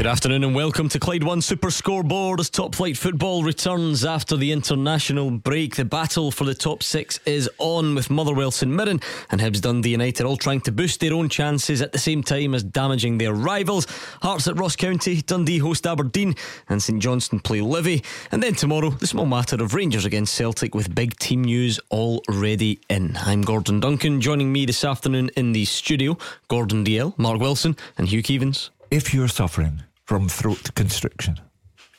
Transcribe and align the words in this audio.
Good 0.00 0.06
afternoon 0.06 0.44
and 0.44 0.54
welcome 0.54 0.88
to 0.88 0.98
Clyde 0.98 1.24
One 1.24 1.42
Super 1.42 1.70
Scoreboard 1.70 2.40
as 2.40 2.48
top 2.48 2.74
flight 2.74 2.96
football 2.96 3.42
returns 3.42 4.02
after 4.02 4.34
the 4.34 4.50
international 4.50 5.30
break. 5.30 5.76
The 5.76 5.84
battle 5.84 6.30
for 6.30 6.44
the 6.44 6.54
top 6.54 6.82
six 6.82 7.20
is 7.26 7.50
on 7.58 7.94
with 7.94 8.08
Motherwell 8.08 8.50
St 8.50 8.72
Mirren 8.72 9.02
and 9.30 9.42
Hibs 9.42 9.60
Dundee 9.60 9.90
United 9.90 10.24
all 10.24 10.38
trying 10.38 10.62
to 10.62 10.72
boost 10.72 11.00
their 11.00 11.12
own 11.12 11.28
chances 11.28 11.82
at 11.82 11.92
the 11.92 11.98
same 11.98 12.22
time 12.22 12.54
as 12.54 12.62
damaging 12.62 13.18
their 13.18 13.34
rivals. 13.34 13.86
Hearts 14.22 14.48
at 14.48 14.58
Ross 14.58 14.74
County, 14.74 15.20
Dundee 15.20 15.58
host 15.58 15.86
Aberdeen, 15.86 16.34
and 16.70 16.82
St 16.82 16.98
Johnstone 16.98 17.40
play 17.40 17.60
Livy. 17.60 18.02
And 18.32 18.42
then 18.42 18.54
tomorrow, 18.54 18.88
the 18.88 19.06
small 19.06 19.26
matter 19.26 19.62
of 19.62 19.74
Rangers 19.74 20.06
against 20.06 20.34
Celtic 20.34 20.74
with 20.74 20.94
big 20.94 21.18
team 21.18 21.44
news 21.44 21.78
already 21.90 22.80
in. 22.88 23.18
I'm 23.18 23.42
Gordon 23.42 23.80
Duncan. 23.80 24.22
Joining 24.22 24.50
me 24.50 24.64
this 24.64 24.82
afternoon 24.82 25.28
in 25.36 25.52
the 25.52 25.66
studio, 25.66 26.16
Gordon 26.48 26.86
Dalziel, 26.86 27.18
Mark 27.18 27.38
Wilson, 27.38 27.76
and 27.98 28.08
Hugh 28.08 28.22
Keevins. 28.22 28.70
If 28.90 29.12
you're 29.12 29.28
suffering 29.28 29.82
from 30.10 30.28
throat 30.28 30.74
constriction, 30.74 31.38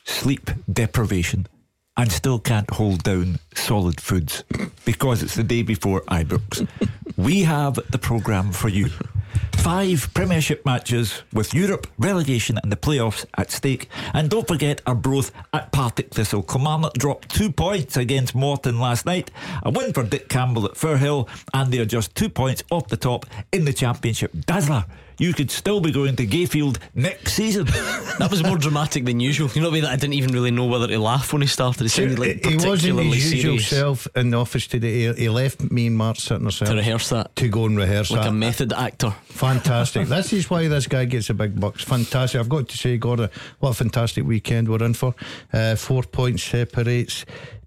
sleep 0.04 0.50
deprivation, 0.70 1.46
and 1.96 2.12
still 2.12 2.38
can't 2.38 2.68
hold 2.68 3.02
down 3.02 3.38
solid 3.54 3.98
foods 4.02 4.44
because 4.84 5.22
it's 5.22 5.34
the 5.34 5.42
day 5.42 5.62
before 5.62 6.02
Ibrox, 6.02 6.68
we 7.16 7.40
have 7.40 7.78
the 7.90 7.96
programme 7.96 8.52
for 8.52 8.68
you. 8.68 8.90
Five 9.52 10.12
Premiership 10.12 10.66
matches 10.66 11.22
with 11.32 11.54
Europe, 11.54 11.86
relegation, 11.98 12.58
and 12.62 12.70
the 12.70 12.76
playoffs 12.76 13.24
at 13.38 13.50
stake. 13.50 13.88
And 14.12 14.28
don't 14.28 14.46
forget 14.46 14.82
Arbroath 14.84 15.32
at 15.54 15.72
Partick 15.72 16.10
Thistle. 16.10 16.42
Kilmarnock 16.42 16.92
dropped 16.92 17.34
two 17.34 17.50
points 17.50 17.96
against 17.96 18.34
Morton 18.34 18.78
last 18.78 19.06
night. 19.06 19.30
A 19.62 19.70
win 19.70 19.94
for 19.94 20.02
Dick 20.02 20.28
Campbell 20.28 20.66
at 20.66 20.74
Firhill, 20.74 21.30
and 21.54 21.72
they're 21.72 21.86
just 21.86 22.14
two 22.14 22.28
points 22.28 22.62
off 22.70 22.88
the 22.88 22.98
top 22.98 23.24
in 23.52 23.64
the 23.64 23.72
Championship. 23.72 24.32
Dazzler 24.44 24.84
you 25.18 25.32
could 25.32 25.50
still 25.50 25.80
be 25.80 25.92
going 25.92 26.16
to 26.16 26.26
Gayfield 26.26 26.78
next 26.94 27.34
season. 27.34 27.64
that 28.18 28.28
was 28.30 28.42
more 28.42 28.58
dramatic 28.58 29.04
than 29.04 29.20
usual. 29.20 29.48
You 29.54 29.62
know 29.62 29.68
the 29.68 29.74
way 29.74 29.80
that 29.80 29.90
I 29.90 29.96
didn't 29.96 30.14
even 30.14 30.32
really 30.32 30.50
know 30.50 30.66
whether 30.66 30.86
to 30.86 30.98
laugh 30.98 31.32
when 31.32 31.42
he 31.42 31.48
started. 31.48 31.84
It 31.84 31.88
sounded 31.90 32.18
like 32.18 32.44
he 32.44 32.56
wasn't 32.56 33.00
his 33.00 33.32
usual 33.32 33.58
serious. 33.58 33.68
self 33.68 34.08
in 34.16 34.30
the 34.30 34.38
office 34.38 34.66
today. 34.66 35.12
He, 35.12 35.22
he 35.22 35.28
left 35.28 35.70
me 35.70 35.86
and 35.86 35.96
Mark 35.96 36.16
sitting 36.16 36.46
ourselves 36.46 36.70
to 36.70 36.76
rehearse 36.76 37.08
that 37.10 37.34
to 37.36 37.48
go 37.48 37.66
and 37.66 37.76
rehearse 37.76 38.10
like 38.10 38.22
that. 38.22 38.28
a 38.28 38.32
method 38.32 38.72
actor. 38.72 39.14
Fantastic. 39.24 40.08
this 40.08 40.32
is 40.32 40.50
why 40.50 40.68
this 40.68 40.86
guy 40.86 41.04
gets 41.04 41.30
a 41.30 41.34
big 41.34 41.58
bucks. 41.58 41.84
Fantastic. 41.84 42.40
I've 42.40 42.48
got 42.48 42.68
to 42.68 42.76
say, 42.76 42.96
Gordon, 42.96 43.30
what 43.60 43.70
a 43.70 43.74
fantastic 43.74 44.24
weekend 44.24 44.68
we're 44.68 44.82
in 44.84 44.94
for. 44.94 45.14
Uh, 45.52 45.76
four 45.76 46.02
points 46.02 46.42
separates 46.42 47.24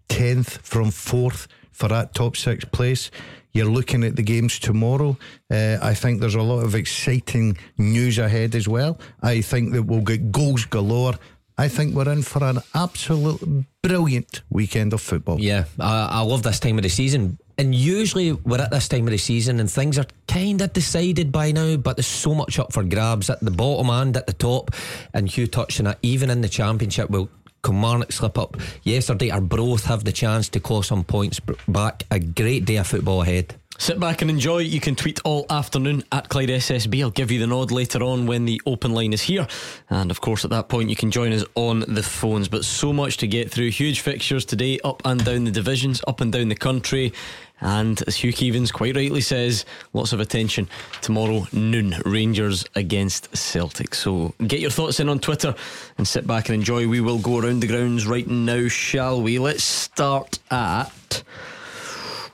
tenth 0.07 0.57
from 0.65 0.91
fourth 0.91 1.47
for 1.71 1.89
that 1.89 2.13
top 2.13 2.37
six 2.37 2.65
place. 2.65 3.11
You're 3.55 3.71
looking 3.71 4.03
at 4.03 4.17
the 4.17 4.21
games 4.21 4.59
tomorrow. 4.59 5.17
Uh, 5.49 5.77
I 5.81 5.93
think 5.93 6.19
there's 6.19 6.35
a 6.35 6.41
lot 6.41 6.65
of 6.65 6.75
exciting 6.75 7.57
news 7.77 8.17
ahead 8.17 8.53
as 8.53 8.67
well. 8.67 8.99
I 9.23 9.39
think 9.39 9.71
that 9.71 9.83
we'll 9.83 10.01
get 10.01 10.29
goals 10.29 10.65
galore. 10.65 11.13
I 11.57 11.69
think 11.69 11.95
we're 11.95 12.11
in 12.11 12.21
for 12.21 12.43
an 12.43 12.59
absolute 12.73 13.65
brilliant 13.81 14.41
weekend 14.49 14.91
of 14.91 14.99
football. 14.99 15.39
Yeah, 15.39 15.63
I, 15.79 16.09
I 16.11 16.21
love 16.23 16.43
this 16.43 16.59
time 16.59 16.77
of 16.77 16.83
the 16.83 16.89
season. 16.89 17.37
And 17.57 17.73
usually 17.73 18.33
we're 18.33 18.59
at 18.59 18.71
this 18.71 18.89
time 18.89 19.07
of 19.07 19.11
the 19.11 19.17
season 19.17 19.61
and 19.61 19.71
things 19.71 19.97
are 19.97 20.07
kind 20.27 20.59
of 20.59 20.73
decided 20.73 21.31
by 21.31 21.53
now, 21.53 21.77
but 21.77 21.95
there's 21.95 22.07
so 22.07 22.35
much 22.35 22.59
up 22.59 22.73
for 22.73 22.83
grabs 22.83 23.29
at 23.29 23.39
the 23.39 23.51
bottom 23.51 23.89
and 23.89 24.17
at 24.17 24.27
the 24.27 24.33
top. 24.33 24.71
And 25.13 25.29
Hugh 25.29 25.47
touching 25.47 25.87
it, 25.87 25.97
even 26.01 26.29
in 26.29 26.41
the 26.41 26.49
championship, 26.49 27.09
will 27.09 27.29
Kilmarnock 27.65 28.11
slip 28.11 28.37
up 28.37 28.57
yesterday. 28.83 29.31
Arbroath 29.31 29.85
have 29.85 30.03
the 30.03 30.11
chance 30.11 30.49
to 30.49 30.59
claw 30.59 30.83
some 30.83 31.03
points 31.03 31.39
back. 31.67 32.03
A 32.11 32.19
great 32.19 32.65
day 32.65 32.75
of 32.77 32.87
football 32.87 33.23
ahead. 33.23 33.55
Sit 33.77 33.99
back 33.99 34.21
and 34.21 34.31
enjoy. 34.31 34.59
You 34.59 34.79
can 34.79 34.95
tweet 34.95 35.19
all 35.25 35.45
afternoon 35.49 36.03
at 36.11 36.29
Clyde 36.29 36.47
SSB. 36.47 37.01
I'll 37.01 37.11
give 37.11 37.29
you 37.29 37.39
the 37.39 37.47
nod 37.47 37.71
later 37.71 38.03
on 38.03 38.25
when 38.25 38.45
the 38.45 38.61
open 38.65 38.93
line 38.93 39.11
is 39.11 39.21
here. 39.21 39.47
And 39.89 40.11
of 40.11 40.21
course, 40.21 40.45
at 40.45 40.51
that 40.51 40.69
point, 40.69 40.89
you 40.89 40.95
can 40.95 41.11
join 41.11 41.33
us 41.33 41.43
on 41.55 41.81
the 41.81 42.01
phones. 42.01 42.47
But 42.47 42.63
so 42.63 42.93
much 42.93 43.17
to 43.17 43.27
get 43.27 43.51
through. 43.51 43.71
Huge 43.71 43.99
fixtures 43.99 44.45
today, 44.45 44.79
up 44.85 45.01
and 45.03 45.25
down 45.25 45.43
the 45.43 45.51
divisions, 45.51 46.01
up 46.07 46.21
and 46.21 46.31
down 46.31 46.47
the 46.47 46.55
country. 46.55 47.11
And 47.61 48.01
as 48.07 48.17
Hugh 48.17 48.33
Keevins 48.33 48.71
quite 48.71 48.95
rightly 48.95 49.21
says, 49.21 49.65
lots 49.93 50.13
of 50.13 50.19
attention 50.19 50.67
tomorrow 51.01 51.47
noon. 51.53 51.95
Rangers 52.05 52.65
against 52.75 53.35
Celtic. 53.35 53.95
So 53.95 54.33
get 54.45 54.59
your 54.59 54.71
thoughts 54.71 54.99
in 54.99 55.09
on 55.09 55.19
Twitter 55.19 55.55
and 55.97 56.07
sit 56.07 56.27
back 56.27 56.49
and 56.49 56.55
enjoy. 56.55 56.87
We 56.87 57.01
will 57.01 57.19
go 57.19 57.39
around 57.39 57.61
the 57.61 57.67
grounds 57.67 58.05
right 58.05 58.27
now, 58.27 58.67
shall 58.67 59.21
we? 59.21 59.39
Let's 59.39 59.63
start 59.63 60.39
at. 60.51 61.23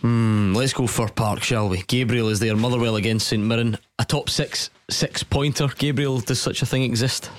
Hmm, 0.01 0.53
let's 0.55 0.73
go 0.73 0.87
Fir 0.87 1.09
Park, 1.09 1.43
shall 1.43 1.69
we? 1.69 1.83
Gabriel 1.83 2.29
is 2.29 2.39
there. 2.39 2.55
Motherwell 2.55 2.95
against 2.95 3.27
St 3.27 3.43
Mirren. 3.43 3.77
A 3.99 4.05
top 4.05 4.29
six 4.29 4.71
six 4.89 5.21
pointer. 5.21 5.67
Gabriel, 5.67 6.19
does 6.19 6.41
such 6.41 6.63
a 6.63 6.65
thing 6.65 6.83
exist? 6.83 7.29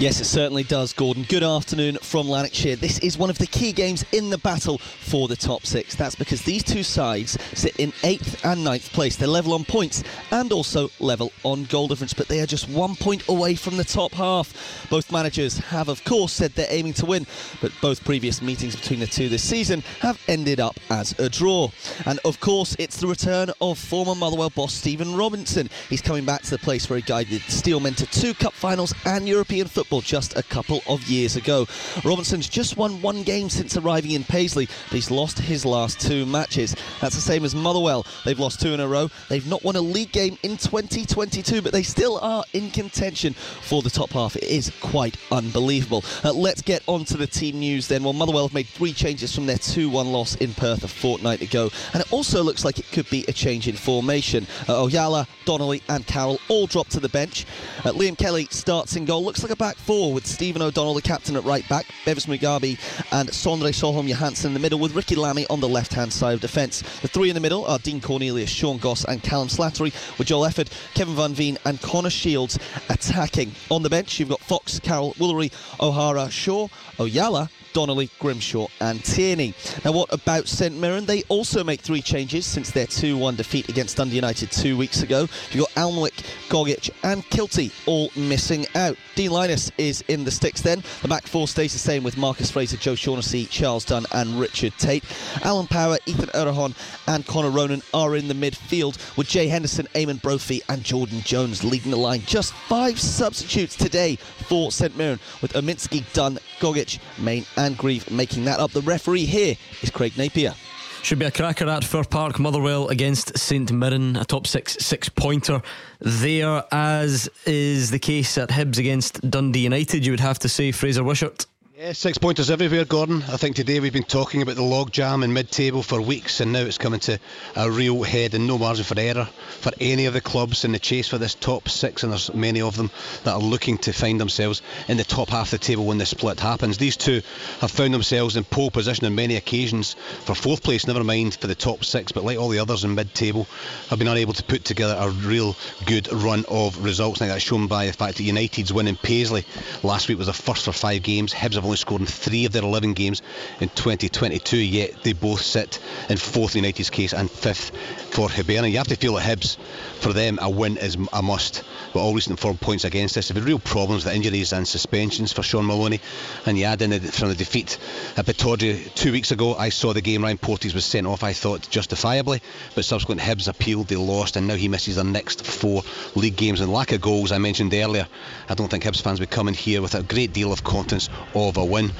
Yes, 0.00 0.20
it 0.20 0.26
certainly 0.26 0.62
does, 0.62 0.92
Gordon. 0.92 1.24
Good 1.24 1.42
afternoon 1.42 1.98
from 2.00 2.28
Lanarkshire. 2.28 2.76
This 2.76 3.00
is 3.00 3.18
one 3.18 3.30
of 3.30 3.38
the 3.38 3.48
key 3.48 3.72
games 3.72 4.04
in 4.12 4.30
the 4.30 4.38
battle 4.38 4.78
for 4.78 5.26
the 5.26 5.34
top 5.34 5.66
six. 5.66 5.96
That's 5.96 6.14
because 6.14 6.40
these 6.42 6.62
two 6.62 6.84
sides 6.84 7.36
sit 7.54 7.74
in 7.78 7.92
eighth 8.04 8.44
and 8.44 8.62
ninth 8.62 8.92
place. 8.92 9.16
They're 9.16 9.26
level 9.26 9.54
on 9.54 9.64
points 9.64 10.04
and 10.30 10.52
also 10.52 10.88
level 11.00 11.32
on 11.42 11.64
goal 11.64 11.88
difference, 11.88 12.14
but 12.14 12.28
they 12.28 12.38
are 12.38 12.46
just 12.46 12.68
one 12.68 12.94
point 12.94 13.26
away 13.26 13.56
from 13.56 13.76
the 13.76 13.82
top 13.82 14.12
half. 14.12 14.86
Both 14.88 15.10
managers 15.10 15.58
have, 15.58 15.88
of 15.88 16.04
course, 16.04 16.32
said 16.32 16.52
they're 16.52 16.66
aiming 16.70 16.92
to 16.94 17.06
win, 17.06 17.26
but 17.60 17.72
both 17.82 18.04
previous 18.04 18.40
meetings 18.40 18.76
between 18.76 19.00
the 19.00 19.06
two 19.08 19.28
this 19.28 19.42
season 19.42 19.82
have 19.98 20.22
ended 20.28 20.60
up 20.60 20.78
as 20.90 21.18
a 21.18 21.28
draw. 21.28 21.70
And 22.06 22.20
of 22.24 22.38
course, 22.38 22.76
it's 22.78 23.00
the 23.00 23.08
return 23.08 23.50
of 23.60 23.80
former 23.80 24.14
Motherwell 24.14 24.50
boss 24.50 24.74
Stephen 24.74 25.16
Robinson. 25.16 25.68
He's 25.88 26.02
coming 26.02 26.24
back 26.24 26.42
to 26.42 26.50
the 26.50 26.58
place 26.58 26.88
where 26.88 27.00
he 27.00 27.02
guided 27.02 27.40
Steelmen 27.48 27.96
to 27.96 28.06
two 28.06 28.32
cup 28.32 28.52
finals 28.52 28.94
and 29.04 29.26
European 29.26 29.66
football 29.66 29.87
football 29.88 30.00
just 30.02 30.36
a 30.36 30.42
couple 30.42 30.82
of 30.86 31.02
years 31.08 31.36
ago. 31.36 31.66
Robinson's 32.04 32.46
just 32.46 32.76
won 32.76 33.00
one 33.00 33.22
game 33.22 33.48
since 33.48 33.74
arriving 33.74 34.10
in 34.10 34.22
Paisley, 34.22 34.66
but 34.66 34.94
he's 34.94 35.10
lost 35.10 35.38
his 35.38 35.64
last 35.64 35.98
two 35.98 36.26
matches. 36.26 36.76
That's 37.00 37.14
the 37.14 37.22
same 37.22 37.42
as 37.42 37.54
Motherwell. 37.54 38.04
They've 38.26 38.38
lost 38.38 38.60
two 38.60 38.74
in 38.74 38.80
a 38.80 38.86
row. 38.86 39.08
They've 39.30 39.46
not 39.46 39.64
won 39.64 39.76
a 39.76 39.80
league 39.80 40.12
game 40.12 40.36
in 40.42 40.58
2022, 40.58 41.62
but 41.62 41.72
they 41.72 41.82
still 41.82 42.18
are 42.20 42.44
in 42.52 42.70
contention 42.70 43.32
for 43.32 43.80
the 43.80 43.88
top 43.88 44.10
half. 44.10 44.36
It 44.36 44.42
is 44.42 44.70
quite 44.82 45.16
unbelievable. 45.32 46.04
Uh, 46.22 46.34
let's 46.34 46.60
get 46.60 46.82
on 46.86 47.06
to 47.06 47.16
the 47.16 47.26
team 47.26 47.58
news 47.58 47.88
then. 47.88 48.04
Well, 48.04 48.12
Motherwell 48.12 48.46
have 48.46 48.54
made 48.54 48.66
three 48.66 48.92
changes 48.92 49.34
from 49.34 49.46
their 49.46 49.56
2 49.56 49.88
1 49.88 50.12
loss 50.12 50.34
in 50.34 50.52
Perth 50.52 50.84
a 50.84 50.88
fortnight 50.88 51.40
ago, 51.40 51.70
and 51.94 52.02
it 52.02 52.12
also 52.12 52.42
looks 52.42 52.62
like 52.62 52.78
it 52.78 52.92
could 52.92 53.08
be 53.08 53.24
a 53.26 53.32
change 53.32 53.68
in 53.68 53.74
formation. 53.74 54.46
Uh, 54.68 54.74
Ojala, 54.74 55.26
Donnelly, 55.46 55.82
and 55.88 56.06
Carroll 56.06 56.38
all 56.48 56.66
drop 56.66 56.88
to 56.88 57.00
the 57.00 57.08
bench. 57.08 57.46
Uh, 57.86 57.92
Liam 57.92 58.18
Kelly 58.18 58.48
starts 58.50 58.94
in 58.94 59.06
goal. 59.06 59.24
Looks 59.24 59.42
like 59.42 59.52
a 59.52 59.56
back 59.56 59.77
four 59.78 60.12
with 60.12 60.26
Stephen 60.26 60.60
O'Donnell, 60.62 60.94
the 60.94 61.02
captain, 61.02 61.36
at 61.36 61.44
right 61.44 61.66
back, 61.68 61.86
Bevis 62.04 62.26
Mugabi 62.26 62.78
and 63.12 63.28
Sondre 63.30 63.70
Solholm 63.70 64.08
Johansen 64.08 64.46
in 64.46 64.54
the 64.54 64.60
middle, 64.60 64.78
with 64.78 64.94
Ricki 64.94 65.14
Lamie 65.14 65.46
on 65.48 65.60
the 65.60 65.68
left 65.68 65.94
hand 65.94 66.12
side 66.12 66.34
of 66.34 66.40
defence. 66.40 66.82
The 67.00 67.08
three 67.08 67.30
in 67.30 67.34
the 67.34 67.40
middle 67.40 67.64
are 67.64 67.78
Dean 67.78 68.00
Cornelius, 68.00 68.50
Sean 68.50 68.78
Goss, 68.78 69.04
and 69.04 69.22
Callum 69.22 69.48
Slattery, 69.48 69.92
with 70.18 70.28
Joel 70.28 70.46
Efford, 70.46 70.68
Kevin 70.94 71.14
Van 71.14 71.34
Veen, 71.34 71.58
and 71.64 71.80
Connor 71.80 72.10
Shields 72.10 72.58
attacking. 72.88 73.52
On 73.70 73.82
the 73.82 73.90
bench, 73.90 74.18
you've 74.18 74.28
got 74.28 74.40
Fox, 74.40 74.78
Carroll, 74.80 75.14
Woolery, 75.14 75.52
O'Hara, 75.80 76.30
Shaw, 76.30 76.68
Ojala, 76.98 77.48
Donnelly, 77.72 78.10
Grimshaw, 78.18 78.66
and 78.80 79.04
Tierney. 79.04 79.54
Now, 79.84 79.92
what 79.92 80.12
about 80.12 80.48
St 80.48 80.76
Mirren? 80.76 81.06
They 81.06 81.22
also 81.28 81.62
make 81.62 81.80
three 81.80 82.02
changes 82.02 82.44
since 82.44 82.70
their 82.70 82.86
2 82.86 83.16
1 83.16 83.36
defeat 83.36 83.68
against 83.68 83.96
Dundee 83.96 84.16
United 84.16 84.50
two 84.50 84.76
weeks 84.76 85.02
ago. 85.02 85.28
You've 85.52 85.66
got 85.66 85.84
Alnwick, 85.84 86.24
Gogic, 86.48 86.90
and 87.04 87.24
Kiltie 87.26 87.72
all 87.86 88.10
missing 88.16 88.66
out. 88.74 88.96
Dean 89.14 89.30
Lyness 89.30 89.70
is 89.78 90.02
in 90.08 90.24
the 90.24 90.30
sticks 90.30 90.60
then. 90.60 90.82
The 91.02 91.08
back 91.08 91.26
four 91.26 91.46
stays 91.46 91.72
the 91.72 91.78
same 91.78 92.02
with 92.02 92.16
Marcus 92.16 92.50
Fraser, 92.50 92.76
Joe 92.76 92.94
Shaughnessy, 92.94 93.46
Charles 93.46 93.84
Dunne, 93.84 94.06
and 94.12 94.40
Richard 94.40 94.72
Tait. 94.78 95.04
Alan 95.42 95.66
Power, 95.66 95.98
Ethan 96.06 96.30
Erhahon, 96.30 96.74
and 97.06 97.26
Connor 97.26 97.50
Ronan 97.50 97.82
are 97.94 98.16
in 98.16 98.28
the 98.28 98.34
midfield 98.34 98.98
with 99.16 99.28
Jay 99.28 99.46
Henderson, 99.46 99.86
Eamon 99.94 100.20
Brophy, 100.20 100.62
and 100.68 100.82
Jordan 100.82 101.20
Jones 101.22 101.62
leading 101.62 101.90
the 101.90 101.96
line. 101.96 102.22
Just 102.26 102.52
five 102.52 102.98
substitutes 102.98 103.76
today 103.76 104.16
for 104.16 104.72
St 104.72 104.96
Mirren 104.96 105.20
with 105.42 105.52
Urminsky, 105.52 106.04
Dunn, 106.12 106.38
Gogic, 106.58 106.87
Main, 107.18 107.44
and 107.56 107.76
Greive 107.76 108.10
making 108.10 108.44
that 108.44 108.60
up. 108.60 108.70
The 108.72 108.82
referee 108.82 109.26
here 109.26 109.56
is 109.82 109.90
Craig 109.90 110.16
Napier. 110.16 110.54
Should 111.02 111.20
be 111.20 111.26
a 111.26 111.30
cracker 111.30 111.68
at 111.68 111.84
Fir 111.84 112.04
Park, 112.04 112.38
Motherwell 112.38 112.88
against 112.88 113.38
St 113.38 113.70
Mirren, 113.72 114.16
a 114.16 114.24
top 114.24 114.46
six 114.46 114.76
six 114.80 115.08
pointer 115.08 115.62
there, 116.00 116.64
as 116.72 117.30
is 117.46 117.90
the 117.90 117.98
case 117.98 118.36
at 118.36 118.48
Hibs 118.48 118.78
against 118.78 119.30
Dundee 119.30 119.60
United. 119.60 120.04
You 120.04 120.12
would 120.12 120.20
have 120.20 120.38
to 120.40 120.48
say 120.48 120.72
Fraser 120.72 121.04
Wishart. 121.04 121.46
Yeah, 121.80 121.92
six 121.92 122.18
pointers 122.18 122.50
everywhere, 122.50 122.84
Gordon. 122.84 123.22
I 123.28 123.36
think 123.36 123.54
today 123.54 123.78
we've 123.78 123.92
been 123.92 124.02
talking 124.02 124.42
about 124.42 124.56
the 124.56 124.62
logjam 124.62 125.22
in 125.22 125.32
mid 125.32 125.48
table 125.48 125.84
for 125.84 126.00
weeks, 126.00 126.40
and 126.40 126.52
now 126.52 126.62
it's 126.62 126.76
coming 126.76 126.98
to 126.98 127.20
a 127.54 127.70
real 127.70 128.02
head 128.02 128.34
and 128.34 128.48
no 128.48 128.58
margin 128.58 128.82
for 128.82 128.98
error 128.98 129.26
for 129.60 129.70
any 129.80 130.06
of 130.06 130.12
the 130.12 130.20
clubs 130.20 130.64
in 130.64 130.72
the 130.72 130.80
chase 130.80 131.06
for 131.06 131.18
this 131.18 131.36
top 131.36 131.68
six, 131.68 132.02
and 132.02 132.10
there's 132.10 132.34
many 132.34 132.62
of 132.62 132.76
them 132.76 132.90
that 133.22 133.34
are 133.34 133.40
looking 133.40 133.78
to 133.78 133.92
find 133.92 134.20
themselves 134.20 134.60
in 134.88 134.96
the 134.96 135.04
top 135.04 135.28
half 135.28 135.52
of 135.52 135.60
the 135.60 135.64
table 135.64 135.86
when 135.86 135.98
the 135.98 136.06
split 136.06 136.40
happens. 136.40 136.78
These 136.78 136.96
two 136.96 137.22
have 137.60 137.70
found 137.70 137.94
themselves 137.94 138.36
in 138.36 138.42
pole 138.42 138.72
position 138.72 139.06
on 139.06 139.14
many 139.14 139.36
occasions 139.36 139.94
for 140.24 140.34
fourth 140.34 140.64
place, 140.64 140.84
never 140.84 141.04
mind 141.04 141.36
for 141.36 141.46
the 141.46 141.54
top 141.54 141.84
six, 141.84 142.10
but 142.10 142.24
like 142.24 142.38
all 142.38 142.48
the 142.48 142.58
others 142.58 142.82
in 142.82 142.96
mid 142.96 143.14
table, 143.14 143.46
have 143.88 144.00
been 144.00 144.08
unable 144.08 144.32
to 144.32 144.42
put 144.42 144.64
together 144.64 144.96
a 144.98 145.10
real 145.10 145.54
good 145.86 146.12
run 146.12 146.44
of 146.48 146.82
results. 146.82 147.20
Now 147.20 147.28
that's 147.28 147.44
shown 147.44 147.68
by 147.68 147.86
the 147.86 147.92
fact 147.92 148.16
that 148.16 148.24
United's 148.24 148.72
win 148.72 148.88
in 148.88 148.96
Paisley 148.96 149.44
last 149.84 150.08
week 150.08 150.18
was 150.18 150.26
the 150.26 150.32
first 150.32 150.64
for 150.64 150.72
five 150.72 151.04
games. 151.04 151.32
Hibs 151.32 151.54
have 151.54 151.67
only 151.68 151.76
scored 151.76 152.00
in 152.00 152.06
three 152.06 152.46
of 152.46 152.52
their 152.52 152.62
11 152.62 152.94
games 152.94 153.22
in 153.60 153.68
2022, 153.68 154.56
yet 154.56 155.02
they 155.02 155.12
both 155.12 155.42
sit 155.42 155.78
in 156.08 156.16
fourth 156.16 156.56
in 156.56 156.64
United's 156.64 156.90
case 156.90 157.12
and 157.12 157.30
fifth 157.30 157.72
for 158.10 158.28
Hibernian. 158.28 158.72
You 158.72 158.78
have 158.78 158.88
to 158.88 158.96
feel 158.96 159.14
that 159.14 159.22
Hibs, 159.22 159.58
for 160.00 160.12
them, 160.12 160.38
a 160.40 160.48
win 160.48 160.76
is 160.78 160.96
a 161.12 161.22
must. 161.22 161.62
But 161.92 162.00
all 162.00 162.14
recent 162.14 162.38
form 162.38 162.58
points 162.58 162.84
against 162.84 163.16
us. 163.16 163.28
There 163.28 163.34
have 163.34 163.44
been 163.44 163.48
real 163.48 163.58
problems 163.58 164.04
with 164.04 164.14
injuries 164.14 164.52
and 164.52 164.66
suspensions 164.66 165.32
for 165.32 165.42
Shaun 165.42 165.66
Maloney. 165.66 166.00
And 166.46 166.58
you 166.58 166.64
add 166.64 166.82
in 166.82 166.90
the, 166.90 167.00
from 167.00 167.28
the 167.28 167.34
defeat 167.34 167.78
at 168.16 168.26
Pittodrie 168.26 168.94
two 168.94 169.12
weeks 169.12 169.30
ago, 169.30 169.54
I 169.54 169.68
saw 169.68 169.92
the 169.92 170.00
game. 170.00 170.24
Ryan 170.24 170.38
Porteous 170.38 170.74
was 170.74 170.84
sent 170.84 171.06
off, 171.06 171.22
I 171.22 171.32
thought, 171.32 171.68
justifiably. 171.70 172.40
But 172.74 172.84
subsequent 172.84 173.20
Hibs 173.20 173.48
appealed, 173.48 173.88
they 173.88 173.96
lost, 173.96 174.36
and 174.36 174.46
now 174.46 174.54
he 174.54 174.68
misses 174.68 174.96
their 174.96 175.04
next 175.04 175.44
four 175.44 175.82
league 176.14 176.36
games. 176.36 176.60
And 176.60 176.72
lack 176.72 176.92
of 176.92 177.00
goals, 177.00 177.32
I 177.32 177.38
mentioned 177.38 177.74
earlier, 177.74 178.06
I 178.48 178.54
don't 178.54 178.68
think 178.68 178.84
Hibs 178.84 179.02
fans 179.02 179.20
would 179.20 179.30
come 179.30 179.48
in 179.48 179.54
here 179.54 179.82
with 179.82 179.94
a 179.94 180.02
great 180.02 180.32
deal 180.32 180.52
of 180.52 180.64
confidence 180.64 181.08
of 181.34 181.57
a 181.58 181.64
win. 181.64 181.92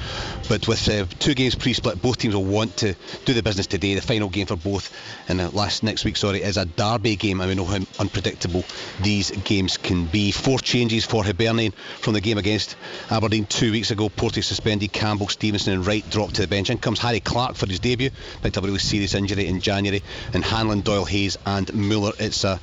But 0.47 0.67
with 0.67 0.89
uh, 0.89 1.05
two 1.19 1.35
games 1.35 1.55
pre-split, 1.55 2.01
both 2.01 2.17
teams 2.17 2.35
will 2.35 2.43
want 2.43 2.77
to 2.77 2.95
do 3.25 3.33
the 3.33 3.43
business 3.43 3.67
today. 3.67 3.93
The 3.93 4.01
final 4.01 4.29
game 4.29 4.47
for 4.47 4.55
both, 4.55 4.91
and 5.29 5.39
uh, 5.39 5.49
last 5.49 5.83
next 5.83 6.05
week, 6.05 6.17
sorry, 6.17 6.41
is 6.41 6.57
a 6.57 6.65
derby 6.65 7.15
game, 7.15 7.39
and 7.39 7.49
we 7.49 7.55
know 7.55 7.65
how 7.65 7.79
unpredictable 7.99 8.63
these 9.01 9.31
games 9.31 9.77
can 9.77 10.05
be. 10.05 10.31
Four 10.31 10.59
changes 10.59 11.05
for 11.05 11.23
Hibernian 11.23 11.73
from 11.99 12.13
the 12.13 12.21
game 12.21 12.37
against 12.37 12.75
Aberdeen 13.11 13.45
two 13.45 13.71
weeks 13.71 13.91
ago. 13.91 14.09
Porty 14.09 14.43
suspended, 14.43 14.91
Campbell, 14.91 15.27
Stevenson, 15.27 15.73
and 15.73 15.85
Wright 15.85 16.07
dropped 16.09 16.35
to 16.35 16.41
the 16.41 16.47
bench. 16.47 16.69
In 16.69 16.79
comes 16.79 16.99
Harry 16.99 17.19
Clarke 17.19 17.55
for 17.55 17.67
his 17.67 17.79
debut, 17.79 18.09
picked 18.41 18.57
up 18.57 18.63
a 18.63 18.67
really 18.67 18.79
serious 18.79 19.13
injury 19.13 19.45
in 19.45 19.61
January, 19.61 20.01
and 20.33 20.43
Hanlon, 20.43 20.81
Doyle, 20.81 21.05
Hayes, 21.05 21.37
and 21.45 21.71
Mueller. 21.73 22.13
It's 22.17 22.43
a 22.43 22.59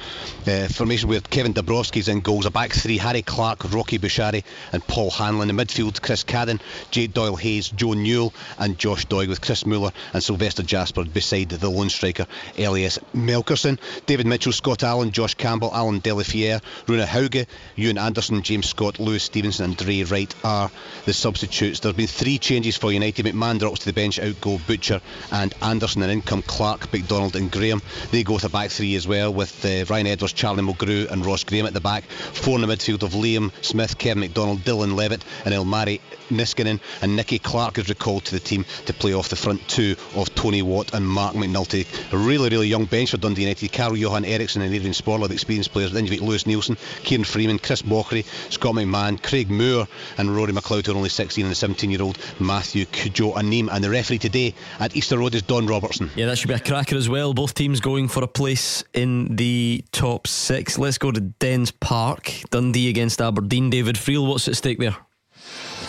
uh, 0.47 0.69
formation 0.69 1.09
where 1.09 1.21
Kevin 1.21 1.55
Dabrowski's 1.55 2.09
in 2.09 2.21
goals. 2.21 2.47
A 2.47 2.51
back 2.51 2.73
three: 2.73 2.99
Harry 2.99 3.23
Clarke, 3.23 3.73
Rocky 3.73 3.99
Bushiri, 3.99 4.43
and 4.73 4.85
Paul 4.87 5.11
Hanlon. 5.11 5.51
In 5.51 5.57
midfield, 5.57 6.03
Chris 6.03 6.25
Cadden, 6.25 6.61
Jake 6.91 7.13
Doyle, 7.13 7.37
Hayes, 7.37 7.69
Joe 7.69 7.95
Newell, 7.95 8.33
and 8.59 8.79
Josh 8.79 9.07
Doig 9.07 9.29
with 9.29 9.41
Chris 9.41 9.67
Mueller 9.67 9.93
and 10.13 10.23
Sylvester 10.23 10.63
Jasper 10.63 11.05
beside 11.05 11.49
the 11.49 11.69
lone 11.69 11.91
striker 11.91 12.27
Elias 12.59 12.99
Melkersen. 13.15 13.79
David 14.07 14.27
Mitchell, 14.27 14.53
Scott 14.53 14.83
Allan, 14.83 15.13
Josh 15.13 15.35
Campbell, 15.35 15.71
Alan 15.73 16.01
Delafiere, 16.01 16.61
Runar 16.87 17.07
Hauge, 17.07 17.47
Ewan 17.77 17.99
Anderson, 17.99 18.43
James 18.43 18.69
Scott, 18.69 18.99
Lewis 18.99 19.25
Stevenson, 19.25 19.67
and 19.67 19.79
Drey 19.79 20.09
Wright 20.11 20.35
are 20.45 20.71
the 21.05 21.13
substitutes. 21.13 21.81
There 21.81 21.91
have 21.91 21.97
been 21.97 22.07
three 22.07 22.39
changes 22.39 22.77
for 22.77 22.93
United. 22.93 23.27
McMahon 23.27 23.59
drops 23.59 23.81
to 23.81 23.87
the 23.87 23.93
bench, 23.93 24.19
out 24.19 24.41
go 24.41 24.59
Butcher 24.67 25.01
and 25.33 25.55
Anderson, 25.63 26.03
and 26.03 26.13
in 26.13 26.23
come 26.23 26.43
Clark, 26.43 26.93
McDonald, 26.93 27.37
and 27.37 27.51
Graham. 27.51 27.83
They 28.11 28.23
go 28.23 28.39
to 28.39 28.49
back 28.49 28.71
three 28.71 28.95
as 28.95 29.07
well, 29.07 29.33
with 29.33 29.65
uh, 29.65 29.85
Ryan 29.89 30.07
Edwards, 30.07 30.33
Charlie 30.33 30.63
Mulgrew, 30.63 31.11
and 31.11 31.25
Ross 31.25 31.45
Graham 31.45 31.67
at 31.67 31.75
the 31.75 31.81
back. 31.81 32.05
Four 32.05 32.57
in 32.57 32.67
the 32.67 32.75
midfield 32.75 33.03
of 33.03 33.13
Liam 33.13 33.53
Smith, 33.65 33.99
Kevin 33.99 34.21
McDonald, 34.21 34.61
Dylan 34.61 34.95
Levitt, 34.95 35.25
and 35.45 35.55
Ilmari 35.55 36.01
Niskanen, 36.29 36.81
and 37.03 37.17
Nicky 37.17 37.39
Clark 37.39 37.79
is 37.79 37.89
recalled 37.89 38.25
to 38.27 38.33
the 38.33 38.41
team 38.41 38.65
to 38.87 38.93
play 38.93 39.15
off 39.15 39.29
the 39.29 39.37
front 39.37 39.67
two 39.69 39.97
of 40.15 40.35
Tony 40.35 40.63
Watt 40.63 40.95
and 40.95 41.07
Marc 41.07 41.35
McNulty. 41.35 41.87
A 42.13 42.17
really, 42.17 42.49
really 42.49 42.69
young 42.69 42.85
bench 42.85 43.11
for 43.11 43.17
Dundee 43.17 43.43
United. 43.43 43.73
Carl 43.73 43.97
Johan 43.97 44.25
Eriksson 44.25 44.63
and 44.63 44.75
Adrian 44.75 44.93
Sporler, 44.93 45.29
the 45.29 45.35
experienced 45.35 45.73
players. 45.73 45.93
Then 45.93 46.07
you've 46.07 46.19
got 46.19 46.29
Lewis 46.29 46.45
Neilson, 46.45 46.77
Kieran 47.03 47.25
Freeman, 47.25 47.59
Chris 47.59 47.83
Mochrie, 47.83 48.25
Scott 48.53 48.75
McMahon, 48.75 49.23
Craig 49.23 49.51
Moore, 49.51 49.87
and 50.19 50.35
Rory 50.35 50.53
McLeod, 50.53 50.87
who 50.87 50.93
are 50.93 50.97
only 50.97 51.09
16, 51.09 51.45
and 51.45 51.51
the 51.51 51.57
17 51.57 51.91
year 51.91 52.03
old 52.03 52.19
Matthew 52.39 52.85
Kujo 52.87 53.37
Anim. 53.37 53.69
And 53.71 53.83
the 53.83 53.91
referee 53.91 54.19
today 54.19 54.55
at 54.81 54.97
Easter 54.97 55.19
Road 55.19 55.35
is 55.35 55.43
Don 55.43 55.67
Robertson. 55.67 56.11
Yeah, 56.17 56.27
that 56.27 56.39
should 56.39 56.49
be 56.49 56.55
a 56.55 56.61
cracker 56.61 56.97
as 56.97 57.09
well. 57.09 57.35
Both 57.35 57.55
teams 57.55 57.81
going 57.81 58.09
for 58.09 58.23
a 58.23 58.29
place 58.29 58.85
in 58.95 59.37
the 59.37 59.85
top 59.93 60.27
six. 60.27 60.79
Let's 60.79 60.99
go 60.99 61.13
to 61.13 61.21
Dens 61.21 61.71
Park. 61.71 62.33
Dundee 62.51 62.89
against 62.89 63.21
Aberdeen. 63.21 63.71
David 63.71 63.97
Friel, 63.97 64.27
what's 64.27 64.49
at 64.49 64.57
stake 64.57 64.79
there? 64.79 64.97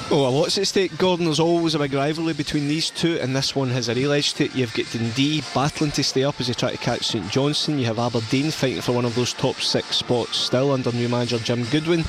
Oh, 0.09 0.21
well, 0.21 0.39
what's 0.39 0.57
at 0.57 0.67
stake, 0.67 0.97
Gordon? 0.97 1.25
There's 1.25 1.41
always 1.41 1.75
a 1.75 1.79
big 1.79 1.91
rivalry 1.91 2.31
between 2.31 2.69
these 2.69 2.89
two, 2.89 3.19
and 3.19 3.35
this 3.35 3.53
one 3.53 3.69
has 3.71 3.89
a 3.89 3.93
real 3.93 4.13
edge 4.13 4.35
to 4.35 4.45
it. 4.45 4.55
You've 4.55 4.73
got 4.73 4.89
Dundee 4.93 5.43
battling 5.53 5.91
to 5.91 6.03
stay 6.03 6.23
up 6.23 6.39
as 6.39 6.47
they 6.47 6.53
try 6.53 6.71
to 6.71 6.77
catch 6.77 7.07
St 7.07 7.29
Johnstone. 7.29 7.77
You 7.77 7.87
have 7.87 7.99
Aberdeen 7.99 8.49
fighting 8.51 8.79
for 8.79 8.93
one 8.93 9.03
of 9.03 9.15
those 9.15 9.33
top 9.33 9.55
six 9.57 9.97
spots 9.97 10.37
still 10.37 10.71
under 10.71 10.93
new 10.93 11.09
manager 11.09 11.39
Jim 11.39 11.65
Goodwin. 11.65 12.05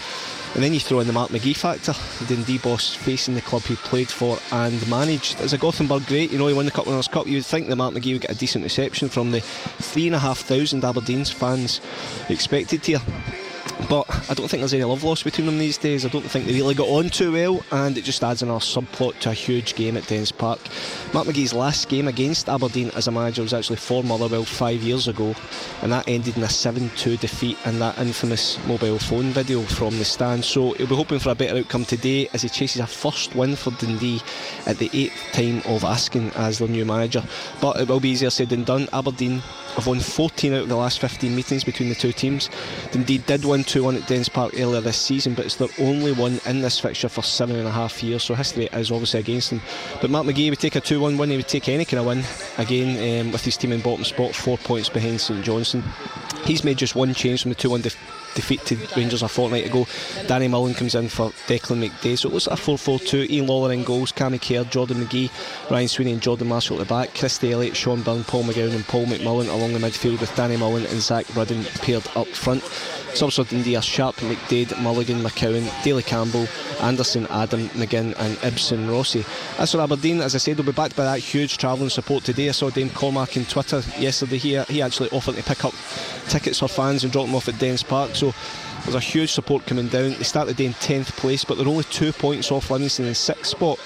And 0.55 0.62
then 0.62 0.73
you 0.73 0.79
throw 0.79 1.00
in 1.00 1.09
the 1.09 1.12
Mark 1.12 1.33
McGhee 1.33 1.56
factor, 1.56 1.93
the 2.25 2.37
Dundee 2.37 2.59
boss 2.59 2.95
facing 2.95 3.35
the 3.35 3.41
club 3.41 3.62
he 3.62 3.75
played 3.75 4.09
for 4.09 4.39
and 4.53 4.89
managed. 4.89 5.41
As 5.41 5.53
a 5.53 5.59
Gothenburg 5.59 6.06
great, 6.06 6.31
you 6.31 6.39
know, 6.39 6.47
he 6.47 6.55
won 6.55 6.67
the 6.67 6.71
Cup 6.71 6.87
Winners' 6.87 7.09
Cup. 7.09 7.27
You 7.27 7.39
would 7.39 7.47
think 7.47 7.67
that 7.67 7.75
Mark 7.75 7.95
McGhee 7.95 8.12
would 8.12 8.23
get 8.23 8.31
a 8.31 8.39
decent 8.39 8.62
reception 8.62 9.09
from 9.09 9.33
the 9.33 9.41
three 9.41 10.06
and 10.06 10.15
a 10.15 10.21
half 10.21 10.39
thousand 10.39 10.85
Aberdeen's 10.85 11.33
fans 11.33 11.81
expected 12.29 12.87
here. 12.87 13.00
But 13.88 14.06
I 14.31 14.35
don't 14.35 14.49
think 14.49 14.61
there's 14.61 14.75
any 14.75 14.85
love 14.85 15.05
lost 15.05 15.25
between 15.25 15.47
them 15.47 15.59
these 15.59 15.79
days. 15.79 16.05
I 16.05 16.09
don't 16.09 16.23
think 16.23 16.47
they 16.47 16.53
really 16.53 16.75
got 16.75 16.88
on 16.88 17.09
too 17.09 17.32
well, 17.32 17.65
and 17.70 17.97
it 17.97 18.05
just 18.05 18.23
adds 18.23 18.43
another 18.43 18.61
subplot 18.61 19.19
to 19.20 19.31
a 19.31 19.32
huge 19.32 19.75
game 19.75 19.97
at 19.97 20.06
Dens 20.06 20.31
Park. 20.31 20.61
Mark 21.15 21.26
McGhee's 21.26 21.55
last 21.55 21.88
game 21.88 22.06
against 22.06 22.49
Aberdeen 22.49 22.91
as 22.91 23.09
a 23.09 23.11
manager 23.11 23.41
was 23.41 23.55
actually 23.55 23.76
for 23.76 24.05
Motherwell 24.05 24.44
five 24.44 24.82
years 24.82 25.09
ago, 25.09 25.35
and 25.82 25.91
that 25.93 26.06
ended 26.06 26.37
in 26.37 26.43
a 26.43 26.49
7 26.49 26.91
2 26.97 27.17
defeat 27.17 27.56
and 27.65 27.81
that 27.81 27.97
infamous 27.99 28.59
mobile 28.67 28.99
phone 28.99 29.31
video 29.31 29.62
from 29.62 29.97
the 29.99 30.05
stand. 30.05 30.44
So 30.44 30.73
he'll 30.73 30.87
be 30.87 30.94
hoping 30.94 31.19
for 31.19 31.31
a 31.31 31.35
better 31.35 31.56
outcome 31.56 31.85
today 31.85 32.29
as 32.35 32.43
he 32.43 32.49
chases 32.49 32.81
a 32.82 32.87
first 32.87 33.35
win 33.35 33.56
for 33.56 33.71
Dundee 33.73 34.21
at 34.67 34.79
the 34.79 34.91
eighth 34.93 35.14
time 35.32 35.62
of 35.64 35.85
asking 35.85 36.31
as 36.37 36.59
their 36.59 36.69
new 36.69 36.85
manager. 36.85 37.23
But 37.61 37.81
it 37.81 37.88
will 37.88 38.00
be 38.00 38.11
easier 38.11 38.31
said 38.31 38.50
than 38.50 38.64
done. 38.64 38.88
Aberdeen 38.93 39.38
have 39.76 39.87
won 39.87 40.00
14 40.00 40.53
out 40.55 40.62
of 40.62 40.69
the 40.69 40.76
last 40.76 40.99
15 40.99 41.35
meetings 41.35 41.64
between 41.64 41.88
the 41.88 41.94
two 41.94 42.12
teams. 42.12 42.50
Dundee 42.91 43.19
did 43.19 43.44
win 43.44 43.58
2 43.65 43.85
1 43.85 43.97
at 43.97 44.07
Dens 44.07 44.29
Park 44.29 44.55
earlier 44.59 44.81
this 44.81 44.97
season, 44.97 45.35
but 45.35 45.45
it's 45.45 45.57
their 45.57 45.69
only 45.79 46.13
one 46.13 46.41
in 46.47 46.61
this 46.61 46.79
fixture 46.79 47.09
for 47.09 47.23
seven 47.23 47.57
and 47.57 47.67
a 47.67 47.71
half 47.71 48.03
years, 48.03 48.23
so 48.23 48.35
history 48.35 48.67
is 48.73 48.91
obviously 48.91 49.21
against 49.21 49.51
them. 49.51 49.61
But 50.01 50.11
Mark 50.11 50.27
McGhee 50.27 50.51
would 50.51 50.59
take 50.59 50.77
a 50.77 50.81
2 50.81 51.01
1 51.01 51.17
win, 51.19 51.31
he 51.31 51.37
would 51.37 51.49
take 51.49 51.69
any 51.69 51.85
kind 51.85 52.01
of 52.01 52.07
win 52.07 52.25
again 52.59 53.27
um, 53.27 53.33
with 53.33 53.45
his 53.45 53.57
team 53.57 53.73
in 53.73 53.81
bottom 53.81 54.05
spot, 54.05 54.35
four 54.35 54.59
points 54.59 54.89
behind 54.89 55.21
St 55.21 55.45
Johnstone. 55.45 55.85
He's 56.45 56.65
made 56.65 56.79
just 56.79 56.95
one 56.95 57.13
change 57.15 57.43
from 57.43 57.51
the 57.51 57.55
2 57.55 57.71
1 57.71 57.81
def- 57.83 58.33
defeat 58.35 58.65
to 58.67 58.77
Rangers 58.97 59.23
a 59.23 59.29
fortnight 59.29 59.67
ago. 59.67 59.87
Danny 60.27 60.49
Mullen 60.49 60.75
comes 60.75 60.95
in 60.95 61.09
for 61.09 61.31
Declan 61.47 61.85
McDaid. 61.87 62.19
So 62.19 62.29
it 62.29 62.33
looks 62.33 62.47
like 62.47 62.59
a 62.59 62.62
4 62.62 62.79
4 62.79 62.99
2. 63.00 63.27
Ian 63.29 63.47
Lawlor 63.47 63.73
in 63.75 63.85
goals, 63.85 64.12
Cammy 64.12 64.41
Kerr, 64.41 64.65
Jordan 64.65 65.05
McGhee, 65.05 65.31
Ryan 65.71 65.88
Sweeney, 65.88 66.12
and 66.12 66.23
Jordan 66.23 66.49
Marshall 66.49 66.81
at 66.81 66.87
the 66.87 66.95
back. 66.95 67.15
Christy 67.15 67.53
Elliott, 67.53 67.77
Sean 67.77 68.03
Byrne, 68.03 68.25
Paul 68.25 68.45
McGowan, 68.45 68.75
and 68.75 68.87
Paul 68.87 69.07
McMullen 69.07 69.53
along 69.53 69.73
the 69.73 69.79
midfield 69.79 70.21
with 70.21 70.35
Danny 70.37 70.57
Mullen 70.57 70.87
and 70.87 71.00
Zak 71.00 71.27
Rudden 71.35 71.65
paired 71.83 72.07
up 72.15 72.29
front. 72.29 72.62
Subs 73.15 73.37
for 73.37 73.45
Dundee 73.45 73.77
are 73.77 73.83
Sharp, 73.83 74.17
McDaid, 74.17 74.81
Mulligan, 74.81 75.21
McCowan, 75.21 75.69
Daly 75.83 76.03
Campbell, 76.03 76.47
Anderson, 76.81 77.27
Adam, 77.31 77.69
McGinn, 77.71 78.15
and 78.19 78.38
Ibsen 78.45 78.91
Rossi. 78.91 79.25
As 79.59 79.73
for 79.73 79.81
Aberdeen, 79.81 80.21
as 80.21 80.35
I 80.35 80.38
said, 80.38 80.57
they'll 80.57 80.67
be 80.67 80.73
backed 80.73 80.95
by 80.95 81.05
that 81.05 81.19
huge 81.19 81.59
travelling 81.59 81.91
support 81.91 82.25
today. 82.25 82.49
I 82.49 82.53
saw 82.53 82.71
Dave 82.71 82.95
Cormack 82.95 83.37
on 83.37 83.45
Twitter 83.47 83.83
yesterday. 83.99 84.38
He, 84.38 84.59
he 84.65 84.83
actually 84.83 85.11
offered 85.11 85.37
to 85.37 85.43
pick 85.43 85.65
up 85.65 85.75
tickets 86.29 86.61
for 86.61 86.69
fans 86.69 87.03
and 87.03 87.12
drop 87.12 87.27
them 87.27 87.35
off 87.35 87.49
at 87.49 87.59
Dens 87.59 87.83
Park. 87.83 88.15
So 88.15 88.33
there's 88.83 88.95
a 88.95 89.00
huge 89.00 89.33
support 89.33 89.67
coming 89.67 89.88
down. 89.88 90.11
They 90.11 90.23
start 90.23 90.47
the 90.47 90.55
day 90.55 90.67
in 90.67 90.75
10th 90.75 91.17
place, 91.17 91.45
but 91.45 91.59
they're 91.59 91.69
only 91.69 91.85
two 91.85 92.12
points 92.12 92.53
off 92.53 92.71
Livingston 92.71 93.07
in 93.07 93.15
sixth 93.15 93.47
spot. 93.47 93.79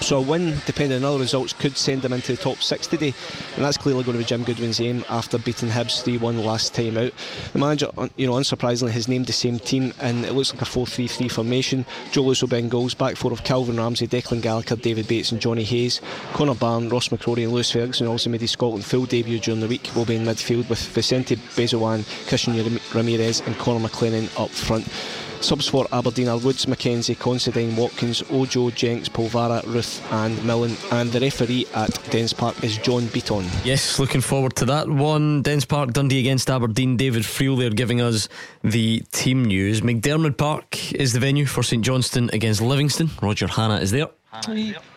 So 0.00 0.18
a 0.18 0.20
win, 0.20 0.56
depending 0.66 0.98
on 0.98 1.04
other 1.04 1.20
results, 1.20 1.52
could 1.52 1.76
send 1.76 2.02
them 2.02 2.12
into 2.12 2.34
the 2.34 2.42
top 2.42 2.62
six 2.62 2.86
today, 2.86 3.14
and 3.54 3.64
that's 3.64 3.76
clearly 3.76 4.02
going 4.02 4.16
to 4.16 4.22
be 4.22 4.24
Jim 4.24 4.44
Goodwin's 4.44 4.80
aim 4.80 5.04
after 5.08 5.38
beating 5.38 5.68
Hibs 5.68 6.02
3-1 6.02 6.44
last 6.44 6.74
time 6.74 6.96
out. 6.96 7.12
The 7.52 7.58
manager, 7.58 7.88
you 8.16 8.26
know, 8.26 8.32
unsurprisingly, 8.34 8.90
has 8.90 9.08
named 9.08 9.26
the 9.26 9.32
same 9.32 9.58
team, 9.58 9.92
and 10.00 10.24
it 10.24 10.32
looks 10.32 10.52
like 10.52 10.62
a 10.62 10.64
4-3-3 10.64 11.30
formation. 11.30 11.86
Joe 12.12 12.22
Lewis 12.22 12.40
will 12.40 12.48
be 12.48 12.58
in 12.58 12.68
goals, 12.68 12.94
back 12.94 13.16
four 13.16 13.32
of 13.32 13.44
Calvin 13.44 13.76
Ramsay, 13.76 14.08
Declan 14.08 14.42
Gallagher, 14.42 14.76
David 14.76 15.06
Bates, 15.06 15.32
and 15.32 15.40
Johnny 15.40 15.64
Hayes. 15.64 16.00
Connor 16.32 16.54
Barron, 16.54 16.88
Ross 16.88 17.08
McCrorie, 17.08 17.44
and 17.44 17.52
Lewis 17.52 17.70
Ferguson 17.70 18.06
also 18.06 18.30
made 18.30 18.40
his 18.40 18.50
Scotland 18.50 18.84
full 18.84 19.06
debut 19.06 19.38
during 19.38 19.60
the 19.60 19.68
week. 19.68 19.90
Will 19.94 20.04
be 20.04 20.16
in 20.16 20.24
midfield 20.24 20.68
with 20.68 20.84
Vicente 20.88 21.36
Besuijen, 21.36 22.04
Christian 22.28 22.80
Ramirez, 22.94 23.40
and 23.40 23.56
Conor 23.58 23.86
McLennan 23.86 24.28
up 24.40 24.50
front. 24.50 24.88
Subs 25.40 25.68
for 25.68 25.86
Aberdeen 25.92 26.28
are 26.28 26.38
Woods, 26.38 26.68
Mackenzie, 26.68 27.14
Considine, 27.14 27.74
Watkins, 27.76 28.22
Ojo, 28.30 28.70
Jenks, 28.70 29.08
Polvara, 29.08 29.64
Ruth, 29.66 30.00
and 30.12 30.42
Millen. 30.44 30.76
And 30.92 31.10
the 31.10 31.20
referee 31.20 31.66
at 31.74 31.98
Dens 32.10 32.32
Park 32.32 32.62
is 32.62 32.76
John 32.78 33.06
Beaton. 33.06 33.44
Yes, 33.64 33.98
looking 33.98 34.20
forward 34.20 34.54
to 34.56 34.64
that 34.66 34.88
one. 34.88 35.42
Dens 35.42 35.64
Park, 35.64 35.92
Dundee 35.92 36.20
against 36.20 36.50
Aberdeen. 36.50 36.96
David 36.96 37.22
Friel 37.22 37.58
there 37.58 37.70
giving 37.70 38.00
us 38.00 38.28
the 38.62 39.00
team 39.12 39.44
news. 39.44 39.80
McDiarmid 39.80 40.36
Park 40.36 40.92
is 40.92 41.12
the 41.12 41.20
venue 41.20 41.46
for 41.46 41.62
St 41.62 41.84
Johnstone 41.84 42.30
against 42.32 42.60
Livingston. 42.60 43.10
Roger 43.22 43.46
Hannah 43.46 43.80
is 43.80 43.90
there. 43.90 44.08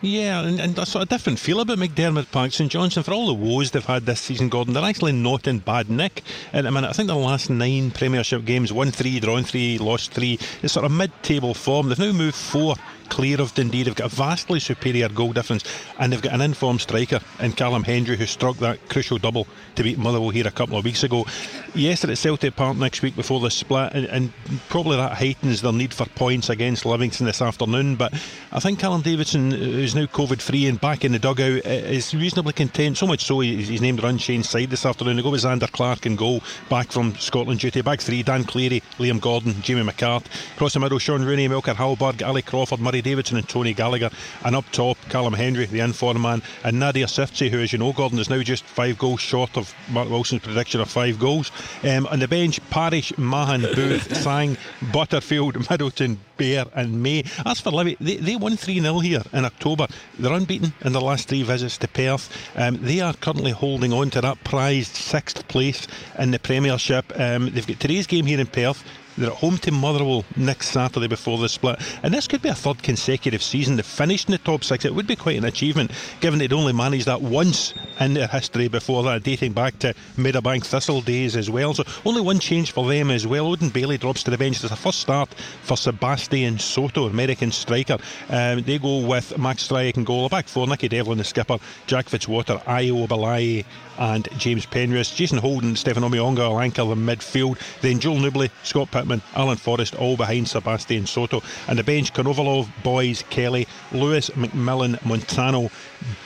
Yeah, 0.00 0.42
and, 0.42 0.60
and 0.60 0.78
a 0.78 0.86
sort 0.86 1.02
of 1.02 1.08
different 1.08 1.40
feel 1.40 1.58
about 1.58 1.78
McDiarmid, 1.78 2.30
Parks 2.30 2.60
and 2.60 2.70
Johnson. 2.70 3.02
For 3.02 3.12
all 3.12 3.26
the 3.26 3.34
woes 3.34 3.72
they've 3.72 3.84
had 3.84 4.06
this 4.06 4.20
season, 4.20 4.48
Gordon, 4.48 4.74
they're 4.74 4.84
actually 4.84 5.10
not 5.12 5.48
in 5.48 5.58
bad 5.58 5.90
nick 5.90 6.22
at 6.52 6.62
the 6.62 6.70
minute. 6.70 6.88
I 6.88 6.92
think 6.92 7.08
the 7.08 7.16
last 7.16 7.50
nine 7.50 7.90
Premiership 7.90 8.44
games, 8.44 8.72
won 8.72 8.92
three, 8.92 9.18
drawn 9.18 9.42
three, 9.42 9.76
lost 9.78 10.12
three. 10.12 10.38
It's 10.62 10.72
sort 10.72 10.86
of 10.86 10.92
mid-table 10.92 11.54
form. 11.54 11.88
They've 11.88 11.98
now 11.98 12.12
moved 12.12 12.36
four 12.36 12.76
clear 13.08 13.40
of 13.40 13.54
Dundee. 13.54 13.82
They've 13.82 13.94
got 13.94 14.12
a 14.12 14.14
vastly 14.14 14.60
superior 14.60 15.08
goal 15.08 15.32
difference, 15.32 15.64
and 15.98 16.12
they've 16.12 16.22
got 16.22 16.32
an 16.32 16.40
informed 16.40 16.80
striker 16.80 17.20
in 17.40 17.52
Callum 17.52 17.84
Hendry 17.84 18.16
who 18.16 18.26
struck 18.26 18.56
that 18.58 18.88
crucial 18.88 19.18
double 19.18 19.46
to 19.76 19.82
beat 19.82 19.98
Motherwell 19.98 20.30
here 20.30 20.46
a 20.46 20.50
couple 20.50 20.76
of 20.76 20.84
weeks 20.84 21.02
ago. 21.02 21.26
Yes, 21.74 22.04
at 22.04 22.16
Celtic 22.16 22.56
Park 22.56 22.76
next 22.76 23.02
week 23.02 23.16
before 23.16 23.40
the 23.40 23.50
split, 23.50 23.92
and, 23.92 24.06
and 24.06 24.32
probably 24.68 24.96
that 24.96 25.12
heightens 25.12 25.62
their 25.62 25.72
need 25.72 25.92
for 25.92 26.06
points 26.06 26.48
against 26.48 26.86
Livingston 26.86 27.26
this 27.26 27.42
afternoon. 27.42 27.96
But 27.96 28.14
I 28.52 28.60
think 28.60 28.78
Callum 28.78 29.02
Davidson, 29.02 29.52
uh, 29.52 29.56
who's 29.56 29.94
now 29.94 30.06
COVID 30.06 30.40
free 30.40 30.66
and 30.66 30.80
back 30.80 31.04
in 31.04 31.12
the 31.12 31.18
dugout, 31.18 31.66
uh, 31.66 31.68
is 31.68 32.14
reasonably 32.14 32.52
content. 32.52 32.96
So 32.96 33.06
much 33.06 33.24
so 33.24 33.40
he's 33.40 33.80
named 33.80 33.98
their 33.98 34.10
unchanged 34.10 34.48
side 34.48 34.70
this 34.70 34.86
afternoon. 34.86 35.16
They 35.16 35.22
go 35.22 35.30
with 35.30 35.42
Zander 35.42 35.70
Clark 35.70 36.06
and 36.06 36.16
goal, 36.16 36.42
back 36.68 36.92
from 36.92 37.16
Scotland 37.16 37.60
duty. 37.60 37.80
Back 37.80 38.00
three: 38.00 38.22
Dan 38.22 38.44
Cleary, 38.44 38.82
Liam 38.98 39.20
Gordon, 39.20 39.60
Jamie 39.62 39.82
McCart. 39.82 40.24
Across 40.54 40.74
the 40.74 40.80
middle: 40.80 40.98
Sean 40.98 41.24
Rooney, 41.24 41.48
Melker 41.48 41.74
Hallberg, 41.74 42.26
Ali 42.26 42.42
Crawford, 42.42 42.80
Murray 42.80 42.93
Davidson, 43.00 43.36
and 43.36 43.48
Tony 43.48 43.74
Gallacher. 43.74 44.12
And 44.44 44.56
up 44.56 44.64
top, 44.72 44.98
Callum 45.08 45.34
Hendry, 45.34 45.66
the 45.66 45.80
informed 45.80 46.20
man, 46.20 46.42
and 46.62 46.78
Nadir 46.78 47.06
Ciftci, 47.06 47.50
who, 47.50 47.60
as 47.60 47.72
you 47.72 47.78
know, 47.78 47.92
Gordon 47.92 48.18
is 48.18 48.30
now 48.30 48.42
just 48.42 48.64
five 48.64 48.98
goals 48.98 49.20
short 49.20 49.56
of 49.56 49.74
Mark 49.90 50.08
Wilson's 50.08 50.42
prediction 50.42 50.80
of 50.80 50.90
five 50.90 51.18
goals. 51.18 51.50
Um, 51.82 52.06
on 52.06 52.18
the 52.18 52.28
bench, 52.28 52.60
Parish, 52.70 53.16
Mahan, 53.18 53.62
Booth, 53.62 54.16
Sang, 54.22 54.56
Butterfield, 54.92 55.68
Middleton, 55.70 56.18
Bair, 56.36 56.64
and 56.74 57.02
May. 57.02 57.24
As 57.46 57.60
for 57.60 57.70
Livy, 57.70 57.96
they, 58.00 58.16
they 58.16 58.36
won 58.36 58.56
3 58.56 58.80
0 58.80 58.98
here 59.00 59.22
in 59.32 59.44
October. 59.44 59.86
They're 60.18 60.32
unbeaten 60.32 60.72
in 60.84 60.92
their 60.92 61.02
last 61.02 61.28
three 61.28 61.42
visits 61.42 61.78
to 61.78 61.88
Perth. 61.88 62.30
Um, 62.56 62.78
they 62.80 63.00
are 63.00 63.14
currently 63.14 63.52
holding 63.52 63.92
on 63.92 64.10
to 64.10 64.20
that 64.20 64.42
prized 64.44 64.94
sixth 64.94 65.46
place 65.48 65.86
in 66.18 66.30
the 66.30 66.38
Premiership. 66.38 67.12
Um, 67.18 67.50
they've 67.50 67.66
got 67.66 67.80
today's 67.80 68.06
game 68.06 68.26
here 68.26 68.40
in 68.40 68.46
Perth. 68.46 68.84
They're 69.16 69.30
at 69.30 69.36
home 69.36 69.58
to 69.58 69.70
Motherwell 69.70 70.24
next 70.36 70.68
Saturday 70.68 71.06
before 71.06 71.38
the 71.38 71.48
split. 71.48 71.78
And 72.02 72.12
this 72.12 72.26
could 72.26 72.42
be 72.42 72.48
a 72.48 72.54
third 72.54 72.82
consecutive 72.82 73.42
season 73.42 73.76
to 73.76 73.82
finish 73.82 74.26
in 74.26 74.32
the 74.32 74.38
top 74.38 74.64
six. 74.64 74.84
It 74.84 74.94
would 74.94 75.06
be 75.06 75.16
quite 75.16 75.38
an 75.38 75.44
achievement, 75.44 75.92
given 76.20 76.38
they'd 76.38 76.52
only 76.52 76.72
managed 76.72 77.06
that 77.06 77.22
once 77.22 77.74
in 78.00 78.14
their 78.14 78.26
history 78.26 78.68
before 78.68 79.02
that, 79.04 79.22
dating 79.22 79.52
back 79.52 79.78
to 79.80 79.94
Meadowbank 80.16 80.64
Thistle 80.64 81.00
days 81.00 81.36
as 81.36 81.48
well. 81.48 81.74
So 81.74 81.84
only 82.04 82.20
one 82.20 82.38
change 82.38 82.72
for 82.72 82.88
them 82.88 83.10
as 83.10 83.26
well. 83.26 83.46
Odin 83.46 83.70
Bailey 83.70 83.98
drops 83.98 84.22
to 84.24 84.30
the 84.30 84.38
bench. 84.38 84.60
There's 84.60 84.72
a 84.72 84.76
first 84.76 85.00
start 85.00 85.32
for 85.62 85.76
Sebastian 85.76 86.58
Soto, 86.58 87.06
American 87.06 87.52
striker. 87.52 87.98
Um, 88.28 88.62
they 88.62 88.78
go 88.78 89.06
with 89.06 89.38
Max 89.38 89.68
Stryjek 89.68 89.96
and 89.96 90.06
goal. 90.06 90.26
A 90.26 90.28
back 90.28 90.48
four, 90.48 90.66
Nicky 90.66 90.88
Devlin, 90.88 91.18
the 91.18 91.24
skipper, 91.24 91.58
Jack 91.86 92.06
Fitzwater, 92.06 92.62
Ayo 92.64 93.06
Obileye, 93.06 93.64
and 93.98 94.28
James 94.38 94.66
Penrice. 94.66 95.14
Jason 95.14 95.38
Holden, 95.38 95.76
Stephane 95.76 96.02
Omeonga 96.02 96.48
will 96.48 96.60
anchor 96.60 96.84
the 96.84 96.94
midfield. 96.94 97.58
Then 97.80 98.00
Joel 98.00 98.20
Nouble, 98.20 98.48
Scott 98.62 98.90
Pittman, 98.90 99.22
Alan 99.34 99.56
Forrest, 99.56 99.94
all 99.94 100.16
behind 100.16 100.48
Sebastian 100.48 101.06
Soto. 101.06 101.42
And 101.68 101.78
the 101.78 101.84
bench, 101.84 102.12
Konovalov, 102.12 102.68
Boyes, 102.82 103.24
Kelly, 103.30 103.66
Lewis, 103.92 104.30
McMillan, 104.30 105.04
Montano, 105.04 105.70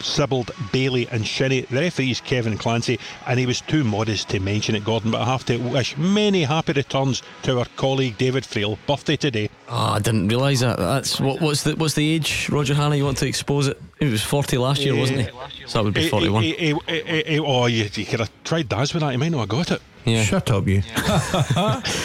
Sibbald, 0.00 0.50
Bailey, 0.72 1.08
and 1.10 1.26
Shinnie. 1.26 1.62
The 1.62 1.80
referee's 1.80 2.20
Kevin 2.20 2.58
Clancy, 2.58 2.98
and 3.26 3.38
he 3.38 3.46
was 3.46 3.60
too 3.60 3.84
modest 3.84 4.28
to 4.30 4.40
mention 4.40 4.74
it, 4.74 4.84
Gordon, 4.84 5.10
but 5.10 5.20
I 5.20 5.24
have 5.24 5.44
to 5.46 5.56
wish 5.58 5.96
many 5.96 6.44
happy 6.44 6.72
returns 6.72 7.22
to 7.42 7.58
our 7.58 7.66
colleague 7.76 8.18
David 8.18 8.44
Friel. 8.44 8.78
Birthday 8.86 9.16
today. 9.16 9.50
Oh, 9.68 9.92
I 9.92 9.98
didn't 9.98 10.28
realise 10.28 10.60
that. 10.60 10.78
That's 10.78 11.20
what, 11.20 11.40
what's 11.40 11.62
the 11.62 11.76
what's 11.76 11.94
the 11.94 12.08
age, 12.08 12.48
Roger 12.50 12.74
Hannah? 12.74 12.96
You 12.96 13.04
want 13.04 13.18
to 13.18 13.26
expose 13.26 13.66
it? 13.66 13.80
He 13.98 14.06
was 14.06 14.22
40 14.22 14.58
last 14.58 14.80
year, 14.80 14.94
wasn't 14.94 15.20
he? 15.20 15.28
So 15.66 15.78
that 15.78 15.84
would 15.84 15.94
be 15.94 16.08
41. 16.08 16.44
Eh, 16.44 16.48
eh, 16.58 16.72
eh, 16.88 17.38
oh, 17.44 17.66
you, 17.66 17.88
you 17.92 18.06
could 18.06 18.20
have 18.20 18.30
tried 18.44 18.68
Daz 18.68 18.94
with 18.94 19.02
that. 19.02 19.12
You 19.12 19.18
might 19.18 19.30
not 19.30 19.40
have 19.40 19.48
got 19.48 19.70
it. 19.72 19.82
Yeah. 20.04 20.22
Shut 20.22 20.50
up, 20.50 20.66
you. 20.66 20.80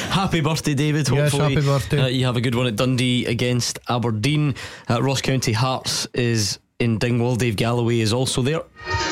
happy 0.09 0.41
birthday, 0.41 0.73
David. 0.73 1.07
Yes, 1.09 1.31
happy 1.33 1.61
birthday. 1.61 2.01
Uh, 2.01 2.07
you 2.07 2.25
have 2.25 2.35
a 2.35 2.41
good 2.41 2.55
one 2.55 2.67
at 2.67 2.75
Dundee 2.75 3.25
against 3.25 3.79
Aberdeen. 3.87 4.55
Uh, 4.89 5.01
Ross 5.01 5.21
County 5.21 5.53
Hearts 5.53 6.07
is 6.13 6.59
in 6.79 6.97
Dingwall. 6.97 7.35
Dave 7.35 7.55
Galloway 7.55 7.99
is 7.99 8.13
also 8.13 8.41
there. 8.41 8.63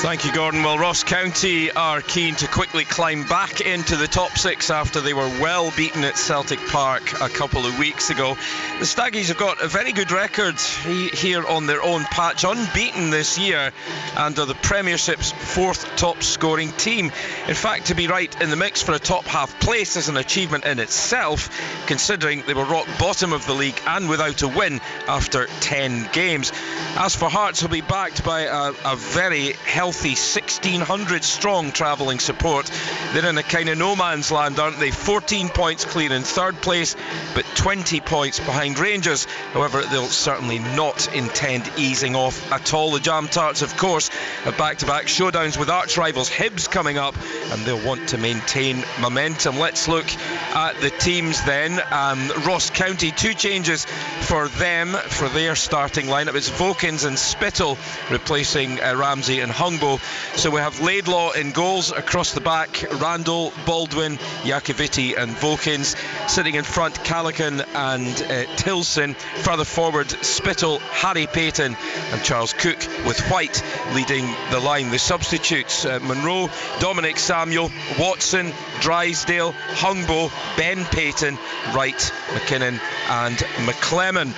Thank 0.01 0.25
you, 0.25 0.33
Gordon. 0.33 0.63
Well, 0.63 0.79
Ross 0.79 1.03
County 1.03 1.71
are 1.71 2.01
keen 2.01 2.33
to 2.37 2.47
quickly 2.47 2.85
climb 2.85 3.23
back 3.27 3.61
into 3.61 3.95
the 3.95 4.07
top 4.07 4.35
six 4.35 4.71
after 4.71 4.99
they 4.99 5.13
were 5.13 5.29
well 5.39 5.71
beaten 5.77 6.03
at 6.03 6.17
Celtic 6.17 6.59
Park 6.69 7.21
a 7.21 7.29
couple 7.29 7.67
of 7.67 7.77
weeks 7.77 8.09
ago. 8.09 8.33
The 8.79 8.85
Staggies 8.85 9.27
have 9.27 9.37
got 9.37 9.61
a 9.61 9.67
very 9.67 9.91
good 9.91 10.11
record 10.11 10.59
here 10.59 11.45
on 11.45 11.67
their 11.67 11.83
own 11.83 12.03
patch, 12.05 12.43
unbeaten 12.43 13.11
this 13.11 13.37
year, 13.37 13.71
and 14.17 14.37
are 14.39 14.47
the 14.47 14.55
Premiership's 14.55 15.31
fourth 15.31 15.95
top 15.97 16.23
scoring 16.23 16.71
team. 16.71 17.11
In 17.47 17.53
fact, 17.53 17.85
to 17.87 17.95
be 17.95 18.07
right 18.07 18.41
in 18.41 18.49
the 18.49 18.55
mix 18.55 18.81
for 18.81 18.93
a 18.93 18.99
top 18.99 19.25
half 19.25 19.59
place 19.59 19.97
is 19.97 20.09
an 20.09 20.17
achievement 20.17 20.65
in 20.65 20.79
itself, 20.79 21.49
considering 21.85 22.41
they 22.47 22.55
were 22.55 22.65
rock 22.65 22.87
bottom 22.97 23.33
of 23.33 23.45
the 23.45 23.53
league 23.53 23.79
and 23.85 24.09
without 24.09 24.41
a 24.41 24.47
win 24.47 24.81
after 25.07 25.45
10 25.59 26.09
games. 26.11 26.51
As 26.95 27.15
for 27.15 27.29
Hearts, 27.29 27.60
they'll 27.61 27.69
be 27.69 27.81
backed 27.81 28.23
by 28.23 28.41
a, 28.41 28.73
a 28.85 28.95
very 28.95 29.53
healthy 29.53 30.09
1600 30.09 31.23
strong 31.23 31.71
travelling 31.71 32.19
support. 32.19 32.69
They're 33.13 33.29
in 33.29 33.37
a 33.37 33.43
kind 33.43 33.69
of 33.69 33.77
no 33.77 33.95
man's 33.95 34.31
land, 34.31 34.59
aren't 34.59 34.79
they? 34.79 34.91
14 34.91 35.49
points 35.49 35.85
clear 35.85 36.11
in 36.11 36.23
third 36.23 36.59
place, 36.61 36.95
but 37.35 37.45
20 37.55 37.99
points 38.01 38.39
behind 38.39 38.79
Rangers. 38.79 39.25
However, 39.53 39.83
they'll 39.83 40.07
certainly 40.07 40.59
not 40.59 41.13
intend 41.13 41.71
easing 41.77 42.15
off 42.15 42.51
at 42.51 42.73
all. 42.73 42.91
The 42.91 42.99
Jam 42.99 43.27
Tarts, 43.27 43.61
of 43.61 43.77
course, 43.77 44.09
have 44.43 44.57
back 44.57 44.79
to 44.79 44.85
back 44.85 45.05
showdowns 45.05 45.57
with 45.57 45.69
arch 45.69 45.97
rivals 45.97 46.29
Hibs 46.29 46.69
coming 46.69 46.97
up, 46.97 47.15
and 47.51 47.63
they'll 47.65 47.85
want 47.85 48.09
to 48.09 48.17
maintain 48.17 48.83
momentum. 48.99 49.59
Let's 49.59 49.87
look 49.87 50.11
at 50.55 50.79
the 50.81 50.89
teams 50.89 51.43
then. 51.45 51.79
Um, 51.91 52.31
Ross 52.45 52.69
County, 52.69 53.11
two 53.11 53.33
changes 53.33 53.85
for 54.21 54.47
them 54.47 54.93
for 54.93 55.29
their 55.29 55.55
starting 55.55 56.07
lineup. 56.07 56.35
It's 56.35 56.49
Vokins 56.49 57.05
and 57.05 57.19
Spittle 57.41 57.75
replacing 58.11 58.79
uh, 58.79 58.95
Ramsey 58.95 59.39
and 59.39 59.51
Hungbo. 59.51 59.99
So 60.37 60.51
we 60.51 60.59
have 60.59 60.79
Laidlaw 60.79 61.31
in 61.31 61.53
goals 61.53 61.91
across 61.91 62.33
the 62.33 62.39
back, 62.39 62.85
Randall, 63.01 63.51
Baldwin, 63.65 64.17
Iacovitti 64.43 65.17
and 65.17 65.31
Vokins. 65.31 65.95
Sitting 66.29 66.53
in 66.53 66.63
front, 66.63 67.03
Callaghan 67.03 67.61
and 67.73 68.21
uh, 68.29 68.55
Tillson. 68.57 69.15
Further 69.37 69.63
forward, 69.63 70.11
Spittle, 70.23 70.77
Harry 70.91 71.25
Paton 71.25 71.75
and 72.11 72.23
Charles 72.23 72.53
Cook 72.53 72.77
with 73.07 73.19
White 73.31 73.63
leading 73.95 74.29
the 74.51 74.59
line. 74.59 74.91
The 74.91 74.99
substitutes, 74.99 75.83
uh, 75.83 75.97
Monroe, 75.99 76.47
Dominic 76.79 77.17
Samuel, 77.17 77.71
Watson, 77.97 78.53
Drysdale, 78.81 79.53
Hungbo, 79.53 80.31
Ben 80.57 80.85
Paton, 80.85 81.39
Wright, 81.73 82.13
McKinnon 82.35 82.79
and 83.09 83.65
McClellan. 83.65 84.35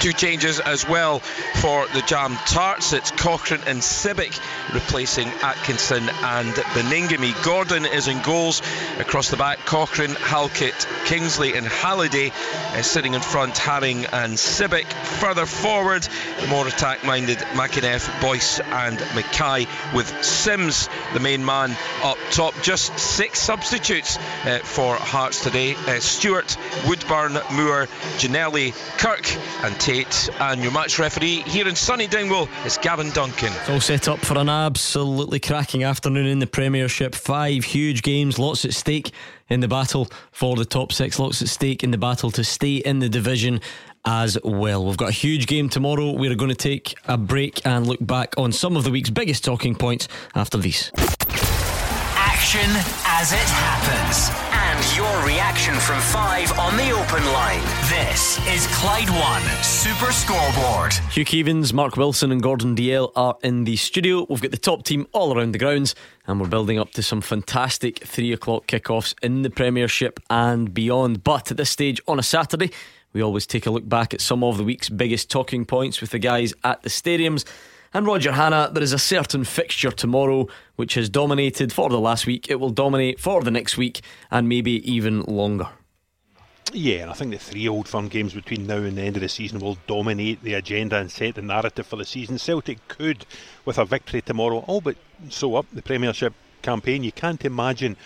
Two 0.00 0.12
changes 0.12 0.60
as 0.60 0.88
well 0.88 1.18
for 1.18 1.86
the 1.88 2.02
Jam 2.02 2.36
Tarts. 2.46 2.92
It's 2.92 3.10
Cochrane 3.10 3.62
and 3.66 3.80
Sibbick 3.80 4.38
replacing 4.72 5.28
Atkinson 5.42 6.08
and 6.08 6.54
Baningime. 6.54 7.44
Gordon 7.44 7.84
is 7.84 8.06
in 8.06 8.22
goals 8.22 8.62
across 8.98 9.30
the 9.30 9.36
back. 9.36 9.58
Cochrane, 9.66 10.14
Halkett, 10.14 10.86
Kingsley 11.06 11.56
and 11.56 11.66
Halliday 11.66 12.30
sitting 12.82 13.14
in 13.14 13.20
front. 13.20 13.54
Haring 13.54 14.08
and 14.12 14.34
Sibbick. 14.34 14.86
Further 15.20 15.46
forward, 15.46 16.08
more 16.48 16.66
attack-minded 16.66 17.38
McInnes, 17.38 18.20
Boyce 18.20 18.60
and 18.60 18.98
Mackay 19.16 19.66
with 19.94 20.24
Simms, 20.24 20.88
the 21.12 21.20
main 21.20 21.44
man, 21.44 21.76
up 22.02 22.18
top. 22.30 22.54
Just 22.62 22.96
six 22.98 23.40
substitutes 23.40 24.16
uh, 24.44 24.60
for 24.62 24.94
Hearts 24.94 25.42
today. 25.42 25.74
Uh, 25.74 25.98
Stewart, 25.98 26.56
Woodburn, 26.86 27.32
Moore, 27.32 27.88
Ginnelly, 28.18 28.72
Kirk 28.98 29.26
and 29.62 29.78
Tate. 29.80 30.30
And 30.40 30.62
your 30.62 30.72
match 30.72 30.98
referee 30.98 31.42
here 31.42 31.68
in 31.68 31.74
sunny 31.74 32.06
Dingwall 32.06 32.48
is 32.64 32.78
Gavin 32.78 33.10
Duncan. 33.10 33.52
It's 33.52 33.70
all 33.70 33.80
set 33.80 34.08
up 34.08 34.18
for 34.18 34.38
an 34.38 34.48
absolutely 34.48 35.40
cracking 35.40 35.84
afternoon 35.84 36.26
in 36.26 36.38
the 36.38 36.46
Premiership. 36.46 37.14
Five 37.14 37.64
huge 37.64 38.02
games, 38.02 38.38
lots 38.38 38.64
at 38.64 38.74
stake 38.74 39.12
in 39.48 39.60
the 39.60 39.68
battle 39.68 40.08
for 40.30 40.56
the 40.56 40.64
top 40.64 40.92
six, 40.92 41.18
lots 41.18 41.42
at 41.42 41.48
stake 41.48 41.82
in 41.82 41.90
the 41.90 41.98
battle 41.98 42.30
to 42.32 42.44
stay 42.44 42.76
in 42.76 42.98
the 42.98 43.08
division 43.08 43.60
as 44.04 44.38
well. 44.44 44.84
We've 44.84 44.96
got 44.96 45.08
a 45.10 45.12
huge 45.12 45.46
game 45.46 45.68
tomorrow. 45.68 46.12
We're 46.12 46.34
going 46.34 46.50
to 46.50 46.54
take 46.54 46.94
a 47.06 47.18
break 47.18 47.64
and 47.66 47.86
look 47.86 48.04
back 48.04 48.34
on 48.36 48.52
some 48.52 48.76
of 48.76 48.84
the 48.84 48.90
week's 48.90 49.10
biggest 49.10 49.44
talking 49.44 49.74
points 49.74 50.08
after 50.34 50.58
these. 50.58 50.90
Action 52.16 52.70
as 53.06 53.32
it 53.32 53.38
happens. 53.38 54.57
And 54.78 54.96
your 54.96 55.26
reaction 55.26 55.74
from 55.74 56.00
five 56.00 56.56
on 56.56 56.76
the 56.76 56.92
open 56.92 57.24
line. 57.32 57.60
This 57.88 58.38
is 58.46 58.64
Clyde 58.76 59.10
One 59.10 59.42
Super 59.60 60.12
Scoreboard. 60.12 60.92
Hugh 61.10 61.24
Keevins, 61.24 61.72
Mark 61.72 61.96
Wilson, 61.96 62.30
and 62.30 62.40
Gordon 62.40 62.76
Dalziel 62.76 63.10
are 63.16 63.36
in 63.42 63.64
the 63.64 63.74
studio. 63.74 64.24
We've 64.28 64.40
got 64.40 64.52
the 64.52 64.56
top 64.56 64.84
team 64.84 65.08
all 65.10 65.36
around 65.36 65.50
the 65.50 65.58
grounds, 65.58 65.96
and 66.28 66.40
we're 66.40 66.46
building 66.46 66.78
up 66.78 66.92
to 66.92 67.02
some 67.02 67.20
fantastic 67.20 68.04
three 68.04 68.32
o'clock 68.32 68.68
kickoffs 68.68 69.16
in 69.20 69.42
the 69.42 69.50
Premiership 69.50 70.20
and 70.30 70.72
beyond. 70.72 71.24
But 71.24 71.50
at 71.50 71.56
this 71.56 71.70
stage 71.70 72.00
on 72.06 72.20
a 72.20 72.22
Saturday, 72.22 72.70
We 73.14 73.22
always 73.22 73.46
take 73.46 73.66
a 73.66 73.70
look 73.70 73.88
back 73.88 74.12
at 74.12 74.20
some 74.20 74.44
of 74.44 74.58
the 74.58 74.64
week's 74.64 74.90
biggest 74.90 75.30
talking 75.30 75.64
points 75.64 76.00
with 76.00 76.10
the 76.10 76.18
guys 76.18 76.52
at 76.62 76.82
the 76.82 76.90
stadiums. 76.90 77.44
And 77.98 78.06
Roger 78.06 78.30
Hannah, 78.30 78.70
there 78.72 78.84
is 78.84 78.92
a 78.92 78.98
certain 78.98 79.42
fixture 79.42 79.90
tomorrow 79.90 80.46
which 80.76 80.94
has 80.94 81.10
dominated 81.10 81.72
for 81.72 81.90
the 81.90 81.98
last 81.98 82.28
week. 82.28 82.48
It 82.48 82.60
will 82.60 82.70
dominate 82.70 83.18
for 83.18 83.42
the 83.42 83.50
next 83.50 83.76
week 83.76 84.02
and 84.30 84.48
maybe 84.48 84.88
even 84.88 85.22
longer. 85.22 85.70
Yeah, 86.72 86.98
and 86.98 87.10
I 87.10 87.14
think 87.14 87.32
the 87.32 87.38
three 87.38 87.66
old 87.66 87.88
firm 87.88 88.06
games 88.06 88.34
between 88.34 88.68
now 88.68 88.76
and 88.76 88.96
the 88.96 89.02
end 89.02 89.16
of 89.16 89.22
the 89.22 89.28
season 89.28 89.58
will 89.58 89.78
dominate 89.88 90.44
the 90.44 90.54
agenda 90.54 90.96
and 90.98 91.10
set 91.10 91.34
the 91.34 91.42
narrative 91.42 91.88
for 91.88 91.96
the 91.96 92.04
season. 92.04 92.38
Celtic 92.38 92.86
could, 92.86 93.26
with 93.64 93.78
a 93.78 93.84
victory 93.84 94.22
tomorrow, 94.22 94.58
all 94.68 94.80
but 94.80 94.96
sew 95.28 95.56
up 95.56 95.66
the 95.72 95.82
Premiership 95.82 96.34
campaign. 96.62 97.02
You 97.02 97.10
can't 97.10 97.44
imagine 97.44 97.96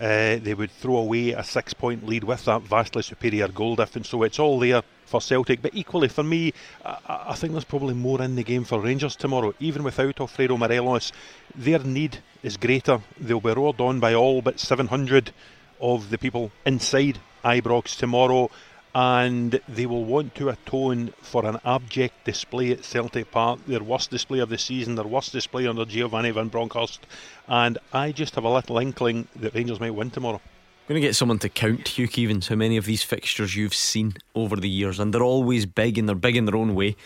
uh, 0.00 0.36
they 0.36 0.54
would 0.54 0.70
throw 0.70 0.96
away 0.96 1.30
a 1.30 1.42
six 1.42 1.72
point 1.74 2.06
lead 2.06 2.24
with 2.24 2.44
that 2.44 2.62
vastly 2.62 3.02
superior 3.02 3.48
goal 3.48 3.76
difference. 3.76 4.08
So 4.08 4.22
it's 4.22 4.38
all 4.38 4.58
there 4.58 4.82
for 5.06 5.20
Celtic. 5.20 5.62
But 5.62 5.74
equally 5.74 6.08
for 6.08 6.22
me, 6.22 6.52
I, 6.84 6.98
I 7.28 7.34
think 7.34 7.52
there's 7.52 7.64
probably 7.64 7.94
more 7.94 8.20
in 8.22 8.36
the 8.36 8.44
game 8.44 8.64
for 8.64 8.80
Rangers 8.80 9.16
tomorrow. 9.16 9.54
Even 9.60 9.82
without 9.82 10.20
Alfredo 10.20 10.56
Morelos, 10.56 11.12
their 11.54 11.78
need 11.78 12.18
is 12.42 12.56
greater. 12.56 13.00
They'll 13.18 13.40
be 13.40 13.52
roared 13.52 13.80
on 13.80 14.00
by 14.00 14.14
all 14.14 14.42
but 14.42 14.60
700 14.60 15.32
of 15.80 16.10
the 16.10 16.18
people 16.18 16.50
inside 16.64 17.18
Ibrox 17.44 17.96
tomorrow, 17.96 18.50
and 18.96 19.60
they 19.68 19.84
will 19.84 20.06
want 20.06 20.34
to 20.34 20.48
atone 20.48 21.12
for 21.20 21.44
an 21.44 21.58
abject 21.66 22.24
display 22.24 22.70
at 22.70 22.82
Celtic 22.82 23.30
Park, 23.30 23.60
their 23.66 23.82
worst 23.82 24.10
display 24.10 24.38
of 24.38 24.48
the 24.48 24.56
season, 24.56 24.94
their 24.94 25.06
worst 25.06 25.32
display 25.32 25.66
under 25.66 25.84
Giovanni 25.84 26.30
Van 26.30 26.48
Bronckhorst, 26.48 27.00
and 27.46 27.76
I 27.92 28.10
just 28.10 28.36
have 28.36 28.44
a 28.44 28.48
little 28.48 28.78
inkling 28.78 29.28
that 29.36 29.54
Rangers 29.54 29.80
might 29.80 29.94
win 29.94 30.10
tomorrow. 30.10 30.40
I'm 30.42 30.94
going 30.94 31.02
to 31.02 31.06
get 31.06 31.14
someone 31.14 31.38
to 31.40 31.50
count, 31.50 31.88
Hugh 31.88 32.08
Keevins, 32.08 32.48
how 32.48 32.54
many 32.54 32.78
of 32.78 32.86
these 32.86 33.02
fixtures 33.02 33.54
you've 33.54 33.74
seen 33.74 34.14
over 34.34 34.56
the 34.56 34.70
years, 34.70 34.98
and 34.98 35.12
they're 35.12 35.22
always 35.22 35.66
big 35.66 35.98
and 35.98 36.08
they're 36.08 36.16
big 36.16 36.38
in 36.38 36.46
their 36.46 36.56
own 36.56 36.74
way. 36.74 36.96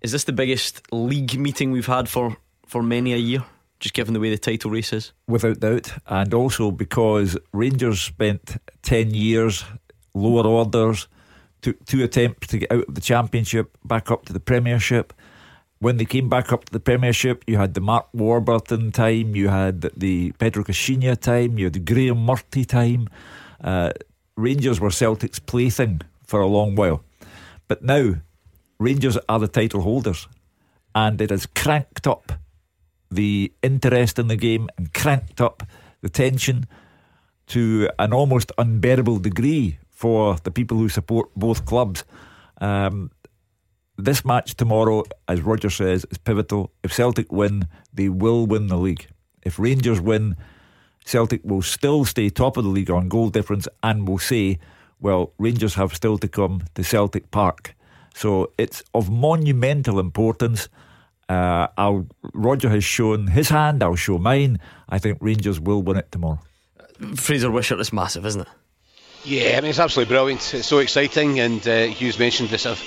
Is 0.00 0.12
this 0.12 0.24
the 0.24 0.32
biggest 0.32 0.90
league 0.90 1.38
meeting 1.38 1.70
we've 1.70 1.84
had 1.84 2.08
for, 2.08 2.38
for 2.64 2.82
many 2.82 3.12
a 3.12 3.18
year? 3.18 3.44
just 3.80 3.94
given 3.94 4.12
the 4.12 4.20
way 4.20 4.30
the 4.30 4.38
title 4.38 4.70
race 4.70 4.92
is? 4.92 5.12
Without 5.26 5.58
doubt. 5.60 5.92
And 6.06 6.32
also 6.34 6.70
because 6.70 7.36
Rangers 7.52 8.00
spent 8.00 8.58
10 8.82 9.14
years, 9.14 9.64
lower 10.14 10.46
orders, 10.46 11.08
took 11.62 11.84
two 11.84 12.02
attempts 12.02 12.48
to 12.48 12.58
get 12.58 12.72
out 12.72 12.88
of 12.88 12.94
the 12.94 13.00
Championship, 13.00 13.76
back 13.84 14.10
up 14.10 14.24
to 14.26 14.32
the 14.32 14.40
Premiership. 14.40 15.12
When 15.78 15.96
they 15.96 16.04
came 16.04 16.28
back 16.28 16.52
up 16.52 16.66
to 16.66 16.72
the 16.72 16.80
Premiership, 16.80 17.44
you 17.46 17.56
had 17.56 17.74
the 17.74 17.80
Mark 17.80 18.08
Warburton 18.12 18.92
time, 18.92 19.34
you 19.34 19.48
had 19.48 19.82
the 19.96 20.32
Pedro 20.32 20.64
Caixinha 20.64 21.18
time, 21.18 21.58
you 21.58 21.66
had 21.66 21.72
the 21.72 21.80
Graeme 21.80 22.24
Murty 22.24 22.66
time. 22.66 23.08
Uh, 23.62 23.90
Rangers 24.36 24.80
were 24.80 24.90
Celtic's 24.90 25.38
plaything 25.38 26.02
for 26.26 26.40
a 26.40 26.46
long 26.46 26.74
while. 26.76 27.02
But 27.68 27.82
now, 27.82 28.16
Rangers 28.78 29.18
are 29.28 29.38
the 29.38 29.48
title 29.48 29.82
holders, 29.82 30.28
and 30.94 31.20
it 31.20 31.30
has 31.30 31.46
cranked 31.46 32.06
up 32.06 32.32
the 33.10 33.52
interest 33.62 34.18
in 34.18 34.28
the 34.28 34.36
game 34.36 34.68
and 34.78 34.92
cranked 34.94 35.40
up 35.40 35.62
the 36.00 36.08
tension 36.08 36.66
to 37.48 37.90
an 37.98 38.12
almost 38.12 38.52
unbearable 38.58 39.18
degree 39.18 39.78
for 40.00 40.36
the 40.44 40.50
people 40.50 40.78
who 40.78 40.88
support 40.88 41.28
both 41.36 41.66
clubs. 41.66 42.04
Um, 42.62 43.10
this 43.98 44.24
match 44.24 44.56
tomorrow, 44.56 45.04
as 45.28 45.42
Roger 45.42 45.68
says, 45.68 46.06
is 46.10 46.16
pivotal. 46.16 46.72
If 46.82 46.90
Celtic 46.90 47.30
win, 47.30 47.68
they 47.92 48.08
will 48.08 48.46
win 48.46 48.68
the 48.68 48.78
league. 48.78 49.08
If 49.42 49.58
Rangers 49.58 50.00
win, 50.00 50.36
Celtic 51.04 51.42
will 51.44 51.60
still 51.60 52.06
stay 52.06 52.30
top 52.30 52.56
of 52.56 52.64
the 52.64 52.70
league 52.70 52.90
on 52.90 53.08
goal 53.08 53.28
difference 53.28 53.68
and 53.82 54.08
will 54.08 54.18
say, 54.18 54.58
well, 55.00 55.34
Rangers 55.38 55.74
have 55.74 55.94
still 55.94 56.16
to 56.16 56.28
come 56.28 56.62
to 56.76 56.82
Celtic 56.82 57.30
Park. 57.30 57.74
So 58.14 58.52
it's 58.56 58.82
of 58.94 59.10
monumental 59.10 60.00
importance. 60.00 60.70
Uh, 61.28 61.66
I'll, 61.76 62.06
Roger 62.32 62.70
has 62.70 62.84
shown 62.84 63.26
his 63.26 63.50
hand, 63.50 63.82
I'll 63.82 63.96
show 63.96 64.16
mine. 64.16 64.60
I 64.88 64.98
think 64.98 65.18
Rangers 65.20 65.60
will 65.60 65.82
win 65.82 65.98
it 65.98 66.10
tomorrow. 66.10 66.40
Fraser 67.16 67.50
Wishart 67.50 67.80
is 67.80 67.92
massive, 67.92 68.24
isn't 68.24 68.40
it? 68.40 68.48
Yeah, 69.24 69.58
I 69.58 69.60
mean, 69.60 69.70
it's 69.70 69.78
absolutely 69.78 70.14
brilliant. 70.14 70.54
It's 70.54 70.66
so 70.66 70.78
exciting, 70.78 71.40
and 71.40 71.66
uh, 71.68 71.86
Hugh's 71.88 72.18
mentioned 72.18 72.48
this 72.48 72.64
of 72.64 72.80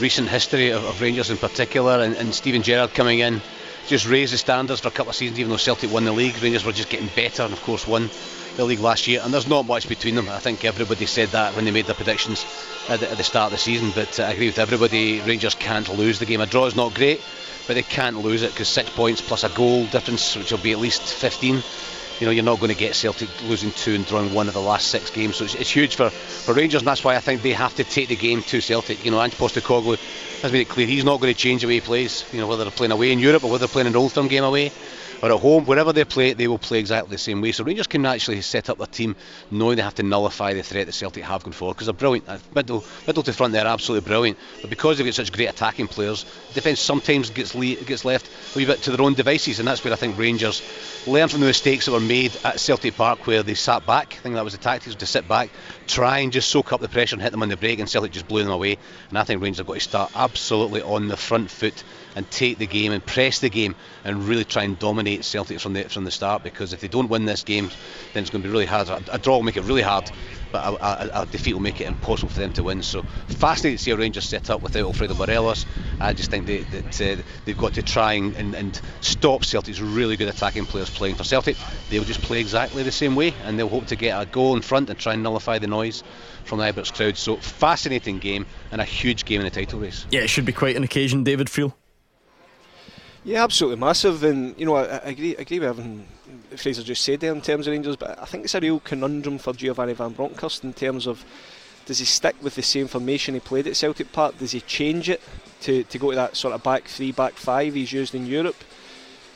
recent 0.00 0.28
history 0.28 0.70
of, 0.70 0.84
of 0.84 1.00
Rangers 1.00 1.30
in 1.30 1.36
particular, 1.36 2.00
and, 2.00 2.14
and 2.16 2.32
Steven 2.32 2.62
Gerrard 2.62 2.94
coming 2.94 3.18
in 3.18 3.40
just 3.88 4.06
raised 4.06 4.32
the 4.32 4.38
standards 4.38 4.80
for 4.80 4.88
a 4.88 4.92
couple 4.92 5.10
of 5.10 5.16
seasons, 5.16 5.40
even 5.40 5.50
though 5.50 5.56
Celtic 5.56 5.90
won 5.90 6.04
the 6.04 6.12
league. 6.12 6.40
Rangers 6.40 6.64
were 6.64 6.70
just 6.70 6.90
getting 6.90 7.08
better, 7.16 7.42
and 7.42 7.52
of 7.52 7.60
course, 7.62 7.88
won 7.88 8.08
the 8.56 8.64
league 8.64 8.78
last 8.78 9.08
year, 9.08 9.20
and 9.24 9.34
there's 9.34 9.48
not 9.48 9.66
much 9.66 9.88
between 9.88 10.14
them. 10.14 10.28
I 10.28 10.38
think 10.38 10.64
everybody 10.64 11.06
said 11.06 11.30
that 11.30 11.56
when 11.56 11.64
they 11.64 11.72
made 11.72 11.86
their 11.86 11.96
predictions 11.96 12.46
at 12.88 13.00
the, 13.00 13.10
at 13.10 13.16
the 13.16 13.24
start 13.24 13.46
of 13.46 13.52
the 13.52 13.58
season, 13.58 13.90
but 13.92 14.20
uh, 14.20 14.24
I 14.24 14.32
agree 14.32 14.46
with 14.46 14.60
everybody. 14.60 15.20
Rangers 15.20 15.56
can't 15.56 15.88
lose 15.88 16.20
the 16.20 16.26
game. 16.26 16.40
A 16.40 16.46
draw 16.46 16.66
is 16.66 16.76
not 16.76 16.94
great, 16.94 17.20
but 17.66 17.74
they 17.74 17.82
can't 17.82 18.22
lose 18.22 18.42
it 18.42 18.52
because 18.52 18.68
six 18.68 18.90
points 18.90 19.20
plus 19.20 19.42
a 19.42 19.48
goal 19.48 19.86
difference, 19.86 20.36
which 20.36 20.52
will 20.52 20.58
be 20.58 20.70
at 20.70 20.78
least 20.78 21.02
15. 21.02 21.64
You 22.20 22.26
know, 22.26 22.32
you're 22.32 22.44
not 22.44 22.60
going 22.60 22.68
to 22.70 22.78
get 22.78 22.94
Celtic 22.94 23.30
losing 23.44 23.72
two 23.72 23.94
and 23.94 24.04
drawing 24.04 24.34
one 24.34 24.46
of 24.46 24.52
the 24.52 24.60
last 24.60 24.88
six 24.88 25.08
games, 25.08 25.36
so 25.36 25.44
it's, 25.44 25.54
it's 25.54 25.70
huge 25.70 25.96
for, 25.96 26.10
for 26.10 26.52
Rangers, 26.52 26.82
and 26.82 26.86
that's 26.86 27.02
why 27.02 27.16
I 27.16 27.20
think 27.20 27.40
they 27.40 27.52
have 27.52 27.74
to 27.76 27.84
take 27.84 28.10
the 28.10 28.16
game 28.16 28.42
to 28.42 28.60
Celtic. 28.60 29.02
You 29.06 29.10
know, 29.10 29.22
Ange 29.22 29.32
Postecoglou 29.36 29.96
has 30.42 30.52
made 30.52 30.60
it 30.60 30.68
clear 30.68 30.86
he's 30.86 31.02
not 31.02 31.18
going 31.18 31.32
to 31.32 31.38
change 31.38 31.62
the 31.62 31.68
way 31.68 31.74
he 31.74 31.80
plays. 31.80 32.26
You 32.30 32.40
know, 32.40 32.46
whether 32.46 32.64
they're 32.64 32.72
playing 32.72 32.92
away 32.92 33.10
in 33.10 33.20
Europe 33.20 33.42
or 33.42 33.50
whether 33.50 33.66
they're 33.66 33.72
playing 33.72 33.86
an 33.86 33.96
Old 33.96 34.12
Firm 34.12 34.28
game 34.28 34.44
away 34.44 34.70
or 35.22 35.32
at 35.32 35.40
home, 35.40 35.64
wherever 35.66 35.92
they 35.92 36.04
play, 36.04 36.32
they 36.32 36.48
will 36.48 36.58
play 36.58 36.78
exactly 36.78 37.10
the 37.10 37.18
same 37.18 37.40
way. 37.40 37.52
So 37.52 37.64
Rangers 37.64 37.86
can 37.86 38.06
actually 38.06 38.40
set 38.40 38.70
up 38.70 38.78
their 38.78 38.86
team 38.86 39.16
knowing 39.50 39.76
they 39.76 39.82
have 39.82 39.94
to 39.96 40.02
nullify 40.02 40.54
the 40.54 40.62
threat 40.62 40.86
that 40.86 40.92
Celtic 40.92 41.24
have 41.24 41.42
going 41.42 41.52
forward 41.52 41.74
because 41.74 41.86
they're 41.86 41.92
brilliant. 41.92 42.28
Uh, 42.28 42.38
middle, 42.54 42.84
middle 43.06 43.22
to 43.22 43.32
front, 43.32 43.52
they're 43.52 43.66
absolutely 43.66 44.06
brilliant. 44.06 44.38
But 44.60 44.70
because 44.70 44.96
they've 44.96 45.06
got 45.06 45.14
such 45.14 45.32
great 45.32 45.46
attacking 45.46 45.88
players, 45.88 46.24
defence 46.54 46.80
sometimes 46.80 47.30
gets 47.30 47.54
le- 47.54 47.76
gets 47.76 48.04
left 48.04 48.28
a 48.54 48.58
wee 48.58 48.64
bit 48.64 48.82
to 48.82 48.90
their 48.90 49.02
own 49.04 49.14
devices, 49.14 49.58
and 49.58 49.68
that's 49.68 49.84
where 49.84 49.92
I 49.92 49.96
think 49.96 50.18
Rangers 50.18 50.62
learn 51.06 51.28
from 51.28 51.40
the 51.40 51.46
mistakes 51.46 51.86
that 51.86 51.92
were 51.92 52.00
made 52.00 52.36
at 52.44 52.58
Celtic 52.58 52.96
Park 52.96 53.26
where 53.26 53.42
they 53.42 53.54
sat 53.54 53.86
back. 53.86 54.14
I 54.14 54.22
think 54.22 54.34
that 54.36 54.44
was 54.44 54.54
the 54.54 54.58
tactics 54.58 54.94
to 54.96 55.06
sit 55.06 55.28
back, 55.28 55.50
try 55.90 56.18
and 56.20 56.32
just 56.32 56.48
soak 56.48 56.72
up 56.72 56.80
the 56.80 56.88
pressure 56.88 57.16
and 57.16 57.22
hit 57.22 57.32
them 57.32 57.42
on 57.42 57.48
the 57.48 57.56
break, 57.56 57.78
and 57.78 57.88
Celtic 57.88 58.12
just 58.12 58.28
blew 58.28 58.42
them 58.42 58.52
away. 58.52 58.78
And 59.08 59.18
I 59.18 59.24
think 59.24 59.42
Rangers 59.42 59.58
have 59.58 59.66
got 59.66 59.74
to 59.74 59.80
start 59.80 60.12
absolutely 60.14 60.82
on 60.82 61.08
the 61.08 61.16
front 61.16 61.50
foot 61.50 61.82
and 62.16 62.28
take 62.30 62.58
the 62.58 62.66
game 62.66 62.92
and 62.92 63.04
press 63.04 63.40
the 63.40 63.50
game 63.50 63.74
and 64.04 64.26
really 64.26 64.44
try 64.44 64.64
and 64.64 64.78
dominate 64.78 65.24
Celtic 65.24 65.60
from 65.60 65.72
the 65.72 65.84
from 65.84 66.04
the 66.04 66.10
start. 66.10 66.42
Because 66.42 66.72
if 66.72 66.80
they 66.80 66.88
don't 66.88 67.08
win 67.08 67.24
this 67.24 67.42
game, 67.42 67.70
then 68.12 68.22
it's 68.22 68.30
going 68.30 68.42
to 68.42 68.48
be 68.48 68.52
really 68.52 68.66
hard. 68.66 68.88
A, 69.10 69.18
draw 69.18 69.36
will 69.36 69.42
make 69.42 69.56
it 69.56 69.64
really 69.64 69.82
hard, 69.82 70.10
but 70.52 70.64
a, 70.64 71.18
a, 71.18 71.22
a, 71.22 71.26
defeat 71.26 71.54
will 71.54 71.60
make 71.60 71.80
it 71.80 71.86
impossible 71.86 72.30
for 72.30 72.40
them 72.40 72.52
to 72.54 72.62
win. 72.62 72.82
So 72.82 73.02
fascinating 73.28 73.78
to 73.78 73.82
see 73.82 73.90
a 73.90 73.96
Rangers 73.96 74.28
set 74.28 74.50
up 74.50 74.62
without 74.62 74.84
Alfredo 74.84 75.14
Morelos. 75.14 75.66
I 76.00 76.12
just 76.12 76.30
think 76.30 76.46
they, 76.46 76.58
that 76.58 77.00
uh, 77.00 77.22
they've 77.44 77.58
got 77.58 77.74
to 77.74 77.82
try 77.82 78.14
and, 78.14 78.34
and, 78.36 78.54
and, 78.54 78.80
stop 79.00 79.44
Celtic's 79.44 79.80
really 79.80 80.16
good 80.16 80.28
attacking 80.28 80.66
players 80.66 80.90
playing 80.90 81.14
for 81.14 81.24
Celtic. 81.24 81.56
They'll 81.90 82.04
just 82.04 82.22
play 82.22 82.40
exactly 82.40 82.82
the 82.82 82.92
same 82.92 83.16
way, 83.16 83.34
and 83.44 83.58
they'll 83.58 83.68
hope 83.68 83.86
to 83.86 83.96
get 83.96 84.20
a 84.20 84.26
goal 84.26 84.56
in 84.56 84.62
front 84.62 84.90
and 84.90 84.98
try 84.98 85.14
and 85.14 85.22
nullify 85.22 85.58
the 85.58 85.66
noise 85.66 86.02
from 86.44 86.58
the 86.58 86.64
Ibrox 86.64 86.92
crowd. 86.92 87.16
So 87.16 87.36
fascinating 87.36 88.18
game 88.18 88.46
and 88.72 88.80
a 88.80 88.84
huge 88.84 89.24
game 89.24 89.40
in 89.40 89.44
the 89.44 89.50
title 89.50 89.80
race. 89.80 90.06
Yeah, 90.10 90.20
it 90.20 90.28
should 90.28 90.44
be 90.44 90.52
quite 90.52 90.76
an 90.76 90.84
occasion, 90.84 91.24
David 91.24 91.48
Friel. 91.48 91.74
Yeah, 93.30 93.44
absolutely 93.44 93.78
massive, 93.78 94.24
and 94.24 94.58
you 94.58 94.66
know 94.66 94.74
I, 94.74 94.86
I 94.86 95.10
agree. 95.10 95.36
I 95.36 95.42
agree 95.42 95.60
with 95.60 95.68
everything 95.68 96.04
Fraser 96.56 96.82
just 96.82 97.04
said 97.04 97.20
there 97.20 97.32
in 97.32 97.40
terms 97.40 97.68
of 97.68 97.70
Rangers, 97.70 97.94
but 97.94 98.20
I 98.20 98.24
think 98.24 98.42
it's 98.42 98.56
a 98.56 98.60
real 98.60 98.80
conundrum 98.80 99.38
for 99.38 99.52
Giovanni 99.52 99.92
Van 99.92 100.10
Bronckhorst 100.10 100.64
in 100.64 100.72
terms 100.72 101.06
of 101.06 101.24
does 101.86 102.00
he 102.00 102.06
stick 102.06 102.34
with 102.42 102.56
the 102.56 102.62
same 102.62 102.88
formation 102.88 103.34
he 103.34 103.40
played 103.40 103.68
at 103.68 103.76
Celtic 103.76 104.10
Park? 104.10 104.38
Does 104.38 104.50
he 104.50 104.60
change 104.62 105.08
it 105.08 105.20
to, 105.60 105.84
to 105.84 105.96
go 105.96 106.10
to 106.10 106.16
that 106.16 106.34
sort 106.34 106.54
of 106.54 106.64
back 106.64 106.88
three, 106.88 107.12
back 107.12 107.34
five 107.34 107.74
he's 107.74 107.92
used 107.92 108.16
in 108.16 108.26
Europe? 108.26 108.56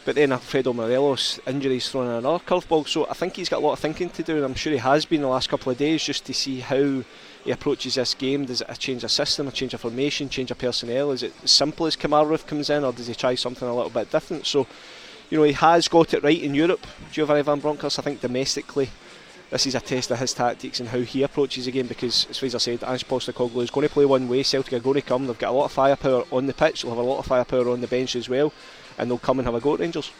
But 0.04 0.16
then 0.16 0.32
Alfredo 0.32 0.72
Morelos 0.72 1.38
injuries 1.46 1.88
thrown 1.88 2.06
in 2.08 2.14
another 2.14 2.42
curveball, 2.44 2.88
so 2.88 3.08
I 3.08 3.14
think 3.14 3.36
he's 3.36 3.48
got 3.48 3.62
a 3.62 3.64
lot 3.64 3.74
of 3.74 3.78
thinking 3.78 4.10
to 4.10 4.24
do, 4.24 4.34
and 4.34 4.44
I'm 4.44 4.54
sure 4.54 4.72
he 4.72 4.78
has 4.80 5.04
been 5.04 5.20
the 5.20 5.28
last 5.28 5.48
couple 5.48 5.70
of 5.70 5.78
days 5.78 6.02
just 6.02 6.24
to 6.26 6.34
see 6.34 6.58
how 6.58 7.04
he 7.44 7.50
approaches 7.50 7.96
this 7.96 8.14
game? 8.14 8.46
Does 8.46 8.62
it 8.62 8.66
a 8.70 8.76
change 8.76 9.04
of 9.04 9.10
system, 9.10 9.48
a 9.48 9.52
change 9.52 9.74
of 9.74 9.80
formation, 9.80 10.28
change 10.28 10.50
of 10.50 10.58
personnel? 10.58 11.10
Is 11.10 11.22
it 11.22 11.32
as 11.42 11.50
simple 11.50 11.86
as 11.86 11.96
Kemar 11.96 12.46
comes 12.46 12.70
in, 12.70 12.84
or 12.84 12.92
does 12.92 13.06
he 13.06 13.14
try 13.14 13.34
something 13.34 13.68
a 13.68 13.74
little 13.74 13.90
bit 13.90 14.10
different? 14.10 14.46
So, 14.46 14.66
you 15.30 15.38
know, 15.38 15.44
he 15.44 15.52
has 15.52 15.88
got 15.88 16.14
it 16.14 16.22
right 16.22 16.40
in 16.40 16.54
Europe, 16.54 16.86
Giovanni 17.12 17.42
Van 17.42 17.60
Bronckhorst. 17.60 17.98
I 17.98 18.02
think 18.02 18.20
domestically, 18.20 18.88
this 19.50 19.66
is 19.66 19.74
a 19.74 19.80
test 19.80 20.10
of 20.10 20.18
his 20.18 20.32
tactics 20.32 20.80
and 20.80 20.88
how 20.88 21.00
he 21.00 21.22
approaches 21.22 21.66
the 21.66 21.70
game 21.70 21.86
because, 21.86 22.26
as 22.30 22.38
Fraser 22.38 22.58
said, 22.58 22.82
Ange 22.82 23.06
Postecoglou 23.06 23.62
is 23.62 23.70
going 23.70 23.86
to 23.86 23.92
play 23.92 24.06
one 24.06 24.28
way. 24.28 24.42
Celtic 24.42 24.72
are 24.72 24.80
going 24.80 25.00
to 25.00 25.02
come. 25.02 25.26
They've 25.26 25.38
got 25.38 25.50
a 25.50 25.56
lot 25.56 25.66
of 25.66 25.72
firepower 25.72 26.24
on 26.32 26.46
the 26.46 26.54
pitch. 26.54 26.82
They'll 26.82 26.92
have 26.92 26.98
a 26.98 27.02
lot 27.02 27.18
of 27.18 27.26
firepower 27.26 27.68
on 27.68 27.80
the 27.82 27.86
bench 27.86 28.16
as 28.16 28.28
well, 28.28 28.52
and 28.98 29.10
they'll 29.10 29.18
come 29.18 29.38
and 29.38 29.46
have 29.46 29.54
a 29.54 29.60
go 29.60 29.74
at 29.74 29.80
Rangers. 29.80 30.10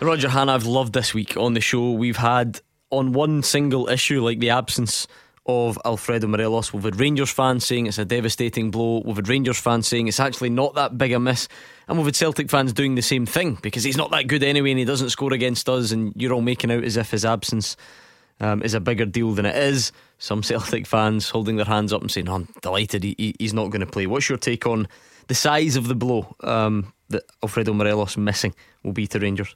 Roger 0.00 0.30
Hannah, 0.30 0.54
I've 0.54 0.66
loved 0.66 0.94
this 0.94 1.12
week 1.12 1.36
on 1.36 1.52
the 1.52 1.60
show. 1.60 1.92
We've 1.92 2.16
had 2.16 2.62
on 2.90 3.12
one 3.12 3.42
single 3.42 3.88
issue, 3.88 4.22
like 4.24 4.38
the 4.38 4.50
absence 4.50 5.06
of 5.46 5.78
Alfredo 5.84 6.26
Morelos. 6.26 6.72
We've 6.72 6.84
had 6.84 6.98
Rangers 6.98 7.30
fans 7.30 7.64
saying 7.64 7.86
it's 7.86 7.98
a 7.98 8.04
devastating 8.04 8.70
blow. 8.70 9.02
We've 9.04 9.16
had 9.16 9.28
Rangers 9.28 9.58
fans 9.58 9.86
saying 9.86 10.08
it's 10.08 10.20
actually 10.20 10.50
not 10.50 10.74
that 10.74 10.96
big 10.96 11.12
a 11.12 11.20
miss. 11.20 11.48
And 11.86 11.98
we've 11.98 12.06
had 12.06 12.16
Celtic 12.16 12.50
fans 12.50 12.72
doing 12.72 12.94
the 12.94 13.02
same 13.02 13.26
thing 13.26 13.58
because 13.60 13.84
he's 13.84 13.96
not 13.96 14.10
that 14.12 14.26
good 14.26 14.42
anyway 14.42 14.70
and 14.70 14.78
he 14.78 14.84
doesn't 14.84 15.10
score 15.10 15.32
against 15.32 15.68
us. 15.68 15.92
And 15.92 16.12
you're 16.16 16.32
all 16.32 16.40
making 16.40 16.70
out 16.70 16.84
as 16.84 16.96
if 16.96 17.10
his 17.10 17.24
absence 17.24 17.76
um, 18.40 18.62
is 18.62 18.74
a 18.74 18.80
bigger 18.80 19.04
deal 19.04 19.32
than 19.32 19.46
it 19.46 19.56
is. 19.56 19.92
some 20.18 20.42
Celtic 20.42 20.86
fans 20.86 21.28
holding 21.28 21.56
their 21.56 21.66
hands 21.66 21.92
up 21.92 22.00
and 22.00 22.10
saying, 22.10 22.28
oh, 22.28 22.36
I'm 22.36 22.48
delighted 22.62 23.04
he, 23.04 23.14
he, 23.18 23.34
he's 23.38 23.54
not 23.54 23.70
going 23.70 23.80
to 23.80 23.86
play. 23.86 24.06
What's 24.06 24.28
your 24.28 24.38
take 24.38 24.66
on 24.66 24.88
the 25.28 25.34
size 25.34 25.76
of 25.76 25.88
the 25.88 25.94
blow 25.94 26.34
um, 26.40 26.92
that 27.08 27.24
Alfredo 27.42 27.74
Morelos 27.74 28.16
missing 28.16 28.54
will 28.82 28.92
be 28.92 29.06
to 29.08 29.18
Rangers? 29.18 29.54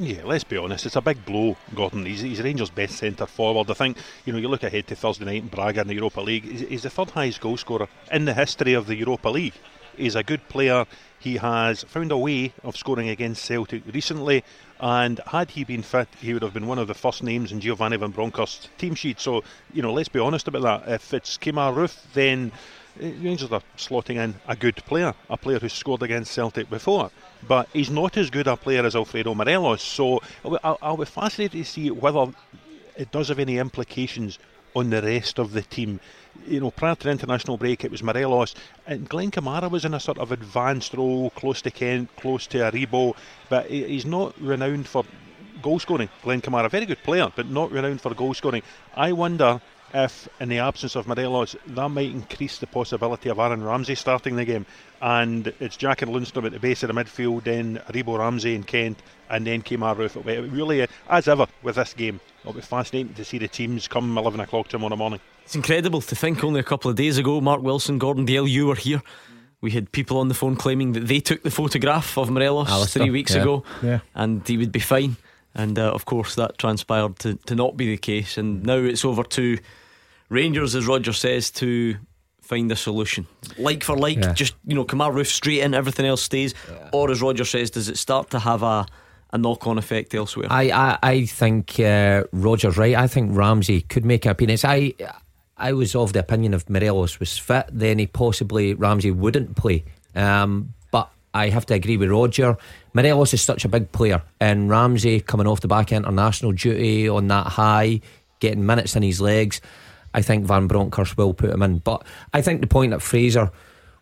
Yeah, 0.00 0.22
let's 0.24 0.44
be 0.44 0.56
honest, 0.56 0.86
it's 0.86 0.94
a 0.94 1.00
big 1.00 1.26
blow, 1.26 1.56
Gordon. 1.74 2.06
He's, 2.06 2.20
he's 2.20 2.40
Rangers' 2.40 2.70
best 2.70 2.98
centre 2.98 3.26
forward. 3.26 3.68
I 3.68 3.74
think, 3.74 3.96
you 4.24 4.32
know, 4.32 4.38
you 4.38 4.46
look 4.46 4.62
ahead 4.62 4.86
to 4.86 4.94
Thursday 4.94 5.24
night 5.24 5.42
in 5.42 5.48
Braga 5.48 5.80
in 5.80 5.88
the 5.88 5.94
Europa 5.94 6.20
League, 6.20 6.44
he's, 6.44 6.60
he's 6.60 6.82
the 6.84 6.90
third 6.90 7.10
highest 7.10 7.40
goal 7.40 7.56
scorer 7.56 7.88
in 8.12 8.24
the 8.24 8.32
history 8.32 8.74
of 8.74 8.86
the 8.86 8.94
Europa 8.94 9.28
League. 9.28 9.54
He's 9.96 10.14
a 10.14 10.22
good 10.22 10.48
player. 10.48 10.86
He 11.18 11.38
has 11.38 11.82
found 11.82 12.12
a 12.12 12.16
way 12.16 12.52
of 12.62 12.76
scoring 12.76 13.08
against 13.08 13.44
Celtic 13.44 13.82
recently, 13.92 14.44
and 14.78 15.20
had 15.26 15.50
he 15.50 15.64
been 15.64 15.82
fit, 15.82 16.06
he 16.20 16.32
would 16.32 16.42
have 16.42 16.54
been 16.54 16.68
one 16.68 16.78
of 16.78 16.86
the 16.86 16.94
first 16.94 17.24
names 17.24 17.50
in 17.50 17.60
Giovanni 17.60 17.96
Van 17.96 18.12
Bronckhorst's 18.12 18.68
team 18.78 18.94
sheet. 18.94 19.18
So, 19.18 19.42
you 19.74 19.82
know, 19.82 19.92
let's 19.92 20.08
be 20.08 20.20
honest 20.20 20.46
about 20.46 20.62
that. 20.62 20.92
If 20.92 21.12
it's 21.12 21.36
Kemar 21.36 21.74
Roofe, 21.74 22.04
then 22.12 22.52
Eh, 23.00 23.12
Rangers 23.22 23.52
are 23.52 23.62
slotting 23.76 24.16
in 24.16 24.34
a 24.46 24.56
good 24.56 24.76
player, 24.76 25.14
a 25.30 25.36
player 25.36 25.58
who 25.58 25.68
scored 25.68 26.02
against 26.02 26.32
Celtic 26.32 26.68
before. 26.68 27.10
But 27.46 27.68
he's 27.72 27.90
not 27.90 28.16
as 28.16 28.30
good 28.30 28.46
a 28.46 28.56
player 28.56 28.84
as 28.84 28.96
Alfredo 28.96 29.34
Morelos. 29.34 29.82
So 29.82 30.20
I'll, 30.44 30.78
I'll 30.82 30.96
be 30.96 31.04
fascinated 31.04 31.64
to 31.64 31.64
see 31.64 31.90
whether 31.90 32.32
it 32.96 33.10
does 33.12 33.28
have 33.28 33.38
any 33.38 33.58
implications 33.58 34.38
on 34.74 34.90
the 34.90 35.00
rest 35.00 35.38
of 35.38 35.52
the 35.52 35.62
team. 35.62 36.00
You 36.46 36.60
know, 36.60 36.70
prior 36.70 36.94
to 36.94 37.04
the 37.04 37.10
international 37.10 37.56
break, 37.56 37.84
it 37.84 37.90
was 37.90 38.02
Morelos, 38.02 38.54
and 38.86 39.08
Glenn 39.08 39.30
Kamara 39.30 39.70
was 39.70 39.84
in 39.84 39.94
a 39.94 40.00
sort 40.00 40.18
of 40.18 40.32
advanced 40.32 40.94
role, 40.94 41.30
close 41.30 41.62
to 41.62 41.70
Kent, 41.70 42.14
close 42.16 42.46
to 42.48 42.58
Aribo, 42.58 43.14
but 43.48 43.66
he's 43.66 44.06
not 44.06 44.38
renowned 44.40 44.86
for 44.86 45.04
goal 45.62 45.78
scoring. 45.78 46.08
Glenn 46.22 46.40
Kamara, 46.40 46.70
very 46.70 46.86
good 46.86 47.02
player, 47.02 47.32
but 47.34 47.48
not 47.48 47.70
renowned 47.70 48.00
for 48.00 48.14
goal 48.14 48.34
scoring. 48.34 48.62
I 48.94 49.12
wonder 49.12 49.60
if, 49.94 50.28
in 50.40 50.48
the 50.48 50.58
absence 50.58 50.94
of 50.96 51.06
Morelos, 51.06 51.56
that 51.66 51.88
might 51.88 52.10
increase 52.10 52.58
the 52.58 52.66
possibility 52.66 53.28
of 53.28 53.38
Aaron 53.38 53.62
Ramsey 53.62 53.94
starting 53.94 54.36
the 54.36 54.44
game. 54.44 54.66
And 55.00 55.52
it's 55.60 55.76
Jack 55.76 56.02
and 56.02 56.12
Lundstram 56.12 56.44
at 56.46 56.52
the 56.52 56.58
base 56.58 56.82
of 56.82 56.88
the 56.88 56.94
midfield, 56.94 57.44
then 57.44 57.80
Aribo 57.88 58.18
Ramsey 58.18 58.54
and 58.54 58.66
Kent, 58.66 58.98
and 59.30 59.46
then 59.46 59.62
Kemar 59.62 59.96
Roofe. 59.96 60.26
It 60.26 60.50
really, 60.50 60.86
as 61.08 61.28
ever 61.28 61.46
with 61.62 61.76
this 61.76 61.94
game, 61.94 62.20
it'll 62.40 62.52
be 62.52 62.60
fascinating 62.60 63.14
to 63.14 63.24
see 63.24 63.38
the 63.38 63.48
teams 63.48 63.88
come 63.88 64.18
11 64.18 64.40
o'clock 64.40 64.68
tomorrow 64.68 64.96
morning. 64.96 65.20
It's 65.44 65.54
incredible 65.54 66.00
to 66.02 66.16
think 66.16 66.44
only 66.44 66.60
a 66.60 66.64
couple 66.64 66.90
of 66.90 66.96
days 66.96 67.16
ago, 67.16 67.40
Mark 67.40 67.62
Wilson, 67.62 67.98
Gordon 67.98 68.24
Dale, 68.24 68.46
you 68.46 68.66
were 68.66 68.74
here. 68.74 69.02
We 69.60 69.70
had 69.72 69.90
people 69.90 70.18
on 70.18 70.28
the 70.28 70.34
phone 70.34 70.56
claiming 70.56 70.92
that 70.92 71.08
they 71.08 71.20
took 71.20 71.42
the 71.42 71.50
photograph 71.50 72.16
of 72.16 72.30
Morelos 72.30 72.68
Alistair, 72.68 73.02
three 73.02 73.10
weeks 73.10 73.34
yeah. 73.34 73.40
ago 73.40 73.64
Yeah. 73.82 74.00
and 74.14 74.46
he 74.46 74.56
would 74.56 74.70
be 74.70 74.78
fine. 74.78 75.16
And 75.54 75.78
uh, 75.78 75.90
of 75.90 76.04
course, 76.04 76.36
that 76.36 76.58
transpired 76.58 77.18
to, 77.20 77.34
to 77.46 77.54
not 77.56 77.76
be 77.76 77.86
the 77.86 77.96
case. 77.96 78.38
And 78.38 78.62
now 78.62 78.76
it's 78.76 79.04
over 79.04 79.24
to 79.24 79.58
Rangers, 80.28 80.74
as 80.74 80.86
Roger 80.86 81.12
says, 81.12 81.50
to 81.52 81.96
find 82.42 82.70
a 82.72 82.76
solution. 82.76 83.26
Like 83.58 83.84
for 83.84 83.96
like, 83.96 84.18
Yeah. 84.18 84.32
just, 84.32 84.54
you 84.66 84.74
know, 84.74 84.84
Kemar 84.84 85.12
Roofe 85.12 85.26
straight 85.26 85.60
in, 85.60 85.74
everything 85.74 86.06
else 86.06 86.22
stays. 86.22 86.54
Or 86.92 87.10
as 87.10 87.20
Roger 87.20 87.44
says, 87.44 87.70
does 87.70 87.88
it 87.88 87.98
start 87.98 88.30
to 88.30 88.38
have 88.38 88.62
a, 88.62 88.86
a 89.32 89.38
knock 89.38 89.66
on 89.66 89.76
effect 89.78 90.14
elsewhere? 90.14 90.46
I, 90.50 90.70
I, 90.70 90.98
I 91.02 91.24
think 91.26 91.78
uh, 91.80 92.24
Roger's 92.32 92.76
right. 92.78 92.94
I 92.94 93.06
think 93.06 93.36
Ramsey 93.36 93.82
could 93.82 94.04
make 94.04 94.24
an 94.24 94.30
appearance. 94.32 94.64
I 94.64 94.94
I 95.60 95.72
was 95.72 95.94
of 95.96 96.12
the 96.12 96.20
opinion 96.20 96.54
if 96.54 96.70
Morelos 96.70 97.18
was 97.18 97.36
fit, 97.36 97.66
then 97.72 97.98
he 97.98 98.06
possibly 98.06 98.74
Ramsey 98.74 99.10
wouldn't 99.10 99.56
play. 99.56 99.84
Um, 100.14 100.72
but 100.92 101.10
I 101.34 101.48
have 101.48 101.66
to 101.66 101.74
agree 101.74 101.96
with 101.96 102.10
Roger. 102.10 102.56
Morelos 102.94 103.34
is 103.34 103.42
such 103.42 103.64
a 103.64 103.68
big 103.68 103.90
player, 103.92 104.22
and 104.40 104.70
Ramsey 104.70 105.20
coming 105.20 105.46
off 105.48 105.60
the 105.60 105.68
back 105.68 105.90
international 105.92 106.52
duty 106.52 107.08
on 107.08 107.26
that 107.28 107.46
high, 107.48 108.00
getting 108.40 108.64
minutes 108.64 108.94
in 108.96 109.02
his 109.02 109.20
legs. 109.20 109.60
I 110.14 110.22
think 110.22 110.46
Van 110.46 110.66
Bronckhorst 110.66 111.16
will 111.16 111.34
put 111.34 111.50
him 111.50 111.62
in. 111.62 111.78
But 111.78 112.04
I 112.32 112.42
think 112.42 112.60
the 112.60 112.66
point 112.66 112.92
that 112.92 113.02
Fraser 113.02 113.50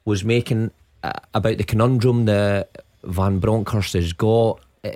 was 0.04 0.24
making 0.24 0.70
uh, 1.02 1.12
about 1.34 1.58
the 1.58 1.64
conundrum 1.64 2.26
that 2.26 2.84
Van 3.04 3.38
Bronckhorst 3.38 3.94
has 3.94 4.12
got, 4.12 4.60
uh, 4.84 4.90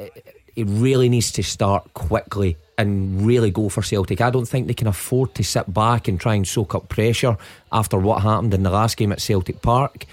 he 0.54 0.64
really 0.64 1.08
needs 1.08 1.32
to 1.32 1.42
start 1.42 1.94
quickly 1.94 2.56
and 2.76 3.22
really 3.26 3.50
go 3.50 3.68
for 3.68 3.82
Celtic. 3.82 4.20
I 4.20 4.30
don't 4.30 4.48
think 4.48 4.66
they 4.66 4.74
can 4.74 4.86
afford 4.86 5.34
to 5.34 5.44
sit 5.44 5.72
back 5.72 6.08
and 6.08 6.18
try 6.18 6.34
and 6.34 6.46
soak 6.46 6.74
up 6.74 6.88
pressure 6.88 7.36
after 7.70 7.98
what 7.98 8.22
happened 8.22 8.54
in 8.54 8.62
the 8.62 8.70
last 8.70 8.96
game 8.96 9.12
at 9.12 9.20
Celtic 9.20 9.62
Park. 9.62 10.06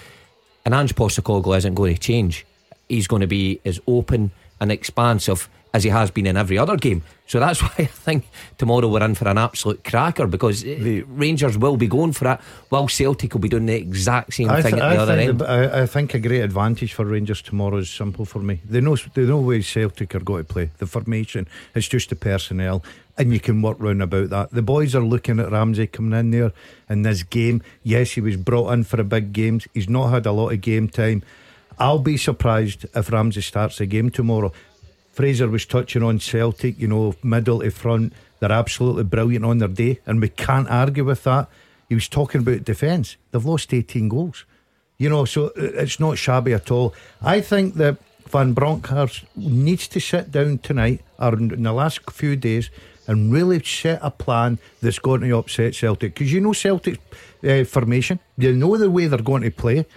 And 0.65 0.73
Ange 0.73 0.93
Postecoglou 0.95 1.57
isn't 1.57 1.75
going 1.75 1.93
to 1.95 1.99
change. 1.99 2.45
He's 2.89 3.07
going 3.07 3.21
to 3.21 3.27
be 3.27 3.61
as 3.63 3.79
open 3.87 4.31
and 4.59 4.71
expansive 4.71 5.47
as 5.73 5.83
he 5.83 5.89
has 5.89 6.09
been 6.11 6.25
in 6.25 6.37
every 6.37 6.57
other 6.57 6.77
game. 6.77 7.03
So 7.27 7.39
that's 7.39 7.61
why 7.61 7.73
I 7.79 7.85
think 7.85 8.25
tomorrow 8.57 8.87
we're 8.87 9.03
in 9.03 9.15
for 9.15 9.27
an 9.27 9.37
absolute 9.37 9.83
cracker 9.83 10.25
because 10.27 10.63
eh, 10.63 10.75
the, 10.79 11.01
Rangers 11.03 11.57
will 11.57 11.77
be 11.77 11.87
going 11.87 12.13
for 12.13 12.31
it, 12.31 12.39
while 12.69 12.87
Celtic 12.87 13.33
will 13.33 13.41
be 13.41 13.49
doing 13.49 13.65
the 13.65 13.75
exact 13.75 14.33
same 14.33 14.49
I, 14.49 14.61
thing 14.61 14.73
th- 14.73 14.83
at 14.83 14.89
the 14.89 14.95
I 14.95 15.01
other 15.01 15.15
think 15.15 15.29
end. 15.29 15.39
the- 15.39 15.49
I, 15.49 15.81
I 15.81 15.85
think 15.85 16.13
a 16.13 16.19
great 16.19 16.41
advantage 16.41 16.93
for 16.93 17.05
Rangers 17.05 17.41
tomorrow 17.41 17.77
is 17.77 17.89
simple 17.89 18.25
for 18.25 18.39
me. 18.39 18.61
They 18.65 18.81
know 18.81 18.95
they 18.95 19.25
know 19.25 19.39
where 19.39 19.61
Celtic 19.61 20.15
are 20.15 20.19
going 20.19 20.45
to 20.45 20.53
play. 20.53 20.71
The 20.77 20.87
formation, 20.87 21.47
it's 21.75 21.87
just 21.87 22.09
the 22.09 22.15
personnel, 22.15 22.83
and 23.17 23.33
you 23.33 23.39
can 23.39 23.61
work 23.61 23.77
round 23.79 24.01
about 24.01 24.29
that. 24.29 24.51
The 24.51 24.61
boys 24.61 24.95
are 24.95 25.03
looking 25.03 25.39
at 25.39 25.51
Ramsey 25.51 25.87
coming 25.87 26.17
in 26.17 26.31
there 26.31 26.53
in 26.89 27.01
this 27.01 27.23
game. 27.23 27.61
Yes, 27.83 28.11
he 28.11 28.21
was 28.21 28.37
brought 28.37 28.71
in 28.71 28.83
for 28.85 29.01
a 29.01 29.03
big 29.03 29.33
games. 29.33 29.67
He's 29.73 29.89
not 29.89 30.09
had 30.11 30.25
a 30.25 30.31
lot 30.31 30.53
of 30.53 30.61
game 30.61 30.87
time. 30.87 31.23
I'll 31.79 31.99
be 31.99 32.17
surprised 32.17 32.85
if 32.95 33.11
Ramsey 33.11 33.41
starts 33.41 33.77
the 33.77 33.85
game 33.85 34.09
tomorrow. 34.09 34.51
Fraser 35.17 35.49
was 35.49 35.65
touching 35.65 36.03
on 36.03 36.19
Celtic, 36.19 36.79
you 36.79 36.87
know, 36.87 37.15
middle 37.23 37.61
to 37.61 37.71
front. 37.71 38.13
They're 38.39 38.51
absolutely 38.51 39.03
brilliant 39.03 39.45
on 39.45 39.57
their 39.57 39.67
day, 39.67 39.99
and 40.05 40.21
we 40.21 40.29
can't 40.29 40.69
argue 40.69 41.05
with 41.05 41.23
that. 41.23 41.49
He 41.89 41.95
was 41.95 42.07
talking 42.07 42.41
about 42.41 42.65
defence. 42.65 43.17
They've 43.31 43.43
lost 43.43 43.73
18 43.73 44.09
goals. 44.09 44.45
You 44.99 45.09
know, 45.09 45.25
so 45.25 45.47
uh, 45.47 45.51
it's 45.55 45.99
not 45.99 46.19
shabby 46.19 46.53
at 46.53 46.69
all. 46.69 46.93
I 47.19 47.41
think 47.41 47.73
that 47.75 47.97
Van 48.29 48.53
Bronckhorst 48.53 49.25
needs 49.35 49.87
to 49.87 49.99
sit 49.99 50.31
down 50.31 50.59
tonight 50.59 51.01
or 51.17 51.33
in 51.33 51.63
the 51.63 51.73
last 51.73 52.11
few 52.11 52.35
days 52.35 52.69
and 53.07 53.33
really 53.33 53.63
set 53.63 53.97
a 54.03 54.11
plan 54.11 54.59
that's 54.83 54.99
going 54.99 55.21
to 55.21 55.35
upset 55.35 55.73
Celtic. 55.73 56.13
Because 56.13 56.31
you 56.31 56.41
know 56.41 56.53
Celtic's 56.53 56.99
uh, 57.43 57.63
formation, 57.63 58.19
you 58.37 58.53
know 58.53 58.77
the 58.77 58.91
way 58.91 59.07
they're 59.07 59.17
going 59.23 59.41
to 59.41 59.49
play. 59.49 59.87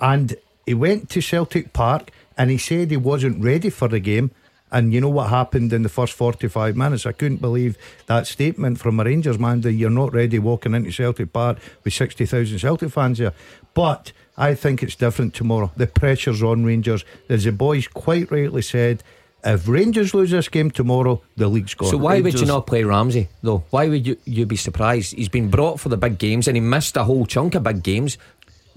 And 0.00 0.36
he 0.66 0.74
went 0.74 1.10
to 1.10 1.20
Celtic 1.20 1.72
Park 1.72 2.12
and 2.36 2.48
he 2.48 2.58
said 2.58 2.92
he 2.92 2.96
wasn't 2.96 3.42
ready 3.42 3.70
for 3.70 3.88
the 3.88 3.98
game. 3.98 4.30
And 4.70 4.92
you 4.92 5.00
know 5.00 5.08
what 5.08 5.30
happened 5.30 5.72
in 5.72 5.82
the 5.82 5.88
first 5.88 6.12
45 6.12 6.76
minutes? 6.76 7.06
I 7.06 7.12
couldn't 7.12 7.40
believe 7.40 7.78
that 8.06 8.26
statement 8.26 8.78
from 8.78 9.00
a 9.00 9.04
Rangers 9.04 9.38
man 9.38 9.62
that 9.62 9.72
you're 9.72 9.90
not 9.90 10.12
ready 10.12 10.38
walking 10.38 10.74
into 10.74 10.92
Celtic 10.92 11.32
Park 11.32 11.58
with 11.84 11.94
60,000 11.94 12.58
Celtic 12.58 12.90
fans 12.90 13.18
here. 13.18 13.32
But 13.74 14.12
I 14.36 14.54
think 14.54 14.82
it's 14.82 14.94
different 14.94 15.34
tomorrow. 15.34 15.72
The 15.76 15.86
pressure's 15.86 16.42
on 16.42 16.64
Rangers. 16.64 17.04
As 17.28 17.44
the 17.44 17.52
boys 17.52 17.88
quite 17.88 18.30
rightly 18.30 18.62
said, 18.62 19.02
if 19.44 19.68
Rangers 19.68 20.14
lose 20.14 20.30
this 20.30 20.48
game 20.48 20.70
tomorrow, 20.70 21.22
the 21.36 21.48
league's 21.48 21.74
gone. 21.74 21.90
So 21.90 21.96
why 21.96 22.20
would 22.20 22.38
you 22.38 22.46
not 22.46 22.66
play 22.66 22.82
Ramsey 22.82 23.28
though? 23.42 23.62
Why 23.70 23.88
would 23.88 24.06
you 24.06 24.16
you 24.24 24.46
be 24.46 24.56
surprised? 24.56 25.14
He's 25.14 25.28
been 25.28 25.48
brought 25.48 25.78
for 25.78 25.88
the 25.88 25.96
big 25.96 26.18
games 26.18 26.48
and 26.48 26.56
he 26.56 26.60
missed 26.60 26.96
a 26.96 27.04
whole 27.04 27.24
chunk 27.24 27.54
of 27.54 27.62
big 27.62 27.82
games. 27.82 28.18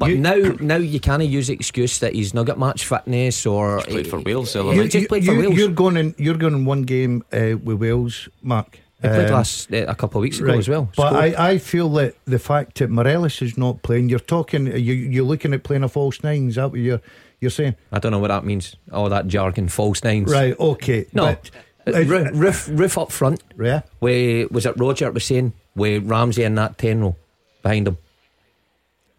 But 0.01 0.09
You- 0.09 0.17
now 0.17 0.35
now 0.59 0.75
you 0.77 0.99
can't 0.99 1.23
use 1.23 1.47
the 1.47 1.53
excuse 1.53 1.99
that 1.99 2.13
he's 2.13 2.33
not 2.33 2.45
got 2.47 2.57
much 2.57 2.85
fitness 2.85 3.45
or 3.45 3.81
played 3.81 4.07
for 4.07 4.19
Wales 4.19 4.51
the 4.53 4.59
other 4.63 4.73
you, 4.73 4.87
just 4.89 5.07
played 5.07 5.23
for 5.25 5.35
Wales. 5.37 5.55
You're 5.57 5.69
going 5.83 5.95
in. 5.97 6.13
You're 6.17 6.37
going 6.43 6.55
in 6.55 6.65
one 6.65 6.81
game 6.83 7.23
uh, 7.31 7.55
with 7.63 7.77
Wales, 7.79 8.27
Mark. 8.41 8.79
he 9.01 9.07
played 9.07 9.27
Um, 9.27 9.33
last 9.33 9.71
uh, 9.73 9.85
a 9.87 9.95
couple 9.95 10.19
of 10.19 10.23
weeks 10.23 10.39
ago 10.39 10.53
as 10.57 10.67
well. 10.67 10.89
But 10.97 11.13
I, 11.15 11.51
I 11.53 11.57
feel 11.59 11.89
that 11.99 12.15
the 12.25 12.39
fact 12.39 12.77
that 12.79 12.89
Morelos 12.89 13.41
is 13.41 13.57
not 13.57 13.81
playing, 13.83 14.09
you're 14.09 14.19
talking, 14.35 14.67
you, 14.67 14.93
you're 14.93 15.25
looking 15.25 15.53
at 15.53 15.63
playing 15.63 15.83
a 15.83 15.89
false 15.89 16.21
nine. 16.23 16.49
Is 16.49 16.55
that 16.55 16.71
what 16.71 16.79
you're 16.79 17.01
you're 17.39 17.49
saying? 17.51 17.75
I 17.91 17.97
don't 17.99 18.11
know 18.11 18.19
what 18.19 18.27
that 18.35 18.43
means. 18.45 18.75
All 18.91 19.09
that 19.09 19.27
jargon, 19.27 19.67
false 19.69 20.03
nines. 20.03 20.31
Right. 20.31 20.55
Okay. 20.59 21.05
No, 21.13 21.25
But, 21.25 21.95
uh, 21.95 21.99
Roofe, 22.01 22.31
Roofe, 22.33 22.69
Roofe 22.77 23.01
up 23.01 23.11
front. 23.11 23.41
yeah. 23.59 23.81
Where 23.99 24.47
was 24.51 24.65
it? 24.67 24.75
Roger 24.77 25.11
was 25.11 25.25
saying 25.25 25.53
with 25.75 26.03
Ramsey 26.09 26.43
and 26.43 26.55
that 26.57 26.77
ten 26.77 27.01
row 27.01 27.15
behind 27.63 27.87
him. 27.87 27.97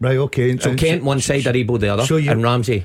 Right. 0.02 0.18
Okay. 0.18 0.58
So 0.58 0.70
And 0.70 0.78
Kent 0.78 1.04
one 1.04 1.20
side, 1.20 1.42
Aribo 1.44 1.78
the 1.78 1.88
other, 1.88 2.04
so 2.04 2.16
you- 2.16 2.30
and 2.30 2.42
Ramsey 2.42 2.84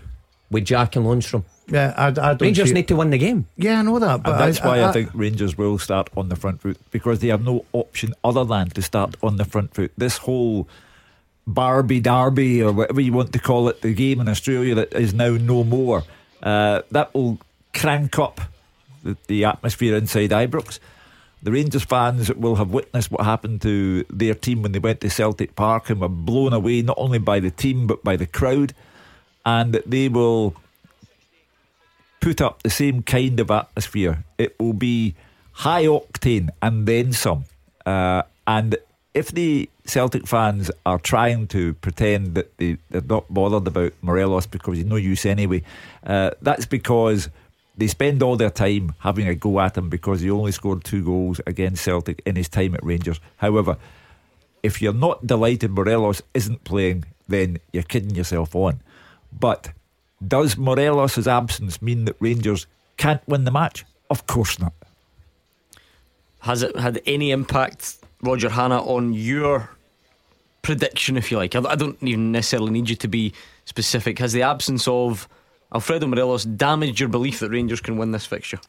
with 0.51 0.65
Jack 0.65 0.95
and 0.95 1.05
Lundstram. 1.05 1.43
Yeah. 1.67 1.93
I, 1.97 2.07
I 2.07 2.11
don't 2.11 2.41
Rangers 2.41 2.69
see- 2.69 2.73
need 2.73 2.87
to 2.87 2.95
win 2.95 3.09
the 3.09 3.17
game. 3.17 3.47
Yeah, 3.57 3.79
I 3.79 3.81
know 3.81 3.99
that. 3.99 4.23
But 4.23 4.31
And 4.33 4.39
that's 4.41 4.61
I, 4.61 4.67
why 4.67 4.79
I, 4.79 4.89
I, 4.89 4.91
think 4.93 5.09
Rangers 5.13 5.57
will 5.57 5.77
start 5.79 6.09
on 6.15 6.29
the 6.29 6.35
front 6.35 6.61
foot 6.61 6.77
because 6.91 7.19
they 7.19 7.27
have 7.29 7.43
no 7.43 7.65
option 7.73 8.13
other 8.23 8.45
than 8.45 8.69
to 8.69 8.81
start 8.81 9.15
on 9.21 9.35
the 9.37 9.45
front 9.45 9.73
foot. 9.73 9.91
This 9.97 10.17
whole 10.17 10.67
Barbie 11.47 11.99
Derby 12.01 12.61
or 12.61 12.71
whatever 12.71 13.01
you 13.01 13.13
want 13.13 13.33
to 13.33 13.39
call 13.39 13.67
it, 13.69 13.81
the 13.81 13.93
game 13.93 14.19
in 14.21 14.29
Australia 14.29 14.75
that 14.75 14.93
is 14.93 15.13
now 15.13 15.31
no 15.31 15.63
more, 15.63 16.03
uh, 16.43 16.81
that 16.91 17.13
will 17.13 17.39
crank 17.73 18.17
up 18.19 18.41
the, 19.03 19.17
the 19.27 19.43
atmosphere 19.45 19.95
inside 19.97 20.29
Ibrox. 20.29 20.79
The 21.43 21.51
Rangers 21.51 21.83
fans 21.83 22.33
will 22.33 22.55
have 22.55 22.71
witnessed 22.71 23.11
what 23.11 23.23
happened 23.23 23.61
to 23.61 24.03
their 24.09 24.33
team 24.33 24.63
when 24.63 24.71
they 24.71 24.79
went 24.79 25.01
to 25.01 25.09
Celtic 25.09 25.55
Park 25.55 25.89
and 25.89 26.01
were 26.01 26.09
blown 26.09 26.51
away 26.51 26.81
not 26.81 26.97
only 26.97 27.19
by 27.19 27.39
the 27.39 27.51
team 27.51 27.85
but 27.85 28.03
by 28.03 28.15
the 28.15 28.25
crowd, 28.25 28.73
and 29.45 29.73
that 29.73 29.89
they 29.89 30.09
will 30.09 30.55
put 32.19 32.41
up 32.41 32.63
the 32.63 32.69
same 32.69 33.03
kind 33.03 33.39
of 33.39 33.51
atmosphere. 33.51 34.23
It 34.37 34.59
will 34.59 34.73
be 34.73 35.15
high 35.53 35.85
octane 35.85 36.49
and 36.61 36.87
then 36.87 37.13
some. 37.13 37.45
Uh, 37.85 38.23
and 38.45 38.75
if 39.13 39.31
the 39.31 39.69
Celtic 39.85 40.27
fans 40.27 40.69
are 40.85 40.99
trying 40.99 41.47
to 41.47 41.73
pretend 41.75 42.35
that 42.35 42.55
they, 42.57 42.77
they're 42.89 43.01
not 43.01 43.31
bothered 43.33 43.67
about 43.67 43.93
Morelos 44.01 44.45
because 44.45 44.77
he's 44.77 44.85
no 44.85 44.95
use 44.95 45.25
anyway, 45.25 45.63
uh, 46.05 46.31
that's 46.41 46.65
because 46.65 47.29
they 47.77 47.87
spend 47.87 48.23
all 48.23 48.35
their 48.35 48.49
time 48.49 48.93
having 48.99 49.27
a 49.27 49.35
go 49.35 49.59
at 49.59 49.77
him 49.77 49.87
because 49.89 50.21
he 50.21 50.31
only 50.31 50.51
scored 50.51 50.83
two 50.83 51.03
goals 51.03 51.39
against 51.45 51.83
Celtic 51.83 52.21
in 52.25 52.35
his 52.35 52.49
time 52.49 52.73
at 52.73 52.83
Rangers. 52.83 53.19
However, 53.37 53.77
if 54.63 54.81
you're 54.81 54.93
not 54.93 55.25
delighted 55.25 55.71
Morelos 55.71 56.21
isn't 56.33 56.63
playing, 56.63 57.05
then 57.27 57.59
you're 57.71 57.83
kidding 57.83 58.15
yourself 58.15 58.55
on. 58.55 58.81
But 59.31 59.69
does 60.25 60.57
Morelos' 60.57 61.27
absence 61.27 61.81
mean 61.81 62.05
that 62.05 62.15
Rangers 62.19 62.65
can't 62.97 63.21
win 63.27 63.43
the 63.43 63.51
match? 63.51 63.85
Of 64.09 64.25
course 64.25 64.57
not. 64.57 64.73
Has 66.39 66.63
it 66.63 66.75
had 66.77 67.01
any 67.05 67.29
impact, 67.29 67.97
Roger 68.23 68.49
Hannah, 68.49 68.81
on 68.81 69.13
your 69.13 69.69
prediction, 70.63 71.17
if 71.17 71.29
you 71.29 71.37
like? 71.37 71.55
I 71.55 71.75
don't 71.75 72.01
even 72.01 72.31
necessarily 72.31 72.71
need 72.71 72.89
you 72.89 72.95
to 72.95 73.07
be 73.07 73.33
specific. 73.65 74.17
Has 74.17 74.33
the 74.33 74.41
absence 74.41 74.87
of 74.87 75.27
Alfredo 75.73 76.07
Morelos 76.07 76.45
damaged 76.45 76.99
your 76.99 77.09
belief 77.09 77.39
that 77.39 77.49
Rangers 77.49 77.81
can 77.81 77.97
win 77.97 78.11
this 78.11 78.25
fixture? 78.25 78.59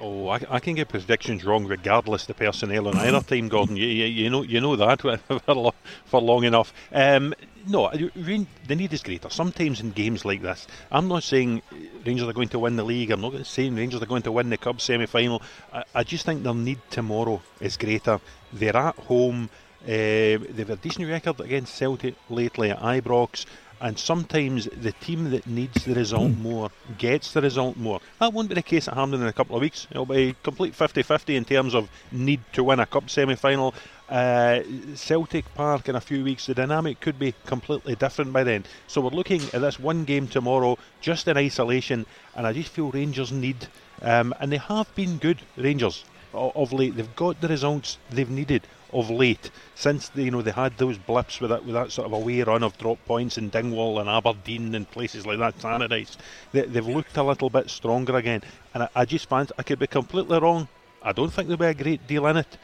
Oh, 0.00 0.28
I, 0.28 0.40
I 0.50 0.58
can 0.58 0.74
get 0.74 0.88
predictions 0.88 1.44
wrong 1.44 1.64
regardless 1.64 2.26
the 2.26 2.34
personnel 2.34 2.88
on 2.88 2.96
either 2.96 3.20
team, 3.20 3.48
Gordon. 3.48 3.76
You, 3.76 3.86
you, 3.86 4.06
you 4.06 4.30
know 4.30 4.42
you 4.42 4.60
know 4.60 4.74
that 4.74 5.00
for, 5.46 5.72
for 6.06 6.20
long 6.20 6.42
enough. 6.42 6.72
Um, 6.92 7.34
no, 7.68 7.88
the 7.90 8.74
need 8.74 8.92
is 8.92 9.02
greater. 9.04 9.30
Sometimes 9.30 9.80
in 9.80 9.92
games 9.92 10.24
like 10.24 10.42
this, 10.42 10.66
I'm 10.90 11.06
not 11.06 11.22
saying 11.22 11.62
Rangers 12.04 12.26
are 12.28 12.32
going 12.32 12.48
to 12.48 12.58
win 12.58 12.74
the 12.74 12.82
league. 12.82 13.12
I'm 13.12 13.20
not 13.20 13.46
saying 13.46 13.76
Rangers 13.76 14.02
are 14.02 14.06
going 14.06 14.22
to 14.22 14.32
win 14.32 14.50
the 14.50 14.56
Cup 14.56 14.80
semi-final. 14.80 15.40
I, 15.72 15.84
I 15.94 16.02
just 16.02 16.26
think 16.26 16.42
their 16.42 16.54
need 16.54 16.80
tomorrow 16.90 17.40
is 17.60 17.76
greater. 17.76 18.20
They're 18.52 18.76
at 18.76 18.96
home. 18.96 19.48
Uh, 19.84 20.42
they've 20.50 20.70
a 20.70 20.76
decent 20.76 21.08
record 21.08 21.40
against 21.40 21.76
Celtic 21.76 22.14
lately 22.28 22.70
at 22.70 22.80
Ibrox. 22.80 23.46
And 23.82 23.98
sometimes 23.98 24.66
the 24.66 24.92
team 24.92 25.30
that 25.32 25.44
needs 25.44 25.84
the 25.84 25.94
result 25.94 26.30
more 26.36 26.70
gets 26.98 27.32
the 27.32 27.42
result 27.42 27.76
more. 27.76 28.00
That 28.20 28.32
won't 28.32 28.48
be 28.48 28.54
the 28.54 28.62
case 28.62 28.86
at 28.86 28.94
Hampden 28.94 29.20
in 29.20 29.26
a 29.26 29.32
couple 29.32 29.56
of 29.56 29.60
weeks. 29.60 29.88
It'll 29.90 30.06
be 30.06 30.36
complete 30.44 30.72
50 30.72 31.02
50 31.02 31.34
in 31.34 31.44
terms 31.44 31.74
of 31.74 31.90
need 32.12 32.40
to 32.52 32.62
win 32.62 32.78
a 32.78 32.86
cup 32.86 33.10
semi 33.10 33.34
final. 33.34 33.74
Uh, 34.08 34.60
Celtic 34.94 35.52
Park 35.56 35.88
in 35.88 35.96
a 35.96 36.00
few 36.00 36.22
weeks, 36.22 36.46
the 36.46 36.54
dynamic 36.54 37.00
could 37.00 37.18
be 37.18 37.34
completely 37.44 37.96
different 37.96 38.32
by 38.32 38.44
then. 38.44 38.62
So 38.86 39.00
we're 39.00 39.10
looking 39.10 39.42
at 39.52 39.60
this 39.60 39.80
one 39.80 40.04
game 40.04 40.28
tomorrow 40.28 40.78
just 41.00 41.26
in 41.26 41.36
isolation, 41.36 42.06
and 42.36 42.46
I 42.46 42.52
just 42.52 42.68
feel 42.68 42.92
Rangers 42.92 43.32
need, 43.32 43.66
um, 44.00 44.32
and 44.38 44.52
they 44.52 44.58
have 44.58 44.94
been 44.94 45.18
good, 45.18 45.40
Rangers, 45.56 46.04
of 46.34 46.72
late. 46.72 46.96
They've 46.96 47.16
got 47.16 47.40
the 47.40 47.48
results 47.48 47.98
they've 48.10 48.28
needed 48.30 48.62
of 48.92 49.08
late 49.08 49.50
since 49.74 50.10
they, 50.10 50.24
you 50.24 50.30
know 50.30 50.42
they 50.42 50.50
had 50.50 50.76
those 50.76 50.98
blips 50.98 51.40
with 51.40 51.48
that 51.48 51.64
with 51.64 51.74
that 51.74 51.90
sort 51.90 52.06
of 52.06 52.12
away 52.12 52.42
run 52.42 52.62
of 52.62 52.76
drop 52.76 52.98
points 53.06 53.38
in 53.38 53.48
Dingwall 53.48 53.98
and 53.98 54.08
Aberdeen 54.08 54.74
and 54.74 54.90
places 54.90 55.26
like 55.26 55.38
that. 55.38 55.58
Tannadice, 55.58 56.16
they, 56.52 56.62
they've 56.62 56.86
looked 56.86 57.16
a 57.16 57.22
little 57.22 57.48
bit 57.48 57.70
stronger 57.70 58.16
again, 58.16 58.42
and 58.74 58.82
I, 58.84 58.88
I 58.94 59.04
just 59.06 59.28
fancy 59.28 59.52
I 59.58 59.62
could 59.62 59.78
be 59.78 59.86
completely 59.86 60.38
wrong. 60.38 60.68
I 61.02 61.12
don't 61.12 61.32
think 61.32 61.48
there'll 61.48 61.58
be 61.58 61.66
a 61.66 61.74
great 61.74 62.06
deal 62.06 62.26
in 62.26 62.36
it. 62.36 62.58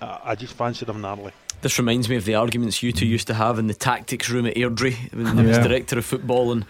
I, 0.00 0.20
I 0.24 0.34
just 0.34 0.54
fancy 0.54 0.84
them 0.86 1.00
narrowly. 1.02 1.32
This 1.62 1.78
reminds 1.78 2.08
me 2.08 2.16
of 2.16 2.24
the 2.24 2.34
arguments 2.34 2.82
you 2.82 2.92
two 2.92 3.06
used 3.06 3.26
to 3.28 3.34
have 3.34 3.58
in 3.58 3.66
the 3.66 3.74
tactics 3.74 4.28
room 4.28 4.46
at 4.46 4.54
Airdrie 4.56 5.12
when 5.14 5.36
there 5.36 5.46
was 5.46 5.56
Yeah. 5.58 5.66
director 5.68 5.98
of 5.98 6.04
football 6.04 6.52
and, 6.52 6.64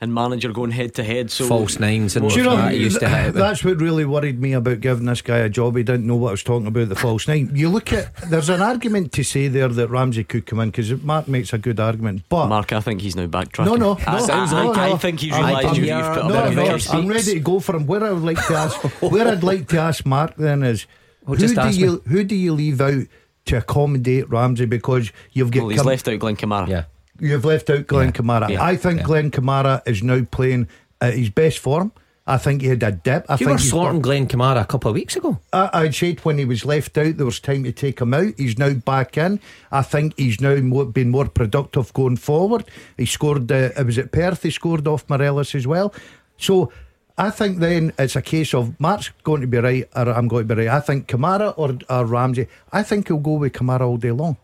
and 0.00 0.12
manager 0.12 0.52
going 0.52 0.70
head 0.72 0.94
to 0.94 1.02
head. 1.02 1.30
So 1.30 1.46
False 1.46 1.78
nines 1.80 2.16
and 2.16 2.28
Do 2.28 2.36
you 2.36 2.42
know, 2.44 2.56
that 2.56 2.76
used 2.76 3.00
to 3.00 3.08
hit. 3.08 3.28
Eh? 3.28 3.30
that's 3.30 3.64
what 3.64 3.80
really 3.80 4.04
worried 4.04 4.38
me 4.40 4.52
about 4.52 4.80
giving 4.80 5.06
this 5.06 5.22
guy 5.22 5.38
a 5.38 5.48
job. 5.48 5.74
He 5.76 5.82
didn't 5.82 6.06
know 6.06 6.16
what 6.16 6.28
I 6.28 6.30
was 6.32 6.42
talking 6.42 6.66
about, 6.66 6.90
the 6.90 6.96
false 6.96 7.26
nine. 7.26 7.50
You 7.54 7.70
look 7.70 7.92
at, 7.94 8.14
there's 8.28 8.50
an 8.50 8.60
argument 8.60 9.12
to 9.12 9.24
say 9.24 9.48
there 9.48 9.68
that 9.68 9.88
Ramsey 9.88 10.24
could 10.24 10.44
come 10.44 10.60
in 10.60 10.68
because 10.70 10.92
Mark 11.02 11.28
makes 11.28 11.52
a 11.54 11.58
good 11.58 11.80
argument. 11.80 12.24
But 12.28 12.48
Mark, 12.48 12.72
I 12.74 12.80
think 12.80 13.00
he's 13.00 13.16
now 13.16 13.26
backtracking. 13.26 13.64
No, 13.66 13.74
no, 13.76 13.94
no, 13.94 14.18
sounds 14.18 14.52
no, 14.52 14.66
like 14.68 14.76
no. 14.76 14.94
I 14.94 14.98
think 14.98 15.20
he's 15.20 15.32
I'm- 15.32 15.44
realised 15.46 15.66
I'm- 15.66 15.76
you've, 15.76 16.14
put 16.14 16.26
no, 16.26 16.28
bit 16.28 16.46
of 16.48 16.54
no, 16.56 16.92
no. 16.92 16.98
I'm 16.98 17.08
ready 17.08 17.32
to 17.34 17.40
go 17.40 17.60
for 17.60 17.76
him. 17.76 17.86
Where 17.86 18.04
I 18.04 18.12
would 18.12 18.22
like 18.22 18.46
to 18.48 18.54
ask, 18.54 18.76
where 19.02 19.28
I'd 19.28 19.42
like 19.44 19.68
to 19.68 19.78
ask 19.78 20.04
Mark 20.04 20.36
then 20.36 20.62
is, 20.62 20.86
Well, 21.24 21.36
who 21.36 21.40
just 21.40 21.54
do 21.54 21.60
ask 21.62 21.78
you 21.78 22.02
who 22.06 22.22
do 22.22 22.34
you 22.36 22.52
leave 22.52 22.80
out 22.82 23.04
to 23.46 23.56
accommodate 23.56 24.28
Ramsey 24.28 24.66
because 24.66 25.10
you've 25.32 25.50
got 25.52 25.60
Well, 25.60 25.68
he's 25.70 25.78
Kam- 25.80 25.86
left 25.86 26.08
out 26.08 26.18
Glenn 26.18 26.36
Kamara. 26.36 26.68
Yeah. 26.68 26.84
You've 27.20 27.44
left 27.44 27.70
out 27.70 27.86
Glenn 27.86 28.06
Yeah, 28.08 28.12
Kamara. 28.12 28.48
yeah, 28.50 28.64
I 28.64 28.76
think 28.76 29.00
yeah. 29.00 29.06
Glenn 29.06 29.30
Kamara 29.30 29.82
is 29.86 30.02
now 30.02 30.24
playing 30.30 30.68
at 31.00 31.14
his 31.14 31.30
best 31.30 31.58
form. 31.58 31.92
I 32.28 32.38
think 32.38 32.60
he 32.60 32.66
had 32.66 32.82
a 32.82 32.90
dip. 32.90 33.24
I 33.28 33.34
You 33.34 33.38
think 33.38 33.50
were 33.52 33.58
slaughtering 33.58 34.02
Glenn 34.02 34.26
Kamara 34.26 34.60
a 34.62 34.64
couple 34.64 34.88
of 34.90 34.94
weeks 34.96 35.14
ago. 35.14 35.38
I, 35.52 35.70
I'd 35.72 35.94
said 35.94 36.18
when 36.24 36.38
he 36.38 36.44
was 36.44 36.64
left 36.64 36.98
out, 36.98 37.16
there 37.16 37.24
was 37.26 37.38
time 37.38 37.62
to 37.62 37.70
take 37.70 38.00
him 38.00 38.12
out. 38.14 38.34
He's 38.36 38.58
now 38.58 38.72
back 38.74 39.16
in. 39.16 39.38
I 39.70 39.82
think 39.82 40.14
he's 40.16 40.40
now 40.40 40.56
more, 40.56 40.86
been 40.86 41.10
more 41.10 41.28
productive 41.28 41.92
going 41.92 42.16
forward. 42.16 42.64
He 42.96 43.06
scored, 43.06 43.52
uh, 43.52 43.70
it 43.78 43.86
was 43.86 43.96
at 43.98 44.10
Perth, 44.10 44.42
he 44.42 44.50
scored 44.50 44.88
off 44.88 45.08
Morelos 45.08 45.54
as 45.54 45.68
well. 45.68 45.94
So 46.36 46.72
I 47.16 47.30
think 47.30 47.58
then 47.58 47.92
it's 47.96 48.16
a 48.16 48.22
case 48.22 48.54
of 48.54 48.78
Mark's 48.80 49.10
going 49.22 49.42
to 49.42 49.46
be 49.46 49.58
right 49.58 49.88
or 49.94 50.08
I'm 50.08 50.26
going 50.26 50.48
to 50.48 50.54
be 50.56 50.66
right. 50.66 50.74
I 50.76 50.80
think 50.80 51.06
Kamara 51.06 51.54
or, 51.56 51.78
or 51.88 52.04
Ramsey, 52.06 52.48
I 52.72 52.82
think 52.82 53.06
he'll 53.06 53.18
go 53.18 53.34
with 53.34 53.52
Kamara 53.52 53.82
all 53.82 53.98
day 53.98 54.10
long. 54.10 54.36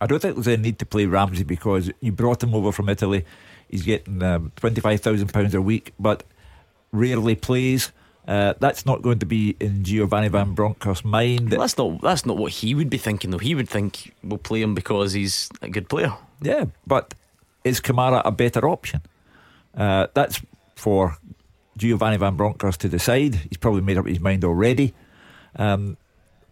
I 0.00 0.06
don't 0.06 0.20
think 0.20 0.34
there's 0.34 0.48
any 0.48 0.62
need 0.62 0.78
to 0.78 0.86
play 0.86 1.06
Ramsey 1.06 1.44
because 1.44 1.90
you 2.00 2.12
brought 2.12 2.42
him 2.42 2.54
over 2.54 2.72
from 2.72 2.88
Italy. 2.88 3.24
He's 3.68 3.82
getting 3.82 4.22
um, 4.22 4.52
£25,000 4.56 5.54
a 5.54 5.60
week, 5.60 5.92
but 5.98 6.24
rarely 6.92 7.34
plays. 7.34 7.92
Uh, 8.26 8.54
that's 8.60 8.86
not 8.86 9.02
going 9.02 9.18
to 9.18 9.26
be 9.26 9.56
in 9.60 9.82
Giovanni 9.82 10.28
Van 10.28 10.54
Bronckhorst's 10.54 11.04
mind. 11.04 11.50
Well, 11.50 11.60
that's 11.60 11.76
not 11.76 12.00
that's 12.00 12.26
not 12.26 12.36
what 12.36 12.52
he 12.52 12.74
would 12.74 12.90
be 12.90 12.98
thinking 12.98 13.30
though. 13.30 13.38
He 13.38 13.54
would 13.54 13.68
think 13.68 14.14
we'll 14.22 14.38
play 14.38 14.62
him 14.62 14.74
because 14.74 15.12
he's 15.14 15.48
a 15.62 15.68
good 15.68 15.88
player. 15.88 16.12
Yeah, 16.40 16.66
but 16.86 17.14
is 17.64 17.80
Kamara 17.80 18.22
a 18.24 18.30
better 18.30 18.68
option? 18.68 19.00
Uh, 19.76 20.06
that's 20.14 20.40
for 20.76 21.16
Giovanni 21.76 22.18
Van 22.18 22.36
Bronckhorst 22.36 22.80
to 22.82 22.88
decide. 22.88 23.34
He's 23.34 23.58
probably 23.58 23.82
made 23.82 23.98
up 23.98 24.06
his 24.06 24.20
mind 24.20 24.44
already. 24.44 24.94
Um, 25.56 25.96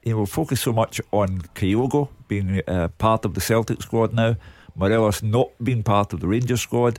you 0.08 0.16
know, 0.16 0.26
focus 0.26 0.60
so 0.62 0.72
much 0.72 1.00
on 1.12 1.40
Kyogo 1.54 2.08
being 2.28 2.62
uh, 2.66 2.88
part 2.98 3.24
of 3.24 3.34
the 3.34 3.40
Celtic 3.40 3.82
squad 3.82 4.12
now, 4.12 4.36
Morelos 4.74 5.22
not 5.22 5.50
being 5.62 5.82
part 5.82 6.12
of 6.12 6.20
the 6.20 6.26
Rangers 6.28 6.60
squad. 6.62 6.98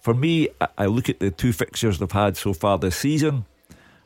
For 0.00 0.14
me, 0.14 0.48
I- 0.60 0.68
I 0.78 0.86
look 0.86 1.08
at 1.08 1.20
the 1.20 1.30
two 1.30 1.52
fixtures 1.52 1.98
they've 1.98 2.10
had 2.10 2.36
so 2.36 2.52
far 2.52 2.78
this 2.78 2.96
season. 2.96 3.44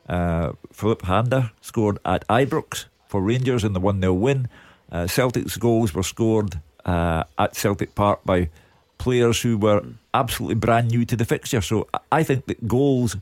Uh, 0.08 0.52
Filip 0.72 1.02
Helander 1.02 1.50
scored 1.60 1.98
at 2.04 2.26
Ibrox 2.28 2.86
for 3.08 3.20
Rangers 3.22 3.62
in 3.64 3.72
the 3.72 3.80
1 3.80 4.00
0 4.00 4.14
win. 4.14 4.48
Uh, 4.90 5.06
Celtic's 5.06 5.56
goals 5.56 5.94
were 5.94 6.02
scored 6.02 6.60
uh, 6.84 7.24
at 7.38 7.54
Celtic 7.54 7.94
Park 7.94 8.20
by 8.24 8.48
players 8.96 9.42
who 9.42 9.58
were 9.58 9.82
absolutely 10.14 10.54
brand 10.54 10.88
new 10.90 11.04
to 11.04 11.16
the 11.16 11.24
fixture. 11.24 11.60
So 11.60 11.86
I 12.10 12.22
think 12.24 12.46
that 12.46 12.66
goals 12.66 13.16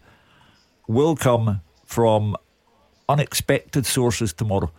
will 0.87 1.17
come 1.17 1.61
from 1.85 2.37
unexpected 3.09 3.85
sources 3.87 4.33
tomorrow 4.33 4.71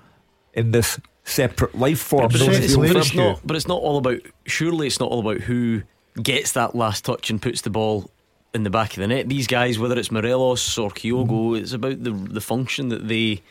in 0.58 0.72
this 0.72 1.00
separate 1.24 1.76
life 1.78 2.00
form. 2.00 2.28
But 2.28 2.42
it's- 2.42 2.58
it's- 2.58 2.76
But 2.76 2.96
it's 2.98 3.14
not. 3.14 3.40
But 3.46 3.56
it's 3.56 3.68
not 3.68 3.82
all 3.82 3.98
about. 3.98 4.20
Surely 4.46 4.88
it's 4.88 5.00
not 5.00 5.10
all 5.10 5.20
about 5.20 5.42
who 5.42 5.84
gets 6.22 6.52
that 6.54 6.76
last 6.76 7.06
touch 7.06 7.30
and 7.30 7.42
puts 7.42 7.62
the 7.62 7.70
ball 7.70 8.10
in 8.54 8.64
the 8.64 8.70
back 8.70 8.92
of 8.92 9.02
the 9.02 9.08
net. 9.08 9.30
These 9.30 9.48
guys, 9.48 9.78
whether 9.78 9.98
it's 10.00 10.12
Morelos 10.12 10.78
or 10.78 10.90
Kyogo, 10.90 11.28
mm-hmm. 11.28 11.56
it's 11.58 11.74
about 11.74 12.04
the 12.04 12.12
the 12.12 12.42
function 12.42 12.90
that 12.90 13.08
they 13.08 13.42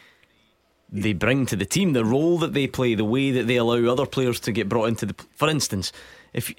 they 0.91 1.13
bring 1.13 1.47
to 1.47 1.57
the 1.57 1.65
team, 1.67 1.93
the 1.93 2.05
role 2.05 2.39
that 2.39 2.55
they 2.55 2.67
play, 2.67 2.95
the 2.95 3.05
way 3.05 3.31
that 3.33 3.47
they 3.47 3.57
allow 3.57 3.91
other 3.93 4.07
players 4.07 4.39
to 4.41 4.53
get 4.53 4.69
brought 4.69 4.87
into 4.89 5.07
the. 5.07 5.15
For 5.35 5.49
instance, 5.49 5.93
if 6.33 6.53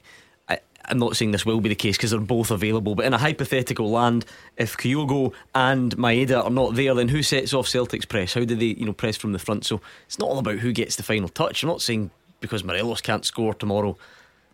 I'm 0.87 0.99
not 0.99 1.17
saying 1.17 1.31
this 1.31 1.45
will 1.45 1.59
be 1.59 1.69
the 1.69 1.75
case 1.75 1.97
because 1.97 2.11
they're 2.11 2.19
both 2.19 2.49
available, 2.49 2.95
but 2.95 3.05
in 3.05 3.13
a 3.13 3.17
hypothetical 3.17 3.89
land, 3.91 4.25
if 4.55 4.77
Kyogo 4.77 5.33
and 5.53 5.95
Maeda 5.97 6.43
are 6.45 6.49
not 6.49 6.75
there, 6.75 6.93
then 6.93 7.09
who 7.09 7.21
sets 7.23 7.53
off 7.53 7.67
Celtic's 7.67 8.05
press? 8.05 8.33
How 8.33 8.45
do 8.45 8.55
they, 8.55 8.67
you 8.67 8.85
know, 8.85 8.93
press 8.93 9.17
from 9.17 9.33
the 9.33 9.39
front? 9.39 9.65
So 9.65 9.81
it's 10.05 10.17
not 10.17 10.29
all 10.29 10.39
about 10.39 10.59
who 10.59 10.71
gets 10.71 10.95
the 10.95 11.03
final 11.03 11.29
touch. 11.29 11.63
I'm 11.63 11.69
not 11.69 11.81
saying 11.81 12.09
because 12.39 12.63
Morelos 12.63 13.01
can't 13.01 13.25
score 13.25 13.53
tomorrow 13.53 13.97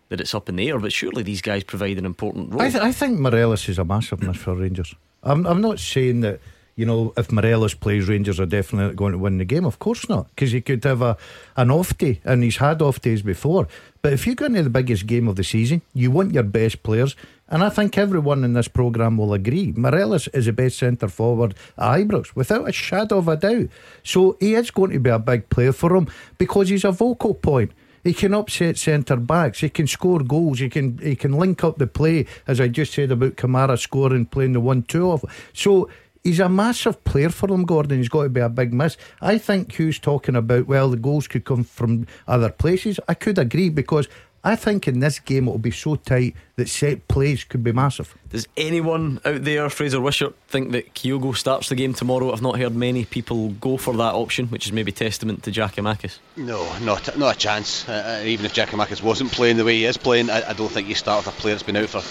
that 0.09 0.21
it's 0.21 0.33
up 0.33 0.49
in 0.49 0.55
the 0.55 0.69
air, 0.69 0.79
but 0.79 0.93
surely 0.93 1.23
these 1.23 1.41
guys 1.41 1.63
provide 1.63 1.97
an 1.97 2.05
important 2.05 2.51
role. 2.51 2.61
I, 2.61 2.69
th- 2.69 2.83
I 2.83 2.91
think 2.91 3.19
Morelos 3.19 3.67
is 3.69 3.79
a 3.79 3.85
massive 3.85 4.21
miss 4.21 4.37
for 4.37 4.55
Rangers. 4.55 4.95
I'm, 5.23 5.45
I'm 5.45 5.61
not 5.61 5.79
saying 5.79 6.21
that, 6.21 6.39
you 6.75 6.85
know, 6.85 7.13
if 7.17 7.31
Morelos 7.31 7.73
plays, 7.73 8.07
Rangers 8.07 8.39
are 8.39 8.45
definitely 8.45 8.95
going 8.95 9.11
to 9.11 9.17
win 9.17 9.37
the 9.37 9.45
game. 9.45 9.65
Of 9.65 9.79
course 9.79 10.09
not, 10.09 10.27
because 10.29 10.51
he 10.51 10.61
could 10.61 10.83
have 10.83 11.01
a, 11.01 11.17
an 11.55 11.69
off 11.69 11.97
day, 11.97 12.19
and 12.23 12.43
he's 12.43 12.57
had 12.57 12.81
off 12.81 13.01
days 13.01 13.21
before. 13.21 13.67
But 14.01 14.13
if 14.13 14.25
you 14.25 14.35
go 14.35 14.45
into 14.45 14.63
the 14.63 14.69
biggest 14.69 15.05
game 15.05 15.27
of 15.27 15.35
the 15.35 15.43
season, 15.43 15.81
you 15.93 16.11
want 16.11 16.33
your 16.33 16.43
best 16.43 16.83
players. 16.83 17.15
And 17.47 17.63
I 17.63 17.69
think 17.69 17.97
everyone 17.97 18.43
in 18.43 18.53
this 18.53 18.67
programme 18.67 19.17
will 19.17 19.33
agree. 19.33 19.73
Morelos 19.75 20.27
is 20.29 20.45
the 20.45 20.53
best 20.53 20.79
centre 20.79 21.07
forward 21.07 21.53
at 21.77 21.99
Ibrox, 21.99 22.35
without 22.35 22.67
a 22.67 22.71
shadow 22.71 23.19
of 23.19 23.27
a 23.27 23.37
doubt. 23.37 23.67
So 24.03 24.37
he 24.39 24.55
is 24.55 24.71
going 24.71 24.91
to 24.91 24.99
be 24.99 25.11
a 25.11 25.19
big 25.19 25.49
player 25.49 25.71
for 25.71 25.95
him 25.95 26.07
because 26.39 26.69
he's 26.69 26.85
a 26.85 26.91
vocal 26.91 27.35
point. 27.35 27.71
He 28.03 28.13
can 28.13 28.33
upset 28.33 28.77
centre 28.77 29.15
backs. 29.15 29.61
He 29.61 29.69
can 29.69 29.87
score 29.87 30.19
goals. 30.19 30.59
He 30.59 30.69
can 30.69 30.97
he 30.97 31.15
can 31.15 31.31
link 31.31 31.63
up 31.63 31.77
the 31.77 31.87
play, 31.87 32.25
as 32.47 32.59
I 32.59 32.67
just 32.67 32.93
said 32.93 33.11
about 33.11 33.37
Kamara 33.37 33.79
scoring, 33.79 34.25
playing 34.25 34.53
the 34.53 34.59
one 34.59 34.83
two 34.83 35.09
off. 35.09 35.23
So 35.53 35.89
He's 36.23 36.39
a 36.39 36.47
massive 36.47 37.03
player 37.03 37.29
for 37.29 37.47
them, 37.47 37.65
Gordon. 37.65 37.97
He's 37.97 38.07
got 38.07 38.23
to 38.23 38.29
be 38.29 38.39
a 38.39 38.47
big 38.47 38.73
miss. 38.73 38.95
I 39.21 39.37
think 39.37 39.73
Hugh's 39.73 39.99
talking 39.99 40.37
about, 40.37 40.67
well, 40.67 40.89
the 40.89 40.95
goals 40.95 41.27
could 41.27 41.43
come 41.43 41.65
from 41.65 42.07
other 42.27 42.49
places. 42.49 42.97
I 43.09 43.13
could 43.13 43.37
agree 43.37 43.69
because 43.69 44.07
I 44.45 44.57
think 44.57 44.87
in 44.87 44.99
this 44.99 45.19
game 45.19 45.47
it'll 45.47 45.57
be 45.57 45.71
so 45.71 45.95
tight 45.95 46.35
that 46.57 46.67
set 46.67 47.07
plays 47.07 47.45
could 47.45 47.63
be 47.63 47.71
massive. 47.71 48.15
Does 48.29 48.47
anyone 48.57 49.21
out 49.23 49.43
there, 49.43 49.69
Fraser 49.69 50.01
Wishart, 50.01 50.35
think 50.47 50.71
that 50.71 50.93
Kyogo 50.93 51.35
starts 51.35 51.69
the 51.69 51.75
game 51.75 51.93
tomorrow? 51.93 52.31
I've 52.31 52.41
not 52.41 52.59
heard 52.59 52.75
many 52.75 53.05
people 53.05 53.49
go 53.49 53.77
for 53.77 53.93
that 53.93 54.13
option, 54.13 54.47
which 54.47 54.65
is 54.65 54.73
maybe 54.73 54.91
testament 54.91 55.43
to 55.43 55.51
Giakoumakis. 55.51 56.19
No, 56.35 56.65
not 56.79 57.17
not 57.17 57.35
a 57.35 57.39
chance. 57.39 57.87
Uh, 57.87 58.19
uh 58.21 58.25
even 58.25 58.45
if 58.45 58.53
Giakoumakis 58.53 59.01
wasn't 59.01 59.31
playing 59.31 59.55
the 59.55 59.65
way 59.65 59.75
he 59.75 59.85
is 59.85 59.97
playing, 59.97 60.29
I, 60.29 60.49
I, 60.49 60.53
don't 60.53 60.71
think 60.71 60.89
you 60.89 60.95
start 60.95 61.25
with 61.25 61.33
a 61.33 61.37
player 61.39 61.53
that's 61.53 61.63
been 61.63 61.77
out 61.77 61.89
for, 61.89 62.01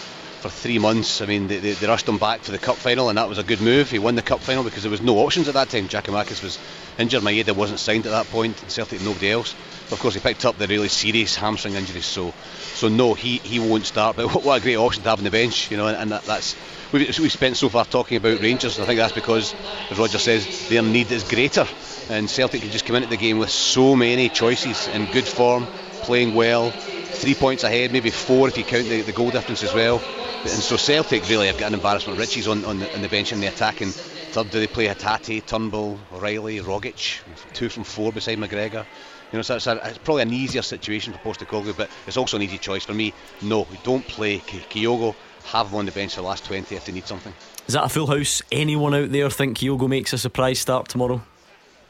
for 0.42 0.48
three 0.48 0.78
months. 0.78 1.22
I 1.22 1.26
mean, 1.26 1.46
they, 1.46 1.58
they, 1.58 1.72
they, 1.72 1.86
rushed 1.86 2.08
him 2.08 2.18
back 2.18 2.40
for 2.40 2.50
the 2.50 2.58
cup 2.58 2.76
final, 2.76 3.08
and 3.08 3.16
that 3.16 3.28
was 3.28 3.38
a 3.38 3.44
good 3.44 3.60
move. 3.60 3.90
He 3.90 4.00
won 4.00 4.16
the 4.16 4.22
cup 4.22 4.40
final 4.40 4.64
because 4.64 4.82
there 4.82 4.90
was 4.90 5.00
no 5.00 5.18
options 5.18 5.46
at 5.46 5.54
that 5.54 5.70
time. 5.70 5.88
Giakoumakis 5.88 6.42
was 6.42 6.58
injured. 6.98 7.22
Maeda 7.22 7.54
wasn't 7.54 7.78
signed 7.78 8.06
at 8.06 8.10
that 8.10 8.26
point. 8.26 8.56
Celtic 8.68 9.00
nobody 9.02 9.30
else. 9.30 9.54
Of 9.92 10.00
course, 10.00 10.14
he 10.14 10.20
picked 10.20 10.44
up 10.44 10.58
the 10.58 10.66
really 10.66 10.88
serious 10.88 11.36
hamstring 11.36 11.74
injuries, 11.74 12.06
so 12.06 12.34
so 12.74 12.88
no, 12.88 13.14
he, 13.14 13.38
he 13.38 13.60
won't 13.60 13.86
start. 13.86 14.16
But 14.16 14.34
what, 14.44 14.60
a 14.60 14.62
great 14.62 14.76
option 14.76 15.02
to 15.04 15.10
have 15.10 15.20
on 15.20 15.24
the 15.24 15.30
bench, 15.30 15.70
you 15.70 15.76
know, 15.76 15.86
and, 15.86 15.96
and 15.96 16.10
that, 16.10 16.24
that's 16.24 16.56
we 16.92 17.06
we 17.06 17.28
spent 17.28 17.56
so 17.56 17.68
far 17.68 17.84
talking 17.84 18.16
about 18.16 18.40
Rangers. 18.40 18.80
I 18.80 18.84
think 18.84 18.98
that's 18.98 19.12
because, 19.12 19.54
as 19.90 19.98
Roger 19.98 20.18
says, 20.18 20.68
their 20.68 20.82
need 20.82 21.10
is 21.12 21.22
greater, 21.24 21.66
and 22.10 22.28
Celtic 22.28 22.62
can 22.62 22.70
just 22.70 22.84
come 22.84 22.96
into 22.96 23.08
the 23.08 23.16
game 23.16 23.38
with 23.38 23.50
so 23.50 23.94
many 23.94 24.28
choices 24.28 24.88
in 24.88 25.06
good 25.06 25.26
form, 25.26 25.66
playing 26.02 26.34
well, 26.34 26.70
three 26.70 27.34
points 27.34 27.62
ahead, 27.62 27.92
maybe 27.92 28.10
four 28.10 28.48
if 28.48 28.58
you 28.58 28.64
count 28.64 28.88
the, 28.88 29.02
the 29.02 29.12
goal 29.12 29.30
difference 29.30 29.62
as 29.62 29.72
well. 29.72 30.02
And 30.42 30.50
so 30.50 30.76
Celtic 30.76 31.28
really 31.28 31.46
have 31.46 31.56
got 31.56 31.68
an 31.68 31.74
embarrassment. 31.74 32.18
Richie's 32.18 32.48
on, 32.48 32.64
on, 32.64 32.80
the, 32.80 32.92
on 32.94 33.02
the 33.02 33.08
bench 33.08 33.32
in 33.32 33.40
the 33.40 33.46
attacking 33.46 33.90
third. 33.90 34.50
Do 34.50 34.58
they 34.58 34.66
play 34.66 34.88
Hatate, 34.88 35.46
Turnbull, 35.46 36.00
Riley, 36.10 36.58
Rogic, 36.58 37.20
two 37.52 37.68
from 37.68 37.84
four 37.84 38.12
beside 38.12 38.38
McGregor? 38.38 38.84
You 39.30 39.38
know, 39.38 39.42
so 39.42 39.56
it's, 39.56 39.68
a, 39.68 39.80
it's, 39.84 39.98
probably 39.98 40.22
an 40.22 40.32
easier 40.32 40.62
situation 40.62 41.12
for 41.12 41.18
Postecoglou, 41.20 41.76
but 41.76 41.88
it's 42.08 42.16
also 42.16 42.36
an 42.36 42.42
easy 42.42 42.58
choice 42.58 42.84
for 42.84 42.92
me. 42.92 43.14
No, 43.40 43.68
we 43.70 43.78
don't 43.84 44.06
play 44.06 44.38
Kyogo. 44.38 45.14
Have 45.46 45.68
him 45.68 45.76
on 45.76 45.86
the 45.86 45.92
bench 45.92 46.14
for 46.14 46.22
the 46.22 46.26
last 46.26 46.44
20 46.44 46.74
if 46.74 46.84
they 46.86 46.92
need 46.92 47.06
something. 47.06 47.32
Is 47.68 47.74
that 47.74 47.84
a 47.84 47.88
full 47.88 48.08
house? 48.08 48.42
Anyone 48.50 48.94
out 48.94 49.10
there 49.10 49.30
think 49.30 49.58
Kyogo 49.58 49.88
makes 49.88 50.12
a 50.12 50.18
surprise 50.18 50.58
start 50.58 50.88
tomorrow? 50.88 51.22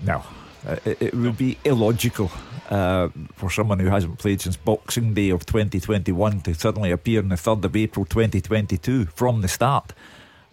No. 0.00 0.22
Uh, 0.66 0.76
it, 0.84 1.02
it, 1.02 1.14
would 1.14 1.36
be 1.36 1.58
illogical 1.64 2.30
uh, 2.70 3.08
for 3.34 3.50
someone 3.50 3.80
who 3.80 3.88
hasn't 3.88 4.18
played 4.18 4.40
since 4.40 4.56
Boxing 4.56 5.12
Day 5.12 5.30
of 5.30 5.44
2021 5.44 6.40
to 6.42 6.54
suddenly 6.54 6.92
appear 6.92 7.20
on 7.20 7.28
the 7.28 7.34
3rd 7.34 7.64
of 7.64 7.76
April 7.76 8.04
2022 8.04 9.06
from 9.06 9.40
the 9.40 9.48
start. 9.48 9.92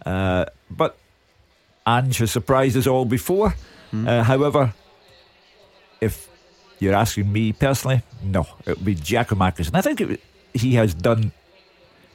Uh, 0.04 0.46
but 0.68 0.98
Ange 1.86 2.18
has 2.18 2.30
surprised 2.32 2.76
us 2.76 2.86
all 2.86 3.04
before. 3.04 3.54
Mm. 3.92 4.22
however, 4.22 4.72
if 6.00 6.28
you're 6.80 6.94
asking 6.94 7.32
me 7.32 7.52
personally? 7.52 8.02
No, 8.22 8.46
it 8.66 8.76
would 8.76 8.84
be 8.84 8.96
Giakoumakis. 8.96 9.68
And 9.68 9.76
I 9.76 9.80
think 9.80 10.00
it, 10.00 10.20
he 10.54 10.74
has 10.74 10.94
done 10.94 11.32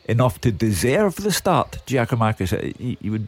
enough 0.10 0.42
to 0.42 0.52
deserve 0.52 1.16
the 1.16 1.32
start, 1.32 1.80
Giakoumakis. 1.86 2.52
Uh, 2.54 2.74
you 2.80 3.12
would 3.12 3.28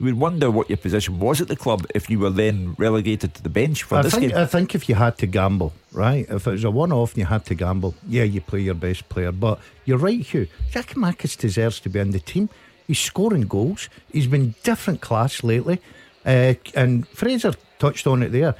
you 0.00 0.06
would 0.06 0.18
wonder 0.18 0.50
what 0.50 0.70
your 0.70 0.78
position 0.78 1.20
was 1.20 1.42
at 1.42 1.48
the 1.48 1.56
club 1.56 1.86
if 1.94 2.08
you 2.08 2.18
were 2.18 2.30
then 2.30 2.74
relegated 2.78 3.34
to 3.34 3.42
the 3.42 3.50
bench 3.50 3.82
for 3.82 3.98
I 3.98 4.02
this 4.02 4.14
think, 4.14 4.32
game. 4.32 4.40
I 4.40 4.46
think 4.46 4.74
if 4.74 4.88
you 4.88 4.94
had 4.94 5.18
to 5.18 5.26
gamble, 5.26 5.74
right? 5.92 6.26
If 6.30 6.46
it 6.46 6.52
was 6.52 6.64
a 6.64 6.70
one 6.70 6.90
off 6.90 7.10
and 7.10 7.18
you 7.18 7.26
had 7.26 7.44
to 7.46 7.54
gamble, 7.54 7.94
yeah, 8.08 8.22
you 8.22 8.40
play 8.40 8.60
your 8.60 8.74
best 8.74 9.10
player. 9.10 9.30
But 9.30 9.60
you're 9.84 9.98
right, 9.98 10.20
Hugh. 10.20 10.48
Giakoumakis 10.72 11.36
deserves 11.36 11.80
to 11.80 11.90
be 11.90 12.00
in 12.00 12.12
the 12.12 12.18
team. 12.18 12.48
He's 12.86 12.98
scoring 12.98 13.42
goals. 13.42 13.90
He's 14.10 14.26
been 14.26 14.54
different 14.62 15.02
class 15.02 15.44
lately. 15.44 15.82
Uh, 16.24 16.54
and 16.74 17.06
Fraser 17.08 17.52
touched 17.78 18.06
on 18.06 18.22
it 18.22 18.32
there. 18.32 18.54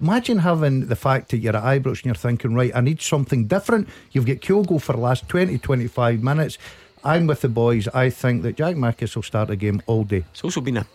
Imagine 0.00 0.38
having 0.38 0.86
the 0.86 0.96
fact 0.96 1.30
that 1.30 1.38
you're 1.38 1.56
at 1.56 1.62
Ibrox 1.62 1.98
and 1.98 2.04
you're 2.06 2.14
thinking, 2.14 2.54
right, 2.54 2.74
I 2.74 2.80
need 2.80 3.02
something 3.02 3.46
different. 3.46 3.88
You've 4.12 4.26
got 4.26 4.38
Kyogo 4.38 4.80
for 4.80 4.94
the 4.94 4.98
last 5.00 5.28
20, 5.28 5.58
25 5.58 6.22
minutes. 6.22 6.56
I'm 7.06 7.28
with 7.28 7.40
the 7.40 7.48
boys. 7.48 7.86
I 7.88 8.10
think 8.10 8.42
that 8.42 8.56
Giakoumakis 8.56 9.14
will 9.14 9.22
start 9.22 9.46
the 9.46 9.56
game 9.56 9.80
all 9.86 10.02
day. 10.02 10.24
It's 10.32 10.42
also 10.42 10.60
been 10.60 10.78
a, 10.78 10.86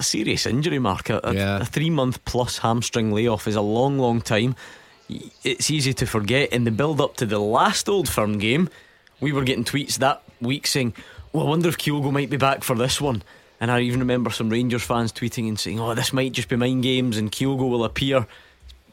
a 0.00 0.02
serious 0.02 0.44
injury, 0.44 0.80
Mark. 0.80 1.10
A, 1.10 1.20
yeah. 1.32 1.60
a 1.60 1.64
three 1.64 1.90
month 1.90 2.24
plus 2.24 2.58
hamstring 2.58 3.12
layoff 3.12 3.46
is 3.46 3.54
a 3.54 3.60
long, 3.60 3.96
long 3.96 4.20
time. 4.20 4.56
It's 5.44 5.70
easy 5.70 5.94
to 5.94 6.06
forget. 6.06 6.52
In 6.52 6.64
the 6.64 6.72
build 6.72 7.00
up 7.00 7.16
to 7.18 7.26
the 7.26 7.38
last 7.38 7.88
Old 7.88 8.08
Firm 8.08 8.38
game, 8.38 8.68
we 9.20 9.32
were 9.32 9.44
getting 9.44 9.64
tweets 9.64 9.98
that 9.98 10.22
week 10.40 10.66
saying, 10.66 10.92
well, 11.32 11.46
I 11.46 11.50
wonder 11.50 11.68
if 11.68 11.78
Kyogo 11.78 12.10
might 12.10 12.30
be 12.30 12.36
back 12.36 12.64
for 12.64 12.74
this 12.74 13.00
one. 13.00 13.22
And 13.60 13.70
I 13.70 13.80
even 13.82 14.00
remember 14.00 14.30
some 14.30 14.50
Rangers 14.50 14.82
fans 14.82 15.12
tweeting 15.12 15.46
and 15.46 15.60
saying, 15.60 15.78
oh, 15.78 15.94
this 15.94 16.12
might 16.12 16.32
just 16.32 16.48
be 16.48 16.56
mind 16.56 16.82
games 16.82 17.16
and 17.16 17.30
Kyogo 17.30 17.70
will 17.70 17.84
appear 17.84 18.26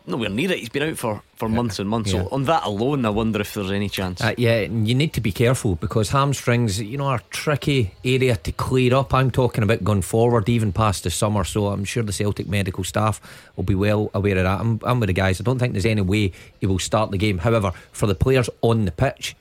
nowhere 0.07 0.29
near 0.29 0.51
it. 0.51 0.59
He's 0.59 0.69
been 0.69 0.83
out 0.83 0.97
for, 0.97 1.21
for 1.35 1.49
months 1.49 1.79
and 1.79 1.89
months. 1.89 2.11
Yeah. 2.11 2.23
So 2.23 2.29
on 2.31 2.45
that 2.45 2.63
alone, 2.65 3.05
I 3.05 3.09
wonder 3.09 3.41
if 3.41 3.53
there's 3.53 3.71
any 3.71 3.89
chance. 3.89 4.21
Uh, 4.21 4.33
yeah, 4.37 4.61
you 4.61 4.95
need 4.95 5.13
to 5.13 5.21
be 5.21 5.31
careful 5.31 5.75
because 5.75 6.09
hamstrings, 6.09 6.81
you 6.81 6.97
know, 6.97 7.05
are 7.05 7.17
a 7.17 7.23
tricky 7.29 7.93
area 8.03 8.37
to 8.37 8.51
clear 8.51 8.95
up. 8.95 9.13
I'm 9.13 9.31
talking 9.31 9.63
about 9.63 9.83
going 9.83 10.01
forward, 10.01 10.49
even 10.49 10.71
past 10.71 11.03
the 11.03 11.11
summer. 11.11 11.43
So 11.43 11.67
I'm 11.67 11.83
sure 11.83 12.03
the 12.03 12.13
Celtic 12.13 12.47
medical 12.47 12.83
staff 12.83 13.21
will 13.55 13.63
be 13.63 13.75
well 13.75 14.09
aware 14.13 14.37
of 14.37 14.43
that. 14.43 14.59
I'm, 14.59 14.79
I'm 14.83 14.99
with 14.99 15.07
the 15.07 15.13
guys. 15.13 15.41
I 15.41 15.43
don't 15.43 15.59
think 15.59 15.73
there's 15.73 15.85
any 15.85 16.01
way 16.01 16.31
he 16.59 16.65
will 16.65 16.79
start 16.79 17.11
the 17.11 17.17
game. 17.17 17.39
However, 17.39 17.71
for 17.91 18.07
the 18.07 18.15
players 18.15 18.49
on 18.61 18.85
the 18.85 18.91
pitch 18.91 19.35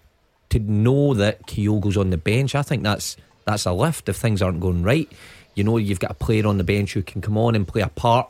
to 0.50 0.59
know 0.59 1.14
that 1.14 1.46
Kyogo's 1.46 1.96
on 1.96 2.11
the 2.11 2.18
bench, 2.18 2.55
I 2.55 2.62
think 2.62 2.83
that's 2.83 3.16
that's 3.44 3.66
a 3.66 3.72
lift 3.72 4.09
if 4.09 4.16
things 4.16 4.42
aren't 4.42 4.61
going 4.61 4.83
right. 4.83 5.11
You 5.55 5.64
know, 5.64 5.79
you've 5.79 6.00
got 6.00 6.11
a 6.11 6.14
player 6.14 6.46
on 6.46 6.59
the 6.59 6.64
bench 6.64 6.92
who 6.92 7.02
can 7.02 7.22
come 7.22 7.38
on 7.38 7.55
and 7.55 7.66
play 7.66 7.81
a 7.81 7.88
part 7.88 8.29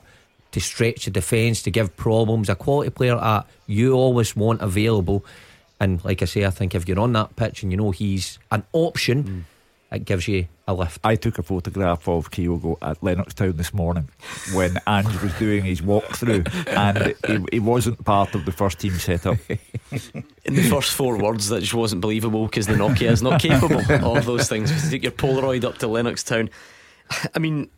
to 0.56 0.60
stretch 0.62 1.04
the 1.04 1.10
defence, 1.10 1.60
to 1.60 1.70
give 1.70 1.94
problems. 1.98 2.48
A 2.48 2.54
quality 2.54 2.88
player 2.88 3.16
that 3.16 3.46
you 3.66 3.92
always 3.92 4.34
want 4.34 4.62
available. 4.62 5.22
And 5.78 6.02
like 6.02 6.22
I 6.22 6.24
say, 6.24 6.46
I 6.46 6.50
think 6.50 6.74
if 6.74 6.88
you're 6.88 6.98
on 6.98 7.12
that 7.12 7.36
pitch 7.36 7.62
and 7.62 7.70
you 7.70 7.76
know 7.76 7.90
he's 7.90 8.38
an 8.50 8.62
option, 8.72 9.24
mm. 9.24 9.94
it 9.94 10.06
gives 10.06 10.26
you 10.26 10.46
a 10.66 10.72
lift. 10.72 10.98
I 11.04 11.16
took 11.16 11.38
a 11.38 11.42
photograph 11.42 12.08
of 12.08 12.30
Kyogo 12.30 12.78
at 12.80 13.02
Lennoxtown 13.02 13.58
this 13.58 13.74
morning 13.74 14.08
when 14.54 14.78
Ange 14.86 15.20
was 15.20 15.34
doing 15.34 15.62
his 15.62 15.82
walkthrough, 15.82 16.48
and 16.68 17.14
he, 17.26 17.56
he 17.56 17.60
wasn't 17.60 18.02
part 18.06 18.34
of 18.34 18.46
the 18.46 18.52
first 18.52 18.78
team 18.78 18.94
setup. 18.94 19.36
In 20.46 20.54
the 20.54 20.66
first 20.70 20.94
four 20.94 21.18
words, 21.18 21.50
that 21.50 21.60
just 21.60 21.74
wasn't 21.74 22.00
believable 22.00 22.46
because 22.46 22.66
the 22.66 22.72
Nokia 22.72 23.10
is 23.10 23.20
not 23.20 23.42
capable 23.42 24.16
of 24.16 24.24
those 24.24 24.48
things. 24.48 24.72
You 24.86 24.90
take 24.90 25.02
your 25.02 25.12
Polaroid 25.12 25.64
up 25.64 25.76
to 25.78 25.86
Lennoxtown. 25.86 26.48
I 27.34 27.38
mean, 27.40 27.68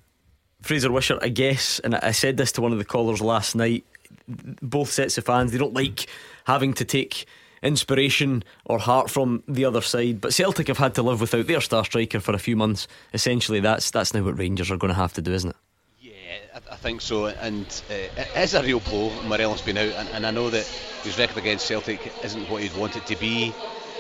Fraser 0.63 0.91
Wishart, 0.91 1.21
I 1.23 1.29
guess, 1.29 1.79
and 1.81 1.95
I 1.95 2.11
said 2.11 2.37
this 2.37 2.53
to 2.53 2.61
one 2.61 2.73
of 2.73 2.79
the 2.79 2.85
callers 2.85 3.21
last 3.21 3.55
night. 3.55 3.85
Both 4.27 4.91
sets 4.91 5.17
of 5.19 5.25
fans, 5.25 5.53
they 5.53 5.59
don't 5.59 5.75
like 5.75 6.07
having 6.45 6.75
to 6.75 6.85
take 6.85 7.27
inspiration 7.63 8.45
or 8.65 8.79
heart 8.79 9.11
from 9.11 9.43
the 9.49 9.65
other 9.65 9.81
side. 9.81 10.21
But 10.21 10.35
Celtic 10.35 10.69
have 10.69 10.79
had 10.79 10.95
to 10.97 11.03
live 11.03 11.21
without 11.21 11.47
their 11.47 11.61
star 11.61 11.85
striker 11.85 12.21
for 12.21 12.35
a 12.35 12.39
few 12.39 12.57
months. 12.57 12.89
Essentially, 13.13 13.61
that's 13.61 13.91
that's 13.91 14.15
now 14.15 14.23
what 14.23 14.39
Rangers 14.39 14.71
are 14.71 14.77
going 14.77 14.93
to 14.93 15.01
have 15.01 15.13
to 15.15 15.23
do, 15.23 15.33
isn't 15.33 15.51
it? 15.51 15.57
Yeah, 16.01 16.61
I, 16.71 16.77
think 16.77 17.01
so. 17.01 17.27
And 17.27 17.67
uh, 17.91 17.95
it 17.95 18.29
is 18.37 18.55
a 18.55 18.63
real 18.63 18.81
blow. 18.81 19.11
Morelos 19.25 19.63
been 19.63 19.79
out, 19.79 19.93
and, 19.93 20.09
and 20.11 20.27
I 20.27 20.31
know 20.31 20.51
that 20.51 20.67
his 21.03 21.19
record 21.19 21.39
against 21.39 21.67
Celtic 21.67 22.13
isn't 22.25 22.49
what 22.51 22.63
he'd 22.63 22.77
want 22.77 22.97
it 22.97 23.07
to 23.07 23.17
be, 23.17 23.55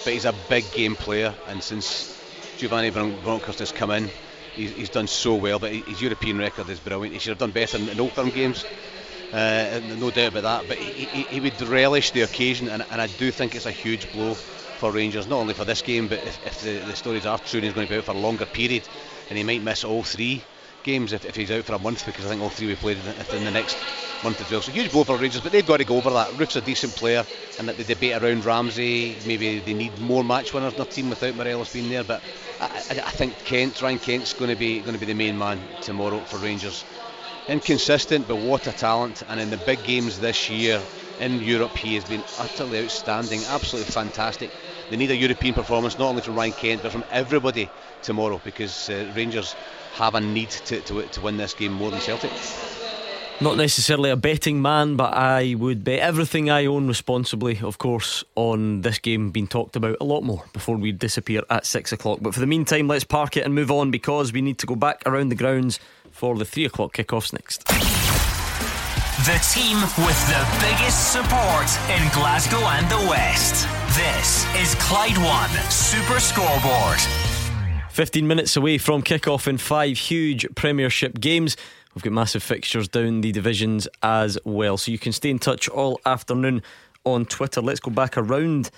but 0.04 0.12
he's 0.12 0.24
a 0.24 0.34
big 0.48 0.70
game 0.72 0.94
player. 0.94 1.34
And 1.48 1.62
since 1.62 2.20
Giovanni 2.58 2.90
Bronckhorst 2.90 3.60
has 3.60 3.72
come 3.72 3.90
in, 3.90 4.10
he's, 4.58 4.72
he's 4.72 4.88
done 4.90 5.06
so 5.06 5.36
well, 5.36 5.58
but 5.58 5.72
his 5.72 6.02
European 6.02 6.38
record 6.38 6.68
is 6.68 6.80
brilliant. 6.80 7.14
He 7.14 7.20
should 7.20 7.30
have 7.30 7.38
done 7.38 7.52
better 7.52 7.78
in, 7.78 7.88
in 7.88 8.10
Firm 8.10 8.30
games. 8.30 8.64
Uh, 9.32 9.80
no 9.98 10.10
doubt 10.10 10.36
about 10.36 10.42
that. 10.42 10.68
But 10.68 10.78
he, 10.78 11.04
he, 11.04 11.22
he 11.22 11.40
would 11.40 11.60
relish 11.62 12.10
the 12.10 12.22
occasion, 12.22 12.68
and, 12.68 12.84
and, 12.90 13.00
I 13.00 13.06
do 13.06 13.30
think 13.30 13.54
it's 13.54 13.66
a 13.66 13.70
huge 13.70 14.10
blow 14.12 14.34
for 14.34 14.90
Rangers, 14.90 15.26
not 15.26 15.38
only 15.38 15.54
for 15.54 15.64
this 15.64 15.82
game, 15.82 16.08
but 16.08 16.18
if, 16.18 16.46
if 16.46 16.60
the, 16.62 16.78
the, 16.78 16.96
stories 16.96 17.26
are 17.26 17.38
true, 17.38 17.60
he's 17.60 17.72
going 17.72 17.86
to 17.86 17.92
be 17.92 17.98
out 17.98 18.04
for 18.04 18.12
a 18.12 18.18
longer 18.18 18.46
period, 18.46 18.82
and 19.28 19.36
he 19.36 19.44
might 19.44 19.62
miss 19.62 19.84
all 19.84 20.02
three 20.02 20.42
games 20.82 21.12
if, 21.12 21.24
if 21.24 21.36
he's 21.36 21.50
out 21.50 21.64
for 21.64 21.74
a 21.74 21.78
month, 21.78 22.06
because 22.06 22.24
I 22.24 22.28
think 22.28 22.42
all 22.42 22.48
three 22.48 22.68
we 22.68 22.74
played 22.74 22.96
in 22.96 23.44
the 23.44 23.50
next 23.50 23.76
month. 24.22 24.46
So 24.48 24.60
huge 24.72 24.90
blow 24.90 25.04
for 25.04 25.16
Rangers, 25.16 25.40
but 25.40 25.52
they've 25.52 25.66
got 25.66 25.78
to 25.78 25.84
go 25.84 25.96
over 25.96 26.10
that. 26.10 26.38
Roofe's 26.38 26.56
a 26.56 26.60
decent 26.60 26.94
player, 26.96 27.24
and 27.58 27.68
that 27.68 27.76
the 27.76 27.84
debate 27.84 28.20
around 28.20 28.44
Ramsey, 28.44 29.16
maybe 29.26 29.60
they 29.60 29.74
need 29.74 29.98
more 29.98 30.24
match 30.24 30.52
winners 30.52 30.72
in 30.72 30.78
their 30.78 30.86
team 30.86 31.10
without 31.10 31.34
Morelos 31.34 31.72
being 31.72 31.90
there. 31.90 32.04
But 32.04 32.22
I, 32.60 32.66
I, 32.66 33.00
I 33.06 33.10
think 33.10 33.36
Kent, 33.44 33.80
Ryan 33.82 33.98
Kent's 33.98 34.32
going 34.32 34.50
to 34.50 34.56
be 34.56 34.80
going 34.80 34.94
to 34.94 35.00
be 35.00 35.06
the 35.06 35.14
main 35.14 35.38
man 35.38 35.60
tomorrow 35.82 36.20
for 36.20 36.38
Rangers. 36.38 36.84
Inconsistent, 37.48 38.28
but 38.28 38.36
what 38.36 38.66
a 38.66 38.72
talent! 38.72 39.22
And 39.28 39.40
in 39.40 39.50
the 39.50 39.56
big 39.56 39.82
games 39.84 40.20
this 40.20 40.50
year 40.50 40.82
in 41.18 41.40
Europe, 41.40 41.76
he 41.76 41.94
has 41.94 42.04
been 42.04 42.22
utterly 42.38 42.84
outstanding, 42.84 43.40
absolutely 43.48 43.90
fantastic. 43.90 44.50
They 44.90 44.96
need 44.96 45.10
a 45.10 45.16
European 45.16 45.54
performance, 45.54 45.98
not 45.98 46.08
only 46.08 46.22
from 46.22 46.34
Ryan 46.34 46.52
Kent, 46.52 46.82
but 46.82 46.92
from 46.92 47.04
everybody 47.10 47.68
tomorrow, 48.02 48.40
because 48.44 48.90
uh, 48.90 49.10
Rangers 49.16 49.54
have 49.94 50.14
a 50.14 50.20
need 50.20 50.50
to, 50.50 50.80
to, 50.82 51.02
to 51.02 51.20
win 51.20 51.36
this 51.36 51.54
game 51.54 51.72
more 51.72 51.90
than 51.90 52.00
Celtic. 52.00 52.30
Not 53.40 53.56
necessarily 53.56 54.10
a 54.10 54.16
betting 54.16 54.60
man, 54.60 54.96
but 54.96 55.14
I 55.14 55.54
would 55.54 55.84
bet 55.84 56.00
everything 56.00 56.50
I 56.50 56.66
own 56.66 56.88
responsibly, 56.88 57.60
of 57.62 57.78
course, 57.78 58.24
on 58.34 58.80
this 58.80 58.98
game 58.98 59.30
being 59.30 59.46
talked 59.46 59.76
about 59.76 59.96
a 60.00 60.04
lot 60.04 60.22
more 60.22 60.44
before 60.52 60.76
we 60.76 60.90
disappear 60.90 61.42
at 61.48 61.64
six 61.64 61.92
o'clock. 61.92 62.18
But 62.20 62.34
for 62.34 62.40
the 62.40 62.48
meantime, 62.48 62.88
let's 62.88 63.04
park 63.04 63.36
it 63.36 63.44
and 63.44 63.54
move 63.54 63.70
on 63.70 63.92
because 63.92 64.32
we 64.32 64.42
need 64.42 64.58
to 64.58 64.66
go 64.66 64.74
back 64.74 65.02
around 65.06 65.28
the 65.28 65.36
grounds 65.36 65.78
for 66.10 66.34
the 66.36 66.44
three 66.44 66.64
o'clock 66.64 66.94
kickoffs 66.94 67.32
next. 67.32 67.64
The 69.24 69.38
team 69.54 69.78
with 70.04 70.20
the 70.26 70.46
biggest 70.58 71.12
support 71.12 71.68
in 71.90 72.08
Glasgow 72.12 72.58
and 72.58 72.90
the 72.90 73.08
West. 73.08 73.68
This 73.96 74.46
is 74.56 74.74
Clyde 74.80 75.18
One 75.18 75.50
Super 75.70 76.18
Scoreboard. 76.18 76.98
15 77.90 78.26
minutes 78.26 78.56
away 78.56 78.78
from 78.78 79.02
kick-off 79.02 79.48
in 79.48 79.58
five 79.58 79.98
huge 79.98 80.46
Premiership 80.54 81.20
games. 81.20 81.56
We've 81.98 82.04
got 82.04 82.12
massive 82.12 82.44
fixtures 82.44 82.86
down 82.86 83.22
the 83.22 83.32
divisions 83.32 83.88
as 84.04 84.38
well. 84.44 84.76
So 84.76 84.92
you 84.92 85.00
can 85.00 85.10
stay 85.10 85.30
in 85.30 85.40
touch 85.40 85.68
all 85.68 86.00
afternoon 86.06 86.62
on 87.02 87.26
Twitter. 87.26 87.60
Let's 87.60 87.80
go 87.80 87.90
back 87.90 88.16
around 88.16 88.70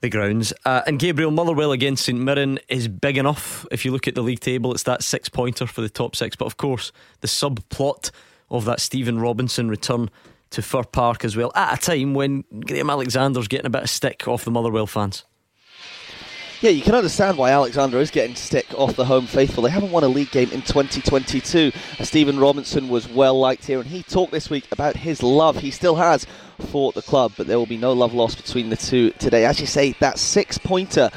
the 0.00 0.08
grounds. 0.08 0.52
Uh, 0.64 0.82
and 0.84 0.98
Gabriel 0.98 1.30
Motherwell 1.30 1.70
against 1.70 2.06
St 2.06 2.18
Mirren 2.18 2.58
is 2.68 2.88
big 2.88 3.16
enough. 3.16 3.64
If 3.70 3.84
you 3.84 3.92
look 3.92 4.08
at 4.08 4.16
the 4.16 4.22
league 4.22 4.40
table, 4.40 4.72
it's 4.72 4.82
that 4.82 5.04
six 5.04 5.28
pointer 5.28 5.68
for 5.68 5.82
the 5.82 5.88
top 5.88 6.16
six. 6.16 6.34
But 6.34 6.46
of 6.46 6.56
course, 6.56 6.90
the 7.20 7.28
subplot 7.28 8.10
of 8.50 8.64
that 8.64 8.80
Stephen 8.80 9.20
Robinson 9.20 9.68
return 9.68 10.10
to 10.50 10.60
Fir 10.60 10.82
Park 10.82 11.24
as 11.24 11.36
well, 11.36 11.52
at 11.54 11.78
a 11.78 11.80
time 11.80 12.12
when 12.12 12.42
Graham 12.66 12.90
Alexander's 12.90 13.46
getting 13.46 13.66
a 13.66 13.70
bit 13.70 13.84
of 13.84 13.90
stick 13.90 14.26
off 14.26 14.44
the 14.44 14.50
Motherwell 14.50 14.88
fans. 14.88 15.24
Yeah, 16.60 16.70
you 16.70 16.82
can 16.82 16.96
understand 16.96 17.38
why 17.38 17.52
Alexander 17.52 18.00
is 18.00 18.10
getting 18.10 18.34
stick 18.34 18.66
off 18.74 18.96
the 18.96 19.04
home 19.04 19.28
faithful. 19.28 19.62
They 19.62 19.70
haven't 19.70 19.92
won 19.92 20.02
a 20.02 20.08
league 20.08 20.32
game 20.32 20.50
in 20.50 20.62
2022. 20.62 21.70
Stephen 22.02 22.40
Robinson 22.40 22.88
was 22.88 23.08
well 23.08 23.38
liked 23.38 23.64
here, 23.64 23.78
and 23.78 23.88
he 23.88 24.02
talked 24.02 24.32
this 24.32 24.50
week 24.50 24.66
about 24.72 24.96
his 24.96 25.22
love 25.22 25.58
he 25.58 25.70
still 25.70 25.94
has 25.94 26.26
for 26.72 26.90
the 26.90 27.02
club, 27.02 27.34
but 27.36 27.46
there 27.46 27.60
will 27.60 27.66
be 27.66 27.76
no 27.76 27.92
love 27.92 28.12
lost 28.12 28.38
between 28.38 28.70
the 28.70 28.76
two 28.76 29.10
today. 29.20 29.44
As 29.44 29.60
you 29.60 29.66
say, 29.66 29.92
that 30.00 30.18
six 30.18 30.58
pointer, 30.58 31.10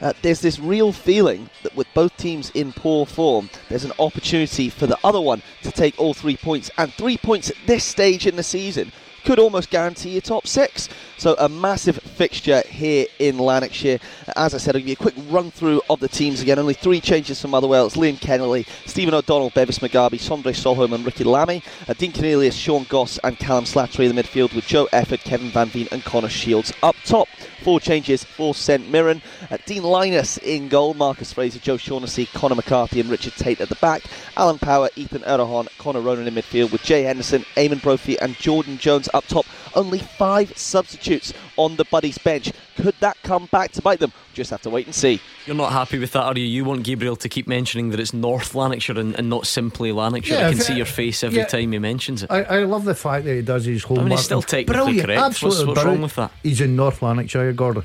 uh, 0.00 0.14
there's 0.22 0.40
this 0.40 0.58
real 0.58 0.90
feeling 0.90 1.48
that 1.62 1.76
with 1.76 1.86
both 1.94 2.16
teams 2.16 2.50
in 2.50 2.72
poor 2.72 3.06
form, 3.06 3.50
there's 3.68 3.84
an 3.84 3.92
opportunity 4.00 4.68
for 4.68 4.88
the 4.88 4.98
other 5.04 5.20
one 5.20 5.42
to 5.62 5.70
take 5.70 5.96
all 6.00 6.12
three 6.12 6.36
points, 6.36 6.72
and 6.76 6.92
three 6.94 7.16
points 7.16 7.50
at 7.50 7.56
this 7.68 7.84
stage 7.84 8.26
in 8.26 8.34
the 8.34 8.42
season 8.42 8.90
could 9.24 9.38
almost 9.38 9.70
guarantee 9.70 10.10
you 10.10 10.20
top 10.20 10.46
six. 10.46 10.88
So 11.18 11.34
a 11.36 11.48
massive 11.48 11.96
fixture 11.96 12.62
here 12.68 13.06
in 13.18 13.38
Lanarkshire. 13.38 13.98
As 14.36 14.54
I 14.54 14.58
said, 14.58 14.76
I'll 14.76 14.80
give 14.80 14.88
you 14.88 14.92
a 14.92 14.96
quick 14.96 15.16
run 15.28 15.50
through 15.50 15.82
of 15.90 15.98
the 15.98 16.06
teams 16.06 16.40
again. 16.40 16.60
Only 16.60 16.74
three 16.74 17.00
changes 17.00 17.42
from 17.42 17.50
Motherwell. 17.50 17.86
It's 17.86 17.96
Liam 17.96 18.14
Kennelly, 18.14 18.68
Stephen 18.86 19.14
O'Donnell, 19.14 19.50
Bevis 19.50 19.80
Mugabi, 19.80 20.20
Sondre 20.20 20.54
Solholm 20.54 20.92
and 20.92 21.04
Ricki 21.04 21.24
Lamie. 21.24 21.60
Uh, 21.88 21.94
Dean 21.94 22.12
Cornelius, 22.12 22.54
Sean 22.54 22.84
Goss 22.84 23.18
and 23.24 23.36
Callum 23.36 23.64
Slattery 23.64 24.08
in 24.08 24.14
the 24.14 24.22
midfield 24.22 24.54
with 24.54 24.64
Joe 24.68 24.86
Efford, 24.92 25.24
Kevin 25.24 25.50
Van 25.50 25.66
Veen 25.66 25.88
and 25.90 26.04
Connor 26.04 26.28
Shields 26.28 26.72
up 26.84 26.94
top. 27.04 27.26
Four 27.64 27.80
changes 27.80 28.22
for 28.22 28.54
St 28.54 28.88
Mirren. 28.88 29.20
Uh, 29.50 29.58
Dean 29.66 29.82
Lyness 29.82 30.38
in 30.38 30.68
goal, 30.68 30.94
Marcus 30.94 31.32
Fraser, 31.32 31.58
Joe 31.58 31.76
Shaughnessy, 31.76 32.26
Connor 32.26 32.54
McCarthy 32.54 33.00
and 33.00 33.10
Richard 33.10 33.32
Tait 33.32 33.60
at 33.60 33.68
the 33.68 33.74
back. 33.76 34.04
Alan 34.36 34.60
Power, 34.60 34.88
Ethan 34.94 35.22
Erhahon, 35.22 35.66
Connor 35.78 36.00
Ronan 36.00 36.28
in 36.28 36.34
midfield 36.34 36.70
with 36.70 36.84
Jay 36.84 37.02
Henderson, 37.02 37.44
Eamon 37.56 37.82
Brophy 37.82 38.16
and 38.20 38.36
Jordan 38.36 38.78
Jones 38.78 39.08
up 39.12 39.26
top. 39.26 39.46
Only 39.74 39.98
five 39.98 40.56
substitutes 40.56 41.07
on 41.56 41.76
the 41.76 41.84
Buddies 41.86 42.18
bench. 42.18 42.52
Could 42.76 42.94
that 43.00 43.16
come 43.22 43.46
back 43.46 43.72
to 43.72 43.82
bite 43.82 43.98
them? 44.00 44.12
Just 44.34 44.50
have 44.50 44.62
to 44.62 44.70
wait 44.70 44.86
and 44.86 44.94
see. 44.94 45.20
You're 45.46 45.56
not 45.56 45.72
happy 45.72 45.98
with 45.98 46.12
that, 46.12 46.22
are 46.22 46.38
you? 46.38 46.44
You 46.46 46.64
want 46.64 46.84
Gabriel 46.84 47.16
to 47.16 47.28
keep 47.28 47.46
mentioning 47.48 47.90
that 47.90 47.98
it's 48.00 48.12
North 48.12 48.54
Lanarkshire 48.54 48.98
and, 48.98 49.14
and 49.16 49.28
not 49.28 49.46
simply 49.46 49.90
Lanarkshire. 49.92 50.38
Yeah, 50.38 50.46
I 50.46 50.50
can 50.50 50.58
if 50.60 50.64
see 50.66 50.72
it- 50.74 50.76
your 50.76 50.86
face 50.86 51.24
every 51.24 51.38
yeah. 51.38 51.46
time 51.46 51.72
he 51.72 51.78
mentions 51.78 52.22
it. 52.22 52.30
I, 52.30 52.42
I 52.42 52.58
love 52.64 52.84
the 52.84 52.94
fact 52.94 53.24
that 53.24 53.34
he 53.34 53.42
does 53.42 53.64
his 53.64 53.84
I 53.84 53.88
homework. 53.88 54.04
mean, 54.04 54.16
he's 54.16 54.24
still 54.24 54.42
technically 54.42 54.74
Brilliant, 54.74 55.06
correct. 55.06 55.20
What's- 55.22 55.34
Absolutely 55.44 55.66
what's 55.66 55.76
wrong 55.78 55.84
brilliant. 55.84 56.02
with 56.02 56.14
that? 56.16 56.30
He's 56.42 56.60
in 56.60 56.76
North 56.76 57.02
Lanarkshire, 57.02 57.52
Gordon. 57.52 57.84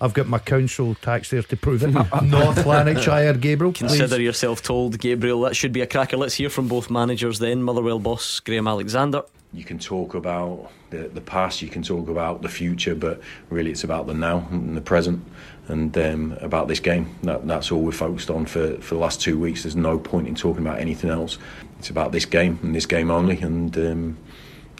I've 0.00 0.12
got 0.12 0.26
my 0.26 0.40
council 0.40 0.96
tax 0.96 1.30
there 1.30 1.42
to 1.42 1.56
prove 1.56 1.84
it. 1.84 1.90
North 2.24 2.66
Lanarkshire, 2.66 3.32
Gabriel. 3.34 3.72
please. 3.72 3.96
Consider 3.96 4.20
yourself 4.20 4.60
told, 4.60 4.98
Gabriel. 4.98 5.40
That 5.42 5.54
should 5.54 5.72
be 5.72 5.82
a 5.82 5.86
cracker. 5.86 6.16
Let's 6.16 6.34
hear 6.34 6.50
from 6.50 6.66
both 6.66 6.90
managers 6.90 7.38
then. 7.38 7.62
Motherwell 7.62 8.00
boss 8.00 8.40
Graham 8.40 8.66
Alexander. 8.66 9.22
You 9.54 9.64
can 9.64 9.78
talk 9.78 10.14
about 10.14 10.70
the, 10.90 11.08
the 11.08 11.20
past, 11.20 11.62
you 11.62 11.68
can 11.68 11.82
talk 11.82 12.08
about 12.08 12.42
the 12.42 12.48
future, 12.48 12.94
but 12.94 13.20
really 13.50 13.70
it's 13.70 13.84
about 13.84 14.06
the 14.06 14.14
now 14.14 14.46
and 14.50 14.76
the 14.76 14.80
present 14.80 15.24
and 15.68 15.96
um, 15.96 16.36
about 16.40 16.66
this 16.66 16.80
game. 16.80 17.14
That, 17.22 17.46
that's 17.46 17.70
all 17.70 17.80
we're 17.80 17.92
focused 17.92 18.30
on 18.30 18.46
for, 18.46 18.76
for 18.78 18.94
the 18.94 19.00
last 19.00 19.20
two 19.20 19.38
weeks. 19.38 19.62
There's 19.62 19.76
no 19.76 19.98
point 19.98 20.26
in 20.26 20.34
talking 20.34 20.66
about 20.66 20.80
anything 20.80 21.10
else. 21.10 21.38
It's 21.78 21.88
about 21.88 22.10
this 22.10 22.24
game 22.24 22.58
and 22.62 22.74
this 22.74 22.86
game 22.86 23.10
only. 23.10 23.40
And 23.40 23.76
um, 23.78 24.18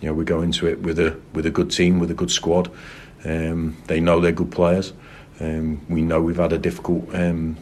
you 0.01 0.09
know 0.09 0.15
we 0.15 0.25
go 0.25 0.43
into 0.43 0.67
it 0.67 0.81
with 0.81 0.99
a 0.99 1.19
with 1.33 1.47
a 1.47 1.51
good 1.51 1.71
team, 1.71 2.01
with 2.01 2.11
a 2.11 2.15
good 2.15 2.31
squad. 2.31 2.71
Um, 3.25 3.77
they 3.87 4.01
know 4.01 4.21
they're 4.21 4.33
good 4.33 4.51
players. 4.51 4.93
Um, 5.41 5.81
we 5.89 6.03
know 6.03 6.21
we've 6.21 6.37
had 6.37 6.53
a 6.53 6.59
difficult 6.59 7.15
um, 7.15 7.57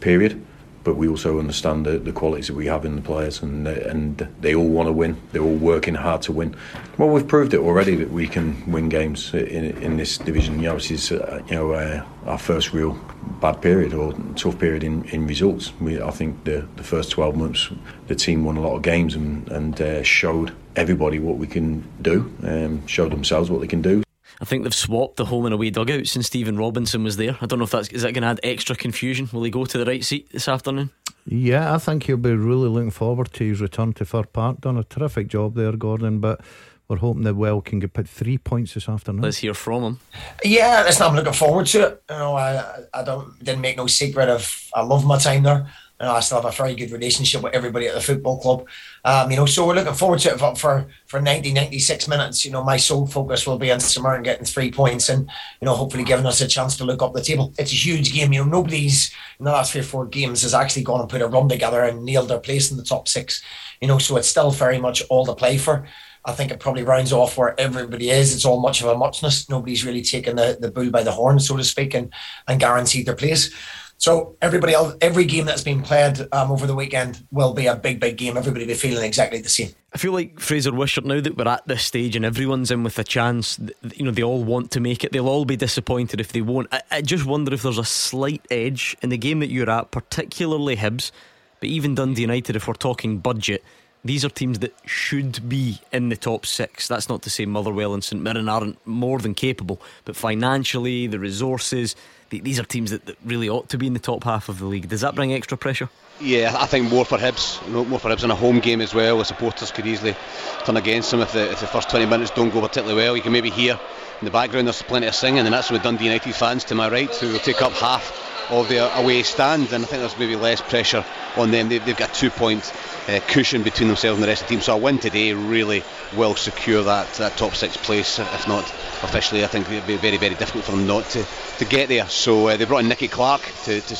period, 0.00 0.44
but 0.84 0.96
we 0.96 1.08
also 1.08 1.38
understand 1.38 1.86
the, 1.86 1.98
the 1.98 2.12
qualities 2.12 2.46
that 2.46 2.54
we 2.54 2.66
have 2.66 2.84
in 2.84 2.96
the 2.96 3.02
players, 3.02 3.42
and 3.42 3.66
and 3.66 4.28
they 4.40 4.54
all 4.54 4.68
want 4.68 4.86
to 4.88 4.92
win. 4.92 5.16
They're 5.32 5.42
all 5.42 5.56
working 5.56 5.94
hard 5.94 6.22
to 6.22 6.32
win. 6.32 6.56
Well, 6.96 7.08
we've 7.08 7.26
proved 7.26 7.54
it 7.54 7.60
already 7.60 7.94
that 7.96 8.10
we 8.10 8.26
can 8.26 8.70
win 8.70 8.88
games 8.88 9.34
in 9.34 9.64
in 9.82 9.96
this 9.96 10.18
division. 10.18 10.60
You 10.60 10.68
know, 10.68 10.74
this 10.74 10.90
is 10.90 11.12
uh, 11.12 11.42
you 11.48 11.54
know 11.54 11.72
uh, 11.72 12.04
our 12.26 12.38
first 12.38 12.72
real 12.72 12.98
bad 13.40 13.60
period 13.60 13.94
or 13.94 14.14
tough 14.36 14.58
period 14.58 14.82
in, 14.82 15.04
in 15.04 15.26
results. 15.26 15.72
We, 15.80 16.00
I 16.00 16.10
think 16.10 16.44
the 16.44 16.66
the 16.76 16.84
first 16.84 17.10
12 17.10 17.36
months, 17.36 17.70
the 18.06 18.14
team 18.14 18.44
won 18.44 18.56
a 18.56 18.60
lot 18.60 18.76
of 18.76 18.82
games 18.82 19.14
and 19.14 19.48
and 19.50 19.80
uh, 19.80 20.02
showed 20.02 20.52
everybody 20.76 21.18
what 21.18 21.38
we 21.38 21.46
can 21.46 21.84
do, 22.00 22.32
um, 22.42 22.86
showed 22.86 23.12
themselves 23.12 23.50
what 23.50 23.60
they 23.60 23.66
can 23.66 23.82
do. 23.82 24.02
I 24.40 24.44
think 24.44 24.62
they've 24.62 24.74
swapped 24.74 25.16
the 25.16 25.24
home 25.24 25.46
and 25.46 25.54
away 25.54 25.70
dugout 25.70 26.06
since 26.06 26.26
Stephen 26.26 26.56
Robinson 26.56 27.02
was 27.02 27.16
there. 27.16 27.36
I 27.40 27.46
don't 27.46 27.58
know 27.58 27.64
if 27.64 27.72
that's 27.72 27.88
is 27.88 28.02
that 28.02 28.14
going 28.14 28.22
to 28.22 28.28
add 28.28 28.40
extra 28.42 28.76
confusion. 28.76 29.28
Will 29.32 29.42
he 29.42 29.50
go 29.50 29.64
to 29.64 29.78
the 29.78 29.84
right 29.84 30.04
seat 30.04 30.30
this 30.30 30.48
afternoon? 30.48 30.90
Yeah, 31.26 31.74
I 31.74 31.78
think 31.78 32.04
he'll 32.04 32.16
be 32.16 32.34
really 32.34 32.68
looking 32.68 32.90
forward 32.90 33.32
to 33.34 33.44
his 33.44 33.60
return 33.60 33.92
to 33.94 34.04
Fir 34.04 34.24
Park. 34.24 34.60
Done 34.60 34.78
a 34.78 34.84
terrific 34.84 35.28
job 35.28 35.54
there, 35.54 35.72
Gordon, 35.72 36.20
but 36.20 36.40
we're 36.88 36.96
hoping 36.96 37.24
that 37.24 37.34
Well 37.34 37.60
can 37.60 37.80
get 37.80 37.92
put 37.92 38.08
three 38.08 38.38
points 38.38 38.74
this 38.74 38.88
afternoon. 38.88 39.22
Let's 39.22 39.38
hear 39.38 39.52
from 39.52 39.82
him. 39.82 40.00
Yeah, 40.42 40.84
listen, 40.86 41.06
I'm 41.06 41.14
looking 41.14 41.34
forward 41.34 41.66
to 41.66 41.86
it. 41.86 42.02
You 42.08 42.16
know, 42.16 42.34
I, 42.36 42.84
I 42.94 43.02
don't 43.02 43.38
didn't 43.44 43.60
make 43.60 43.76
no 43.76 43.86
secret 43.86 44.28
of 44.28 44.70
I 44.74 44.82
love 44.82 45.04
my 45.04 45.18
time 45.18 45.42
there. 45.42 45.68
Know, 46.00 46.12
I 46.12 46.20
still 46.20 46.40
have 46.40 46.52
a 46.52 46.56
very 46.56 46.76
good 46.76 46.92
relationship 46.92 47.42
with 47.42 47.54
everybody 47.54 47.88
at 47.88 47.94
the 47.94 48.00
football 48.00 48.38
club. 48.38 48.66
Um, 49.04 49.30
you 49.32 49.36
know, 49.36 49.46
so 49.46 49.66
we're 49.66 49.74
looking 49.74 49.94
forward 49.94 50.20
to 50.20 50.30
it 50.32 50.38
for 50.38 50.54
for, 50.54 50.86
for 51.06 51.20
90, 51.20 51.52
96 51.52 52.06
minutes. 52.06 52.44
You 52.44 52.52
know, 52.52 52.62
my 52.62 52.76
sole 52.76 53.06
focus 53.06 53.46
will 53.46 53.58
be 53.58 53.72
on 53.72 53.80
Mirren 54.00 54.22
getting 54.22 54.44
three 54.44 54.70
points 54.70 55.08
and 55.08 55.28
you 55.60 55.66
know 55.66 55.74
hopefully 55.74 56.04
giving 56.04 56.26
us 56.26 56.40
a 56.40 56.46
chance 56.46 56.76
to 56.76 56.84
look 56.84 57.02
up 57.02 57.14
the 57.14 57.22
table. 57.22 57.52
It's 57.58 57.72
a 57.72 57.74
huge 57.74 58.12
game. 58.12 58.32
You 58.32 58.44
know, 58.44 58.50
nobody's 58.50 59.12
in 59.40 59.44
the 59.44 59.50
last 59.50 59.72
three 59.72 59.80
or 59.80 59.84
four 59.84 60.06
games 60.06 60.42
has 60.42 60.54
actually 60.54 60.84
gone 60.84 61.00
and 61.00 61.10
put 61.10 61.22
a 61.22 61.26
run 61.26 61.48
together 61.48 61.82
and 61.82 62.04
nailed 62.04 62.28
their 62.28 62.38
place 62.38 62.70
in 62.70 62.76
the 62.76 62.84
top 62.84 63.08
six. 63.08 63.42
You 63.80 63.88
know, 63.88 63.98
so 63.98 64.16
it's 64.16 64.28
still 64.28 64.52
very 64.52 64.78
much 64.78 65.02
all 65.10 65.26
to 65.26 65.34
play 65.34 65.58
for. 65.58 65.84
I 66.24 66.32
think 66.32 66.50
it 66.50 66.60
probably 66.60 66.82
rounds 66.82 67.12
off 67.12 67.38
where 67.38 67.58
everybody 67.58 68.10
is. 68.10 68.34
It's 68.34 68.44
all 68.44 68.60
much 68.60 68.82
of 68.82 68.88
a 68.88 68.96
muchness. 68.96 69.48
Nobody's 69.48 69.84
really 69.84 70.02
taken 70.02 70.36
the, 70.36 70.58
the 70.60 70.70
bull 70.70 70.90
by 70.90 71.02
the 71.02 71.12
horn, 71.12 71.40
so 71.40 71.56
to 71.56 71.64
speak, 71.64 71.94
and, 71.94 72.12
and 72.46 72.60
guaranteed 72.60 73.06
their 73.06 73.16
place. 73.16 73.50
So 73.98 74.36
everybody 74.40 74.74
else, 74.74 74.94
every 75.00 75.24
game 75.24 75.44
that's 75.44 75.62
been 75.62 75.82
played 75.82 76.20
um, 76.30 76.52
over 76.52 76.68
the 76.68 76.74
weekend 76.74 77.26
will 77.32 77.52
be 77.52 77.66
a 77.66 77.74
big, 77.74 77.98
big 77.98 78.16
game. 78.16 78.36
Everybody 78.36 78.64
will 78.64 78.68
be 78.68 78.74
feeling 78.74 79.04
exactly 79.04 79.40
the 79.40 79.48
same. 79.48 79.70
I 79.92 79.98
feel 79.98 80.12
like 80.12 80.38
Fraser 80.38 80.72
Wishart 80.72 81.04
now 81.04 81.20
that 81.20 81.36
we're 81.36 81.48
at 81.48 81.66
this 81.66 81.82
stage 81.82 82.14
and 82.14 82.24
everyone's 82.24 82.70
in 82.70 82.84
with 82.84 82.96
a 82.98 83.04
chance. 83.04 83.58
You 83.96 84.04
know, 84.04 84.12
they 84.12 84.22
all 84.22 84.44
want 84.44 84.70
to 84.72 84.80
make 84.80 85.02
it. 85.02 85.10
They'll 85.10 85.28
all 85.28 85.44
be 85.44 85.56
disappointed 85.56 86.20
if 86.20 86.32
they 86.32 86.42
won't. 86.42 86.68
I, 86.72 86.82
I 86.92 87.02
just 87.02 87.26
wonder 87.26 87.52
if 87.52 87.62
there's 87.62 87.78
a 87.78 87.84
slight 87.84 88.46
edge 88.52 88.96
in 89.02 89.08
the 89.08 89.18
game 89.18 89.40
that 89.40 89.50
you're 89.50 89.70
at, 89.70 89.90
particularly 89.90 90.76
Hibs, 90.76 91.10
but 91.58 91.68
even 91.68 91.96
Dundee 91.96 92.22
United. 92.22 92.54
If 92.54 92.68
we're 92.68 92.74
talking 92.74 93.18
budget, 93.18 93.64
these 94.04 94.24
are 94.24 94.30
teams 94.30 94.60
that 94.60 94.74
should 94.86 95.48
be 95.48 95.80
in 95.90 96.08
the 96.08 96.16
top 96.16 96.46
six. 96.46 96.86
That's 96.86 97.08
not 97.08 97.22
to 97.22 97.30
say 97.30 97.46
Motherwell 97.46 97.94
and 97.94 98.04
St 98.04 98.22
Mirren 98.22 98.48
aren't 98.48 98.86
more 98.86 99.18
than 99.18 99.34
capable, 99.34 99.82
but 100.04 100.14
financially, 100.14 101.08
the 101.08 101.18
resources, 101.18 101.96
these 102.30 102.58
are 102.58 102.64
teams 102.64 102.90
that, 102.90 103.06
that 103.06 103.16
really 103.24 103.48
ought 103.48 103.68
to 103.70 103.78
be 103.78 103.86
in 103.86 103.94
the 103.94 103.98
top 103.98 104.24
half 104.24 104.48
of 104.48 104.58
the 104.58 104.66
league. 104.66 104.88
Does 104.88 105.00
that 105.00 105.14
bring 105.14 105.32
extra 105.32 105.56
pressure? 105.56 105.88
Yeah, 106.20 106.56
I 106.58 106.66
think 106.66 106.90
more 106.90 107.04
for 107.04 107.16
Hibs, 107.16 107.64
you 107.64 107.72
know, 107.72 107.84
more 107.84 108.00
for 108.00 108.10
Hibs 108.10 108.24
in 108.24 108.30
a 108.32 108.34
home 108.34 108.58
game 108.58 108.80
as 108.80 108.92
well. 108.92 109.18
The 109.18 109.24
supporters 109.24 109.70
could 109.70 109.86
easily 109.86 110.16
turn 110.64 110.76
against 110.76 111.12
them 111.12 111.20
if 111.20 111.32
the, 111.32 111.52
if 111.52 111.60
the 111.60 111.68
first 111.68 111.90
20 111.90 112.06
minutes 112.06 112.32
don't 112.32 112.50
go 112.50 112.60
particularly 112.60 113.00
well. 113.00 113.16
You 113.16 113.22
can 113.22 113.30
maybe 113.30 113.50
hear 113.50 113.78
in 114.20 114.24
the 114.24 114.32
background 114.32 114.66
there's 114.66 114.82
plenty 114.82 115.06
of 115.06 115.14
singing, 115.14 115.38
and 115.38 115.54
that's 115.54 115.70
with 115.70 115.84
Dundee 115.84 116.06
United 116.06 116.34
fans 116.34 116.64
to 116.64 116.74
my 116.74 116.88
right 116.88 117.14
who 117.14 117.28
will 117.32 117.38
take 117.38 117.62
up 117.62 117.70
half 117.72 118.50
of 118.50 118.68
the 118.68 118.78
away 118.98 119.22
stand, 119.22 119.72
and 119.72 119.84
I 119.84 119.86
think 119.86 120.00
there's 120.00 120.18
maybe 120.18 120.34
less 120.34 120.60
pressure 120.60 121.04
on 121.36 121.52
them. 121.52 121.68
They've, 121.68 121.84
they've 121.84 121.96
got 121.96 122.10
a 122.10 122.20
two-point 122.20 122.72
uh, 123.06 123.20
cushion 123.28 123.62
between 123.62 123.86
themselves 123.86 124.16
and 124.16 124.24
the 124.24 124.28
rest 124.28 124.42
of 124.42 124.48
the 124.48 124.54
team, 124.54 124.60
so 124.60 124.74
a 124.74 124.76
win 124.76 124.98
today 124.98 125.34
really 125.34 125.84
will 126.16 126.34
secure 126.34 126.82
that, 126.82 127.14
that 127.14 127.36
top 127.36 127.54
six 127.54 127.76
place. 127.76 128.18
If 128.18 128.48
not 128.48 128.64
officially, 129.04 129.44
I 129.44 129.46
think 129.46 129.70
it'd 129.70 129.86
be 129.86 129.96
very, 129.96 130.16
very 130.16 130.34
difficult 130.34 130.64
for 130.64 130.72
them 130.72 130.88
not 130.88 131.04
to, 131.10 131.24
to 131.58 131.64
get 131.64 131.88
there. 131.88 132.08
So 132.08 132.48
uh, 132.48 132.56
they 132.56 132.64
brought 132.64 132.80
in 132.80 132.88
Nicky 132.88 133.06
Clark 133.06 133.42
to, 133.66 133.80
to 133.82 133.96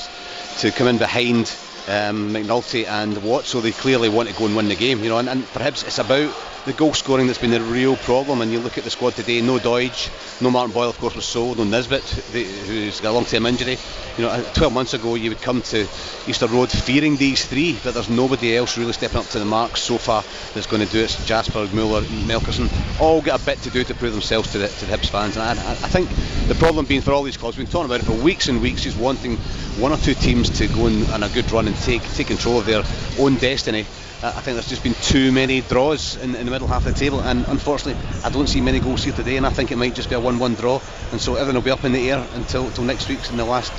to 0.58 0.72
come 0.72 0.88
in 0.88 0.98
behind 0.98 1.46
um, 1.88 2.34
McNulty 2.34 2.86
and 2.86 3.16
Watt, 3.22 3.46
so 3.46 3.60
they 3.60 3.72
clearly 3.72 4.08
want 4.08 4.28
to 4.28 4.34
go 4.34 4.46
and 4.46 4.56
win 4.56 4.68
the 4.68 4.76
game. 4.76 5.02
You 5.02 5.10
know, 5.10 5.18
and, 5.18 5.28
and 5.28 5.52
perhaps 5.52 5.82
it's 5.82 5.98
about 5.98 6.32
the 6.68 6.74
goal 6.74 6.92
scoring 6.92 7.26
that's 7.26 7.38
been 7.38 7.50
the 7.50 7.62
real 7.62 7.96
problem. 7.96 8.42
And 8.42 8.52
you 8.52 8.60
look 8.60 8.76
at 8.76 8.84
the 8.84 8.90
squad 8.90 9.14
today, 9.14 9.40
no 9.40 9.58
Doidge, 9.58 10.10
no 10.42 10.50
Martin 10.50 10.72
Boyle, 10.72 10.90
of 10.90 10.98
course, 10.98 11.14
was 11.14 11.24
sold, 11.24 11.56
no 11.56 11.64
Nisbet, 11.64 12.02
who's 12.02 13.00
got 13.00 13.10
a 13.10 13.12
long 13.12 13.24
term 13.24 13.46
injury. 13.46 13.78
You 14.18 14.24
know, 14.24 14.28
uh, 14.28 14.42
12 14.52 14.72
months 14.72 14.92
ago, 14.92 15.14
you 15.14 15.30
would 15.30 15.40
come 15.40 15.62
to 15.62 15.88
Easter 16.26 16.46
Road 16.46 16.70
fearing 16.70 17.16
these 17.16 17.46
three, 17.46 17.78
but 17.82 17.94
there's 17.94 18.10
nobody 18.10 18.54
else 18.54 18.76
really 18.76 18.92
stepping 18.92 19.16
up 19.16 19.26
to 19.28 19.38
the 19.38 19.46
mark 19.46 19.78
so 19.78 19.96
far 19.96 20.22
that's 20.52 20.66
going 20.66 20.84
to 20.84 20.92
do 20.92 21.02
it. 21.02 21.18
Jasper, 21.24 21.66
Mueller, 21.72 22.02
Melkersen, 22.02 22.68
all 23.00 23.22
get 23.22 23.40
a 23.40 23.44
bit 23.46 23.58
to 23.62 23.70
do 23.70 23.82
to 23.84 23.94
prove 23.94 24.12
themselves 24.12 24.52
to 24.52 24.58
the, 24.58 24.68
to 24.68 24.84
the 24.84 24.94
Hibs 24.94 25.08
fans. 25.08 25.38
And 25.38 25.58
I, 25.58 25.72
I 25.72 25.88
think 25.88 26.10
the 26.48 26.54
problem 26.56 26.84
being 26.84 27.00
for 27.00 27.12
all 27.12 27.22
these 27.22 27.38
clubs, 27.38 27.56
we've 27.56 27.66
been 27.66 27.72
talking 27.72 27.86
about 27.86 28.00
it 28.00 28.06
for 28.06 28.22
weeks 28.22 28.48
and 28.48 28.60
weeks, 28.60 28.84
is 28.84 28.94
wanting 28.94 29.38
one 29.78 29.92
or 29.92 29.96
two 29.96 30.14
teams 30.14 30.50
to 30.58 30.68
go 30.68 30.86
on 31.14 31.22
a 31.22 31.28
good 31.30 31.50
run 31.50 31.66
and 31.66 31.76
take 31.76 32.02
take 32.12 32.26
control 32.26 32.58
of 32.58 32.66
their 32.66 32.82
own 33.18 33.36
destiny. 33.36 33.86
Uh, 34.20 34.32
I 34.34 34.40
think 34.40 34.56
there's 34.56 34.68
just 34.68 34.82
been 34.82 34.94
too 34.94 35.30
many 35.30 35.60
draws 35.60 36.16
in, 36.16 36.34
in, 36.34 36.44
the 36.44 36.50
middle 36.50 36.66
half 36.66 36.84
of 36.86 36.92
the 36.92 36.98
table, 36.98 37.20
and 37.20 37.46
unfortunately, 37.46 38.02
I 38.24 38.30
don't 38.30 38.48
see 38.48 38.60
many 38.60 38.80
goals 38.80 39.04
here 39.04 39.12
today, 39.12 39.36
and 39.36 39.46
I 39.46 39.50
think 39.50 39.70
it 39.70 39.76
might 39.76 39.94
just 39.94 40.08
be 40.08 40.16
a 40.16 40.20
1-1 40.20 40.58
draw, 40.58 40.80
and 41.12 41.20
so 41.20 41.36
everything 41.36 41.54
will 41.54 41.62
be 41.62 41.70
up 41.70 41.84
in 41.84 41.92
the 41.92 42.10
air 42.10 42.26
until, 42.34 42.66
until 42.66 42.82
next 42.82 43.08
week's 43.08 43.30
in 43.30 43.36
the 43.36 43.44
last 43.44 43.72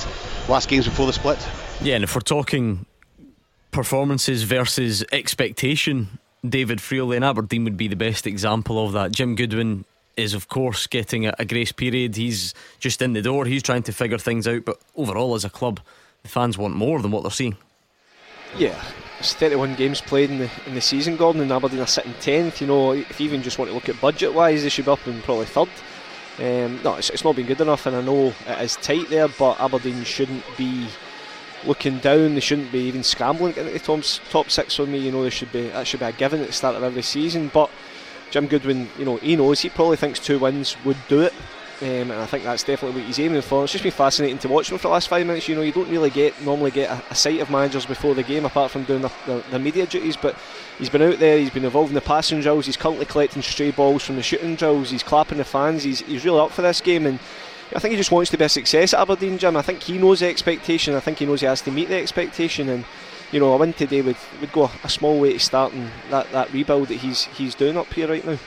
last 0.48 0.70
games 0.70 0.86
before 0.86 1.08
the 1.08 1.14
split. 1.14 1.38
Yeah, 1.82 1.96
and 1.96 2.04
if 2.04 2.16
we're 2.16 2.22
talking 2.22 2.86
performances 3.72 4.44
versus 4.44 5.04
expectation, 5.12 6.20
David 6.48 6.80
Friel 6.80 7.16
in 7.16 7.22
Aberdeen 7.22 7.66
would 7.66 7.78
be 7.78 7.90
the 7.90 7.96
best 7.96 8.26
example 8.26 8.84
of 8.84 8.94
that. 8.94 9.12
Jim 9.12 9.36
Goodwin 9.36 9.84
is, 10.16 10.34
of 10.34 10.48
course, 10.48 10.88
getting 10.88 11.26
a, 11.26 11.34
a 11.38 11.46
grace 11.46 11.72
period. 11.72 12.16
He's 12.16 12.54
just 12.80 13.02
in 13.02 13.14
the 13.14 13.22
door. 13.22 13.46
He's 13.46 13.64
trying 13.64 13.84
to 13.84 13.92
figure 13.92 14.18
things 14.18 14.48
out, 14.48 14.66
but 14.66 14.80
overall, 14.96 15.36
as 15.36 15.46
a 15.46 15.50
club, 15.50 15.80
the 16.24 16.30
fans 16.30 16.58
want 16.58 16.76
more 16.76 17.02
than 17.02 17.12
what 17.12 17.24
they're 17.24 17.32
seeing. 17.32 17.58
Yeah, 18.58 18.82
it's 19.20 19.34
31 19.34 19.76
games 19.76 20.02
played 20.02 20.32
in 20.32 20.40
the 20.40 20.50
in 20.66 20.76
the 20.76 20.82
season, 20.82 21.18
Gordon, 21.18 21.42
and 21.42 21.52
Aberdeen 21.52 21.82
are 21.82 21.88
sitting 21.88 22.14
10th. 22.14 22.62
You 22.62 22.68
know, 22.68 22.92
if 22.94 23.20
you 23.20 23.26
even 23.26 23.44
just 23.44 23.60
want 23.60 23.70
to 23.70 23.76
look 23.76 23.90
at 23.90 24.00
budget 24.00 24.34
wise, 24.34 24.64
they 24.64 24.70
should 24.70 24.86
be 24.86 24.92
up 24.92 25.06
in 25.08 25.22
probably 25.22 25.46
third. 25.46 25.70
Um, 26.40 26.82
no, 26.84 26.96
it's, 26.96 27.10
it's 27.10 27.26
not 27.26 27.36
been 27.36 27.48
good 27.48 27.60
enough, 27.60 27.86
and 27.86 27.96
I 27.96 28.02
know 28.02 28.34
it 28.48 28.62
is 28.62 28.78
tight 28.78 29.10
there, 29.10 29.28
but 29.28 29.60
Aberdeen 29.60 30.04
shouldn't 30.06 30.46
be 30.58 30.88
looking 31.66 32.00
down. 32.00 32.36
They 32.36 32.40
shouldn't 32.40 32.72
be 32.72 32.80
even 32.88 33.04
scrambling 33.04 33.54
to 33.54 33.60
into 33.60 33.74
the 33.74 33.80
top, 33.80 34.04
top 34.30 34.50
six 34.50 34.76
for 34.76 34.86
me. 34.86 35.00
You 35.00 35.12
know, 35.12 35.24
they 35.24 35.30
should 35.30 35.52
be 35.52 35.68
that 35.70 35.86
should 35.86 36.00
be 36.00 36.06
a 36.06 36.12
given 36.14 36.42
at 36.42 36.48
the 36.48 36.54
start 36.54 36.76
of 36.76 36.84
every 36.84 37.02
season. 37.02 37.52
But 37.54 37.70
Jim 38.32 38.48
Goodwin, 38.48 38.90
you 38.98 39.06
know, 39.06 39.18
he 39.18 39.36
knows 39.36 39.60
he 39.60 39.70
probably 39.70 39.98
thinks 39.98 40.20
two 40.20 40.40
wins 40.40 40.78
would 40.86 40.98
do 41.10 41.22
it. 41.22 41.34
Um, 41.82 42.12
and 42.12 42.14
I 42.14 42.26
think 42.26 42.44
that's 42.44 42.64
definitely 42.64 43.00
what 43.00 43.08
he's 43.08 43.20
aiming 43.20 43.42
for. 43.42 43.64
It's 43.64 43.72
just 43.72 43.84
been 43.84 43.94
fascinating 43.94 44.38
to 44.40 44.50
watch 44.50 44.70
him 44.70 44.78
for 44.78 44.90
the 44.90 44.94
last 44.94 45.08
five 45.08 45.26
minutes. 45.26 45.48
You 45.48 45.56
know, 45.56 45.62
you 45.62 45.72
don't 45.72 45.90
really 45.90 46.10
get 46.10 46.42
normally 46.44 46.72
get 46.72 46.90
a, 46.90 47.02
a 47.12 47.16
sight 47.16 47.40
of 47.40 47.50
managers 47.50 47.86
before 47.86 48.14
the 48.16 48.24
game, 48.24 48.44
apart 48.44 48.70
from 48.72 48.84
doing 48.84 49.02
the, 49.02 49.60
media 49.60 49.86
duties. 49.86 50.18
But 50.18 50.36
he's 50.78 50.90
been 50.90 51.02
out 51.02 51.20
there, 51.20 51.38
he's 51.38 51.52
been 51.52 51.64
involved 51.64 51.90
in 51.90 51.96
the 51.96 52.02
passing 52.02 52.42
drills, 52.42 52.66
he's 52.66 52.76
currently 52.76 53.06
collecting 53.06 53.42
stray 53.42 53.72
balls 53.72 54.04
from 54.04 54.18
the 54.18 54.24
shooting 54.24 54.56
drills, 54.56 54.90
he's 54.90 55.04
clapping 55.04 55.38
the 55.38 55.46
fans. 55.46 55.84
He's 55.84 56.02
he's 56.02 56.26
really 56.26 56.42
up 56.42 56.52
for 56.52 56.62
this 56.62 56.82
game, 56.82 57.06
and 57.06 57.18
I 57.74 57.80
think 57.80 57.92
he 57.92 57.98
just 57.98 58.12
wants 58.12 58.30
to 58.32 58.38
be 58.38 58.44
a 58.44 58.50
success 58.50 58.94
at 58.94 59.00
Aberdeen, 59.00 59.38
Jim. 59.38 59.56
I 59.56 59.62
think 59.62 59.82
he 59.82 59.98
knows 59.98 60.20
the 60.20 60.28
expectation. 60.28 60.96
I 60.96 61.00
think 61.00 61.20
he 61.20 61.26
knows 61.26 61.40
he 61.40 61.48
has 61.48 61.62
to 61.62 61.72
meet 61.72 61.88
the 61.88 61.96
expectation, 61.96 62.68
and 62.68 62.84
you 63.32 63.40
know, 63.40 63.54
a 63.54 63.58
win 63.58 63.72
today 63.72 64.02
would 64.02 64.18
would 64.42 64.52
go 64.52 64.70
a 64.84 64.90
small 64.90 65.18
way 65.18 65.32
to 65.32 65.40
starting 65.40 65.90
that 66.10 66.30
that 66.34 66.52
rebuild 66.52 66.90
that 66.90 66.96
he's 66.96 67.24
he's 67.26 67.56
doing 67.56 67.78
up 67.78 67.94
here 67.94 68.10
right 68.10 68.26
now. 68.26 68.38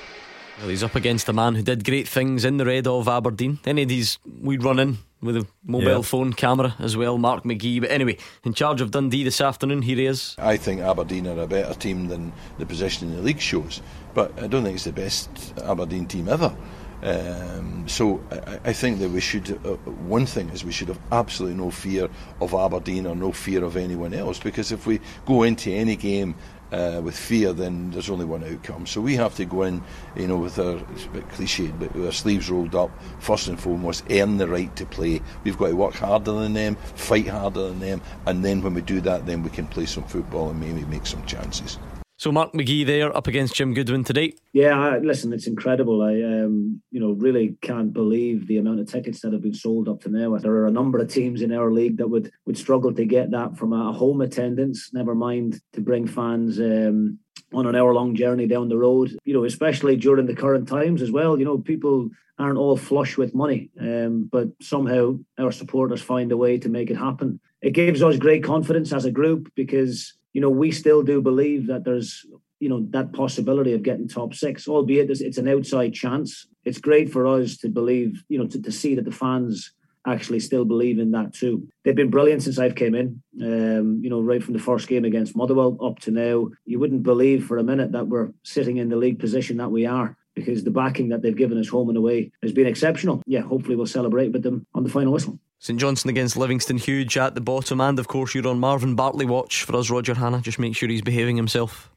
Well, 0.62 0.68
he's 0.68 0.84
up 0.84 0.94
against 0.94 1.28
a 1.28 1.32
man 1.32 1.56
who 1.56 1.62
did 1.62 1.84
great 1.84 2.06
things 2.06 2.44
in 2.44 2.56
the 2.56 2.64
red 2.64 2.86
of 2.86 3.08
Aberdeen. 3.08 3.58
Any 3.66 3.82
of 3.82 3.88
these 3.88 4.20
we'd 4.40 4.62
run 4.62 4.78
in 4.78 4.98
with 5.20 5.36
a 5.36 5.44
mobile 5.64 5.88
yeah. 5.88 6.02
phone 6.02 6.32
camera 6.32 6.76
as 6.78 6.96
well, 6.96 7.18
Mark 7.18 7.42
McGhee. 7.42 7.80
But 7.80 7.90
anyway, 7.90 8.16
in 8.44 8.54
charge 8.54 8.80
of 8.80 8.92
Dundee 8.92 9.24
this 9.24 9.40
afternoon, 9.40 9.82
here 9.82 9.96
he 9.96 10.06
is. 10.06 10.36
I 10.38 10.56
think 10.56 10.80
Aberdeen 10.80 11.26
are 11.26 11.40
a 11.40 11.48
better 11.48 11.74
team 11.74 12.06
than 12.06 12.32
the 12.58 12.66
position 12.66 13.08
in 13.08 13.16
the 13.16 13.22
league 13.22 13.40
shows, 13.40 13.82
but 14.14 14.40
I 14.40 14.46
don't 14.46 14.62
think 14.62 14.76
it's 14.76 14.84
the 14.84 14.92
best 14.92 15.52
Aberdeen 15.64 16.06
team 16.06 16.28
ever. 16.28 16.56
Um, 17.02 17.88
so 17.88 18.22
I, 18.30 18.60
I, 18.66 18.72
think 18.72 19.00
that 19.00 19.10
we 19.10 19.20
should. 19.20 19.50
Uh, 19.66 19.74
one 20.06 20.26
thing 20.26 20.48
is 20.50 20.64
we 20.64 20.70
should 20.70 20.86
have 20.86 21.00
absolutely 21.10 21.58
no 21.58 21.72
fear 21.72 22.08
of 22.40 22.54
Aberdeen 22.54 23.08
or 23.08 23.16
no 23.16 23.32
fear 23.32 23.64
of 23.64 23.76
anyone 23.76 24.14
else 24.14 24.38
because 24.38 24.70
if 24.70 24.86
we 24.86 25.00
go 25.26 25.42
into 25.42 25.72
any 25.72 25.96
game 25.96 26.36
uh, 26.72 27.00
with 27.02 27.16
fear, 27.16 27.52
then 27.52 27.90
there's 27.90 28.10
only 28.10 28.24
one 28.24 28.42
outcome. 28.42 28.86
So 28.86 29.00
we 29.00 29.14
have 29.16 29.34
to 29.36 29.44
go 29.44 29.62
in, 29.62 29.82
you 30.16 30.26
know, 30.26 30.38
with 30.38 30.58
our 30.58 30.78
it's 30.92 31.04
a 31.04 31.08
bit 31.08 31.28
cliched, 31.28 31.78
but 31.78 31.94
with 31.94 32.06
our 32.06 32.12
sleeves 32.12 32.50
rolled 32.50 32.74
up. 32.74 32.90
First 33.20 33.48
and 33.48 33.60
foremost, 33.60 34.04
earn 34.10 34.38
the 34.38 34.48
right 34.48 34.74
to 34.76 34.86
play. 34.86 35.20
We've 35.44 35.58
got 35.58 35.68
to 35.68 35.76
work 35.76 35.94
harder 35.94 36.32
than 36.32 36.54
them, 36.54 36.76
fight 36.94 37.28
harder 37.28 37.68
than 37.68 37.80
them, 37.80 38.00
and 38.26 38.44
then 38.44 38.62
when 38.62 38.74
we 38.74 38.82
do 38.82 39.00
that, 39.02 39.26
then 39.26 39.42
we 39.42 39.50
can 39.50 39.66
play 39.66 39.86
some 39.86 40.04
football 40.04 40.50
and 40.50 40.60
maybe 40.60 40.84
make 40.86 41.06
some 41.06 41.24
chances. 41.26 41.78
So 42.22 42.30
Mark 42.30 42.52
McGhee 42.52 42.86
there 42.86 43.16
up 43.16 43.26
against 43.26 43.56
Jim 43.56 43.74
Goodwin 43.74 44.04
today. 44.04 44.34
Yeah, 44.52 44.78
I, 44.78 44.98
listen, 44.98 45.32
it's 45.32 45.48
incredible. 45.48 46.02
I 46.02 46.12
um, 46.22 46.80
you 46.92 47.00
know 47.00 47.14
really 47.14 47.56
can't 47.62 47.92
believe 47.92 48.46
the 48.46 48.58
amount 48.58 48.78
of 48.78 48.86
tickets 48.86 49.22
that 49.22 49.32
have 49.32 49.42
been 49.42 49.52
sold 49.52 49.88
up 49.88 50.02
to 50.02 50.08
now. 50.08 50.38
There 50.38 50.52
are 50.52 50.68
a 50.68 50.70
number 50.70 51.00
of 51.00 51.08
teams 51.08 51.42
in 51.42 51.50
our 51.50 51.72
league 51.72 51.96
that 51.96 52.06
would 52.06 52.30
would 52.46 52.56
struggle 52.56 52.94
to 52.94 53.04
get 53.04 53.32
that 53.32 53.56
from 53.56 53.72
a 53.72 53.92
home 53.92 54.20
attendance. 54.20 54.90
Never 54.92 55.16
mind 55.16 55.60
to 55.72 55.80
bring 55.80 56.06
fans. 56.06 56.60
Um, 56.60 57.18
on 57.52 57.66
an 57.66 57.74
hour 57.74 57.92
long 57.92 58.14
journey 58.14 58.46
down 58.46 58.68
the 58.68 58.78
road, 58.78 59.18
you 59.24 59.34
know, 59.34 59.44
especially 59.44 59.96
during 59.96 60.26
the 60.26 60.34
current 60.34 60.68
times 60.68 61.02
as 61.02 61.10
well. 61.10 61.38
You 61.38 61.44
know, 61.44 61.58
people 61.58 62.08
aren't 62.38 62.56
all 62.56 62.76
flush 62.76 63.18
with 63.18 63.34
money, 63.34 63.68
um, 63.80 64.28
but 64.30 64.48
somehow 64.60 65.18
our 65.38 65.50
supporters 65.50 66.00
find 66.00 66.30
a 66.30 66.36
way 66.36 66.56
to 66.58 66.68
make 66.68 66.88
it 66.88 66.96
happen. 66.96 67.40
It 67.60 67.72
gives 67.72 68.02
us 68.02 68.16
great 68.16 68.44
confidence 68.44 68.92
as 68.92 69.06
a 69.06 69.10
group 69.10 69.52
because 69.54 70.14
you 70.32 70.40
know, 70.40 70.50
we 70.50 70.70
still 70.70 71.02
do 71.02 71.20
believe 71.20 71.66
that 71.66 71.84
there's, 71.84 72.24
you 72.60 72.68
know, 72.68 72.86
that 72.90 73.12
possibility 73.12 73.72
of 73.74 73.82
getting 73.82 74.08
top 74.08 74.34
six, 74.34 74.68
albeit 74.68 75.10
it's 75.10 75.38
an 75.38 75.48
outside 75.48 75.92
chance. 75.92 76.46
It's 76.64 76.78
great 76.78 77.10
for 77.10 77.26
us 77.26 77.56
to 77.58 77.68
believe, 77.68 78.22
you 78.28 78.38
know, 78.38 78.46
to, 78.46 78.62
to 78.62 78.72
see 78.72 78.94
that 78.94 79.04
the 79.04 79.12
fans 79.12 79.72
actually 80.06 80.40
still 80.40 80.64
believe 80.64 80.98
in 80.98 81.12
that 81.12 81.32
too. 81.32 81.68
They've 81.84 81.94
been 81.94 82.10
brilliant 82.10 82.42
since 82.42 82.58
I've 82.58 82.74
came 82.74 82.94
in. 82.94 83.22
Um, 83.40 84.00
you 84.02 84.10
know, 84.10 84.20
right 84.20 84.42
from 84.42 84.54
the 84.54 84.60
first 84.60 84.88
game 84.88 85.04
against 85.04 85.36
Motherwell 85.36 85.78
up 85.84 85.98
to 86.00 86.10
now, 86.10 86.48
you 86.64 86.78
wouldn't 86.78 87.02
believe 87.02 87.46
for 87.46 87.58
a 87.58 87.62
minute 87.64 87.92
that 87.92 88.08
we're 88.08 88.30
sitting 88.42 88.78
in 88.78 88.88
the 88.88 88.96
league 88.96 89.20
position 89.20 89.58
that 89.58 89.70
we 89.70 89.86
are 89.86 90.16
because 90.34 90.64
the 90.64 90.70
backing 90.70 91.10
that 91.10 91.22
they've 91.22 91.36
given 91.36 91.58
us 91.58 91.68
home 91.68 91.88
and 91.88 91.98
away 91.98 92.32
has 92.42 92.52
been 92.52 92.66
exceptional. 92.66 93.22
Yeah, 93.26 93.42
hopefully 93.42 93.76
we'll 93.76 93.86
celebrate 93.86 94.32
with 94.32 94.42
them 94.42 94.66
on 94.74 94.82
the 94.82 94.90
final 94.90 95.12
whistle. 95.12 95.38
St 95.62 95.78
Johnstone 95.78 96.10
against 96.10 96.36
Livingston, 96.36 96.76
huge 96.76 97.16
at 97.16 97.36
the 97.36 97.40
bottom, 97.40 97.80
and 97.80 97.96
of 98.00 98.08
course 98.08 98.34
you're 98.34 98.48
on 98.48 98.58
Marvin 98.58 98.96
Bartley 98.96 99.24
watch 99.24 99.62
for 99.62 99.76
us, 99.76 99.90
Roger 99.90 100.14
Hannah. 100.14 100.40
Just 100.40 100.58
make 100.58 100.74
sure 100.74 100.88
he's 100.88 101.02
behaving 101.02 101.36
himself. 101.36 101.88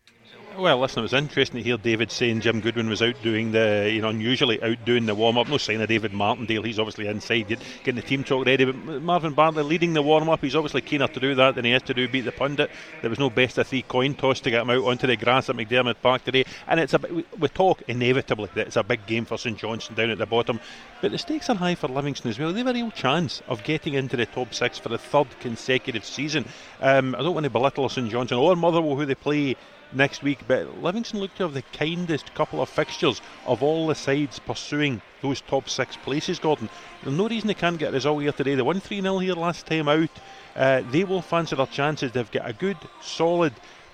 Well, 0.58 0.80
listen, 0.80 1.00
it 1.00 1.02
was 1.02 1.14
interesting 1.14 1.58
to 1.58 1.64
hear 1.64 1.76
David 1.76 2.12
saying 2.12 2.40
Jim 2.40 2.62
Goodwin 2.62 2.88
was 2.88 3.02
out 3.02 3.22
doing 3.22 3.52
the, 3.52 3.90
you 3.92 4.00
know, 4.00 4.08
unusually 4.08 4.62
out 4.64 4.86
doing 4.86 5.06
the 5.06 5.14
warm 5.14 5.38
up. 5.38 5.50
No 5.50 5.58
sign 5.58 5.82
of 5.82 5.90
David 5.90 6.14
Martindale. 6.14 6.64
He's 6.64 6.80
obviously 6.80 7.08
inside 7.08 7.50
getting 7.50 7.96
the 7.96 8.02
team 8.02 8.24
talk 8.24 8.46
ready. 8.46 8.64
But 8.64 9.02
Marvin 9.02 9.34
Bartley 9.34 9.64
leading 9.64 9.92
the 9.92 10.02
warm 10.02 10.30
up. 10.30 10.40
He's 10.40 10.56
obviously 10.56 10.80
keener 10.80 11.08
to 11.08 11.20
do 11.20 11.36
that 11.36 11.56
than 11.56 11.66
he 11.66 11.72
has 11.72 11.82
to 11.84 11.94
do 11.94 12.08
beat 12.08 12.22
the 12.22 12.32
pundit. 12.32 12.72
There 13.02 13.10
was 13.10 13.20
no 13.20 13.30
best 13.30 13.58
of 13.58 13.68
three 13.68 13.82
coin 13.82 14.16
toss 14.16 14.40
to 14.42 14.50
get 14.50 14.62
him 14.62 14.70
out 14.70 14.86
onto 14.86 15.08
the 15.08 15.18
grass 15.18 15.50
at 15.50 15.58
McDiarmid 15.58 15.96
Park 16.02 16.24
today. 16.24 16.46
And 16.68 16.80
it's 16.80 16.94
a 16.94 17.00
we 17.38 17.48
talk 17.50 17.82
inevitably 17.90 18.50
that 18.56 18.68
it's 18.68 18.78
a 18.78 18.84
big 18.84 19.06
game 19.08 19.26
for 19.26 19.38
St 19.38 19.58
Johnstone 19.58 19.98
down 19.98 20.10
at 20.12 20.20
the 20.20 20.26
bottom. 20.26 20.62
But 21.02 21.12
the 21.12 21.18
stakes 21.18 21.50
are 21.50 21.56
high 21.56 21.76
for 21.76 21.90
Livingston 21.90 22.30
as 22.30 22.40
well. 22.40 22.54
They 22.54 22.60
have 22.60 22.68
a 22.68 22.74
real 22.74 22.92
chance 22.92 23.42
of 23.50 23.64
getting 23.66 23.96
into 23.96 24.16
the 24.16 24.26
top 24.26 24.54
six 24.54 24.80
for 24.80 24.88
the 24.88 24.98
third 24.98 25.28
consecutive 25.42 26.06
season. 26.06 26.46
Um, 26.80 27.14
I 27.16 27.24
don't 27.24 27.34
want 27.34 27.44
to 27.44 27.50
belittle 27.50 27.90
St 27.90 28.10
Johnstone 28.10 28.40
or 28.40 28.56
Motherwell 28.56 28.96
who 28.96 29.06
they 29.06 29.16
play 29.16 29.58
next 29.96 30.24
week. 30.24 30.40
But 30.48 30.82
Livingston 30.82 31.20
look 31.20 31.34
to 31.36 31.44
have 31.44 31.54
the 31.54 31.62
kindest 31.62 32.34
couple 32.36 32.62
of 32.62 32.70
fixtures 32.70 33.22
of 33.46 33.64
all 33.64 33.88
the 33.88 33.96
sides 33.96 34.40
pursuing 34.40 35.02
those 35.22 35.42
top 35.42 35.70
six 35.70 35.96
places, 35.98 36.40
Gordon. 36.40 36.70
There's 37.04 37.16
no 37.16 37.28
reason 37.28 37.48
they 37.48 37.54
can't 37.54 37.80
get 37.80 37.90
a 37.90 37.94
result 37.94 38.22
here 38.22 38.32
today. 38.32 38.56
They 38.56 38.62
won 38.62 38.80
3 38.80 39.02
0 39.02 39.20
here 39.20 39.34
last 39.34 39.66
time 39.66 39.88
out. 39.88 40.10
Uh, 40.56 40.82
they 40.92 41.04
will 41.04 41.22
fancy 41.22 41.56
their 41.56 41.66
chances. 41.66 42.12
They've 42.12 42.32
got 42.32 42.50
a 42.50 42.54
good, 42.54 42.78
solid. 43.02 43.54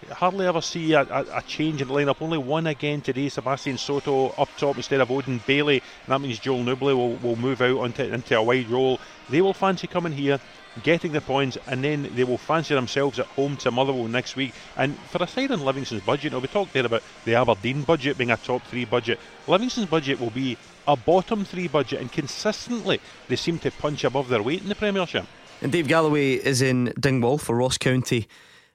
Hardly 0.10 0.48
ever 0.48 0.62
see 0.62 0.94
a, 0.94 1.02
a, 1.02 1.26
a, 1.38 1.42
change 1.44 1.82
in 1.82 1.88
the 1.88 1.94
lineup. 1.94 2.22
Only 2.22 2.40
one 2.40 2.66
again 2.66 3.02
today. 3.02 3.30
Sebastian 3.30 3.78
Soto 3.78 4.30
up 4.30 4.50
top 4.58 4.76
instead 4.76 5.00
of 5.00 5.12
Odin 5.12 5.42
Bailey. 5.46 5.78
And 5.78 6.08
That 6.08 6.22
means 6.22 6.40
Joel 6.40 6.64
Nouble 6.64 6.96
will, 6.96 7.16
will 7.18 7.36
move 7.36 7.62
out 7.62 7.78
onto, 7.78 8.04
into 8.04 8.36
a 8.36 8.42
wide 8.42 8.70
role. 8.70 9.00
They 9.30 9.42
will 9.42 9.54
fancy 9.54 9.86
coming 9.86 10.14
here 10.14 10.40
getting 10.84 11.12
the 11.12 11.22
points, 11.22 11.58
and 11.68 11.84
then 11.84 12.10
they 12.16 12.24
will 12.24 12.38
fancy 12.38 12.74
themselves 12.74 13.20
at 13.20 13.26
home 13.28 13.58
to 13.58 13.72
Motherwell 13.72 14.08
next 14.08 14.36
week. 14.36 14.54
And 14.78 14.98
for 15.10 15.22
a 15.24 15.28
side 15.28 15.52
on 15.52 15.62
Livingston's 15.62 16.04
budget, 16.04 16.32
now 16.32 16.40
we 16.40 16.48
talked 16.48 16.74
there 16.74 16.86
about 16.86 17.04
the 17.26 17.36
Aberdeen 17.36 17.84
budget 17.84 18.18
being 18.18 18.32
a 18.32 18.38
top 18.38 18.64
three 18.64 18.86
budget. 18.86 19.20
Livingston's 19.48 19.88
budget 19.88 20.20
will 20.20 20.30
be 20.30 20.58
a 20.88 20.96
bottom 20.96 21.46
three 21.46 21.68
budget, 21.68 22.02
and 22.02 22.12
consistently 22.12 23.00
they 23.28 23.36
seem 23.36 23.60
to 23.60 23.72
punch 23.72 24.04
above 24.04 24.30
their 24.30 24.42
weight 24.42 24.62
in 24.62 24.70
the 24.70 24.76
Premiership. 24.76 25.26
And 25.62 25.72
Dave 25.72 25.88
Galloway 25.88 26.34
is 26.34 26.62
in 26.62 26.94
Dingwall 27.00 27.38
for 27.38 27.56
Ross 27.56 27.78
County 27.78 28.28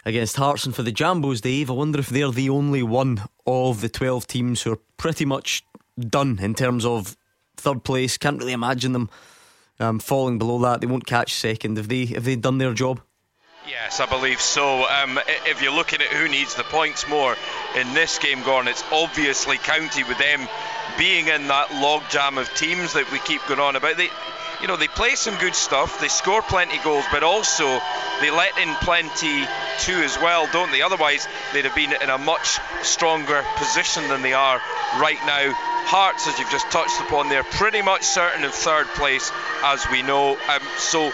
against 0.05 0.37
Hearts, 0.37 0.67
and 0.67 0.75
for 0.75 0.83
the 0.85 0.93
Jambos, 0.93 1.41
Dave, 1.41 1.69
I 1.69 1.75
wonder 1.75 1.99
if 1.99 2.09
they're 2.09 2.31
the 2.31 2.49
only 2.49 2.83
one 2.83 3.23
of 3.47 3.81
the 3.81 3.89
12 3.89 4.27
teams 4.27 4.63
who 4.63 4.73
are 4.73 4.79
pretty 4.97 5.25
much 5.25 5.65
done 5.99 6.39
in 6.41 6.55
terms 6.55 6.85
of 6.85 7.17
third 7.57 7.83
place. 7.83 8.17
Can't 8.17 8.39
really 8.39 8.53
imagine 8.53 8.93
them 8.93 9.11
um, 9.81 9.99
falling 9.99 10.39
below 10.39 10.59
that. 10.61 10.81
They 10.81 10.87
won't 10.87 11.07
catch 11.07 11.35
second. 11.35 11.77
Have 11.77 11.89
they 11.89 12.07
have 12.07 12.24
they 12.24 12.37
done 12.37 12.59
their 12.59 12.74
job? 12.74 13.01
Yes, 13.68 13.99
I 13.99 14.07
believe 14.07 14.41
so. 14.41 14.85
Um, 14.89 15.18
if 15.45 15.61
you're 15.61 15.74
looking 15.74 16.01
at 16.01 16.07
who 16.07 16.29
needs 16.29 16.55
the 16.55 16.62
points 16.62 17.09
more 17.09 17.35
in 17.77 17.95
this 17.95 18.18
game, 18.20 18.43
Gordon, 18.45 18.68
it's 18.68 18.85
obviously 18.93 19.59
County 19.59 20.05
with 20.05 20.18
them 20.18 20.47
being 20.97 21.27
in 21.27 21.49
that 21.49 21.68
logjam 21.68 22.39
of 22.39 22.49
teams 22.55 22.93
that 22.93 23.11
we 23.11 23.18
keep 23.20 23.45
going 23.49 23.59
on 23.59 23.74
about. 23.74 23.97
They, 23.97 24.09
you 24.61 24.69
know, 24.69 24.77
they 24.77 24.89
play 24.89 25.15
some 25.15 25.37
good 25.39 25.55
stuff, 25.55 26.01
they 26.01 26.09
score 26.09 26.43
plenty 26.43 26.79
goals, 26.79 27.05
but 27.11 27.23
also 27.23 27.81
they 28.21 28.31
let 28.31 28.57
in 28.59 28.75
plenty 28.77 29.45
too 29.81 29.99
as 30.03 30.17
well, 30.19 30.49
don't 30.53 30.73
they? 30.73 30.83
Otherwise, 30.83 31.29
they'd 31.53 31.65
have 31.65 31.75
been 31.75 31.93
in 31.93 32.11
a 32.11 32.19
much 32.19 32.59
stronger 32.83 33.45
position 33.57 34.09
than 34.09 34.23
they 34.23 34.33
are 34.33 34.61
right 34.99 35.21
now. 35.27 35.53
Hearts, 35.89 36.27
as 36.27 36.39
you've 36.39 36.51
just 36.51 36.71
touched 36.71 37.01
upon, 37.01 37.29
they're 37.29 37.45
pretty 37.45 37.83
much 37.83 38.03
certain 38.03 38.45
of 38.45 38.53
third 38.53 38.87
place, 38.89 39.31
as 39.63 39.87
we 39.91 40.03
know. 40.03 40.33
Um, 40.49 40.63
so 40.79 41.13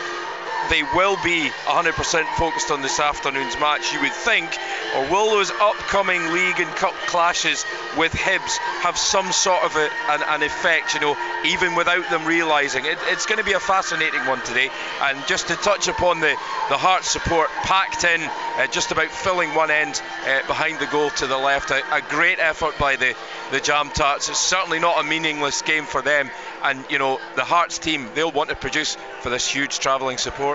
they 0.71 0.83
will 0.83 1.17
be 1.23 1.51
100% 1.67 2.37
focused 2.37 2.71
on 2.71 2.83
this 2.83 3.01
afternoon's 3.01 3.59
match, 3.59 3.93
you 3.93 4.01
would 4.01 4.13
think, 4.13 4.57
or 4.97 5.09
will 5.11 5.31
those 5.31 5.51
upcoming 5.51 6.33
league 6.33 6.61
and 6.61 6.71
cup 6.77 6.95
clashes 7.07 7.65
with 7.97 8.13
Hibs 8.13 8.57
have 8.83 8.97
some 8.97 9.33
sort 9.33 9.63
of 9.65 9.77
a, 9.77 9.89
an, 10.11 10.23
an, 10.29 10.43
effect, 10.43 10.95
you 10.95 11.01
know, 11.01 11.17
even 11.45 11.75
without 11.75 12.09
them 12.11 12.27
realising? 12.27 12.85
It, 12.85 12.99
it's 13.07 13.27
going 13.27 13.39
to 13.39 13.45
be 13.45 13.53
a 13.53 13.61
fascinating 13.61 14.27
one 14.27 14.43
today. 14.43 14.71
And 15.01 15.27
just 15.27 15.49
to 15.49 15.57
touch 15.57 15.89
upon 15.89 16.21
the, 16.21 16.35
the 16.69 16.79
Heart 16.79 17.05
support 17.05 17.49
packed 17.63 18.05
in, 18.05 18.21
uh, 18.23 18.67
just 18.69 18.91
about 18.91 19.09
filling 19.09 19.55
one 19.55 19.71
end 19.71 20.01
uh, 20.27 20.47
behind 20.47 20.79
the 20.79 20.87
goal 20.87 21.11
to 21.11 21.27
the 21.27 21.39
left, 21.39 21.71
a, 21.71 21.83
a 21.95 22.03
great 22.03 22.39
effort 22.39 22.79
by 22.79 22.97
the, 22.97 23.15
the 23.51 23.61
Jam 23.61 23.91
Tarts. 23.91 24.29
It's 24.29 24.39
certainly 24.39 24.79
not 24.79 25.01
a 25.01 25.09
meaningless 25.09 25.63
game 25.63 25.85
for 25.85 26.03
them. 26.03 26.31
And, 26.63 26.85
you 26.91 26.99
know, 26.99 27.19
the 27.37 27.45
Hearts 27.45 27.79
team, 27.79 28.09
they'll 28.15 28.31
want 28.31 28.51
to 28.51 28.57
produce 28.57 28.97
for 29.21 29.31
this 29.31 29.49
huge 29.49 29.79
travelling 29.79 30.19
support. 30.19 30.52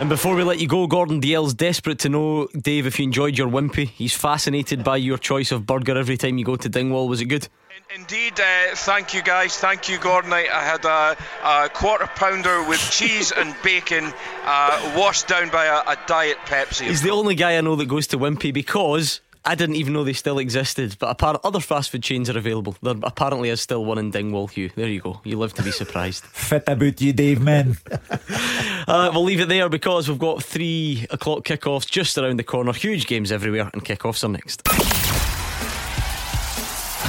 And 0.00 0.08
before 0.08 0.34
we 0.34 0.42
let 0.42 0.58
you 0.58 0.66
go, 0.66 0.88
Gordon 0.88 1.20
Dalziel's 1.20 1.54
desperate 1.54 2.00
to 2.00 2.08
know, 2.08 2.48
Dave, 2.48 2.86
if 2.86 2.98
you 2.98 3.04
enjoyed 3.04 3.38
your 3.38 3.48
Wimpy. 3.48 3.88
He's 3.88 4.12
fascinated 4.12 4.82
by 4.82 4.96
your 4.96 5.18
choice 5.18 5.52
of 5.52 5.66
burger 5.66 5.96
every 5.96 6.16
time 6.16 6.36
you 6.36 6.44
go 6.44 6.56
to 6.56 6.68
Dingwall. 6.68 7.08
Was 7.08 7.20
it 7.20 7.26
good? 7.26 7.48
Indeed, 7.94 8.40
uh, 8.40 8.74
thank 8.74 9.14
you 9.14 9.22
guys. 9.22 9.56
Thank 9.56 9.88
you, 9.88 9.98
Gordon. 9.98 10.32
I, 10.32 10.48
I 10.52 10.64
had 10.64 10.84
a, 10.84 11.16
a, 11.44 11.68
quarter 11.68 12.08
pounder 12.16 12.66
with 12.66 12.80
cheese 12.90 13.30
and 13.30 13.54
bacon, 13.62 14.12
uh, 14.44 14.94
washed 14.96 15.28
down 15.28 15.48
by 15.50 15.66
a, 15.66 15.78
a 15.86 15.96
diet 16.06 16.38
Pepsi. 16.46 16.86
He's 16.86 17.02
the 17.02 17.10
only 17.10 17.36
guy 17.36 17.56
I 17.56 17.60
know 17.60 17.76
that 17.76 17.86
goes 17.86 18.08
to 18.08 18.18
Wimpy 18.18 18.52
because 18.52 19.20
I 19.46 19.54
didn't 19.54 19.76
even 19.76 19.92
know 19.92 20.04
they 20.04 20.14
still 20.14 20.38
existed, 20.38 20.96
but 20.98 21.10
apart- 21.10 21.40
other 21.44 21.60
fast 21.60 21.90
food 21.90 22.02
chains 22.02 22.30
are 22.30 22.38
available. 22.38 22.76
There 22.82 22.94
apparently 23.02 23.50
is 23.50 23.60
still 23.60 23.84
one 23.84 23.98
in 23.98 24.10
Dingwall, 24.10 24.46
Hugh. 24.46 24.70
There 24.74 24.88
you 24.88 25.00
go. 25.00 25.20
You 25.22 25.38
live 25.38 25.52
to 25.54 25.62
be 25.62 25.70
surprised. 25.70 26.24
Fit 26.32 26.64
about 26.66 26.98
you, 27.00 27.12
Dave, 27.12 27.42
man. 27.42 27.76
uh, 28.88 29.10
we'll 29.12 29.24
leave 29.24 29.40
it 29.40 29.48
there 29.48 29.68
because 29.68 30.08
we've 30.08 30.18
got 30.18 30.42
three 30.42 31.06
o'clock 31.10 31.44
kickoffs 31.44 31.86
just 31.88 32.16
around 32.16 32.38
the 32.38 32.44
corner. 32.44 32.72
Huge 32.72 33.06
games 33.06 33.30
everywhere, 33.30 33.68
and 33.74 33.84
kickoffs 33.84 34.24
are 34.24 34.28
next. 34.28 34.64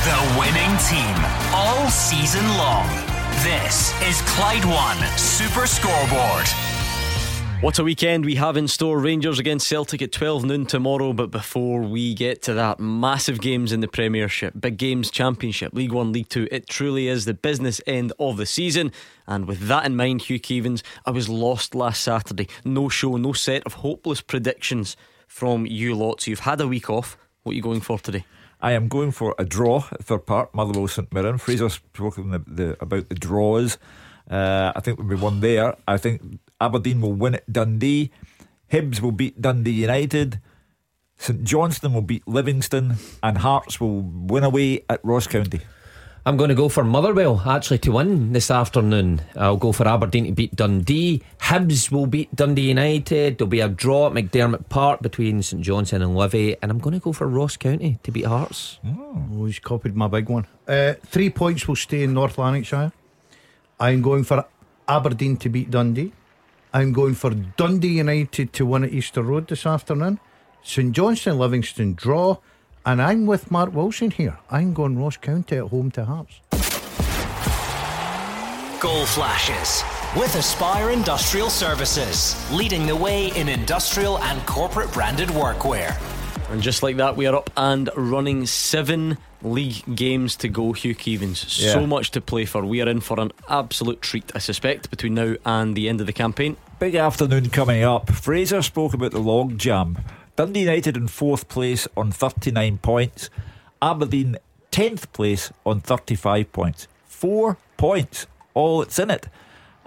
The 0.03 0.35
winning 0.37 0.77
team 0.89 1.15
all 1.53 1.89
season 1.89 2.45
long. 2.57 2.87
This 3.43 3.93
is 4.01 4.21
Clyde 4.27 4.65
One 4.65 4.97
Super 5.17 5.65
Scoreboard. 5.65 6.74
What 7.61 7.79
a 7.79 7.83
weekend 7.83 8.25
we 8.25 8.35
have 8.35 8.57
in 8.57 8.67
store. 8.67 8.99
Rangers 8.99 9.39
against 9.39 9.67
Celtic 9.67 10.01
at 10.01 10.11
12 10.11 10.45
noon 10.45 10.65
tomorrow. 10.65 11.13
But 11.13 11.31
before 11.31 11.81
we 11.81 12.13
get 12.13 12.41
to 12.43 12.53
that, 12.53 12.79
massive 12.79 13.41
games 13.41 13.71
in 13.71 13.79
the 13.79 13.87
Premiership, 13.87 14.53
big 14.59 14.77
games, 14.77 15.09
Championship, 15.09 15.73
League 15.73 15.91
One, 15.91 16.11
League 16.11 16.29
Two. 16.29 16.47
It 16.51 16.67
truly 16.67 17.07
is 17.07 17.25
the 17.25 17.33
business 17.33 17.81
end 17.87 18.13
of 18.19 18.37
the 18.37 18.45
season. 18.45 18.91
And 19.25 19.47
with 19.47 19.61
that 19.67 19.85
in 19.85 19.95
mind, 19.95 20.23
Hugh 20.23 20.39
Keevins, 20.39 20.83
I 21.05 21.11
was 21.11 21.29
lost 21.29 21.73
last 21.73 22.01
Saturday. 22.01 22.47
No 22.63 22.89
show, 22.89 23.17
no 23.17 23.33
set 23.33 23.63
of 23.65 23.73
hopeless 23.73 24.21
predictions 24.21 24.95
from 25.27 25.65
you 25.65 25.95
lots. 25.95 26.27
You've 26.27 26.39
had 26.41 26.61
a 26.61 26.67
week 26.67 26.89
off. 26.89 27.17
What 27.43 27.53
are 27.53 27.55
you 27.55 27.61
going 27.61 27.81
for 27.81 27.97
today? 27.99 28.25
I 28.61 28.73
am 28.73 28.87
going 28.87 29.11
for 29.11 29.35
a 29.37 29.45
draw 29.45 29.85
at 29.91 30.03
Fir 30.03 30.19
Park, 30.19 30.53
Motherwell 30.53 30.87
St 30.87 31.11
Mirren. 31.13 31.37
Fraser 31.37 31.69
spoken 31.69 32.31
the, 32.31 32.43
the, 32.47 32.77
about 32.79 33.09
the 33.09 33.15
draws. 33.15 33.77
Uh, 34.29 34.71
I 34.75 34.79
think 34.79 34.97
we'll 34.97 35.07
be 35.07 35.15
one 35.15 35.39
there. 35.39 35.75
I 35.87 35.97
think 35.97 36.39
Aberdeen 36.59 37.01
will 37.01 37.13
win 37.13 37.35
at 37.35 37.51
Dundee. 37.51 38.11
Hibs 38.71 39.01
will 39.01 39.11
beat 39.11 39.41
Dundee 39.41 39.71
United. 39.71 40.39
St 41.17 41.43
Johnstone 41.43 41.93
will 41.93 42.01
beat 42.01 42.27
Livingston. 42.27 42.95
And 43.21 43.37
Hearts 43.37 43.79
will 43.79 44.01
win 44.01 44.43
away 44.43 44.85
at 44.89 45.03
Ross 45.03 45.27
County. 45.27 45.61
I'm 46.27 46.37
going 46.37 46.49
to 46.49 46.55
go 46.55 46.69
for 46.69 46.83
Motherwell 46.83 47.43
actually 47.45 47.77
to 47.79 47.91
win 47.91 48.33
this 48.33 48.49
afternoon. 48.49 49.21
I'll 49.35 49.57
go 49.57 49.71
for 49.71 49.87
Aberdeen 49.87 50.25
to 50.25 50.31
beat 50.31 50.55
Dundee. 50.55 51.21
Hibs 51.39 51.91
will 51.91 52.07
beat 52.07 52.35
Dundee 52.35 52.69
United. 52.69 53.37
There'll 53.37 53.47
be 53.47 53.59
a 53.59 53.69
draw 53.69 54.07
at 54.07 54.13
McDiarmid 54.13 54.67
Park 54.67 55.01
between 55.01 55.43
St 55.43 55.61
Johnstone 55.61 56.01
and 56.01 56.15
Livy. 56.15 56.55
And 56.63 56.71
I'm 56.71 56.79
going 56.79 56.95
to 56.95 56.99
go 56.99 57.13
for 57.13 57.27
Ross 57.27 57.57
County 57.57 57.99
to 58.01 58.11
beat 58.11 58.25
Hearts. 58.25 58.79
Oh, 58.83 59.45
he's 59.45 59.59
copied 59.59 59.95
my 59.95 60.07
big 60.07 60.27
one. 60.27 60.47
Uh, 60.67 60.93
three 61.05 61.29
points 61.29 61.67
will 61.67 61.75
stay 61.75 62.01
in 62.01 62.13
North 62.15 62.39
Lanarkshire. 62.39 62.91
I'm 63.79 64.01
going 64.01 64.23
for 64.23 64.45
Aberdeen 64.87 65.37
to 65.37 65.49
beat 65.49 65.69
Dundee. 65.69 66.11
I'm 66.75 66.91
going 66.91 67.15
for 67.15 67.29
Dundee 67.29 67.99
United 67.99 68.51
to 68.51 68.65
win 68.65 68.83
at 68.83 68.91
Easter 68.91 69.21
Road 69.21 69.47
this 69.47 69.65
afternoon. 69.65 70.19
St 70.61 70.91
Johnstone 70.91 71.39
Livingston 71.39 71.93
draw. 71.93 72.35
And 72.85 73.01
I'm 73.01 73.25
with 73.25 73.49
Mark 73.49 73.73
Wilson 73.73 74.11
here. 74.11 74.37
I'm 74.51 74.73
going 74.73 74.99
Ross 74.99 75.15
County 75.15 75.55
at 75.55 75.67
home 75.69 75.89
to 75.91 76.03
Hearts. 76.03 76.41
Goal 78.81 79.05
flashes 79.05 79.85
with 80.19 80.35
Aspire 80.35 80.89
Industrial 80.89 81.49
Services, 81.49 82.35
leading 82.51 82.85
the 82.85 82.95
way 82.97 83.27
in 83.37 83.47
industrial 83.47 84.19
and 84.19 84.45
corporate 84.45 84.91
branded 84.91 85.29
workwear. 85.29 85.95
And 86.51 86.61
just 86.61 86.83
like 86.83 86.97
that, 86.97 87.15
we 87.15 87.25
are 87.25 87.35
up 87.37 87.49
and 87.55 87.89
running 87.95 88.45
seven 88.45 89.17
league 89.45 89.95
games 89.95 90.35
to 90.37 90.49
go, 90.49 90.73
Hugh 90.73 90.95
Keevins. 90.95 91.61
Yeah. 91.61 91.73
So 91.73 91.87
much 91.87 92.11
to 92.11 92.21
play 92.21 92.45
for. 92.45 92.65
We 92.65 92.81
are 92.81 92.89
in 92.89 92.99
for 92.99 93.19
an 93.19 93.31
absolute 93.49 94.01
treat, 94.01 94.31
I 94.35 94.39
suspect, 94.39 94.89
between 94.89 95.13
now 95.13 95.35
and 95.45 95.75
the 95.75 95.87
end 95.87 96.01
of 96.01 96.07
the 96.07 96.13
campaign. 96.13 96.57
Big 96.79 96.95
afternoon 96.95 97.49
coming 97.49 97.83
up. 97.83 98.11
Fraser 98.11 98.61
spoke 98.61 98.93
about 98.93 99.11
the 99.11 99.19
log 99.19 99.57
jam. 99.57 99.97
Dundee 100.35 100.61
United 100.61 100.97
in 100.97 101.07
fourth 101.07 101.47
place 101.47 101.87
on 101.95 102.11
39 102.11 102.79
points. 102.79 103.29
Aberdeen 103.81 104.37
10th 104.71 105.11
place 105.13 105.51
on 105.65 105.79
35 105.79 106.51
points. 106.51 106.87
Four 107.05 107.57
points, 107.77 108.27
all 108.53 108.79
that's 108.79 108.99
in 108.99 109.09
it. 109.09 109.27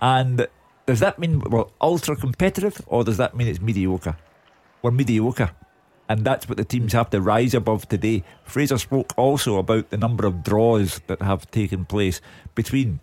And 0.01 0.49
does 0.87 1.01
that 1.01 1.19
mean 1.19 1.41
we're 1.41 1.67
ultra 1.81 2.17
competitive 2.17 2.81
or 2.87 3.05
does 3.05 3.19
that 3.19 3.37
mean 3.37 3.49
it's 3.49 3.61
mediocre? 3.61 4.17
We're 4.81 4.93
mediocre. 4.93 5.51
And 6.09 6.25
that's 6.25 6.49
what 6.49 6.57
the 6.57 6.65
teams 6.65 6.95
have 6.95 7.11
to 7.11 7.21
rise 7.21 7.55
above 7.55 7.89
today. 7.89 8.25
Fraser 8.45 8.79
spoke 8.79 9.13
also 9.17 9.59
about 9.59 9.91
the 9.91 9.99
number 9.99 10.27
of 10.27 10.43
draws 10.43 11.01
that 11.07 11.21
have 11.21 11.51
taken 11.51 11.85
place 11.85 12.21
between 12.55 13.01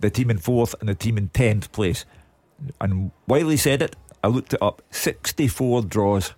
the 0.00 0.10
team 0.10 0.30
in 0.30 0.38
fourth 0.38 0.74
and 0.80 0.88
the 0.88 0.94
team 0.94 1.16
in 1.16 1.30
10th 1.30 1.72
place. 1.72 2.04
And 2.80 3.10
while 3.24 3.48
he 3.48 3.56
said 3.56 3.80
it, 3.80 3.96
I 4.22 4.28
looked 4.28 4.52
it 4.52 4.62
up 4.62 4.82
64 4.90 5.82
draws 5.82 6.34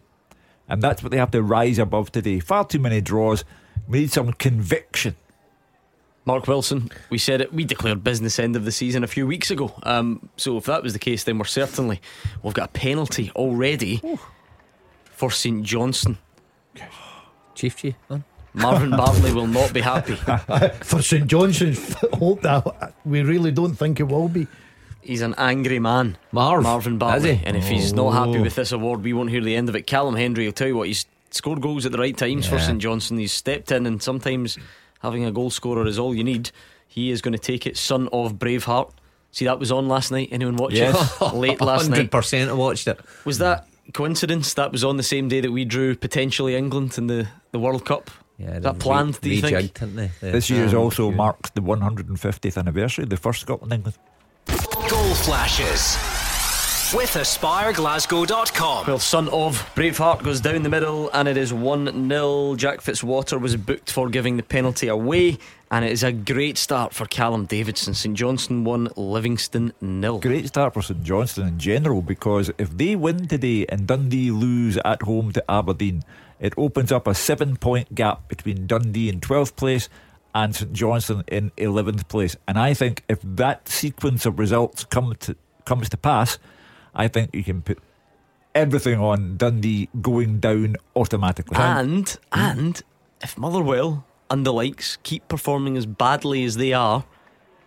and 0.69 0.83
that's 0.83 1.03
what 1.03 1.11
they 1.11 1.19
have 1.19 1.31
to 1.31 1.43
rise 1.43 1.79
above 1.79 2.13
today. 2.13 2.41
Far 2.41 2.65
too 2.65 2.79
many 2.79 3.01
draws. 3.01 3.45
We 3.89 4.01
need 4.01 4.13
some 4.13 4.33
conviction. 4.35 5.17
Mark 6.27 6.47
Wilson, 6.47 6.91
we 7.09 7.17
said 7.17 7.41
it. 7.41 7.55
We 7.55 7.65
declared 7.65 8.05
business 8.05 8.39
end 8.39 8.55
of 8.55 8.67
the 8.67 8.73
season 8.73 9.03
a 9.03 9.07
few 9.07 9.27
weeks 9.27 9.51
ago. 9.51 9.73
Um, 9.85 10.29
so 10.37 10.59
if 10.59 10.65
that 10.65 10.83
was 10.83 10.93
the 10.93 10.99
case, 10.99 11.25
then 11.25 11.39
we're 11.39 11.47
certainly 11.47 12.03
we've 12.43 12.53
got 12.53 12.69
a 12.69 12.73
penalty 12.73 13.31
already 13.35 14.03
Ooh. 14.05 14.21
For 15.19 15.33
St 15.33 15.65
Johnstone. 15.65 16.17
Chief 17.57 17.77
G, 17.77 17.97
Marvin 18.55 18.91
Bartley 18.91 19.33
will 19.33 19.49
not 19.49 19.73
be 19.73 19.81
happy 19.81 20.15
for 20.85 21.03
St 21.03 21.27
Johnstone. 21.27 21.75
Hope 22.13 22.43
that 22.43 22.95
we 23.05 23.23
really 23.23 23.51
don't 23.51 23.75
think 23.75 23.99
it 23.99 24.05
will 24.05 24.29
be. 24.29 24.47
He's 25.01 25.23
an 25.23 25.35
angry 25.37 25.81
man, 25.81 26.19
Marv, 26.31 26.63
Marvin 26.63 26.99
Bartley. 26.99 27.41
And 27.45 27.57
if 27.57 27.67
he's 27.67 27.93
not 27.93 28.13
happy 28.13 28.39
oh. 28.39 28.43
with 28.43 28.55
this 28.55 28.71
award, 28.71 29.03
we 29.03 29.13
won't 29.13 29.31
hear 29.31 29.41
the 29.41 29.57
end 29.57 29.69
of 29.69 29.75
it. 29.75 29.89
Callum 29.89 30.15
Hendry 30.15 30.47
will 30.47 30.53
tell 30.53 30.69
you 30.69 30.77
what, 30.77 30.87
he's 30.87 31.05
scored 31.31 31.61
goals 31.61 31.85
at 31.85 31.91
the 31.91 31.99
right 31.99 32.17
times 32.17 32.47
yeah. 32.47 32.53
for 32.53 32.59
St 32.61 32.81
Johnstone. 32.81 33.19
He's 33.19 33.33
stepped 33.33 33.73
in, 33.73 33.87
and 33.87 34.01
sometimes 34.01 34.57
having 35.01 35.25
a 35.25 35.33
goal 35.33 35.51
scorer 35.51 35.85
is 35.87 35.99
all 35.99 36.15
you 36.15 36.23
need. 36.23 36.53
He 36.87 37.11
is 37.11 37.21
going 37.23 37.33
to 37.33 37.39
take 37.39 37.67
it, 37.67 37.77
son 37.77 38.09
of 38.13 38.35
Braveheart. 38.35 38.93
See, 39.33 39.47
that 39.47 39.59
was 39.59 39.73
on 39.73 39.89
last 39.89 40.13
night. 40.13 40.29
Anyone 40.31 40.57
watch 40.57 40.75
yes. 40.75 41.21
it? 41.21 41.25
Late 41.35 41.61
last 41.61 41.91
100% 41.91 41.91
night. 41.91 42.11
100% 42.11 42.49
I 42.49 42.53
watched 42.53 42.87
it. 42.87 43.01
Was 43.25 43.39
that 43.39 43.68
coincidence? 43.93 44.55
That 44.55 44.73
was 44.73 44.85
on 44.85 44.97
the 44.97 45.03
same 45.03 45.29
day 45.29 45.41
that 45.41 45.53
we 45.53 45.65
drew 45.65 45.95
potentially 45.95 46.55
England 46.55 46.99
in 46.99 47.07
the, 47.07 47.29
the 47.53 47.59
World 47.59 47.85
Cup. 47.85 48.11
Yeah, 48.39 48.61
that 48.61 48.79
planned? 48.79 49.15
Re- 49.17 49.21
do 49.23 49.31
you 49.31 49.43
think? 49.43 49.79
They? 50.21 50.31
This 50.31 50.49
year 50.49 50.69
oh, 50.73 50.85
also 50.85 51.11
marks 51.11 51.51
the 51.51 51.61
150th 51.61 52.57
anniversary, 52.57 53.03
of 53.03 53.11
the 53.11 53.17
first 53.17 53.41
Scotland 53.41 53.73
England 53.73 53.99
Goal 54.89 55.15
flashes 55.15 55.97
with 56.95 57.11
AspireGlasgow.com. 57.11 58.87
Well, 58.87 58.99
son 58.99 59.29
of 59.29 59.59
Braveheart 59.75 60.23
goes 60.23 60.41
down 60.41 60.63
the 60.63 60.69
middle 60.69 61.11
and 61.13 61.29
it 61.29 61.37
is 61.37 61.53
1 61.53 62.09
0. 62.09 62.55
Jack 62.57 62.81
Fitzwater 62.81 63.41
was 63.41 63.57
booked 63.57 63.91
for 63.93 64.09
giving 64.09 64.37
the 64.37 64.43
penalty 64.43 64.89
away. 64.89 65.39
And 65.71 65.85
it 65.85 65.93
is 65.93 66.03
a 66.03 66.13
great 66.13 66.57
start 66.57 66.95
for 66.95 67.05
Callum 67.05 67.45
Davidson. 67.45 67.93
St 67.93 68.17
Johnstone 68.17 68.65
1, 68.65 68.91
Livingston 68.97 69.75
nil. 69.81 70.19
Great 70.21 70.49
start 70.49 70.73
for 70.73 70.81
St 70.81 71.03
Johnstone 71.03 71.49
in 71.49 71.59
general 71.59 72.01
because 72.01 72.51
if 72.57 72.77
they 72.77 72.97
win 72.97 73.29
today 73.29 73.67
and 73.67 73.87
Dundee 73.87 74.31
lose 74.31 74.79
at 74.79 75.03
home 75.03 75.33
to 75.33 75.51
Aberdeen, 75.51 76.05
it 76.41 76.55
opens 76.57 76.91
up 76.91 77.07
a 77.07 77.15
seven 77.15 77.57
point 77.57 77.95
gap 77.95 78.29
between 78.29 78.67
Dundee 78.67 79.11
in 79.11 79.21
12th 79.21 79.57
place 79.57 79.89
and 80.35 80.57
St 80.57 80.73
Johnstone 80.73 81.25
in 81.29 81.51
11th 81.59 82.09
place. 82.09 82.37
And 82.47 82.59
I 82.59 82.73
think 82.73 83.05
if 83.09 83.19
that 83.23 83.69
sequence 83.69 84.25
of 84.25 84.39
results 84.39 84.85
come 84.85 85.15
to, 85.21 85.37
comes 85.67 85.89
to 85.91 85.97
pass, 85.97 86.39
I 86.95 87.09
think 87.09 87.35
you 87.35 87.45
can 87.45 87.63
put 87.63 87.79
everything 88.55 88.99
on 88.99 89.37
Dundee 89.37 89.89
going 90.01 90.41
down 90.41 90.77
automatically. 90.97 91.57
And, 91.57 92.17
and 92.33 92.83
if 93.21 93.39
Motherwell 93.39 94.05
and 94.31 94.45
the 94.45 94.53
likes 94.53 94.99
keep 95.03 95.29
performing 95.29 95.77
as 95.77 95.87
badly 95.87 96.45
as 96.45 96.57
they 96.57 96.73
are, 96.73 97.05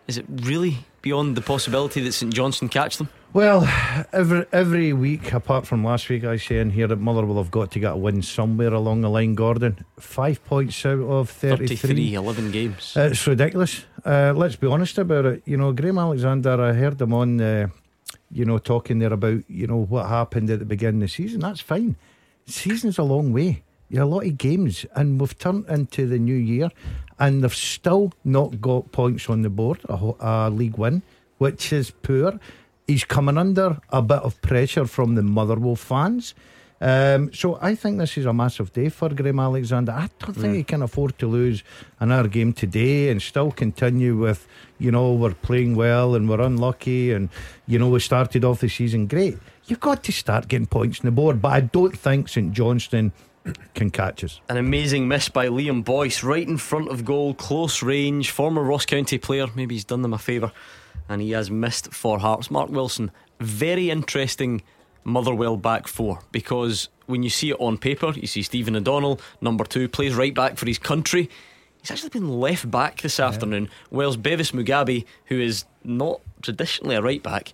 is 0.08 0.18
it 0.18 0.26
really 0.28 0.80
beyond 1.02 1.36
the 1.36 1.42
possibility 1.42 2.02
that 2.02 2.12
St 2.12 2.34
Johnstone 2.34 2.70
catch 2.70 2.98
them? 2.98 3.10
Well, 3.34 3.64
every 4.12 4.46
every 4.52 4.92
week, 4.92 5.32
apart 5.32 5.66
from 5.66 5.86
last 5.86 6.10
week, 6.10 6.26
I 6.26 6.36
say 6.36 6.60
in 6.60 6.72
here 6.72 6.88
that 6.88 6.98
Motherwell 6.98 7.38
have 7.38 7.50
got 7.50 7.72
to 7.72 7.80
get 7.80 7.94
a 7.94 7.96
win 7.96 8.22
somewhere 8.22 8.74
along 8.74 9.02
the 9.02 9.10
line. 9.10 9.36
Gordon, 9.36 9.86
five 9.98 10.44
points 10.44 10.86
out 10.86 11.00
of 11.00 11.30
33. 11.30 11.78
33 11.78 12.14
11 12.16 12.52
games. 12.52 12.94
It's 12.98 13.26
ridiculous. 13.26 13.86
Uh, 14.06 14.34
let's 14.36 14.58
be 14.58 14.68
honest 14.68 14.98
about 14.98 15.26
it. 15.26 15.44
You 15.46 15.56
know, 15.56 15.72
Graham 15.72 15.98
Alexander, 15.98 16.62
I 16.62 16.74
heard 16.74 17.00
him 17.02 17.14
on, 17.14 17.40
uh, 17.40 17.68
you 18.32 18.46
know, 18.46 18.58
talking 18.58 19.00
there 19.00 19.14
about, 19.14 19.44
you 19.50 19.68
know, 19.68 19.78
what 19.78 20.08
happened 20.08 20.50
at 20.50 20.60
the 20.60 20.66
beginning 20.66 21.02
of 21.04 21.10
the 21.10 21.14
season. 21.14 21.42
That's 21.42 21.62
fine. 21.62 21.96
Season's 22.46 22.98
a 22.98 23.04
long 23.04 23.34
way. 23.34 23.64
You 23.90 24.00
have 24.00 24.08
a 24.08 24.12
lot 24.12 24.26
of 24.26 24.38
games, 24.38 24.86
and 24.96 25.20
we've 25.20 25.38
turned 25.38 25.68
into 25.68 26.08
the 26.08 26.18
new 26.18 26.36
year, 26.36 26.70
and 27.20 27.44
they've 27.44 27.54
still 27.54 28.14
not 28.24 28.62
got 28.62 28.92
points 28.94 29.30
on 29.30 29.42
the 29.42 29.50
board, 29.50 29.82
a, 29.90 30.14
a 30.20 30.50
league 30.50 30.78
win, 30.78 31.02
which 31.40 31.74
is 31.74 31.92
poor. 31.92 32.40
He's 32.88 33.04
coming 33.04 33.38
under 33.38 33.80
a 33.90 34.02
bit 34.02 34.20
of 34.20 34.42
pressure 34.42 34.86
from 34.86 35.16
the 35.16 35.22
Motherwell 35.22 35.76
fans. 35.76 36.34
Um, 36.82 37.32
so 37.32 37.60
I 37.62 37.76
think 37.76 38.00
this 38.00 38.18
is 38.18 38.26
a 38.26 38.34
massive 38.34 38.74
day 38.74 38.90
for 38.90 39.10
Graham 39.10 39.40
Alexander. 39.40 39.92
I 39.92 40.10
don't 40.20 40.34
think 40.34 40.54
Mm. 40.54 40.58
he 40.58 40.64
can 40.64 40.82
afford 40.82 41.18
to 41.20 41.28
lose 41.28 41.64
another 42.00 42.28
game 42.28 42.54
today 42.54 43.10
and 43.10 43.22
still 43.22 43.52
continue 43.52 44.18
with, 44.18 44.48
you 44.80 44.92
know, 44.92 45.14
we're 45.14 45.36
playing 45.36 45.76
well 45.76 46.16
and 46.16 46.28
we're 46.28 46.42
unlucky 46.42 47.12
and, 47.12 47.30
you 47.68 47.78
know, 47.78 47.88
we 47.90 48.00
started 48.00 48.44
off 48.44 48.62
the 48.62 48.68
season 48.70 49.06
great. 49.06 49.38
You've 49.66 49.80
got 49.80 50.04
to 50.06 50.12
start 50.12 50.48
getting 50.48 50.66
points 50.66 51.00
on 51.02 51.06
the 51.06 51.12
board, 51.12 51.40
but 51.40 51.50
I 51.50 51.60
don't 51.62 51.96
think 51.96 52.28
St 52.28 52.52
Johnstone 52.52 53.12
can 53.76 53.92
catch 53.92 54.24
us. 54.24 54.42
An 54.50 54.58
amazing 54.58 55.08
miss 55.08 55.30
by 55.30 55.48
Liam 55.50 55.84
Boyce 55.84 56.24
right 56.24 56.48
in 56.48 56.58
front 56.58 56.90
of 56.90 57.06
goal, 57.06 57.36
close 57.36 57.84
range. 57.84 58.32
Former 58.32 58.64
Ross 58.64 58.88
County 58.88 59.20
player, 59.20 59.46
maybe 59.56 59.76
he's 59.76 59.86
done 59.86 60.02
them 60.02 60.14
a 60.14 60.18
favour, 60.18 60.52
and 61.08 61.22
he 61.22 61.30
has 61.32 61.52
missed 61.52 61.94
for 61.94 62.18
Hearts. 62.18 62.50
Mark 62.50 62.70
Wilson, 62.72 63.12
very 63.40 63.92
interesting 63.92 64.64
Motherwell 65.04 65.58
back 65.58 65.88
four 65.88 66.22
because 66.32 66.90
when 67.08 67.24
you 67.24 67.30
see 67.30 67.50
it 67.52 67.58
on 67.60 67.78
paper, 67.78 68.14
you 68.16 68.28
see 68.28 68.42
Stephen 68.42 68.76
O'Donnell, 68.76 69.20
number 69.42 69.64
two, 69.64 69.88
plays 69.88 70.16
right 70.16 70.34
back 70.34 70.58
for 70.58 70.66
his 70.66 70.80
country. 70.80 71.30
He's 71.82 71.92
actually 71.92 72.10
been 72.10 72.30
left 72.40 72.70
back 72.70 73.02
this 73.02 73.20
afternoon, 73.20 73.70
whilst 73.90 74.22
Bevis 74.22 74.52
Mugabi, 74.52 75.06
who 75.26 75.40
is 75.40 75.66
not 75.84 76.22
traditionally 76.42 76.96
a 76.96 77.02
right 77.02 77.22
back, 77.24 77.54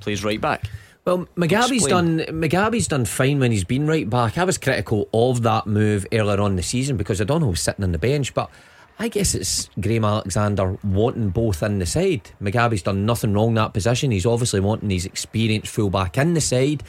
plays 0.00 0.24
right 0.24 0.40
back. 0.40 0.68
Well, 1.04 1.28
Mugabi's 1.36 1.84
Explain. 1.84 2.16
done 2.16 2.40
Mugabi's 2.40 2.88
done 2.88 3.04
fine 3.04 3.38
when 3.38 3.52
he's 3.52 3.64
been 3.64 3.86
right 3.86 4.08
back. 4.08 4.38
I 4.38 4.44
was 4.44 4.58
critical 4.58 5.08
of 5.12 5.42
that 5.42 5.66
move 5.66 6.06
earlier 6.12 6.40
on 6.40 6.56
the 6.56 6.62
season 6.62 6.96
because 6.96 7.20
I 7.20 7.24
don't 7.24 7.42
know 7.42 7.48
who's 7.48 7.60
sitting 7.60 7.84
on 7.84 7.92
the 7.92 7.98
bench, 7.98 8.32
but 8.34 8.50
I 8.98 9.08
guess 9.08 9.34
it's 9.34 9.68
Graham 9.80 10.04
Alexander 10.04 10.78
wanting 10.84 11.30
both 11.30 11.62
in 11.62 11.78
the 11.78 11.86
side. 11.86 12.30
Mugabi's 12.40 12.82
done 12.82 13.06
nothing 13.06 13.32
wrong 13.32 13.54
that 13.54 13.74
position. 13.74 14.10
He's 14.10 14.26
obviously 14.26 14.60
wanting 14.60 14.90
his 14.90 15.04
experienced 15.04 15.68
fullback 15.68 16.16
in 16.16 16.34
the 16.34 16.40
side. 16.40 16.82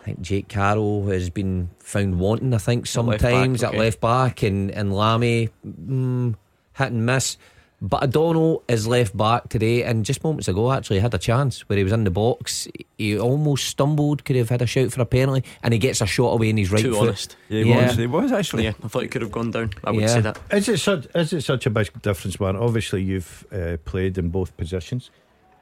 I 0.00 0.04
think 0.04 0.20
Jake 0.20 0.48
Carroll 0.48 1.06
has 1.08 1.30
been 1.30 1.70
found 1.80 2.18
wanting, 2.18 2.52
I 2.52 2.58
think, 2.58 2.86
At 2.86 3.04
left 3.04 3.22
back, 3.22 3.30
sometimes 3.30 3.62
at 3.62 3.74
left 3.74 4.00
back 4.00 4.42
and, 4.42 4.70
and 4.70 4.94
Lamie 4.94 5.48
mm, 5.66 6.34
hit 6.76 6.92
and 6.92 7.06
miss. 7.06 7.38
But 7.80 8.02
O'Donnell 8.02 8.64
is 8.66 8.88
left 8.88 9.16
back 9.16 9.48
today, 9.50 9.84
and 9.84 10.04
just 10.04 10.24
moments 10.24 10.48
ago, 10.48 10.72
actually, 10.72 10.98
had 10.98 11.14
a 11.14 11.18
chance 11.18 11.60
where 11.68 11.76
he 11.76 11.84
was 11.84 11.92
in 11.92 12.02
the 12.02 12.10
box. 12.10 12.66
He 12.96 13.16
almost 13.16 13.66
stumbled, 13.68 14.24
could 14.24 14.34
have 14.34 14.48
had 14.48 14.62
a 14.62 14.66
shout 14.66 14.90
for 14.90 15.00
a 15.02 15.06
penalty, 15.06 15.44
and 15.62 15.72
he 15.72 15.78
gets 15.78 16.00
a 16.00 16.06
shot 16.06 16.32
away 16.32 16.50
in 16.50 16.56
his 16.56 16.72
right 16.72 16.82
Too 16.82 16.92
foot. 16.94 17.02
honest. 17.02 17.36
Yeah, 17.48 17.62
he 17.62 17.70
was. 17.70 17.96
He 17.96 18.06
was 18.08 18.32
actually. 18.32 18.64
Yeah, 18.64 18.72
I 18.82 18.88
thought 18.88 19.02
he 19.02 19.08
could 19.08 19.22
have 19.22 19.30
gone 19.30 19.52
down. 19.52 19.70
I 19.84 19.92
would 19.92 20.00
Yeah. 20.00 20.06
say 20.08 20.20
that. 20.22 20.40
Is 20.50 20.68
it 20.68 20.78
such 20.80 21.06
is 21.14 21.32
it 21.32 21.42
such 21.42 21.66
a 21.66 21.70
big 21.70 22.02
difference, 22.02 22.40
man? 22.40 22.56
Obviously, 22.56 23.00
you've 23.02 23.46
uh, 23.52 23.76
played 23.84 24.18
in 24.18 24.30
both 24.30 24.56
positions. 24.56 25.12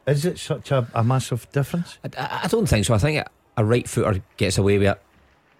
Is 0.07 0.25
it 0.25 0.39
such 0.39 0.71
a, 0.71 0.87
a 0.95 1.05
massive 1.05 1.47
difference? 1.53 1.99
I, 2.03 2.23
I- 2.23 2.41
I 2.45 2.49
don't 2.49 2.67
think 2.67 2.87
so. 2.87 2.95
I 2.95 2.99
think 2.99 3.27
a 3.59 3.65
right 3.65 3.87
footer 3.87 4.23
gets 4.39 4.57
away 4.57 4.79
with 4.79 4.89
it. 4.89 5.03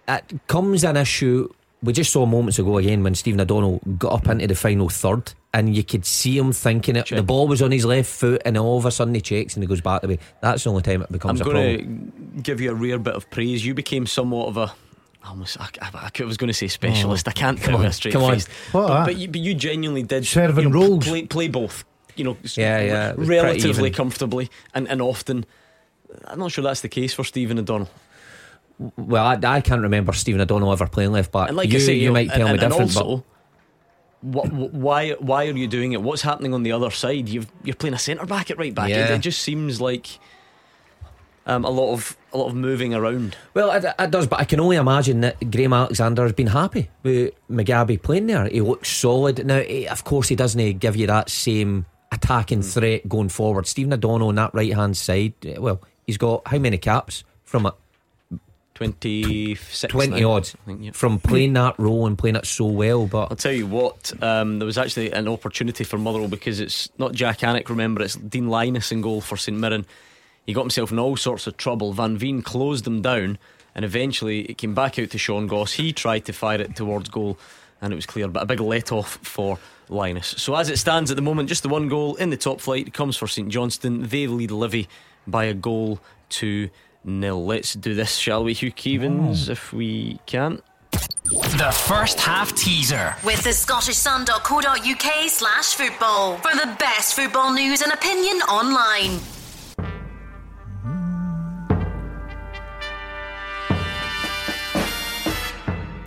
It 0.07 0.39
comes 0.47 0.83
an 0.83 0.97
issue. 0.97 1.49
We 1.83 1.93
just 1.93 2.11
saw 2.11 2.25
moments 2.25 2.57
ago 2.57 2.77
again 2.79 3.03
when 3.03 3.13
Stephen 3.13 3.39
O'Donnell 3.39 3.79
got 3.97 4.13
up 4.13 4.27
into 4.29 4.47
the 4.47 4.55
final 4.55 4.89
third, 4.89 5.33
and 5.53 5.75
you 5.75 5.83
could 5.83 6.05
see 6.05 6.37
him 6.37 6.51
thinking 6.51 6.95
it. 6.95 7.09
The 7.09 7.21
ball 7.21 7.47
was 7.47 7.61
on 7.61 7.71
his 7.71 7.85
left 7.85 8.09
foot, 8.09 8.41
and 8.45 8.57
all 8.57 8.77
of 8.77 8.85
a 8.85 8.91
sudden 8.91 9.13
he 9.13 9.21
checks 9.21 9.55
and 9.55 9.63
he 9.63 9.67
goes 9.67 9.81
back 9.81 10.01
the 10.01 10.07
way. 10.07 10.19
That's 10.41 10.63
the 10.63 10.71
only 10.71 10.81
time 10.81 11.03
it 11.03 11.11
becomes 11.11 11.39
I'm 11.39 11.47
becomes 11.47 11.81
a 11.81 11.83
going 11.83 12.11
to 12.35 12.41
give 12.41 12.61
you 12.61 12.71
a 12.71 12.73
rare 12.73 12.97
bit 12.97 13.13
of 13.13 13.29
praise. 13.29 13.63
You 13.65 13.73
became 13.73 14.07
somewhat 14.07 14.47
of 14.47 14.57
a. 14.57 14.73
Almost, 15.25 15.59
I, 15.59 15.67
I, 15.81 16.09
I 16.19 16.23
was 16.23 16.37
going 16.37 16.47
to 16.47 16.53
say 16.53 16.67
specialist. 16.67 17.27
Oh, 17.27 17.31
I 17.31 17.33
can't 17.33 17.59
come 17.59 17.75
on, 17.75 17.85
a 17.85 17.91
straight 17.91 18.13
come 18.13 18.23
on. 18.23 18.33
face. 18.35 18.47
What, 18.71 18.87
But, 18.87 19.05
but, 19.05 19.15
you, 19.17 19.27
but 19.27 19.41
you 19.41 19.53
genuinely 19.55 20.03
did 20.03 20.25
Serving 20.25 20.63
you 20.63 20.69
know, 20.69 20.79
roles. 20.79 21.05
Play, 21.05 21.25
play 21.25 21.47
both. 21.47 21.83
You 22.15 22.23
know, 22.23 22.37
Yeah, 22.55 22.81
yeah, 22.81 23.09
it 23.09 23.17
was 23.17 23.27
pretty 23.27 23.41
relatively 23.45 23.91
comfortably 23.91 24.49
and, 24.73 24.87
and 24.87 25.01
often. 25.01 25.45
I'm 26.25 26.39
not 26.39 26.51
sure 26.51 26.63
that's 26.63 26.81
the 26.81 26.89
case 26.89 27.13
for 27.13 27.23
Stephen 27.23 27.59
O'Donnell. 27.59 27.89
Well, 28.79 29.25
I, 29.25 29.39
I 29.43 29.61
can't 29.61 29.81
remember 29.81 30.13
Stephen 30.13 30.39
O'Donnell 30.41 30.71
ever 30.71 30.87
playing 30.87 31.11
left 31.11 31.31
back. 31.31 31.47
And 31.47 31.57
like 31.57 31.69
you, 31.69 31.77
I 31.77 31.81
say, 31.81 31.93
you 31.95 32.07
know, 32.07 32.13
might 32.13 32.29
tell 32.29 32.47
and, 32.47 32.57
me 32.57 32.63
and 32.63 32.71
different. 32.73 32.95
also, 32.97 33.23
what, 34.21 34.51
why 34.51 35.11
why 35.13 35.47
are 35.47 35.51
you 35.57 35.67
doing 35.67 35.93
it? 35.93 36.01
What's 36.01 36.21
happening 36.21 36.53
on 36.53 36.63
the 36.63 36.71
other 36.71 36.91
side? 36.91 37.27
You've, 37.29 37.47
you're 37.63 37.75
playing 37.75 37.93
a 37.95 37.99
centre 37.99 38.25
back 38.25 38.51
at 38.51 38.57
right 38.57 38.73
back. 38.73 38.89
It, 38.89 38.93
Yeah. 38.97 39.13
it 39.15 39.19
just 39.19 39.41
seems 39.41 39.81
like 39.81 40.19
um, 41.45 41.65
a 41.65 41.69
lot 41.69 41.93
of 41.93 42.17
a 42.33 42.37
lot 42.37 42.47
of 42.47 42.55
moving 42.55 42.93
around. 42.93 43.35
Well, 43.53 43.71
it, 43.71 43.85
it 43.97 44.11
does, 44.11 44.27
but 44.27 44.39
I 44.39 44.43
can 44.43 44.59
only 44.59 44.75
imagine 44.75 45.21
that 45.21 45.49
Graham 45.49 45.73
Alexander 45.73 46.23
has 46.23 46.33
been 46.33 46.47
happy 46.47 46.89
with 47.03 47.33
Mugabi 47.49 48.01
playing 48.01 48.27
there. 48.27 48.47
He 48.47 48.61
looks 48.61 48.89
solid. 48.89 49.45
Now, 49.45 49.61
he, 49.61 49.87
of 49.87 50.03
course, 50.03 50.27
he 50.27 50.35
doesn't 50.35 50.79
give 50.79 50.95
you 50.95 51.07
that 51.07 51.29
same 51.29 51.85
attacking 52.11 52.61
threat 52.61 53.07
going 53.09 53.29
forward. 53.29 53.65
Stephen 53.65 53.93
O'Donnell 53.93 54.27
on 54.29 54.35
that 54.35 54.53
right 54.53 54.73
hand 54.73 54.97
side, 54.97 55.33
well, 55.57 55.81
he's 56.05 56.17
got 56.17 56.47
how 56.47 56.57
many 56.57 56.77
caps 56.77 57.23
from 57.43 57.65
it? 57.65 57.73
26 58.77 59.85
20 59.89 60.21
now, 60.21 60.31
odds 60.33 60.55
I 60.61 60.65
think, 60.67 60.83
yeah. 60.83 60.91
from 60.91 61.17
playing 61.17 61.53
that 61.53 61.79
role 61.79 62.05
and 62.05 62.15
playing 62.15 62.35
it 62.35 62.45
so 62.45 62.65
well. 62.65 63.07
But 63.07 63.31
I'll 63.31 63.37
tell 63.37 63.51
you 63.51 63.65
what, 63.65 64.13
um, 64.21 64.59
there 64.59 64.67
was 64.67 64.77
actually 64.77 65.11
an 65.11 65.27
opportunity 65.27 65.83
for 65.83 65.97
Motherwell 65.97 66.27
because 66.27 66.59
it's 66.59 66.87
not 66.99 67.11
Jak 67.11 67.39
Alnwick, 67.39 67.69
remember, 67.69 68.03
it's 68.03 68.15
Dean 68.15 68.49
Lyness 68.49 68.91
in 68.91 69.01
goal 69.01 69.19
for 69.21 69.35
St 69.35 69.57
Mirren. 69.57 69.83
He 70.45 70.53
got 70.53 70.61
himself 70.61 70.91
in 70.91 70.99
all 70.99 71.17
sorts 71.17 71.47
of 71.47 71.57
trouble. 71.57 71.91
Van 71.91 72.17
Veen 72.19 72.43
closed 72.43 72.83
them 72.83 73.01
down, 73.01 73.39
and 73.73 73.83
eventually 73.83 74.41
it 74.41 74.59
came 74.59 74.75
back 74.75 74.99
out 74.99 75.09
to 75.09 75.17
Sean 75.17 75.47
Goss. 75.47 75.73
He 75.73 75.91
tried 75.91 76.25
to 76.25 76.33
fire 76.33 76.61
it 76.61 76.75
towards 76.75 77.09
goal, 77.09 77.39
and 77.81 77.91
it 77.91 77.95
was 77.95 78.05
clear, 78.05 78.27
but 78.27 78.43
a 78.43 78.45
big 78.45 78.59
let 78.59 78.91
off 78.91 79.17
for 79.23 79.57
Linus. 79.89 80.35
So 80.37 80.53
as 80.53 80.69
it 80.69 80.77
stands 80.77 81.09
at 81.09 81.15
the 81.15 81.23
moment, 81.23 81.49
just 81.49 81.63
the 81.63 81.69
one 81.69 81.87
goal 81.87 82.15
in 82.15 82.29
the 82.29 82.37
top 82.37 82.61
flight 82.61 82.93
comes 82.93 83.17
for 83.17 83.27
St 83.27 83.49
Johnstone. 83.49 84.03
They 84.03 84.27
lead 84.27 84.51
Livy 84.51 84.87
by 85.25 85.45
a 85.45 85.55
goal 85.55 85.99
to 86.29 86.69
nil. 87.03 87.45
Let's 87.45 87.73
do 87.73 87.93
this, 87.93 88.15
shall 88.15 88.43
we, 88.43 88.53
Hugh 88.53 88.71
Keevins, 88.71 89.49
if 89.49 89.73
we 89.73 90.19
can. 90.25 90.61
The 91.29 91.75
first 91.87 92.19
half 92.19 92.55
teaser. 92.55 93.15
With 93.25 93.43
the 93.43 93.51
Scottish 93.51 93.95
scottishsun.co.uk 93.95 95.29
slash 95.29 95.73
football 95.75 96.37
for 96.37 96.55
the 96.55 96.73
best 96.79 97.15
football 97.15 97.53
news 97.53 97.81
and 97.81 97.91
opinion 97.91 98.37
online. 98.43 99.19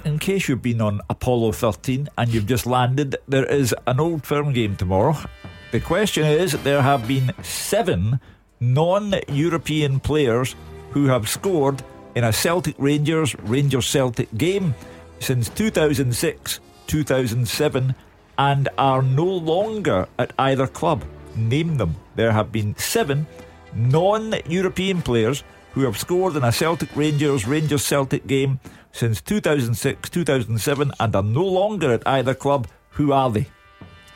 In 0.07 0.19
case 0.19 0.49
you've 0.49 0.63
been 0.63 0.81
on 0.81 1.01
Apollo 1.11 1.53
13 1.53 2.09
and 2.17 2.33
you've 2.33 2.47
just 2.47 2.67
landed, 2.67 3.17
there 3.29 3.45
is 3.45 3.75
an 3.87 4.01
old 4.01 4.25
firm 4.25 4.53
game 4.53 4.77
tomorrow. 4.77 5.17
The 5.73 5.81
question 5.81 6.25
is 6.25 6.53
there 6.65 6.83
have 6.83 7.07
been 7.07 7.33
seven 7.43 8.21
non 8.59 9.15
European 9.29 10.01
players 10.01 10.55
who 10.91 11.07
have 11.07 11.29
scored 11.29 11.83
in 12.15 12.25
a 12.25 12.33
Celtic 12.33 12.75
Rangers 12.79 13.35
Rangers 13.41 13.87
Celtic 13.87 14.33
game 14.37 14.75
since 15.21 15.49
2006 15.51 16.61
2007 16.87 17.95
and 18.39 18.69
are 18.79 19.03
no 19.03 19.25
longer 19.25 20.09
at 20.19 20.33
either 20.39 20.67
club. 20.67 21.05
Name 21.37 21.77
them. 21.77 21.95
There 22.17 22.33
have 22.33 22.51
been 22.51 22.77
seven 22.77 23.27
non 23.75 24.35
European 24.47 25.03
players 25.03 25.45
who 25.73 25.83
have 25.83 25.99
scored 25.99 26.37
in 26.37 26.43
a 26.43 26.53
Celtic 26.53 26.95
Rangers 26.97 27.47
Rangers 27.47 27.85
Celtic 27.85 28.27
game 28.27 28.59
since 28.93 29.21
2006 29.21 30.11
2007 30.11 30.93
and 30.99 31.17
are 31.17 31.23
no 31.23 31.45
longer 31.45 31.93
at 31.93 32.07
either 32.07 32.35
club. 32.35 32.67
Who 32.91 33.13
are 33.13 33.31
they? 33.31 33.47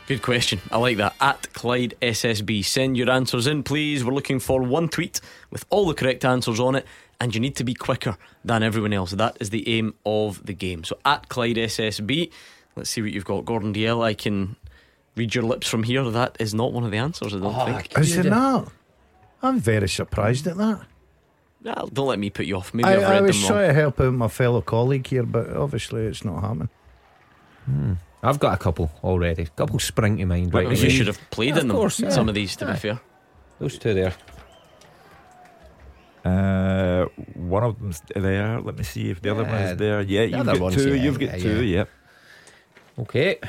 Good 0.07 0.21
question. 0.21 0.61
I 0.71 0.77
like 0.77 0.97
that. 0.97 1.15
At 1.19 1.51
Clyde 1.53 1.95
SSB. 1.99 2.63
Send 2.63 2.95
your 2.95 3.09
answers 3.09 3.47
in, 3.47 3.63
please. 3.63 4.05
We're 4.05 4.13
looking 4.13 4.39
for 4.39 4.61
one 4.61 4.87
tweet 4.87 5.19
with 5.49 5.65
all 5.71 5.87
the 5.87 5.95
correct 5.95 6.23
answers 6.23 6.59
on 6.59 6.75
it, 6.75 6.85
and 7.19 7.33
you 7.33 7.41
need 7.41 7.55
to 7.55 7.63
be 7.63 7.73
quicker 7.73 8.15
than 8.43 8.61
everyone 8.61 8.93
else. 8.93 9.11
That 9.11 9.35
is 9.39 9.49
the 9.49 9.67
aim 9.67 9.95
of 10.05 10.45
the 10.45 10.53
game. 10.53 10.83
So 10.83 10.99
at 11.05 11.27
Clyde 11.29 11.55
SSB, 11.55 12.31
let's 12.75 12.91
see 12.91 13.01
what 13.01 13.13
you've 13.13 13.25
got. 13.25 13.45
Gordon 13.45 13.73
DL, 13.73 14.03
I 14.03 14.13
can 14.13 14.57
read 15.15 15.33
your 15.33 15.43
lips 15.43 15.67
from 15.67 15.81
here. 15.81 16.03
That 16.11 16.37
is 16.39 16.53
not 16.53 16.71
one 16.71 16.83
of 16.83 16.91
the 16.91 16.97
answers, 16.97 17.33
I 17.33 17.39
don't 17.39 17.55
ah, 17.55 17.65
think. 17.65 17.97
Is 17.97 18.15
it 18.15 18.27
not? 18.27 18.71
I'm 19.41 19.59
very 19.59 19.89
surprised 19.89 20.45
at 20.45 20.57
that. 20.57 20.81
Well, 21.63 21.89
don't 21.91 22.07
let 22.07 22.19
me 22.19 22.29
put 22.29 22.45
you 22.45 22.57
off. 22.57 22.75
Maybe 22.75 22.89
I, 22.89 22.91
have 22.91 23.03
I 23.03 23.21
was 23.21 23.39
them 23.39 23.47
trying 23.47 23.59
wrong. 23.61 23.69
to 23.69 23.73
help 23.73 24.01
out 24.01 24.13
my 24.13 24.27
fellow 24.27 24.61
colleague 24.61 25.07
here, 25.07 25.23
but 25.23 25.49
obviously 25.49 26.03
it's 26.05 26.23
not 26.23 26.41
happening. 26.41 26.69
Hmm. 27.65 27.93
I've 28.27 28.39
got 28.39 28.53
a 28.53 28.57
couple 28.57 28.89
already. 29.03 29.43
A 29.43 29.47
couple 29.47 29.79
spring 29.79 30.17
to 30.17 30.25
mind. 30.25 30.53
Right, 30.53 30.67
Right, 30.67 30.77
you 30.81 30.89
should 30.89 31.07
have 31.07 31.19
played 31.29 31.49
Yeah, 31.49 31.53
in 31.55 31.57
of 31.61 31.67
them. 31.67 31.77
course, 31.77 31.99
yeah. 31.99 32.09
Some 32.09 32.27
of 32.29 32.35
these, 32.35 32.55
to 32.57 32.65
Yeah. 32.65 32.73
be 32.73 32.79
fair. 32.79 32.99
Those 33.59 33.77
two 33.77 33.93
there. 33.93 34.13
Uh, 36.25 37.05
one 37.35 37.63
of 37.63 37.79
them's 37.79 38.01
there. 38.15 38.59
Let 38.59 38.77
me 38.77 38.83
see 38.83 39.11
if 39.11 39.21
the 39.21 39.29
other 39.29 39.43
Yeah, 39.43 39.65
one's 39.67 39.77
there. 39.79 40.01
Yeah, 40.01 40.25
the 40.25 40.37
you've 40.37 40.45
got 40.45 40.59
one's 40.59 40.75
two. 40.75 40.83
there, 40.89 40.95
You've 40.95 41.19
got 41.19 41.37
yeah, 41.37 41.43
two. 41.43 41.63
yeah. 41.63 41.77
Yep. 41.77 41.89
Okay. 42.99 43.39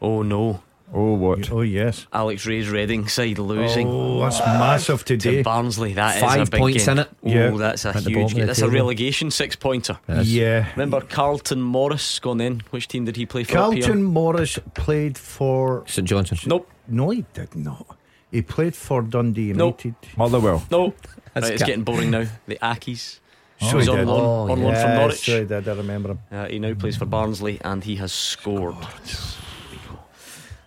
Oh 0.00 0.22
no. 0.22 0.62
Oh 0.94 1.14
what? 1.14 1.50
Oh 1.50 1.62
yes. 1.62 2.06
Alex 2.12 2.44
Rae's 2.46 2.68
Reading 2.68 3.08
side 3.08 3.38
losing. 3.38 3.88
Oh, 3.88 4.20
that's 4.20 4.38
massive 4.40 5.04
today. 5.06 5.38
To 5.38 5.42
Barnsley, 5.42 5.94
that 5.94 6.16
is 6.16 6.22
Five 6.22 6.48
a 6.48 6.50
big 6.50 6.60
points 6.60 6.84
game. 6.86 6.92
in 6.92 6.98
it. 6.98 7.08
Oh, 7.24 7.28
Yeah. 7.30 7.50
that's 7.52 7.84
a 7.86 7.88
At 7.96 8.02
huge 8.06 8.32
game. 8.32 8.40
the 8.40 8.46
That's 8.46 8.60
a 8.60 8.68
relegation 8.68 9.30
six 9.30 9.56
pointer. 9.56 9.98
Yeah. 10.08 10.68
Remember 10.72 11.00
Carlton 11.00 11.62
Morris 11.62 12.18
gone 12.18 12.40
in? 12.42 12.60
Which 12.70 12.88
team 12.88 13.06
did 13.06 13.16
he 13.16 13.24
play 13.24 13.44
for? 13.44 13.54
Carlton 13.54 14.02
Morris 14.02 14.58
played 14.74 15.16
for. 15.16 15.84
St 15.86 16.06
Johnson. 16.06 16.38
Nope. 16.46 16.68
No, 16.88 17.08
he 17.10 17.24
did 17.32 17.54
not. 17.56 17.96
He 18.30 18.42
played 18.42 18.74
for 18.74 19.00
Dundee 19.02 19.52
Nope. 19.54 19.84
United. 19.84 20.10
Motherwell. 20.16 20.62
No. 20.70 20.94
That's 21.34 21.44
Right, 21.46 21.52
it's 21.54 21.62
getting 21.62 21.84
boring 21.84 22.10
now. 22.10 22.26
The 22.46 22.58
Accies. 22.62 23.20
So 23.60 23.78
He's 23.78 23.88
on 23.88 23.96
did. 23.98 24.06
loan, 24.08 24.20
Oh, 24.20 24.52
on 24.52 24.62
loan 24.62 24.74
from 24.74 24.90
Yes, 24.90 24.98
Norwich. 24.98 25.20
so 25.24 25.40
he 25.40 25.46
did. 25.46 25.68
I 25.68 25.74
remember 25.74 26.10
him. 26.10 26.18
Uh, 26.30 26.46
he 26.48 26.58
now 26.58 26.74
plays 26.74 26.96
for 26.96 27.06
Barnsley 27.06 27.58
and 27.64 27.82
he 27.82 27.96
has 27.96 28.12
scored. 28.12 28.74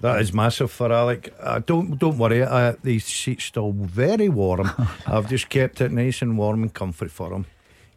That 0.01 0.21
is 0.21 0.33
massive 0.33 0.71
for 0.71 0.91
Alec. 0.91 1.33
Uh, 1.39 1.59
don't 1.65 1.97
don't 1.97 2.17
worry. 2.17 2.43
Uh, 2.43 2.73
the 2.83 2.99
seat's 2.99 3.45
still 3.45 3.71
very 3.71 4.29
warm. 4.29 4.69
I've 5.07 5.29
just 5.29 5.49
kept 5.49 5.81
it 5.81 5.91
nice 5.91 6.21
and 6.21 6.37
warm 6.37 6.63
and 6.63 6.73
comfy 6.73 7.07
for 7.07 7.31
him. 7.33 7.45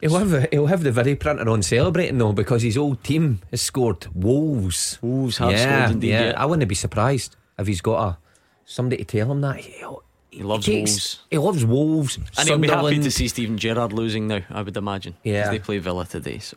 He'll 0.01 0.17
have, 0.17 0.49
he'll 0.53 0.67
have 0.69 0.85
the 0.85 0.93
video 0.93 1.17
printer 1.17 1.49
on 1.51 1.61
celebrating 1.63 2.19
though 2.19 2.33
because 2.33 2.63
his 2.63 2.77
old 2.79 3.03
team 3.03 3.41
has 3.51 3.63
scored. 3.63 4.07
Wolves. 4.15 4.99
Wolves 5.03 5.39
have 5.39 5.51
yeah, 5.51 5.65
scored 5.87 5.95
indeed. 5.97 6.11
yeah. 6.11 6.25
Yeah. 6.31 6.41
I 6.43 6.47
wouldn't 6.47 6.69
be 6.69 6.77
surprised 6.77 7.35
if 7.59 7.67
he's 7.67 7.81
got 7.81 8.09
a 8.09 8.19
somebody 8.65 8.99
to 8.99 9.05
tell 9.05 9.33
him 9.33 9.41
that. 9.41 9.57
He, 9.57 9.85
He 10.31 10.43
loves 10.45 10.67
takes- 10.67 10.91
Wolves. 10.91 11.19
He 11.33 11.39
loves 11.39 11.65
Wolves. 11.65 12.19
And 12.39 12.49
he'll 12.49 12.59
be 12.59 12.69
happy 12.69 13.01
to 13.01 13.11
see 13.11 13.27
Steven 13.27 13.59
Gerrard 13.59 13.93
losing 13.93 14.29
now, 14.29 14.43
I 14.51 14.63
would 14.63 14.77
imagine. 14.77 15.15
'cause 15.15 15.21
Yeah. 15.25 15.51
they 15.51 15.59
play 15.59 15.79
Villa 15.79 16.07
today. 16.07 16.39
So 16.39 16.57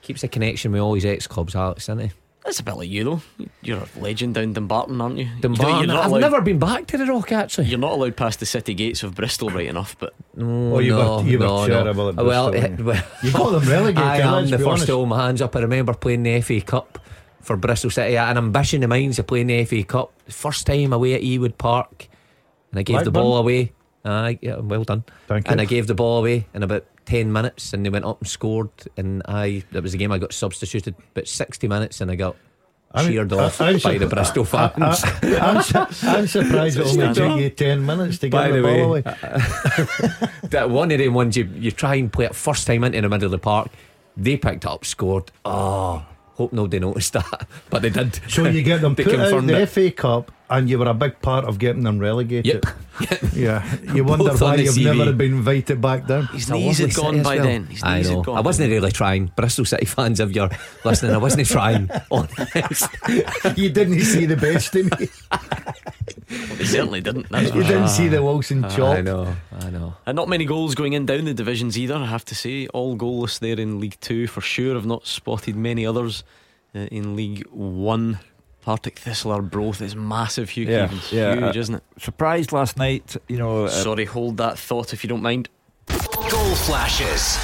Keeps 0.00 0.24
a 0.24 0.28
connection 0.28 0.72
with 0.72 0.80
all 0.80 0.94
his 0.94 1.04
ex 1.04 1.28
clubs, 1.28 1.54
Alex, 1.54 1.86
doesn't 1.86 2.08
he? 2.08 2.12
That's 2.44 2.58
a 2.58 2.64
bit 2.64 2.74
like 2.74 2.88
you, 2.88 3.04
though. 3.04 3.22
You're 3.62 3.78
a 3.78 4.00
legend 4.00 4.34
down 4.34 4.52
Dumbarton, 4.52 5.00
aren't 5.00 5.16
you? 5.18 5.28
Dumbarton. 5.40 5.78
You're 5.78 5.86
not 5.86 6.04
I've 6.04 6.10
allowed- 6.10 6.20
never 6.22 6.40
been 6.40 6.58
back 6.58 6.86
to 6.88 6.98
the 6.98 7.06
Rock 7.06 7.30
actually. 7.30 7.68
You're 7.68 7.78
not 7.78 7.92
allowed 7.92 8.16
past 8.16 8.40
the 8.40 8.46
city 8.46 8.74
gates 8.74 9.04
of 9.04 9.14
Bristol 9.14 9.48
right 9.50 9.66
enough, 9.68 9.96
but 9.98 10.12
Oh, 10.40 10.74
Oh, 10.74 10.78
you 10.80 10.90
no, 10.96 11.18
were- 11.18 11.22
you 11.24 11.38
were 11.38 11.46
no, 11.46 11.66
terrible 11.68 12.12
no. 12.12 12.20
at 12.20 12.26
well, 12.26 12.48
it- 12.48 12.64
eh, 12.64 12.76
well, 12.82 13.04
You 13.22 13.30
got 13.32 13.50
them 13.50 13.68
relegated, 13.70 14.02
I 14.02 14.16
am 14.40 14.48
the 14.50 14.58
first 14.58 14.86
to 14.86 14.92
hold 14.94 15.08
my 15.08 15.24
hands 15.26 15.40
up. 15.40 15.54
I 15.54 15.60
remember 15.60 15.94
playing 15.94 16.24
the 16.24 16.40
FA 16.40 16.60
Cup 16.60 16.98
for 17.40 17.56
Bristol 17.56 17.90
City. 17.90 18.16
An 18.16 18.36
ambition 18.36 18.82
of 18.82 18.88
mine's 18.90 19.16
to 19.16 19.22
play 19.24 19.42
in 19.42 19.46
the 19.46 19.64
FA 19.64 19.84
Cup. 19.84 20.12
First 20.28 20.66
time 20.66 20.92
away 20.92 21.14
at 21.14 21.22
Ewood 21.22 21.58
Park, 21.58 22.08
and 22.72 22.80
I 22.80 22.82
gave 22.82 23.04
the 23.04 23.10
ball 23.12 23.36
away. 23.36 23.72
Aye, 24.04 24.38
yeah, 24.42 24.56
well 24.56 24.82
done. 24.82 25.04
Thank 25.28 25.48
and 25.48 25.60
you. 25.60 25.62
I 25.62 25.66
gave 25.66 25.86
the 25.86 25.94
ball 25.94 26.18
away 26.18 26.46
in 26.54 26.64
about 26.64 26.84
ten 27.04 27.32
minutes, 27.32 27.72
and 27.72 27.84
they 27.84 27.90
went 27.90 28.04
up 28.04 28.20
and 28.20 28.28
scored. 28.28 28.70
And 28.96 29.22
I 29.26 29.64
that 29.72 29.82
was 29.82 29.92
the 29.92 29.98
game 29.98 30.12
I 30.12 30.18
got 30.18 30.32
substituted. 30.32 30.94
But 31.14 31.28
sixty 31.28 31.68
minutes, 31.68 32.00
and 32.00 32.10
I 32.10 32.16
got. 32.16 32.36
I 32.94 33.04
mean, 33.04 33.12
cheered 33.12 33.32
off 33.32 33.58
I'm 33.58 33.78
by 33.78 33.96
the 33.96 34.06
Bristol 34.06 34.44
fans. 34.44 34.74
I, 34.76 35.18
I'm, 35.40 35.62
su- 35.62 36.06
I'm 36.06 36.26
surprised 36.26 36.78
it 36.78 36.86
only 36.86 37.14
took 37.14 37.40
you 37.40 37.48
10 37.48 37.86
minutes 37.86 38.18
to 38.18 38.28
By 38.28 38.48
get 38.48 38.52
the, 38.52 38.56
the 38.56 38.62
ball 38.62 38.90
way, 38.90 39.00
away. 39.00 40.28
that 40.50 40.68
one 40.68 40.90
of 40.90 40.98
them 40.98 41.14
ones 41.14 41.34
you, 41.34 41.48
you 41.54 41.70
try 41.70 41.94
and 41.94 42.12
play 42.12 42.26
it 42.26 42.34
first 42.34 42.66
time 42.66 42.84
into 42.84 43.00
the 43.00 43.08
middle 43.08 43.24
of 43.24 43.30
the 43.30 43.38
park. 43.38 43.70
They 44.14 44.36
picked 44.36 44.66
up, 44.66 44.84
scored. 44.84 45.32
Oh, 45.46 46.04
hope 46.34 46.52
nobody 46.52 46.80
noticed 46.80 47.14
that, 47.14 47.48
but 47.70 47.80
they 47.80 47.88
did. 47.88 48.20
So 48.28 48.44
you 48.46 48.62
get 48.62 48.82
them 48.82 48.94
put 48.94 49.08
out 49.08 49.46
the 49.46 49.62
it. 49.62 49.68
FA 49.70 49.90
Cup, 49.90 50.30
and 50.52 50.68
you 50.70 50.78
were 50.78 50.86
a 50.86 50.94
big 50.94 51.20
part 51.20 51.44
of 51.44 51.58
getting 51.58 51.82
them 51.82 51.98
relegated. 51.98 52.62
Yeah, 53.34 53.64
you 53.94 54.04
wonder 54.04 54.32
why 54.36 54.56
you've 54.56 54.74
CV. 54.76 54.84
never 54.96 55.12
been 55.12 55.32
invited 55.32 55.80
back 55.80 56.06
down. 56.06 56.26
his 56.26 56.48
knees 56.50 56.78
had 56.78 56.94
gone 56.94 57.22
by 57.22 57.36
well. 57.36 57.44
then. 57.44 57.66
His 57.66 57.82
I 57.82 58.02
know. 58.02 58.16
had 58.18 58.24
gone. 58.26 58.36
I 58.36 58.40
wasn't 58.42 58.70
really 58.70 58.92
trying. 58.92 59.32
Bristol 59.34 59.64
City 59.64 59.86
fans, 59.86 60.20
if 60.20 60.30
you're 60.32 60.50
listening, 60.84 61.12
I 61.12 61.16
wasn't 61.16 61.48
trying. 61.48 61.90
Honest. 62.12 62.86
you 63.56 63.70
didn't 63.70 64.00
see 64.02 64.26
the 64.26 64.36
best 64.36 64.76
in 64.76 64.86
me. 65.00 65.08
They 66.58 66.64
certainly 66.64 67.00
didn't. 67.00 67.28
That's 67.30 67.46
You 67.54 67.62
sure. 67.62 67.72
didn't 67.72 67.88
see 67.88 68.08
the 68.08 68.22
Wilson 68.22 68.62
chop. 68.70 68.98
I 68.98 69.00
know. 69.00 69.34
I 69.60 69.70
know. 69.70 69.94
And 70.06 70.14
not 70.14 70.28
many 70.28 70.44
goals 70.44 70.74
going 70.74 70.92
in 70.92 71.06
down 71.06 71.24
the 71.24 71.34
divisions 71.34 71.76
either, 71.78 71.94
I 71.96 72.06
have 72.06 72.24
to 72.26 72.34
say. 72.34 72.66
All 72.68 72.96
goalless 72.96 73.38
there 73.40 73.58
in 73.58 73.80
League 73.80 73.98
Two 74.00 74.26
for 74.26 74.42
sure. 74.42 74.76
I've 74.76 74.86
not 74.86 75.06
spotted 75.06 75.56
many 75.56 75.84
others 75.86 76.24
uh, 76.74 76.80
in 76.80 77.16
League 77.16 77.46
One. 77.50 78.20
Partick 78.62 78.98
Thistle 78.98 79.32
Arbroath 79.32 79.80
is 79.82 79.94
massive, 79.96 80.50
Hugh 80.50 80.66
Yeah, 80.66 80.88
Keevins. 80.88 81.12
yeah, 81.12 81.34
Huge, 81.34 81.56
uh, 81.56 81.60
isn't 81.60 81.74
it? 81.76 81.82
Surprised 81.98 82.52
last 82.52 82.76
night, 82.76 83.16
you 83.28 83.36
know. 83.36 83.64
Uh, 83.66 83.68
Sorry, 83.68 84.04
hold 84.04 84.36
that 84.38 84.58
thought 84.58 84.92
if 84.92 85.02
you 85.04 85.08
don't 85.08 85.22
mind. 85.22 85.48
Goal 85.88 86.54
flashes 86.54 87.38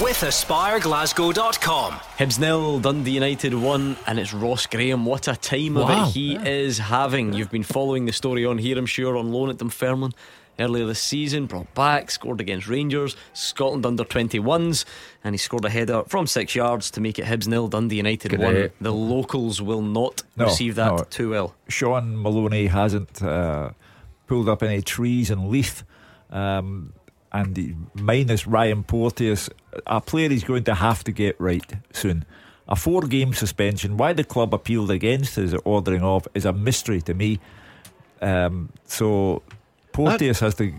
with 0.00 0.22
AspireGlasgow.com. 0.22 1.92
Hibs 2.18 2.38
nil, 2.38 2.78
Dundee 2.80 3.12
United 3.12 3.54
one, 3.54 3.96
and 4.06 4.18
it's 4.18 4.32
Ross 4.34 4.66
Graham. 4.66 5.04
What 5.06 5.28
a 5.28 5.34
time 5.36 5.76
of 5.76 5.90
it 5.90 6.12
he 6.12 6.36
is 6.36 6.78
having. 6.78 7.32
You've 7.32 7.50
been 7.50 7.62
following 7.62 8.04
the 8.04 8.12
story 8.12 8.44
on 8.44 8.58
here, 8.58 8.78
I'm 8.78 8.86
sure, 8.86 9.16
on 9.16 9.32
loan 9.32 9.50
at 9.50 9.56
Dunfermline 9.58 10.12
earlier 10.58 10.86
this 10.86 11.00
season. 11.00 11.46
Brought 11.46 11.72
back, 11.74 12.10
scored 12.10 12.40
against 12.40 12.68
Rangers, 12.68 13.16
Scotland 13.32 13.86
under 13.86 14.04
21s, 14.04 14.84
and 15.28 15.34
he 15.34 15.38
scored 15.38 15.64
a 15.64 15.70
header 15.70 16.02
from 16.08 16.26
six 16.26 16.54
yards 16.54 16.90
to 16.92 17.00
make 17.00 17.18
it 17.18 17.26
Hibs 17.26 17.46
nil, 17.46 17.68
Dundee 17.68 17.96
United 17.96 18.32
one. 18.38 18.54
Great. 18.54 18.72
The 18.80 18.92
locals 18.92 19.60
will 19.62 19.82
not 19.82 20.22
No, 20.36 20.46
receive 20.46 20.74
that 20.76 20.90
no. 20.92 21.04
too 21.10 21.30
well. 21.30 21.54
Shaun 21.68 22.20
Maloney 22.20 22.66
hasn't 22.66 23.22
uh, 23.22 23.70
pulled 24.26 24.48
up 24.48 24.62
any 24.62 24.82
trees 24.82 25.30
in 25.30 25.50
Leith. 25.50 25.84
Um, 26.30 26.92
and 27.30 27.56
he- 27.56 27.74
minus 27.94 28.46
Ryan 28.46 28.82
Porteous, 28.84 29.50
a 29.86 30.00
player 30.00 30.30
he's 30.30 30.44
going 30.44 30.64
to 30.64 30.74
have 30.74 31.04
to 31.04 31.12
get 31.12 31.38
right 31.38 31.70
soon. 31.92 32.24
A 32.68 32.76
four 32.76 33.02
game 33.02 33.32
suspension, 33.34 33.96
why 33.98 34.12
the 34.14 34.24
club 34.24 34.52
appealed 34.54 34.90
against 34.90 35.36
his 35.36 35.54
ordering 35.64 36.02
off, 36.02 36.26
is 36.34 36.44
a 36.46 36.52
mystery 36.52 37.00
to 37.02 37.14
me. 37.14 37.38
Um, 38.20 38.70
so 38.84 39.42
Porteous 39.92 40.40
has 40.40 40.54
to. 40.56 40.72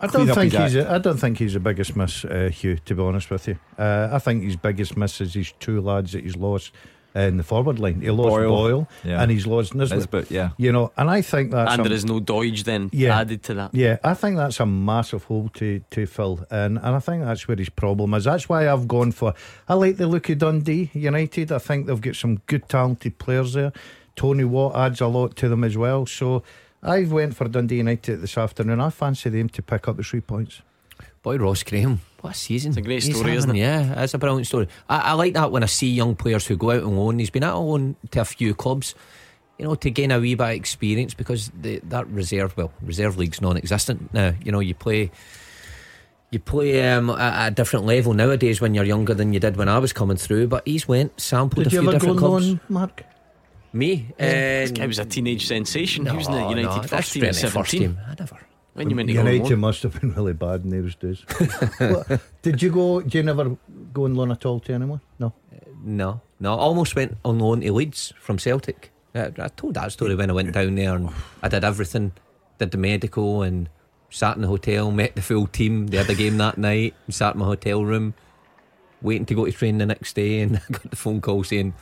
I 0.00 0.06
don't 0.06 0.26
think 0.28 0.52
he's. 0.52 0.76
act. 0.76 0.88
A, 0.88 0.92
I 0.94 0.98
don't 0.98 1.18
think 1.18 1.38
he's 1.38 1.54
the 1.54 1.60
biggest 1.60 1.96
miss, 1.96 2.24
uh, 2.24 2.50
Hugh. 2.52 2.76
To 2.84 2.94
be 2.94 3.02
honest 3.02 3.30
with 3.30 3.48
you, 3.48 3.58
uh, 3.78 4.08
I 4.12 4.18
think 4.18 4.44
his 4.44 4.56
biggest 4.56 4.96
miss 4.96 5.20
is 5.20 5.34
his 5.34 5.52
two 5.58 5.80
lads 5.80 6.12
that 6.12 6.22
he's 6.24 6.36
lost 6.36 6.72
uh, 7.16 7.20
in 7.20 7.36
the 7.36 7.42
forward 7.42 7.78
line. 7.80 8.00
He 8.00 8.10
lost 8.10 8.28
Boyle, 8.28 8.48
Boyle, 8.48 8.88
yeah. 9.02 9.20
and 9.20 9.30
he's 9.30 9.46
lost 9.46 9.74
Nisbet. 9.74 9.98
Nisbet, 9.98 10.30
yeah. 10.30 10.50
You 10.56 10.70
know, 10.72 10.92
and 10.96 11.10
I 11.10 11.22
think 11.22 11.50
that. 11.50 11.68
And 11.72 11.80
a- 11.80 11.84
there 11.84 11.92
is 11.92 12.04
no 12.04 12.20
Doidge 12.20 12.64
then 12.64 12.90
Yeah. 12.92 13.18
added 13.18 13.42
to 13.44 13.54
that. 13.54 13.74
Yeah, 13.74 13.96
I 14.04 14.14
think 14.14 14.36
that's 14.36 14.60
a 14.60 14.66
massive 14.66 15.24
hole 15.24 15.48
to, 15.54 15.80
to 15.90 16.06
fill, 16.06 16.46
and 16.50 16.76
and 16.78 16.94
I 16.94 17.00
think 17.00 17.24
that's 17.24 17.48
where 17.48 17.56
his 17.56 17.68
problem 17.70 18.14
is. 18.14 18.24
That's 18.24 18.48
why 18.48 18.68
I've 18.70 18.86
gone 18.86 19.10
for. 19.12 19.34
I 19.68 19.74
like 19.74 19.96
the 19.96 20.06
look 20.06 20.28
of 20.28 20.38
Dundee 20.38 20.90
United. 20.92 21.50
I 21.50 21.58
think 21.58 21.86
they've 21.86 22.00
got 22.00 22.14
some 22.14 22.36
good 22.46 22.68
talented 22.68 23.18
players 23.18 23.54
there. 23.54 23.72
Tony 24.14 24.44
Watt 24.44 24.74
adds 24.76 25.00
a 25.00 25.06
lot 25.06 25.36
to 25.36 25.48
them 25.48 25.62
as 25.64 25.76
well. 25.76 26.04
So 26.06 26.42
I 26.82 27.02
went 27.04 27.34
for 27.36 27.48
Dundee 27.48 27.76
United 27.78 28.18
this 28.20 28.38
afternoon. 28.38 28.80
I 28.80 28.90
fancy 28.90 29.28
them 29.30 29.48
to 29.50 29.62
pick 29.62 29.88
up 29.88 29.96
the 29.96 30.02
three 30.02 30.20
points. 30.20 30.62
Boy, 31.22 31.36
Ross 31.36 31.62
Graham, 31.64 32.00
what 32.20 32.34
a 32.34 32.34
season! 32.34 32.70
It's 32.70 32.78
a 32.78 32.82
great 32.82 33.02
He's 33.02 33.16
story, 33.16 33.30
having, 33.32 33.38
isn't 33.38 33.56
it? 33.56 33.58
Yeah, 33.58 34.02
it's 34.02 34.14
a 34.14 34.18
brilliant 34.18 34.46
story. 34.46 34.68
I, 34.88 34.98
I 34.98 35.12
like 35.12 35.34
that 35.34 35.50
when 35.50 35.62
I 35.64 35.66
see 35.66 35.90
young 35.90 36.14
players 36.14 36.46
who 36.46 36.56
go 36.56 36.70
out 36.70 36.84
on 36.84 36.96
loan. 36.96 37.18
He's 37.18 37.30
been 37.30 37.42
out 37.42 37.56
on 37.56 37.66
loan 37.66 37.96
to 38.12 38.20
a 38.20 38.24
few 38.24 38.54
clubs, 38.54 38.94
you 39.58 39.64
know, 39.64 39.74
to 39.74 39.90
gain 39.90 40.12
a 40.12 40.20
wee 40.20 40.36
bit 40.36 40.44
of 40.44 40.50
experience 40.50 41.14
because 41.14 41.50
the, 41.60 41.80
that 41.84 42.06
reserve, 42.08 42.56
well, 42.56 42.72
reserve 42.80 43.18
league's 43.18 43.40
non-existent 43.40 44.14
now. 44.14 44.32
You 44.44 44.52
know, 44.52 44.60
you 44.60 44.74
play. 44.74 45.10
You 46.30 46.38
play 46.38 46.86
um, 46.92 47.08
at 47.08 47.48
a 47.48 47.50
different 47.50 47.86
level 47.86 48.12
nowadays 48.12 48.60
when 48.60 48.74
you're 48.74 48.84
younger 48.84 49.14
than 49.14 49.32
you 49.32 49.40
did 49.40 49.56
when 49.56 49.68
I 49.70 49.78
was 49.78 49.94
coming 49.94 50.18
through. 50.18 50.48
But 50.48 50.62
he's 50.68 50.86
went 50.86 51.18
sampled 51.18 51.64
Did 51.64 51.72
a 51.72 51.76
you 51.76 51.80
few 51.80 51.88
ever 51.88 51.92
go 51.92 51.98
different 51.98 52.16
on 52.22 52.28
clubs. 52.28 52.46
loan, 52.48 52.60
Mark? 52.68 53.04
Me, 53.72 54.06
This 54.18 54.70
Um, 54.70 54.74
guy 54.74 54.86
was 54.86 54.98
a 54.98 55.04
teenage 55.04 55.46
sensation. 55.46 56.06
he 56.06 56.16
was 56.16 56.26
in 56.26 56.34
the 56.34 56.48
United 56.48 56.62
no, 56.64 56.82
first 56.82 57.12
team 57.12 57.24
at 57.24 57.34
really 57.36 57.40
first 57.42 57.52
17. 57.70 57.80
team. 57.80 57.98
I 58.06 58.14
never, 58.18 58.38
When 58.74 58.90
you 58.90 58.96
meant 58.96 59.08
to 59.08 59.14
go 59.14 59.20
on 59.20 59.26
United 59.26 59.56
must 59.58 59.82
have 59.82 60.00
been 60.00 60.14
really 60.14 60.32
bad 60.32 60.64
in 60.64 60.70
those 60.70 60.94
days. 60.94 61.24
What, 61.78 62.20
did 62.42 62.62
you 62.62 62.70
go? 62.70 63.00
Did 63.02 63.14
you 63.14 63.22
never 63.24 63.56
go 63.92 64.04
on 64.04 64.14
loan 64.14 64.30
at 64.32 64.46
all 64.46 64.60
to 64.60 64.72
anyone? 64.72 65.00
No. 65.18 65.32
No, 65.84 66.20
no. 66.40 66.54
I 66.54 66.58
almost 66.58 66.96
went 66.96 67.16
on 67.24 67.38
loan 67.38 67.60
to 67.60 67.72
Leeds 67.72 68.12
from 68.20 68.38
Celtic. 68.38 68.90
I, 69.14 69.32
I 69.38 69.48
told 69.48 69.74
that 69.74 69.92
story 69.92 70.14
when 70.14 70.30
I 70.30 70.32
went 70.34 70.52
down 70.52 70.74
there 70.74 70.94
and 70.96 71.10
I 71.42 71.48
did 71.48 71.64
everything. 71.64 72.12
Did 72.58 72.70
the 72.72 72.78
medical 72.78 73.42
and 73.42 73.68
sat 74.10 74.36
in 74.36 74.42
the 74.42 74.48
hotel, 74.48 74.90
met 74.90 75.14
the 75.14 75.22
full 75.22 75.46
team. 75.46 75.86
They 75.88 75.98
had 75.98 76.10
a 76.10 76.14
game 76.14 76.38
that 76.38 76.56
night, 76.58 76.94
and 77.06 77.14
sat 77.14 77.34
in 77.34 77.40
my 77.40 77.46
hotel 77.46 77.84
room, 77.84 78.14
waiting 79.02 79.26
to 79.26 79.34
go 79.34 79.44
to 79.44 79.52
train 79.52 79.78
the 79.78 79.86
next 79.86 80.14
day. 80.14 80.40
And 80.40 80.56
I 80.68 80.72
got 80.72 80.90
the 80.90 80.96
phone 80.96 81.20
call 81.20 81.44
saying, 81.44 81.74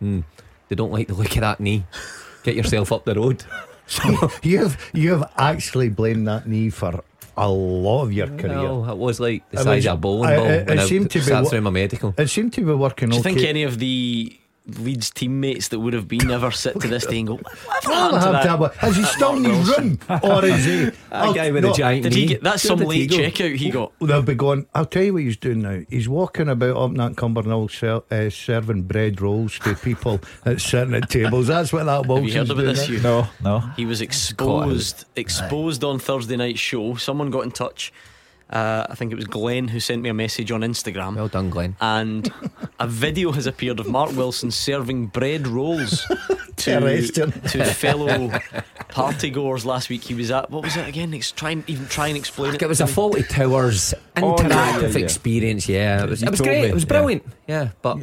hmm, 0.00 0.20
they 0.68 0.76
don't 0.76 0.92
like 0.92 1.08
the 1.08 1.14
look 1.14 1.34
of 1.34 1.40
that 1.40 1.60
knee. 1.60 1.84
Get 2.42 2.54
yourself 2.56 2.92
up 2.92 3.04
the 3.04 3.14
road. 3.14 3.44
you've 4.42 4.76
you've 4.94 5.24
actually 5.36 5.88
blamed 5.90 6.26
that 6.26 6.46
knee 6.48 6.70
for 6.70 7.02
a 7.36 7.48
lot 7.50 8.02
of 8.04 8.12
your 8.12 8.28
career. 8.28 8.54
No, 8.54 8.88
it 8.90 8.96
was 8.96 9.18
like 9.20 9.48
the 9.50 9.60
It 9.60 9.64
size 9.64 9.76
was- 9.84 9.86
of 9.86 9.94
a 9.94 9.96
bowling 9.96 10.30
I- 10.30 10.36
ball 10.36 10.46
it- 10.46 10.68
when 10.68 10.78
it 10.78 10.82
I 10.82 10.86
seemed 10.86 11.10
to 11.10 11.18
be 11.18 11.24
sat 11.24 11.42
wo- 11.44 11.48
through 11.50 11.60
my 11.62 11.70
medical. 11.70 12.14
It 12.16 12.28
seemed 12.28 12.52
to 12.54 12.60
be 12.64 12.72
working 12.72 13.08
Do 13.10 13.16
you 13.16 13.20
okay. 13.20 13.34
think 13.34 13.46
any 13.46 13.62
of 13.64 13.78
the 13.78 14.38
Leeds 14.66 15.10
teammates 15.10 15.68
that 15.68 15.78
would 15.78 15.92
have 15.92 16.08
been 16.08 16.30
ever 16.30 16.50
sit 16.50 16.80
to 16.80 16.88
this 16.88 17.04
day 17.04 17.18
and 17.18 17.28
go, 17.28 17.34
whatever 17.34 17.58
Well, 17.86 18.14
happened 18.18 18.22
to 18.22 18.26
have 18.26 18.32
that? 18.32 18.42
to 18.42 18.48
have 18.48 18.76
Has 18.76 18.96
he 18.96 19.02
that 19.02 19.12
still 19.12 19.36
in 19.36 19.44
his 19.44 19.78
room? 19.78 19.98
Or 20.22 20.44
is 20.44 20.64
he? 20.64 20.90
That 21.10 21.34
guy 21.34 21.50
with 21.50 21.64
a 21.66 21.72
giant 21.74 22.02
Did 22.04 22.14
he 22.14 22.20
knee. 22.22 22.26
get 22.28 22.42
that's 22.42 22.64
Where 22.64 22.68
some 22.70 22.78
did 22.78 22.90
he 22.90 23.00
late 23.06 23.10
go? 23.10 23.16
checkout 23.18 23.56
he 23.56 23.70
got? 23.70 23.92
They'll 24.00 24.22
be 24.22 24.34
going. 24.34 24.66
I'll 24.74 24.86
tell 24.86 25.02
you 25.02 25.12
what 25.12 25.22
he's 25.22 25.36
doing 25.36 25.60
now. 25.60 25.82
He's 25.90 26.08
walking 26.08 26.48
about 26.48 26.76
up 26.78 26.90
in 26.92 26.96
that 26.96 27.12
Cumbernauld 27.12 27.70
ser- 27.70 28.02
uh, 28.10 28.30
serving 28.30 28.82
bread 28.84 29.20
rolls 29.20 29.58
to 29.60 29.74
people 29.74 30.20
at 30.46 30.60
certain 30.62 31.00
tables. 31.02 31.48
That's 31.48 31.70
what 31.72 31.84
that 31.84 32.06
Have 32.06 32.24
you 32.24 32.32
heard 32.32 32.50
about 32.50 32.62
this? 32.74 32.88
now. 32.88 33.02
No, 33.02 33.28
no. 33.42 33.60
He 33.76 33.84
was 33.84 34.00
exposed 34.00 35.04
exposed 35.14 35.84
on 35.84 35.98
Thursday 35.98 36.36
night 36.36 36.58
show. 36.58 36.94
Someone 36.94 37.30
got 37.30 37.44
in 37.44 37.50
touch. 37.50 37.92
Uh, 38.50 38.86
I 38.88 38.94
think 38.94 39.10
it 39.10 39.16
was 39.16 39.24
Glenn 39.26 39.68
who 39.68 39.80
sent 39.80 40.02
me 40.02 40.08
a 40.10 40.14
message 40.14 40.52
on 40.52 40.60
Instagram. 40.60 41.16
Well 41.16 41.28
done, 41.28 41.50
Glenn. 41.50 41.76
And 41.80 42.30
a 42.78 42.86
video 42.86 43.32
has 43.32 43.46
appeared 43.46 43.80
of 43.80 43.88
Mark 43.88 44.14
Wilson 44.16 44.50
serving 44.50 45.06
bread 45.06 45.46
rolls 45.48 46.02
to, 46.56 46.78
Terrestrial. 46.78 47.30
to 47.32 47.64
fellow 47.64 48.28
partygoers 48.90 49.64
last 49.64 49.88
week. 49.88 50.02
He 50.04 50.14
was 50.14 50.30
at 50.30 50.50
what 50.50 50.62
was 50.62 50.76
it 50.76 50.86
again? 50.86 51.12
Ex- 51.14 51.32
try 51.32 51.50
and 51.50 51.68
even 51.68 51.86
try 51.88 52.08
and 52.08 52.16
explain 52.16 52.54
it. 52.54 52.62
It 52.62 52.68
was 52.68 52.80
a 52.80 52.84
Fawlty 52.84 53.26
Towers 53.28 53.94
Oh, 54.16 54.34
interactive 54.36 54.48
yeah, 54.50 54.88
yeah, 54.88 54.88
yeah. 54.98 55.04
experience. 55.04 55.68
Yeah, 55.68 56.04
it 56.04 56.10
was, 56.10 56.22
it 56.22 56.30
was 56.30 56.40
great. 56.40 56.62
me, 56.62 56.68
It 56.68 56.74
was 56.74 56.84
yeah. 56.84 56.88
brilliant. 56.88 57.22
Yeah, 57.48 57.68
but 57.82 57.98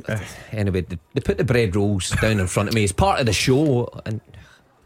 anyway, 0.52 0.82
they, 0.82 0.98
they 1.14 1.22
put 1.22 1.38
the 1.38 1.44
bread 1.46 1.76
rolls 1.76 2.10
down 2.22 2.39
in 2.39 2.48
front 2.48 2.68
of 2.68 2.76
me 2.76 2.84
as 2.84 2.92
part 2.92 3.20
of 3.20 3.26
the 3.26 3.34
show, 3.34 3.88
and 4.06 4.20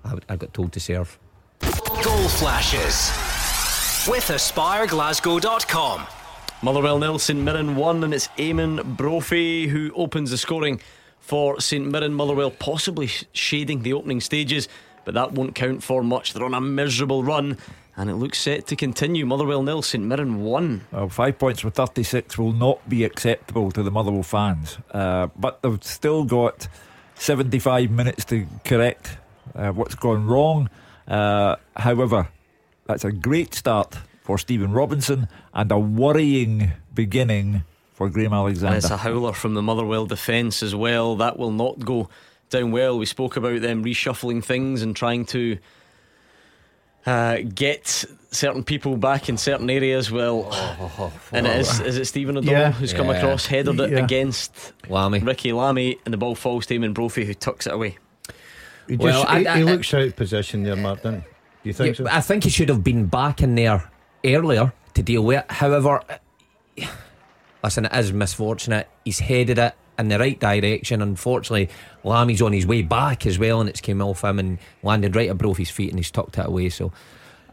I, 0.03 0.15
I 0.29 0.35
got 0.35 0.53
told 0.53 0.73
to 0.73 0.79
serve. 0.79 1.17
Goal 1.61 2.27
flashes 2.27 3.09
with 4.07 4.25
AspireGlasgow.com. 4.25 6.07
Motherwell 6.61 6.99
nil, 6.99 7.19
St 7.19 7.39
Mirren 7.39 7.75
one, 7.75 8.03
and 8.03 8.13
it's 8.13 8.27
Eamonn 8.37 8.97
Brophy 8.97 9.67
who 9.67 9.91
opens 9.95 10.31
the 10.31 10.37
scoring 10.37 10.79
for 11.19 11.59
St 11.59 11.85
Mirren. 11.85 12.13
Motherwell 12.13 12.51
possibly 12.51 13.09
shading 13.33 13.81
the 13.81 13.93
opening 13.93 14.21
stages, 14.21 14.67
but 15.05 15.13
that 15.15 15.31
won't 15.31 15.55
count 15.55 15.83
for 15.83 16.03
much. 16.03 16.33
They're 16.33 16.45
on 16.45 16.53
a 16.53 16.61
miserable 16.61 17.23
run, 17.23 17.57
and 17.97 18.09
it 18.09 18.15
looks 18.15 18.39
set 18.39 18.67
to 18.67 18.75
continue. 18.75 19.25
Motherwell 19.25 19.63
nil, 19.63 19.81
St 19.81 20.03
Mirren 20.03 20.41
one. 20.43 20.85
Well, 20.91 21.09
five 21.09 21.39
points 21.39 21.63
with 21.63 21.75
36 21.75 22.37
will 22.37 22.53
not 22.53 22.87
be 22.87 23.03
acceptable 23.03 23.71
to 23.71 23.81
the 23.81 23.91
Motherwell 23.91 24.23
fans, 24.23 24.77
uh, 24.91 25.27
but 25.35 25.61
they've 25.61 25.83
still 25.83 26.23
got 26.25 26.67
75 27.15 27.89
minutes 27.91 28.25
to 28.25 28.45
correct 28.63 29.17
uh, 29.55 29.71
what's 29.71 29.95
gone 29.95 30.25
wrong. 30.27 30.69
Uh, 31.07 31.55
however, 31.75 32.27
that's 32.85 33.03
a 33.03 33.11
great 33.11 33.53
start 33.53 33.97
for 34.21 34.37
Stephen 34.37 34.71
Robinson 34.71 35.27
and 35.53 35.71
a 35.71 35.77
worrying 35.79 36.71
beginning 36.93 37.63
for 37.93 38.09
Graham 38.09 38.33
Alexander. 38.33 38.75
And 38.75 38.83
it's 38.83 38.89
a 38.91 38.97
howler 38.97 39.33
from 39.33 39.53
the 39.53 39.61
Motherwell 39.61 40.05
defence 40.05 40.61
as 40.63 40.73
well. 40.75 41.15
That 41.15 41.37
will 41.37 41.51
not 41.51 41.79
go 41.79 42.09
down 42.49 42.71
well. 42.71 42.97
We 42.97 43.05
spoke 43.05 43.37
about 43.37 43.61
them 43.61 43.83
reshuffling 43.83 44.43
things 44.43 44.81
and 44.81 44.95
trying 44.95 45.25
to 45.27 45.57
uh, 47.05 47.37
get 47.53 48.03
certain 48.31 48.63
people 48.63 48.97
back 48.97 49.29
in 49.29 49.37
certain 49.37 49.69
areas. 49.69 50.11
Well, 50.11 50.51
and 51.31 51.45
it 51.45 51.59
is, 51.59 51.79
is 51.81 51.97
it 51.97 52.05
Stephen 52.05 52.35
O'Donnell 52.37 52.59
Yeah. 52.59 52.71
who's 52.71 52.93
come 52.93 53.07
Yeah. 53.07 53.17
across, 53.17 53.45
headed 53.45 53.79
it 53.79 53.91
Yeah. 53.91 53.99
against 54.03 54.73
Lamie. 54.89 55.19
Ricki 55.19 55.51
Lamie, 55.53 55.97
and 56.05 56.13
the 56.13 56.17
ball 56.17 56.33
falls 56.35 56.65
to 56.67 56.77
Eamonn 56.77 56.93
Brophy, 56.95 57.25
who 57.25 57.33
tucks 57.35 57.67
it 57.67 57.73
away. 57.73 57.97
He, 58.87 58.97
just, 58.97 59.03
Well, 59.03 59.21
he, 59.37 59.47
I- 59.47 59.57
he 59.57 59.61
I- 59.61 59.63
looks 59.63 59.93
out 59.93 60.01
of 60.01 60.15
position 60.15 60.63
there, 60.63 60.75
Mark, 60.75 61.03
doesn't 61.03 61.21
he? 61.21 61.27
Do 61.65 61.69
you 61.69 61.73
think 61.73 61.97
Yeah, 61.97 62.05
so? 62.05 62.11
I 62.11 62.21
think 62.21 62.43
he 62.43 62.51
should 62.51 62.69
have 62.69 62.83
been 62.83 63.07
back 63.07 63.41
in 63.41 63.55
there 63.55 63.89
earlier 64.23 64.71
to 64.93 65.01
deal 65.01 65.23
with 65.23 65.39
it. 65.39 65.51
However, 65.51 65.99
listen, 67.63 67.85
it 67.85 67.91
is 67.95 68.13
misfortunate. 68.13 68.87
He's 69.03 69.17
headed 69.17 69.57
it 69.57 69.73
in 69.97 70.09
the 70.09 70.19
right 70.19 70.39
direction. 70.39 71.01
Unfortunately, 71.01 71.69
Lamie's 72.03 72.43
on 72.43 72.53
his 72.53 72.67
way 72.67 72.83
back 72.83 73.25
as 73.25 73.39
well, 73.39 73.61
and 73.61 73.67
it's 73.67 73.81
came 73.81 73.99
off 73.99 74.23
him 74.23 74.37
and 74.37 74.59
landed 74.83 75.15
right 75.15 75.27
above 75.27 75.57
his 75.57 75.71
feet, 75.71 75.89
and 75.89 75.97
he's 75.97 76.11
tucked 76.11 76.37
it 76.37 76.45
away. 76.45 76.69
So. 76.69 76.93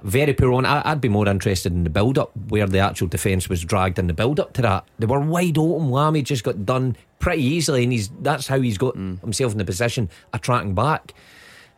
Very 0.03 0.35
poor 0.35 0.51
one. 0.51 0.67
I, 0.67 0.83
I'd 0.85 1.01
be 1.01 1.09
more 1.09 1.27
interested 1.27 1.73
in 1.73 1.85
the 1.85 1.91
build 1.91 2.19
up 2.19 2.33
where 2.49 2.67
the 2.67 2.81
actual 2.81 3.07
defence 3.07 3.49
was 3.49 3.65
dragged 3.65 3.99
in 3.99 4.09
the 4.09 4.13
build 4.13 4.41
up 4.41 4.53
to 4.55 4.63
that. 4.63 4.85
They 4.99 5.07
were 5.07 5.21
wide 5.21 5.57
open. 5.57 5.91
Lamie 5.91 6.23
just 6.23 6.45
got 6.45 6.67
done 6.67 6.97
pretty 7.19 7.45
easily, 7.45 7.85
and 7.85 7.93
he's 7.93 8.11
that's 8.21 8.49
how 8.49 8.61
he's 8.61 8.77
got 8.77 8.95
mm. 8.95 9.21
himself 9.21 9.53
in 9.53 9.59
the 9.59 9.65
position 9.65 10.11
of 10.35 10.43
tracking 10.43 10.75
back. 10.75 11.15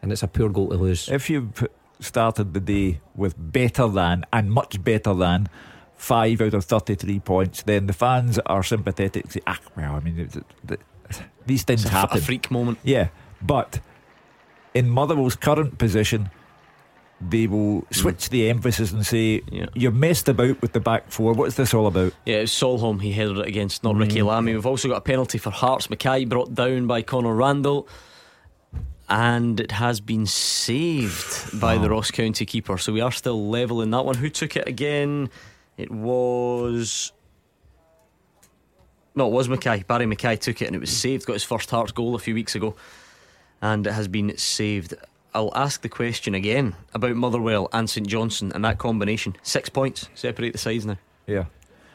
And 0.02 0.10
it's 0.10 0.22
a 0.22 0.26
poor 0.26 0.48
goal 0.48 0.70
to 0.70 0.76
lose. 0.76 1.08
if 1.10 1.30
you've 1.30 1.68
started 2.00 2.54
the 2.54 2.60
day 2.60 3.00
with 3.14 3.34
better 3.38 3.88
than 3.88 4.24
and 4.32 4.50
much 4.50 4.82
better 4.82 5.14
than 5.14 5.48
five 5.96 6.40
out 6.40 6.54
of 6.54 6.64
33 6.64 7.20
points, 7.20 7.62
then 7.62 7.86
the 7.86 7.92
fans 7.92 8.38
are 8.46 8.62
sympathetic. 8.62 9.30
Say, 9.30 9.40
ah, 9.46 9.58
well, 9.76 9.94
I 9.94 10.00
mean, 10.00 10.18
it's- 10.18 10.36
it's- 10.70 11.22
these 11.46 11.62
things 11.62 11.82
It's 11.82 11.90
happen. 11.90 12.18
a 12.18 12.20
freak 12.20 12.50
moment. 12.50 12.78
Yeah, 12.82 13.08
but 13.40 13.80
in 14.74 14.90
Motherwell's 14.90 15.36
current 15.36 15.78
position, 15.78 16.30
they 17.20 17.46
will 17.46 17.84
switch 17.92 18.28
the 18.30 18.50
emphasis 18.50 18.92
and 18.92 19.06
say, 19.06 19.40
Yeah. 19.50 19.66
You've 19.74 19.94
messed 19.94 20.28
about 20.28 20.60
with 20.60 20.72
the 20.72 20.80
back 20.80 21.10
four. 21.10 21.32
What's 21.32 21.54
this 21.54 21.72
all 21.72 21.86
about? 21.86 22.12
Yeah, 22.26 22.38
it 22.38 22.40
was 22.42 22.50
Solholm 22.50 23.00
he 23.00 23.12
headed 23.12 23.38
it 23.38 23.46
against, 23.46 23.84
not 23.84 23.94
Ricki 23.96 24.18
Mm. 24.18 24.26
Lamie. 24.26 24.52
We've 24.54 24.66
also 24.66 24.88
got 24.88 24.96
a 24.98 25.00
penalty 25.00 25.38
for 25.38 25.50
Hearts. 25.50 25.86
McKay 25.86 26.28
brought 26.28 26.54
down 26.54 26.86
by 26.86 27.02
Connor 27.02 27.34
Randall. 27.34 27.88
And 29.16 29.60
it 29.60 29.70
has 29.70 30.00
been 30.00 30.26
saved 30.26 31.60
by 31.60 31.76
Oh. 31.76 31.78
the 31.78 31.88
Ross 31.90 32.10
County 32.10 32.44
keeper. 32.44 32.76
So 32.78 32.92
we 32.92 33.00
are 33.00 33.12
still 33.12 33.48
level 33.48 33.80
in 33.80 33.90
that 33.92 34.04
one. 34.04 34.16
Who 34.16 34.28
took 34.28 34.56
it 34.56 34.66
again? 34.66 35.30
It 35.76 35.88
was. 35.88 37.12
No, 39.14 39.28
it 39.28 39.32
was 39.32 39.46
McKay. 39.46 39.86
Barrie 39.86 40.06
McKay 40.06 40.36
took 40.40 40.60
it 40.60 40.66
and 40.66 40.74
it 40.74 40.80
was 40.80 40.90
saved. 40.90 41.26
Got 41.26 41.34
his 41.34 41.44
first 41.44 41.70
Hearts 41.70 41.92
goal 41.92 42.16
a 42.16 42.18
few 42.18 42.34
weeks 42.34 42.56
ago. 42.56 42.74
And 43.62 43.86
it 43.86 43.92
has 43.92 44.08
been 44.08 44.36
saved. 44.36 44.94
I'll 45.32 45.52
ask 45.54 45.82
the 45.82 45.88
question 45.88 46.34
again 46.34 46.74
about 46.92 47.14
Motherwell 47.14 47.68
and 47.72 47.88
St 47.88 48.06
Johnstone 48.08 48.50
and 48.52 48.64
that 48.64 48.78
combination. 48.78 49.36
Six 49.44 49.68
points 49.68 50.08
separate 50.14 50.52
the 50.52 50.58
sides 50.58 50.86
now 50.86 50.98
Yeah. 51.28 51.44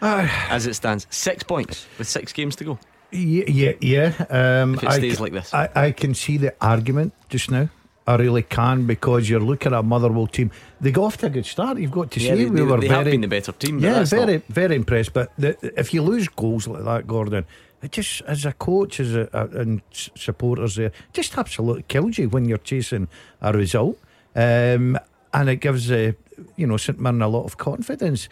Ah. 0.01 0.47
as 0.49 0.65
it 0.67 0.76
stands. 0.76 1.05
Six 1.09 1.43
points 1.43 1.86
with 1.97 2.07
six 2.07 2.32
games 2.32 2.55
to 2.57 2.63
go. 2.63 2.80
Yeah, 3.12 3.43
yeah, 3.47 3.72
yeah. 3.82 4.26
Um, 4.30 4.76
If 4.76 4.84
it 4.84 4.89
I 4.89 4.97
stays 4.97 5.18
ca- 5.18 5.24
like 5.24 5.34
this. 5.34 5.53
I, 5.53 5.70
I 5.76 5.91
can 5.91 6.14
see 6.14 6.38
the 6.38 6.53
argument 6.62 7.14
just 7.30 7.49
now. 7.51 7.70
I 8.07 8.16
really 8.16 8.41
can 8.43 8.88
because 8.88 9.30
you're 9.30 9.39
looking 9.39 9.72
at 9.74 9.80
a 9.80 9.84
Motherwell 9.84 10.28
team. 10.28 10.51
They 10.82 10.91
got 10.91 11.03
off 11.03 11.18
to 11.18 11.28
a 11.28 11.30
good 11.30 11.45
start. 11.45 11.78
You've 11.80 11.91
got 11.91 12.12
to 12.12 12.20
Yeah, 12.20 12.32
say 12.34 12.43
they- 12.43 12.49
we 12.49 12.55
they- 12.57 12.62
were 12.66 12.80
they 12.80 12.88
very, 12.88 12.97
have 12.97 13.05
been 13.05 13.22
the 13.22 13.28
better 13.28 13.51
team, 13.51 13.80
Yeah, 13.80 14.03
very, 14.03 14.34
not- 14.38 14.43
very 14.49 14.76
impressed. 14.76 15.14
But 15.14 15.32
the, 15.38 15.57
if 15.80 15.93
you 15.93 16.01
lose 16.01 16.28
goals 16.28 16.68
like 16.68 16.84
that, 16.84 17.07
Gordon, 17.07 17.45
it 17.84 17.91
just 17.91 18.22
as 18.24 18.45
a 18.45 18.53
coach, 18.53 18.99
as 18.99 19.14
a, 19.16 19.30
a- 19.34 19.60
and 19.62 19.82
supporters 20.16 20.76
there, 20.76 20.91
just 21.14 21.38
absolutely 21.38 21.84
kills 21.88 22.18
you 22.18 22.30
when 22.30 22.45
you're 22.45 22.57
chasing 22.57 23.07
a 23.41 23.53
result. 23.53 23.97
Um, 24.36 24.97
and 25.34 25.49
it 25.49 25.57
gives 25.57 25.91
uh, 25.91 26.14
you 26.55 26.66
know 26.66 26.78
St 26.78 26.99
Mirren 26.99 27.22
a 27.22 27.28
lot 27.28 27.45
of 27.45 27.57
confidence. 27.57 28.28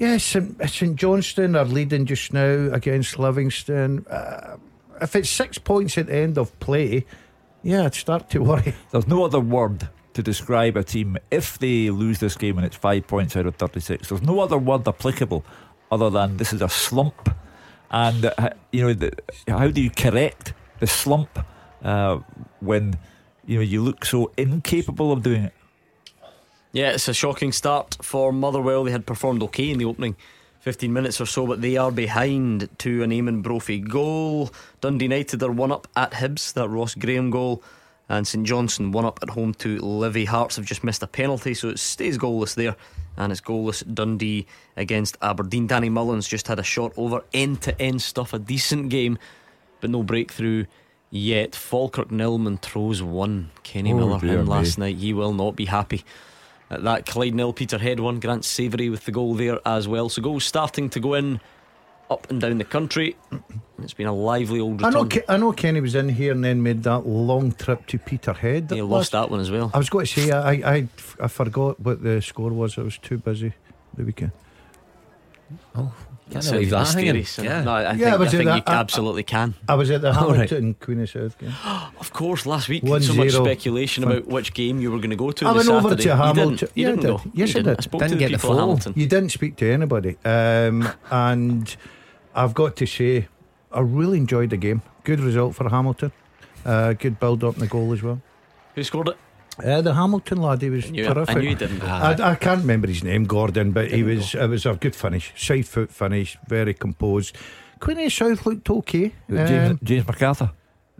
Yes, 0.00 0.24
St, 0.24 0.58
St 0.66 0.96
Johnstone 0.96 1.54
are 1.54 1.66
leading 1.66 2.06
just 2.06 2.32
now 2.32 2.70
against 2.72 3.18
Livingston. 3.18 4.06
Uh, 4.08 4.56
if 5.02 5.14
it's 5.14 5.28
six 5.28 5.58
points 5.58 5.98
at 5.98 6.06
the 6.06 6.16
end 6.16 6.38
of 6.38 6.58
play, 6.58 7.04
yeah, 7.62 7.84
I'd 7.84 7.94
start 7.94 8.30
to 8.30 8.38
worry. 8.42 8.74
There's 8.92 9.06
no 9.06 9.26
other 9.26 9.40
word 9.40 9.90
to 10.14 10.22
describe 10.22 10.78
a 10.78 10.82
team 10.82 11.18
if 11.30 11.58
they 11.58 11.90
lose 11.90 12.18
this 12.18 12.34
game 12.34 12.56
and 12.56 12.66
it's 12.66 12.76
five 12.76 13.06
points 13.08 13.36
out 13.36 13.44
of 13.44 13.56
36. 13.56 14.08
There's 14.08 14.22
no 14.22 14.40
other 14.40 14.56
word 14.56 14.88
applicable 14.88 15.44
other 15.92 16.08
than 16.08 16.38
this 16.38 16.54
is 16.54 16.62
a 16.62 16.70
slump. 16.70 17.36
And, 17.90 18.32
uh, 18.38 18.50
you 18.72 18.86
know, 18.86 18.94
the, 18.94 19.12
how 19.48 19.68
do 19.68 19.82
you 19.82 19.90
correct 19.90 20.54
the 20.78 20.86
slump 20.86 21.44
uh, 21.84 22.20
when, 22.60 22.96
you 23.44 23.56
know, 23.56 23.62
you 23.62 23.82
look 23.82 24.06
so 24.06 24.32
incapable 24.38 25.12
of 25.12 25.22
doing 25.22 25.44
it? 25.44 25.52
Yeah, 26.72 26.90
it's 26.92 27.08
a 27.08 27.14
shocking 27.14 27.52
start 27.52 27.96
for 28.00 28.32
Motherwell. 28.32 28.84
They 28.84 28.92
had 28.92 29.06
performed 29.06 29.42
okay 29.44 29.70
in 29.70 29.78
the 29.78 29.84
opening 29.86 30.16
15 30.60 30.92
minutes 30.92 31.20
or 31.20 31.26
so, 31.26 31.46
but 31.46 31.60
they 31.62 31.76
are 31.76 31.90
behind 31.90 32.68
to 32.78 33.02
an 33.02 33.10
Eamonn 33.10 33.42
Brophy 33.42 33.80
goal. 33.80 34.50
Dundee 34.80 35.06
United 35.06 35.42
are 35.42 35.50
one 35.50 35.72
up 35.72 35.88
at 35.96 36.12
Hibs, 36.12 36.52
that 36.52 36.68
Ross 36.68 36.94
Graham 36.94 37.30
goal. 37.30 37.62
And 38.08 38.26
St 38.26 38.44
Johnstone 38.44 38.90
one 38.90 39.04
up 39.04 39.20
at 39.22 39.30
home 39.30 39.54
to 39.54 39.78
Livy. 39.78 40.24
Hearts 40.24 40.56
have 40.56 40.64
just 40.64 40.82
missed 40.82 41.02
a 41.02 41.06
penalty, 41.06 41.54
so 41.54 41.68
it 41.68 41.78
stays 41.78 42.18
goalless 42.18 42.54
there. 42.56 42.74
And 43.16 43.30
it's 43.30 43.40
goalless 43.40 43.82
Dundee 43.94 44.46
against 44.76 45.16
Aberdeen. 45.22 45.68
Danny 45.68 45.88
Mullen 45.88 46.20
just 46.20 46.48
had 46.48 46.58
a 46.58 46.64
shot 46.64 46.92
over 46.96 47.22
end 47.32 47.62
to 47.62 47.80
end 47.80 48.02
stuff, 48.02 48.32
a 48.32 48.38
decent 48.40 48.88
game, 48.88 49.16
but 49.80 49.90
no 49.90 50.02
breakthrough 50.02 50.66
yet. 51.10 51.54
Falkirk 51.54 52.10
nil, 52.10 52.38
Montrose 52.38 53.00
one. 53.00 53.50
Kenny 53.62 53.92
Oh, 53.92 53.96
Miller 53.96 54.24
in 54.40 54.46
last 54.46 54.78
me. 54.78 54.86
night. 54.86 54.96
He 55.00 55.12
will 55.12 55.32
not 55.32 55.54
be 55.54 55.66
happy. 55.66 56.04
At 56.70 56.84
that 56.84 57.04
Clyde 57.06 57.34
nil, 57.34 57.52
Peterhead 57.52 57.98
one. 58.00 58.20
Grant 58.20 58.44
Savoury 58.44 58.88
with 58.88 59.04
the 59.04 59.12
goal 59.12 59.34
there 59.34 59.58
as 59.66 59.88
well. 59.88 60.08
So 60.08 60.22
goals 60.22 60.44
starting 60.44 60.88
to 60.90 61.00
go 61.00 61.14
in 61.14 61.40
up 62.08 62.28
and 62.30 62.40
down 62.40 62.58
the 62.58 62.64
country. 62.64 63.16
It's 63.82 63.92
been 63.94 64.06
a 64.06 64.12
lively 64.14 64.60
old 64.60 64.82
I 64.84 64.90
know, 64.90 65.04
Ke- 65.04 65.24
I 65.28 65.36
know 65.36 65.52
Kenny 65.52 65.80
was 65.80 65.94
in 65.94 66.08
here 66.08 66.32
and 66.32 66.44
then 66.44 66.62
made 66.62 66.82
that 66.82 67.06
long 67.06 67.52
trip 67.52 67.86
to 67.88 67.98
Peterhead. 67.98 68.70
He 68.70 68.82
lost 68.82 69.12
that 69.12 69.30
one 69.30 69.40
as 69.40 69.50
well. 69.50 69.70
I 69.72 69.78
was 69.78 69.88
going 69.88 70.06
to 70.06 70.12
say, 70.20 70.30
I, 70.30 70.52
I, 70.52 70.88
I 71.20 71.28
forgot 71.28 71.78
what 71.80 72.02
the 72.02 72.20
score 72.20 72.50
was. 72.50 72.78
I 72.78 72.82
was 72.82 72.98
too 72.98 73.18
busy 73.18 73.52
the 73.96 74.04
weekend. 74.04 74.32
Oh, 75.74 75.92
can't 76.30 76.44
Sounded 76.44 76.60
leave 76.60 76.70
that 76.70 76.88
hanging. 76.94 77.26
Yeah. 77.42 77.62
No, 77.62 77.70
I, 77.72 77.80
I 77.80 77.82
Yeah, 77.82 77.96
think, 77.96 78.06
I 78.12 78.16
was 78.16 78.28
it 78.34 78.36
think 78.38 78.48
that- 78.48 78.56
you 78.56 78.62
I- 78.66 78.72
I- 78.72 78.80
absolutely 78.80 79.22
can. 79.24 79.54
I 79.68 79.74
was 79.74 79.90
at 79.90 80.00
the 80.00 80.08
All 80.18 80.28
right. 80.28 80.48
Hamilton 80.50 80.74
Queen 80.80 81.00
of 81.00 81.10
South 81.10 81.38
game. 81.38 81.52
Of 82.00 82.12
course, 82.12 82.46
last 82.46 82.68
week 82.68 82.82
One 82.82 83.02
so 83.02 83.14
much 83.14 83.32
speculation 83.32 84.04
about 84.04 84.26
which 84.26 84.54
game 84.54 84.80
you 84.80 84.90
were 84.90 84.98
going 84.98 85.10
to 85.10 85.16
go 85.16 85.30
to. 85.32 85.46
I 85.46 85.52
went 85.52 85.66
the 85.66 85.72
over 85.74 85.88
Saturday. 85.90 86.02
to 86.04 86.08
You 86.08 86.14
Hamilton. 86.16 86.56
didn't, 86.56 86.76
you 86.76 86.86
I 86.86 86.90
didn't 86.90 87.00
did. 87.02 87.06
go. 87.08 87.22
Yes, 87.34 87.34
You 87.34 87.42
I 87.42 87.46
didn't. 87.46 87.64
did. 87.64 87.78
I 87.78 87.82
spoke 87.82 88.00
to 88.02 88.08
the 88.14 88.26
people 88.28 88.52
at 88.52 88.58
Hamilton. 88.60 88.92
You 88.96 89.06
didn't 89.06 89.28
speak 89.30 89.56
to 89.56 89.70
anybody. 89.72 90.16
Um, 90.24 90.88
and 91.10 91.76
I've 92.34 92.54
got 92.54 92.76
to 92.76 92.86
say, 92.86 93.28
I 93.72 93.80
really 93.80 94.18
enjoyed 94.18 94.50
the 94.50 94.56
game. 94.56 94.82
Good 95.04 95.20
result 95.20 95.54
for 95.54 95.68
Hamilton. 95.68 96.12
Uh, 96.64 96.92
good 96.94 97.18
build 97.20 97.44
up 97.44 97.54
in 97.54 97.60
the 97.60 97.66
goal 97.66 97.92
as 97.92 98.02
well. 98.02 98.20
Who 98.74 98.82
scored 98.84 99.08
it? 99.08 99.16
Uh, 99.64 99.80
the 99.82 99.94
Hamilton 99.94 100.38
lad, 100.42 100.62
he 100.62 100.70
was 100.70 100.86
I 100.86 100.90
knew 100.90 101.04
it. 101.04 101.10
I 101.10 101.14
terrific. 101.14 101.36
knew 101.38 101.48
he 101.48 101.54
didn't 101.54 101.78
go. 101.80 101.86
I, 101.86 102.32
I 102.32 102.34
can't 102.34 102.60
remember 102.60 102.88
his 102.88 103.02
name, 103.04 103.24
Gordon, 103.24 103.72
but 103.72 103.90
he 103.90 104.02
was. 104.02 104.34
It 104.34 104.48
was 104.48 104.66
a 104.66 104.74
good 104.74 104.94
finish, 104.96 105.32
side 105.36 105.66
foot 105.66 105.90
finish, 105.92 106.38
very 106.48 106.74
composed. 106.74 107.36
Queen 107.80 107.98
of 108.00 108.12
South 108.12 108.44
looked 108.46 108.68
okay. 108.70 109.12
James, 109.30 109.70
Um, 109.70 109.78
James 109.82 110.06
MacArthur. 110.06 110.50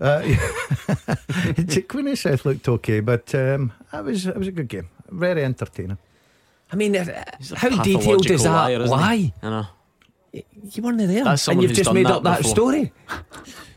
uh, 0.00 0.22
Queen 1.88 2.08
of 2.08 2.18
South 2.18 2.44
looked 2.46 2.68
okay, 2.68 3.00
but 3.00 3.34
um, 3.34 3.72
it 3.92 4.04
was 4.04 4.26
it 4.26 4.36
was 4.36 4.48
a 4.48 4.52
good 4.52 4.68
game, 4.68 4.88
very 5.10 5.44
entertaining. 5.44 5.98
I 6.72 6.76
mean, 6.76 6.96
uh, 6.96 7.24
He's 7.38 7.52
a 7.52 7.58
how 7.58 7.82
detailed 7.82 8.30
is 8.30 8.44
that 8.44 8.50
liar, 8.50 8.80
isn't 8.82 8.98
he? 9.12 9.34
I 9.42 9.50
know. 9.50 9.66
You 10.32 10.82
weren't 10.82 10.98
there, 10.98 11.24
That's 11.24 11.48
and 11.48 11.60
you've 11.62 11.72
just 11.72 11.92
made 11.92 12.06
up 12.06 12.22
that 12.22 12.38
before. 12.38 12.50
story. 12.54 12.92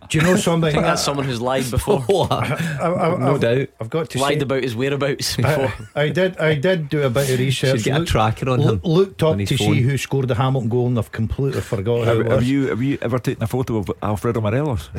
Do 0.10 0.18
you 0.20 0.24
know 0.26 0.34
I 0.34 0.38
something? 0.38 0.72
think 0.72 0.84
that's 0.84 1.02
someone 1.02 1.26
who's 1.26 1.42
lied 1.42 1.72
before. 1.72 2.04
I, 2.30 2.78
I, 2.82 3.18
No 3.18 3.34
I've, 3.36 3.40
doubt. 3.40 3.68
I've 3.82 3.90
got 3.90 4.10
to 4.12 4.20
lied 4.20 4.40
say, 4.40 4.44
about 4.44 4.62
his 4.62 4.76
whereabouts 4.76 5.38
before. 5.38 5.74
I, 5.96 6.02
I 6.04 6.10
did. 6.10 6.38
I 6.38 6.54
did 6.56 6.90
do 6.90 7.02
a 7.02 7.10
bit 7.10 7.30
of 7.32 7.40
research. 7.40 7.78
Should 7.78 7.84
get 7.86 7.96
a 7.96 8.00
Look- 8.02 8.10
tracker 8.10 8.50
on 8.50 8.60
loo- 8.62 8.74
him 8.74 8.82
Looked 8.84 9.24
up 9.24 9.30
on 9.30 9.40
his 9.40 9.50
to 9.50 9.58
see 9.58 9.82
who 9.82 9.98
scored 9.98 10.28
the 10.28 10.36
Hamilton 10.36 10.70
goal, 10.70 10.88
and 10.88 11.00
I've 11.00 11.12
completely 11.12 11.62
forgot 11.62 12.00
who 12.00 12.04
Have, 12.04 12.20
it 12.20 12.26
have 12.28 12.40
was. 12.42 12.50
you 12.52 12.68
have 12.68 12.82
you 12.84 13.00
ever 13.02 13.18
taken 13.18 13.42
a 13.42 13.48
photo 13.48 13.78
of 13.78 13.90
Alfredo 14.04 14.42
Morelos? 14.42 14.90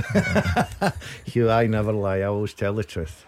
Hugh, 1.27 1.51
I 1.51 1.67
never 1.69 1.93
lie. 1.93 2.19
I 2.19 2.23
always 2.25 2.55
tell 2.55 2.73
the 2.75 2.83
truth. 2.85 3.25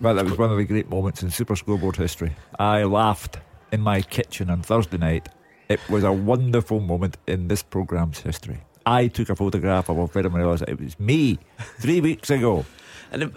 well, 0.00 0.14
that 0.14 0.24
was 0.24 0.36
one 0.38 0.50
of 0.50 0.56
the 0.56 0.64
great 0.64 0.88
moments 0.88 1.22
in 1.22 1.30
Super 1.30 1.54
Scoreboard 1.54 1.96
history. 1.96 2.32
I 2.58 2.82
laughed 2.84 3.36
in 3.70 3.80
my 3.82 4.00
kitchen 4.02 4.50
on 4.50 4.62
Thursday 4.62 4.96
night. 4.98 5.28
It 5.70 5.78
was 5.88 6.02
a 6.02 6.12
wonderful 6.12 6.80
moment 6.80 7.16
in 7.28 7.46
this 7.46 7.62
programme's 7.62 8.18
history. 8.18 8.60
I 8.86 9.06
took 9.06 9.28
a 9.28 9.36
photograph 9.36 9.88
of 9.88 9.98
Alfredo 9.98 10.28
Morelos. 10.28 10.62
It 10.62 10.80
was 10.80 10.98
me 10.98 11.38
three 11.78 12.00
weeks 12.08 12.28
ago. 12.28 12.66
And 13.12 13.22
it, 13.22 13.32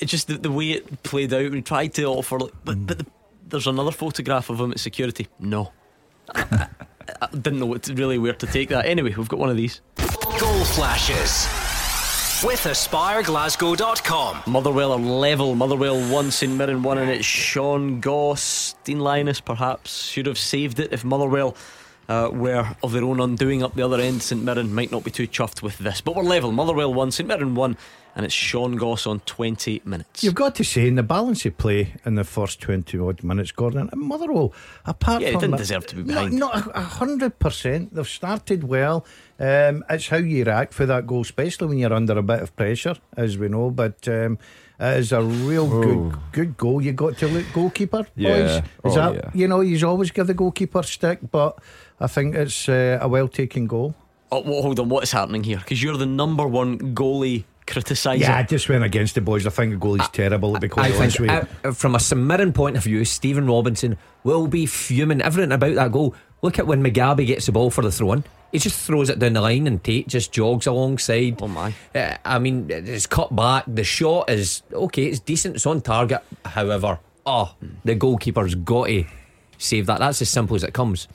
it's 0.00 0.10
just 0.10 0.26
the, 0.26 0.36
the 0.36 0.50
way 0.50 0.72
it 0.72 1.04
played 1.04 1.32
out. 1.32 1.52
We 1.52 1.62
tried 1.62 1.94
to 1.94 2.04
offer, 2.06 2.40
like, 2.40 2.52
but, 2.64 2.84
but 2.88 2.98
the, 2.98 3.06
there's 3.46 3.68
another 3.68 3.92
photograph 3.92 4.50
of 4.50 4.58
him 4.58 4.72
at 4.72 4.80
security. 4.80 5.28
No. 5.38 5.72
I, 6.34 6.66
I 7.22 7.28
didn't 7.30 7.60
know 7.60 7.66
what 7.66 7.84
to, 7.84 7.94
really 7.94 8.18
where 8.18 8.32
to 8.32 8.46
take 8.46 8.70
that. 8.70 8.86
Anyway, 8.86 9.14
we've 9.16 9.28
got 9.28 9.38
one 9.38 9.50
of 9.50 9.56
these. 9.56 9.80
Goal 10.40 10.64
flashes 10.64 11.46
with 12.44 12.60
AspireGlasgow.com. 12.64 14.42
Motherwell 14.46 14.92
are 14.92 14.98
level. 14.98 15.54
Motherwell 15.54 15.96
won, 16.10 16.30
St 16.30 16.52
Mirren 16.52 16.82
one, 16.82 16.98
and 16.98 17.10
it's 17.10 17.24
Sean 17.24 18.00
Goss. 18.00 18.74
Dean 18.84 18.98
Lyness 18.98 19.40
perhaps 19.40 20.04
should 20.04 20.26
have 20.26 20.36
saved 20.36 20.78
it 20.80 20.92
if 20.92 21.04
Motherwell 21.04 21.56
uh, 22.08 22.30
were 22.32 22.76
of 22.82 22.92
their 22.92 23.04
own 23.04 23.20
undoing 23.20 23.62
up 23.62 23.74
the 23.74 23.84
other 23.84 24.00
end. 24.00 24.22
St 24.22 24.42
Mirren 24.42 24.74
might 24.74 24.90
not 24.90 25.04
be 25.04 25.10
too 25.10 25.26
chuffed 25.26 25.62
with 25.62 25.78
this, 25.78 26.00
but 26.00 26.14
we're 26.14 26.22
level. 26.22 26.52
Motherwell 26.52 26.92
1, 26.92 27.10
St 27.12 27.28
Mirren 27.28 27.54
won, 27.54 27.76
and 28.16 28.24
it's 28.24 28.34
Sean 28.34 28.76
Goss 28.76 29.06
on 29.06 29.20
20 29.20 29.82
minutes. 29.84 30.24
You've 30.24 30.34
got 30.34 30.54
to 30.56 30.64
say, 30.64 30.88
in 30.88 30.94
the 30.96 31.02
balance 31.02 31.44
of 31.44 31.56
play 31.58 31.92
in 32.04 32.14
the 32.16 32.24
first 32.24 32.60
20 32.60 32.98
odd 32.98 33.22
minutes, 33.22 33.52
Gordon, 33.52 33.88
and 33.92 34.00
Motherwell, 34.00 34.52
apart 34.86 35.20
Yeah, 35.20 35.28
he 35.28 35.32
from. 35.34 35.40
didn't 35.42 35.50
that- 35.52 35.58
deserve 35.58 35.86
to 35.88 35.96
be 35.96 36.02
No, 36.02 36.14
behind. 36.14 36.32
Not 36.38 36.66
a 36.66 36.78
a 36.78 36.80
hundred 36.80 37.38
percent. 37.38 37.94
They've 37.94 38.08
started 38.08 38.64
well. 38.64 39.04
Um, 39.38 39.84
it's 39.90 40.08
how 40.08 40.16
you 40.16 40.44
react 40.44 40.72
for 40.74 40.86
that 40.86 41.06
goal, 41.06 41.20
especially 41.20 41.68
when 41.68 41.78
you're 41.78 41.92
under 41.92 42.16
a 42.18 42.22
bit 42.22 42.40
of 42.40 42.56
pressure, 42.56 42.96
as 43.16 43.36
we 43.36 43.48
know. 43.48 43.70
But 43.70 44.08
um, 44.08 44.38
it 44.80 44.96
is 44.98 45.12
a 45.12 45.22
real 45.22 45.68
good 45.68 46.16
good 46.32 46.56
goal. 46.56 46.80
You 46.80 46.92
got 46.92 47.18
to 47.18 47.28
look 47.28 47.44
goalkeeper, 47.52 48.06
Yeah. 48.16 48.30
boys. 48.30 48.50
Is 48.56 48.62
Oh, 48.84 48.94
that 48.94 49.14
yeah. 49.14 49.30
you 49.34 49.46
know? 49.46 49.60
You 49.60 49.86
always 49.86 50.10
give 50.10 50.26
the 50.26 50.34
goalkeeper 50.34 50.82
stick, 50.82 51.18
but 51.30 51.58
I 52.00 52.06
think 52.06 52.34
it's 52.34 52.66
uh, 52.68 52.98
a 53.02 53.08
well 53.08 53.28
taken 53.28 53.66
goal. 53.66 53.94
Oh, 54.32 54.40
well, 54.40 54.62
hold 54.62 54.80
on, 54.80 54.88
what 54.88 55.02
is 55.04 55.12
happening 55.12 55.44
here? 55.44 55.58
Because 55.58 55.82
you're 55.82 55.96
the 55.98 56.06
number 56.06 56.46
one 56.48 56.78
goalie 56.94 57.44
criticiser. 57.66 58.14
Yeah, 58.14 58.36
I 58.36 58.42
just 58.42 58.68
went 58.68 58.84
against 58.84 59.14
the 59.14 59.20
boys. 59.20 59.46
I 59.46 59.50
think 59.50 59.72
the 59.72 59.78
goalie's 59.78 60.08
terrible. 60.08 60.54
To 60.54 60.60
be 60.60 60.68
quite 60.68 60.92
I 60.92 60.96
honest 60.96 61.18
think, 61.18 61.30
with 61.30 61.48
you. 61.64 61.70
uh, 61.70 61.72
from 61.72 61.94
a 61.94 62.00
St 62.00 62.54
point 62.54 62.76
of 62.76 62.84
view, 62.84 63.04
Stephen 63.04 63.46
Robinson 63.46 63.96
will 64.24 64.46
be 64.46 64.66
fuming. 64.66 65.20
Everything 65.20 65.52
about 65.52 65.74
that 65.74 65.92
goal. 65.92 66.14
Look 66.42 66.58
at 66.58 66.66
when 66.66 66.82
Mugabi 66.82 67.26
gets 67.26 67.46
the 67.46 67.52
ball 67.52 67.70
for 67.70 67.82
the 67.82 67.90
throw 67.90 68.12
in. 68.12 68.24
He 68.52 68.58
just 68.58 68.78
throws 68.86 69.10
it 69.10 69.18
down 69.18 69.32
the 69.32 69.40
line 69.40 69.66
and 69.66 69.82
Tait 69.82 70.06
just 70.06 70.32
jogs 70.32 70.66
alongside. 70.66 71.42
Oh 71.42 71.48
my! 71.48 71.74
Uh, 71.94 72.16
I 72.24 72.38
mean, 72.38 72.66
it's 72.70 73.06
cut 73.06 73.34
back. 73.34 73.64
The 73.66 73.84
shot 73.84 74.30
is 74.30 74.62
okay. 74.72 75.06
It's 75.06 75.20
decent. 75.20 75.56
It's 75.56 75.66
on 75.66 75.80
target. 75.80 76.22
However, 76.44 77.00
oh, 77.24 77.54
the 77.84 77.94
goalkeeper's 77.94 78.54
got 78.54 78.86
to 78.86 79.04
save 79.58 79.86
that. 79.86 79.98
That's 79.98 80.22
as 80.22 80.28
simple 80.28 80.56
as 80.56 80.62
it 80.64 80.72
comes. 80.72 81.08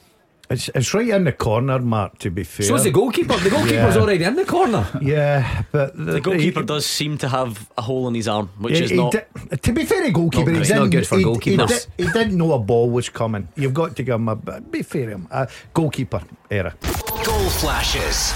It's 0.52 0.68
it's 0.74 0.94
right 0.94 1.08
in 1.08 1.24
the 1.24 1.32
corner, 1.32 1.78
Mark. 1.78 2.18
To 2.18 2.30
be 2.30 2.44
fair, 2.44 2.66
So 2.66 2.76
So's 2.76 2.84
the 2.84 2.90
goalkeeper. 2.90 3.36
The 3.38 3.50
goalkeeper's 3.50 3.94
Yeah. 3.96 4.02
already 4.02 4.24
in 4.24 4.36
the 4.36 4.44
corner. 4.44 4.86
Yeah, 5.00 5.62
but 5.72 5.96
The 5.96 6.20
goalkeeper 6.20 6.62
does 6.62 6.86
seem 6.86 7.18
to 7.18 7.28
have 7.28 7.68
a 7.78 7.82
hole 7.82 8.06
in 8.08 8.14
his 8.14 8.28
arm, 8.28 8.50
which 8.58 8.78
He- 8.78 8.84
is 8.84 8.90
he 8.90 8.96
not. 8.96 9.12
di- 9.12 9.56
to 9.56 9.72
be 9.72 9.84
fair, 9.84 10.04
a 10.04 10.10
goalkeeper, 10.10 10.50
Not 10.52 10.62
he 10.62 10.68
didn't, 10.68 10.82
Not 10.82 10.90
good 10.90 11.06
for 11.06 11.18
he, 11.18 11.24
goalkeepers. 11.24 11.86
He, 11.96 12.04
did, 12.06 12.14
not 12.14 12.30
know 12.32 12.52
a 12.52 12.58
ball 12.58 12.90
was 12.90 13.08
coming. 13.08 13.48
You've 13.56 13.74
got 13.74 13.96
to 13.96 14.02
give 14.02 14.14
him 14.16 14.28
a 14.28 14.36
be 14.36 14.82
fair 14.82 15.08
him. 15.10 15.26
A 15.30 15.48
goalkeeper 15.74 16.22
error. 16.50 16.74
Goal 17.24 17.48
flashes 17.62 18.32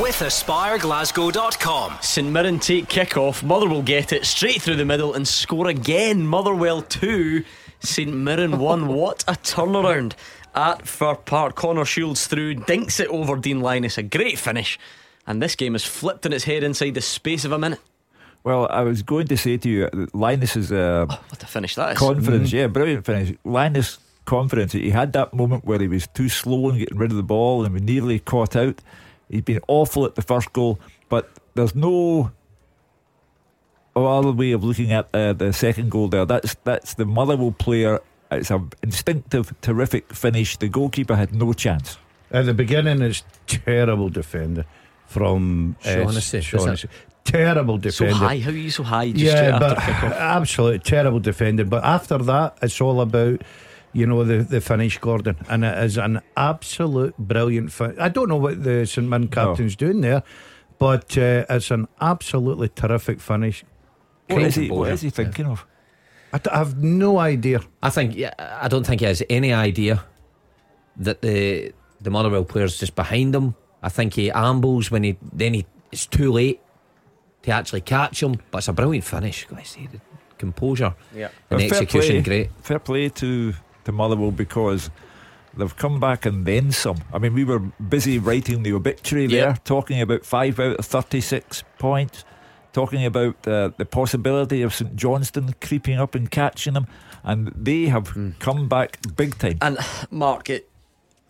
with 0.00 0.18
AspireGlasgow.com. 0.20 1.98
St 2.00 2.28
Mirren 2.30 2.58
take 2.58 2.88
kick 2.88 3.16
off. 3.16 3.42
Motherwell 3.42 3.82
get 3.82 4.12
it 4.12 4.24
straight 4.24 4.60
through 4.62 4.76
the 4.76 4.84
middle 4.84 5.14
and 5.14 5.26
score 5.28 5.68
again. 5.68 6.26
Motherwell 6.26 6.82
2, 6.82 7.44
St 7.80 8.12
Mirren 8.12 8.58
1. 8.58 8.88
What 8.88 9.24
a 9.28 9.32
turnaround 9.32 10.14
at 10.54 10.86
Fir 10.86 11.14
Park. 11.16 11.54
Connor 11.56 11.84
Shields 11.84 12.26
through, 12.26 12.54
dinks 12.54 13.00
it 13.00 13.08
over 13.08 13.36
Dean 13.36 13.60
Lyness. 13.60 13.98
A 13.98 14.02
great 14.02 14.38
finish. 14.38 14.78
And 15.26 15.40
this 15.42 15.54
game 15.54 15.74
has 15.74 15.84
flipped 15.84 16.26
on 16.26 16.32
its 16.32 16.44
head 16.44 16.62
inside 16.62 16.94
the 16.94 17.00
space 17.00 17.44
of 17.44 17.52
a 17.52 17.58
minute. 17.58 17.80
Well, 18.44 18.66
I 18.70 18.82
was 18.82 19.02
going 19.02 19.28
to 19.28 19.36
say 19.36 19.56
to 19.56 19.68
you, 19.68 19.88
that 19.92 20.14
Lyness's 20.14 20.72
uh, 20.72 21.06
What 21.28 21.42
a 21.42 21.46
finish 21.46 21.76
that 21.76 21.92
is. 21.92 21.98
confidence, 21.98 22.52
yeah, 22.52 22.66
brilliant 22.66 23.06
finish. 23.06 23.36
Lyness' 23.44 23.98
confidence. 24.24 24.72
He 24.72 24.90
had 24.90 25.12
that 25.12 25.32
moment 25.32 25.64
where 25.64 25.78
he 25.78 25.86
was 25.86 26.08
too 26.08 26.28
slow 26.28 26.70
in 26.70 26.78
getting 26.78 26.98
rid 26.98 27.12
of 27.12 27.16
the 27.16 27.22
ball 27.22 27.64
and 27.64 27.72
was 27.72 27.82
nearly 27.82 28.18
caught 28.18 28.56
out. 28.56 28.80
He's 29.28 29.42
been 29.42 29.60
awful 29.68 30.04
at 30.04 30.16
the 30.16 30.22
first 30.22 30.52
goal, 30.52 30.80
but 31.08 31.30
there's 31.54 31.74
no 31.76 32.32
other 33.94 34.32
way 34.32 34.52
of 34.52 34.64
looking 34.64 34.90
at 34.92 35.08
uh, 35.14 35.32
the 35.34 35.52
second 35.52 35.90
goal 35.90 36.08
there. 36.08 36.24
That's 36.26 36.56
that's 36.64 36.94
the 36.94 37.04
Motherwell 37.06 37.52
player. 37.52 38.00
It's 38.38 38.50
an 38.50 38.70
instinctive, 38.82 39.54
terrific 39.60 40.12
finish. 40.12 40.56
The 40.56 40.68
goalkeeper 40.68 41.16
had 41.16 41.34
no 41.34 41.52
chance. 41.52 41.98
At 42.30 42.46
the 42.46 42.54
beginning, 42.54 43.02
it's 43.02 43.24
terrible 43.46 44.08
defender 44.08 44.64
from 45.06 45.76
uh, 45.84 45.88
Shaughnessy, 45.88 46.38
is 46.38 46.44
Shaughnessy. 46.44 46.88
it? 46.88 46.90
Terrible 47.24 47.80
So 47.90 48.10
high. 48.10 48.38
How 48.38 48.50
are 48.50 48.54
you 48.54 48.70
so 48.70 48.82
high 48.82 49.10
just 49.12 49.24
yeah, 49.24 49.58
but 49.58 49.78
kick 49.78 49.94
absolutely 50.02 50.80
terrible 50.80 51.20
defender. 51.20 51.64
But 51.64 51.84
after 51.84 52.18
that, 52.18 52.58
it's 52.62 52.80
all 52.80 53.00
about 53.00 53.42
you 53.92 54.06
know 54.06 54.24
the 54.24 54.38
the 54.38 54.60
finish, 54.60 54.98
Gordon, 54.98 55.36
and 55.48 55.64
it 55.64 55.78
is 55.84 55.98
an 55.98 56.20
absolute 56.36 57.16
brilliant. 57.18 57.70
Fin- 57.70 57.96
I 58.00 58.08
don't 58.08 58.28
know 58.28 58.36
what 58.38 58.64
the 58.64 58.86
St 58.86 59.06
Mirren 59.06 59.28
captain's 59.28 59.76
doing 59.76 60.00
there, 60.00 60.22
but 60.78 61.16
uh, 61.16 61.44
it's 61.48 61.70
an 61.70 61.86
absolutely 62.00 62.70
terrific 62.70 63.20
finish. 63.20 63.64
What 64.28 64.42
is, 64.42 64.54
he? 64.56 64.64
of 64.64 64.70
What 64.70 64.76
bowler, 64.78 64.90
is 64.92 65.02
he 65.02 65.10
thinking 65.10 65.46
of? 65.46 65.64
I, 66.32 66.38
d- 66.38 66.50
I 66.50 66.58
have 66.58 66.82
no 66.82 67.18
idea. 67.18 67.60
I 67.82 67.90
think. 67.90 68.16
Yeah, 68.16 68.32
I 68.38 68.68
don't 68.68 68.86
think 68.86 69.00
he 69.00 69.06
has 69.06 69.22
any 69.28 69.52
idea 69.52 70.04
that 70.96 71.20
the 71.22 71.72
the 72.00 72.10
Motherwell 72.10 72.44
player's 72.44 72.78
just 72.78 72.94
behind 72.94 73.34
him. 73.34 73.54
I 73.82 73.88
think 73.88 74.14
he 74.14 74.30
ambles 74.30 74.90
when 74.90 75.02
he 75.04 75.16
then 75.32 75.54
he 75.54 75.66
it's 75.90 76.06
too 76.06 76.32
late. 76.32 76.60
to 77.42 77.50
actually 77.50 77.80
catch 77.82 78.22
him. 78.22 78.36
But 78.50 78.58
it's 78.58 78.68
a 78.68 78.72
brilliant 78.72 79.04
finish. 79.04 79.46
Guys, 79.46 79.68
see 79.68 79.88
the 79.88 80.00
composure 80.38 80.94
Yeah. 81.14 81.28
and 81.50 81.58
the 81.60 81.64
Well, 81.64 81.68
fair 81.70 81.82
execution, 81.82 82.22
play- 82.22 82.44
great. 82.44 82.50
Fair 82.62 82.78
play 82.78 83.08
to 83.08 83.52
to 83.84 83.92
Motherwell 83.92 84.30
because 84.30 84.90
they've 85.56 85.76
come 85.76 85.98
back 86.00 86.24
and 86.26 86.46
then 86.46 86.70
some. 86.72 86.96
I 87.12 87.18
mean, 87.18 87.34
we 87.34 87.44
were 87.44 87.58
busy 87.88 88.18
writing 88.18 88.62
the 88.62 88.72
obituary 88.72 89.26
there, 89.26 89.56
talking 89.64 90.00
about 90.00 90.24
five 90.24 90.58
out 90.60 90.76
of 90.78 90.86
thirty-six 90.86 91.64
points, 91.78 92.24
talking 92.72 93.04
about 93.04 93.46
uh, 93.46 93.70
the 93.76 93.84
possibility 93.84 94.62
of 94.62 94.74
St 94.74 94.96
Johnstone 94.96 95.54
creeping 95.60 95.98
up 95.98 96.14
and 96.14 96.30
catching 96.30 96.74
them, 96.74 96.86
and 97.22 97.52
they 97.56 97.86
have 97.86 98.08
Hmm. 98.08 98.30
come 98.38 98.68
back 98.68 98.98
big 99.16 99.38
time. 99.38 99.58
And 99.60 99.78
Mark, 100.10 100.50
it 100.50 100.68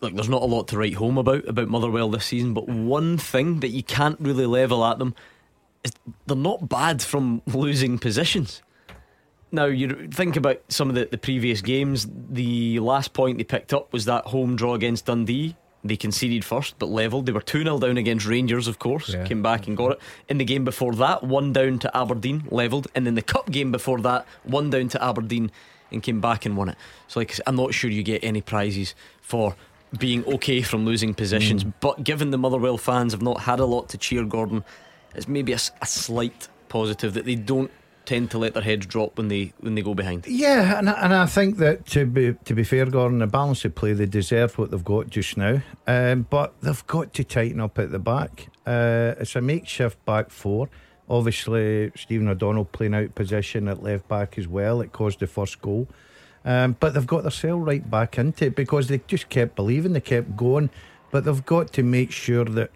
look, 0.01 0.13
there's 0.15 0.29
not 0.29 0.41
a 0.41 0.45
lot 0.45 0.67
to 0.69 0.77
write 0.77 0.95
home 0.95 1.17
about 1.17 1.47
about 1.47 1.67
Motherwell 1.69 2.09
this 2.09 2.25
season, 2.25 2.53
but 2.53 2.67
one 2.67 3.17
thing 3.17 3.59
that 3.61 3.69
you 3.69 3.83
can't 3.83 4.19
really 4.19 4.45
level 4.45 4.83
at 4.85 4.99
them 4.99 5.13
is 5.83 5.91
they're 6.27 6.35
not 6.37 6.69
bad 6.69 7.01
from 7.01 7.41
losing 7.47 7.99
positions. 7.99 8.61
Now 9.51 9.65
you 9.65 10.07
think 10.07 10.35
about 10.35 10.61
some 10.69 10.89
of 10.89 10.95
the, 10.95 11.05
the 11.05 11.17
previous 11.17 11.61
games. 11.61 12.07
The 12.29 12.79
last 12.79 13.13
point 13.13 13.37
they 13.37 13.43
picked 13.43 13.71
up 13.71 13.93
was 13.93 14.05
that 14.05 14.25
home 14.25 14.55
draw 14.55 14.73
against 14.73 15.05
Dundee. 15.05 15.55
They 15.85 15.97
conceded 15.97 16.45
first, 16.45 16.75
but 16.79 16.87
levelled. 16.87 17.25
They 17.25 17.33
were 17.33 17.41
2 17.41 17.63
0 17.63 17.79
down 17.79 17.97
against 17.97 18.25
Rangers, 18.25 18.67
of 18.67 18.79
course. 18.79 19.09
Yeah. 19.09 19.25
Came 19.25 19.43
back 19.43 19.67
and 19.67 19.75
got 19.75 19.93
it. 19.93 19.99
In 20.29 20.37
the 20.37 20.45
game 20.45 20.63
before 20.63 20.95
that, 20.95 21.23
one 21.23 21.51
down 21.51 21.79
to 21.79 21.97
Aberdeen, 21.97 22.45
levelled. 22.49 22.87
And 22.95 23.05
then 23.05 23.15
the 23.15 23.21
cup 23.21 23.51
game 23.51 23.71
before 23.71 23.99
that, 24.01 24.25
one 24.43 24.69
down 24.69 24.87
to 24.89 25.03
Aberdeen 25.03 25.51
and 25.91 26.01
came 26.01 26.21
back 26.21 26.45
and 26.45 26.55
won 26.55 26.69
it. 26.69 26.77
So, 27.07 27.19
like, 27.19 27.37
I'm 27.45 27.55
not 27.55 27.73
sure 27.73 27.89
you 27.89 28.01
get 28.01 28.23
any 28.23 28.41
prizes 28.41 28.95
for 29.21 29.55
being 29.97 30.25
okay 30.25 30.61
from 30.61 30.85
losing 30.85 31.13
positions. 31.13 31.63
Mm. 31.63 31.73
But 31.79 32.03
given 32.03 32.31
the 32.31 32.37
Motherwell 32.37 32.77
fans 32.77 33.13
have 33.13 33.21
not 33.21 33.41
had 33.41 33.59
a 33.59 33.65
lot 33.65 33.89
to 33.89 33.97
cheer 33.97 34.23
Gordon, 34.23 34.63
it's 35.13 35.27
maybe 35.27 35.53
a 35.53 35.59
slight 35.59 36.47
positive 36.69 37.13
that 37.13 37.25
they 37.25 37.35
don't 37.35 37.69
tend 38.13 38.31
to 38.31 38.37
let 38.37 38.53
their 38.53 38.63
heads 38.63 38.85
drop 38.85 39.17
when 39.17 39.27
they 39.27 39.53
when 39.59 39.75
they 39.75 39.81
go 39.81 39.93
behind. 39.93 40.27
Yeah, 40.27 40.77
and 40.77 40.89
I, 40.89 40.93
and 40.93 41.13
I 41.13 41.25
think 41.25 41.57
that 41.57 41.85
to 41.87 42.05
be 42.05 42.35
to 42.45 42.53
be 42.53 42.63
fair, 42.63 42.85
Gordon, 42.85 43.19
the 43.19 43.27
balance 43.27 43.65
of 43.65 43.75
play 43.75 43.93
they 43.93 44.05
deserve 44.05 44.57
what 44.57 44.71
they've 44.71 44.83
got 44.83 45.09
just 45.09 45.37
now, 45.37 45.61
um, 45.87 46.27
but 46.29 46.53
they've 46.61 46.87
got 46.87 47.13
to 47.13 47.23
tighten 47.23 47.59
up 47.59 47.79
at 47.79 47.91
the 47.91 47.99
back. 47.99 48.47
Uh, 48.65 49.15
it's 49.19 49.35
a 49.35 49.41
makeshift 49.41 50.03
back 50.05 50.29
four. 50.29 50.69
Obviously, 51.09 51.91
Stephen 51.95 52.29
O'Donnell 52.29 52.65
playing 52.65 52.95
out 52.95 53.13
position 53.15 53.67
at 53.67 53.83
left 53.83 54.07
back 54.07 54.37
as 54.37 54.47
well. 54.47 54.81
It 54.81 54.93
caused 54.93 55.19
the 55.19 55.27
first 55.27 55.61
goal. 55.61 55.87
Um, 56.45 56.75
but 56.79 56.93
they've 56.93 57.07
got 57.07 57.23
themselves 57.23 57.65
right 57.65 57.89
back 57.89 58.17
into 58.17 58.45
it 58.45 58.55
because 58.55 58.87
they 58.87 59.01
just 59.07 59.29
kept 59.29 59.55
believing, 59.55 59.93
they 59.93 60.01
kept 60.01 60.35
going. 60.35 60.69
But 61.11 61.25
they've 61.25 61.45
got 61.45 61.71
to 61.73 61.83
make 61.83 62.11
sure 62.11 62.45
that 62.45 62.71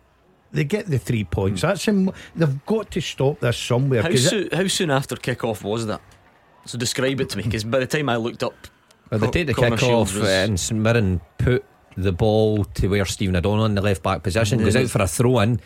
they 0.52 0.64
get 0.64 0.88
the 0.88 0.98
three 0.99 1.24
points. 1.24 1.61
That's 1.61 1.88
im- 1.88 2.11
they've 2.36 2.65
got 2.65 2.91
to 2.91 3.02
stop 3.02 3.40
this 3.40 3.57
somewhere. 3.57 4.02
How, 4.02 4.10
'cause 4.10 4.32
it- 4.32 4.53
how 4.53 4.68
soon 4.68 4.91
after 4.91 5.15
kick 5.15 5.44
off 5.44 5.64
was 5.64 5.86
that? 5.88 6.02
So 6.65 6.78
describe 6.78 7.22
it 7.22 7.30
to 7.30 7.38
me, 7.38 7.44
because 7.44 7.64
by 7.64 7.80
the 7.80 7.88
time 7.88 8.10
I 8.10 8.18
looked 8.18 8.44
up, 8.44 8.53
Well, 9.10 9.19
they 9.19 9.28
Co- 9.28 9.32
take 9.32 9.48
the 9.48 9.53
Connor 9.53 9.78
kick 9.78 9.84
off 9.84 10.10
Shields 10.10 10.14
was- 10.15 10.24
uh, 10.24 10.32
and 10.32 10.60
St 10.60 10.80
Mirren 10.82 11.22
put 11.38 11.64
the 11.95 12.11
ball 12.11 12.65
to 12.65 12.88
where 12.90 13.06
Stephen 13.06 13.36
O'Donnell 13.36 13.65
in 13.65 13.76
the 13.76 13.82
left 13.82 14.03
back 14.03 14.22
position 14.22 14.60
And 14.60 14.65
goes 14.65 14.76
mm. 14.76 14.84
out 14.84 14.90
for 14.90 15.02
a 15.02 15.07
throw 15.07 15.40
in. 15.40 15.60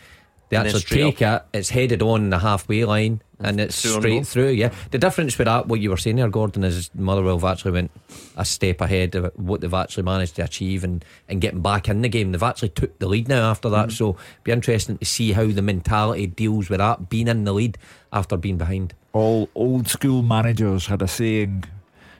They 0.52 0.58
And 0.58 0.66
actually 0.66 0.80
straight 0.80 1.16
take 1.16 1.22
it, 1.22 1.42
it's 1.54 1.70
headed 1.70 2.02
on 2.02 2.28
the 2.28 2.38
halfway 2.38 2.84
line 2.84 3.22
and 3.38 3.58
it's 3.58 3.80
through 3.80 3.92
straight 3.92 4.26
through. 4.26 4.50
Yeah. 4.50 4.70
The 4.90 4.98
difference 4.98 5.38
with 5.38 5.46
that, 5.46 5.66
what 5.66 5.80
you 5.80 5.88
were 5.88 5.96
saying 5.96 6.16
there, 6.16 6.28
Gordon, 6.28 6.62
is 6.62 6.90
Motherwell 6.94 7.38
have 7.38 7.44
actually 7.50 7.70
went 7.70 7.90
a 8.36 8.44
step 8.44 8.82
ahead 8.82 9.14
of 9.14 9.32
what 9.36 9.62
they've 9.62 9.72
actually 9.72 10.02
managed 10.02 10.36
to 10.36 10.44
achieve 10.44 10.84
and, 10.84 11.02
and 11.26 11.40
getting 11.40 11.62
back 11.62 11.88
in 11.88 12.02
the 12.02 12.08
game. 12.10 12.32
They've 12.32 12.42
actually 12.42 12.68
took 12.68 12.98
the 12.98 13.08
lead 13.08 13.28
now 13.28 13.50
after 13.50 13.70
that. 13.70 13.92
So 13.92 14.18
be 14.44 14.52
interesting 14.52 14.98
to 14.98 15.06
see 15.06 15.32
how 15.32 15.46
the 15.46 15.62
mentality 15.62 16.26
deals 16.26 16.68
with 16.68 16.80
that, 16.80 17.08
being 17.08 17.28
in 17.28 17.44
the 17.44 17.54
lead 17.54 17.78
after 18.12 18.36
being 18.36 18.58
behind. 18.58 18.92
All 19.14 19.48
old 19.54 19.88
school 19.88 20.22
managers 20.22 20.84
had 20.88 21.00
a 21.00 21.08
saying 21.08 21.64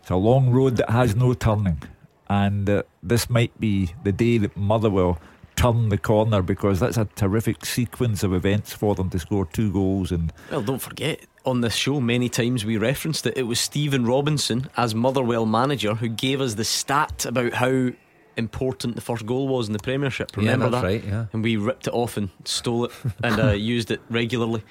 it's 0.00 0.08
a 0.08 0.16
long 0.16 0.48
road 0.48 0.78
that 0.78 0.88
has 0.88 1.14
no 1.14 1.34
turning. 1.34 1.82
And 2.30 2.70
uh, 2.70 2.84
this 3.02 3.28
might 3.28 3.60
be 3.60 3.92
the 4.04 4.12
day 4.12 4.38
that 4.38 4.56
Motherwell 4.56 5.20
turn 5.56 5.88
the 5.88 5.98
corner 5.98 6.42
because 6.42 6.80
that's 6.80 6.96
a 6.96 7.04
terrific 7.16 7.64
sequence 7.64 8.22
of 8.22 8.32
events 8.32 8.72
for 8.72 8.94
them 8.94 9.10
to 9.10 9.18
score 9.18 9.46
two 9.46 9.72
goals. 9.72 10.10
And 10.12 10.32
well, 10.50 10.62
don't 10.62 10.80
forget 10.80 11.20
on 11.44 11.60
this 11.60 11.74
show 11.74 12.00
many 12.00 12.28
times 12.28 12.64
we 12.64 12.76
referenced 12.76 13.26
it. 13.26 13.36
It 13.36 13.44
was 13.44 13.60
Stephen 13.60 14.04
Robinson 14.06 14.68
as 14.76 14.94
Motherwell 14.94 15.46
manager 15.46 15.94
who 15.94 16.08
gave 16.08 16.40
us 16.40 16.54
the 16.54 16.64
stat 16.64 17.26
about 17.26 17.54
how 17.54 17.90
important 18.36 18.94
the 18.94 19.00
first 19.02 19.26
goal 19.26 19.48
was 19.48 19.66
in 19.66 19.72
the 19.72 19.78
Premiership. 19.78 20.32
Yeah, 20.36 20.52
Remember 20.52 20.70
that's 20.70 20.82
that? 20.82 20.88
right, 20.88 21.04
yeah. 21.04 21.26
And 21.32 21.44
we 21.44 21.56
ripped 21.56 21.86
it 21.86 21.92
off 21.92 22.16
and 22.16 22.30
stole 22.44 22.86
it 22.86 22.92
and 23.22 23.40
uh, 23.40 23.50
used 23.52 23.90
it 23.90 24.00
regularly 24.08 24.62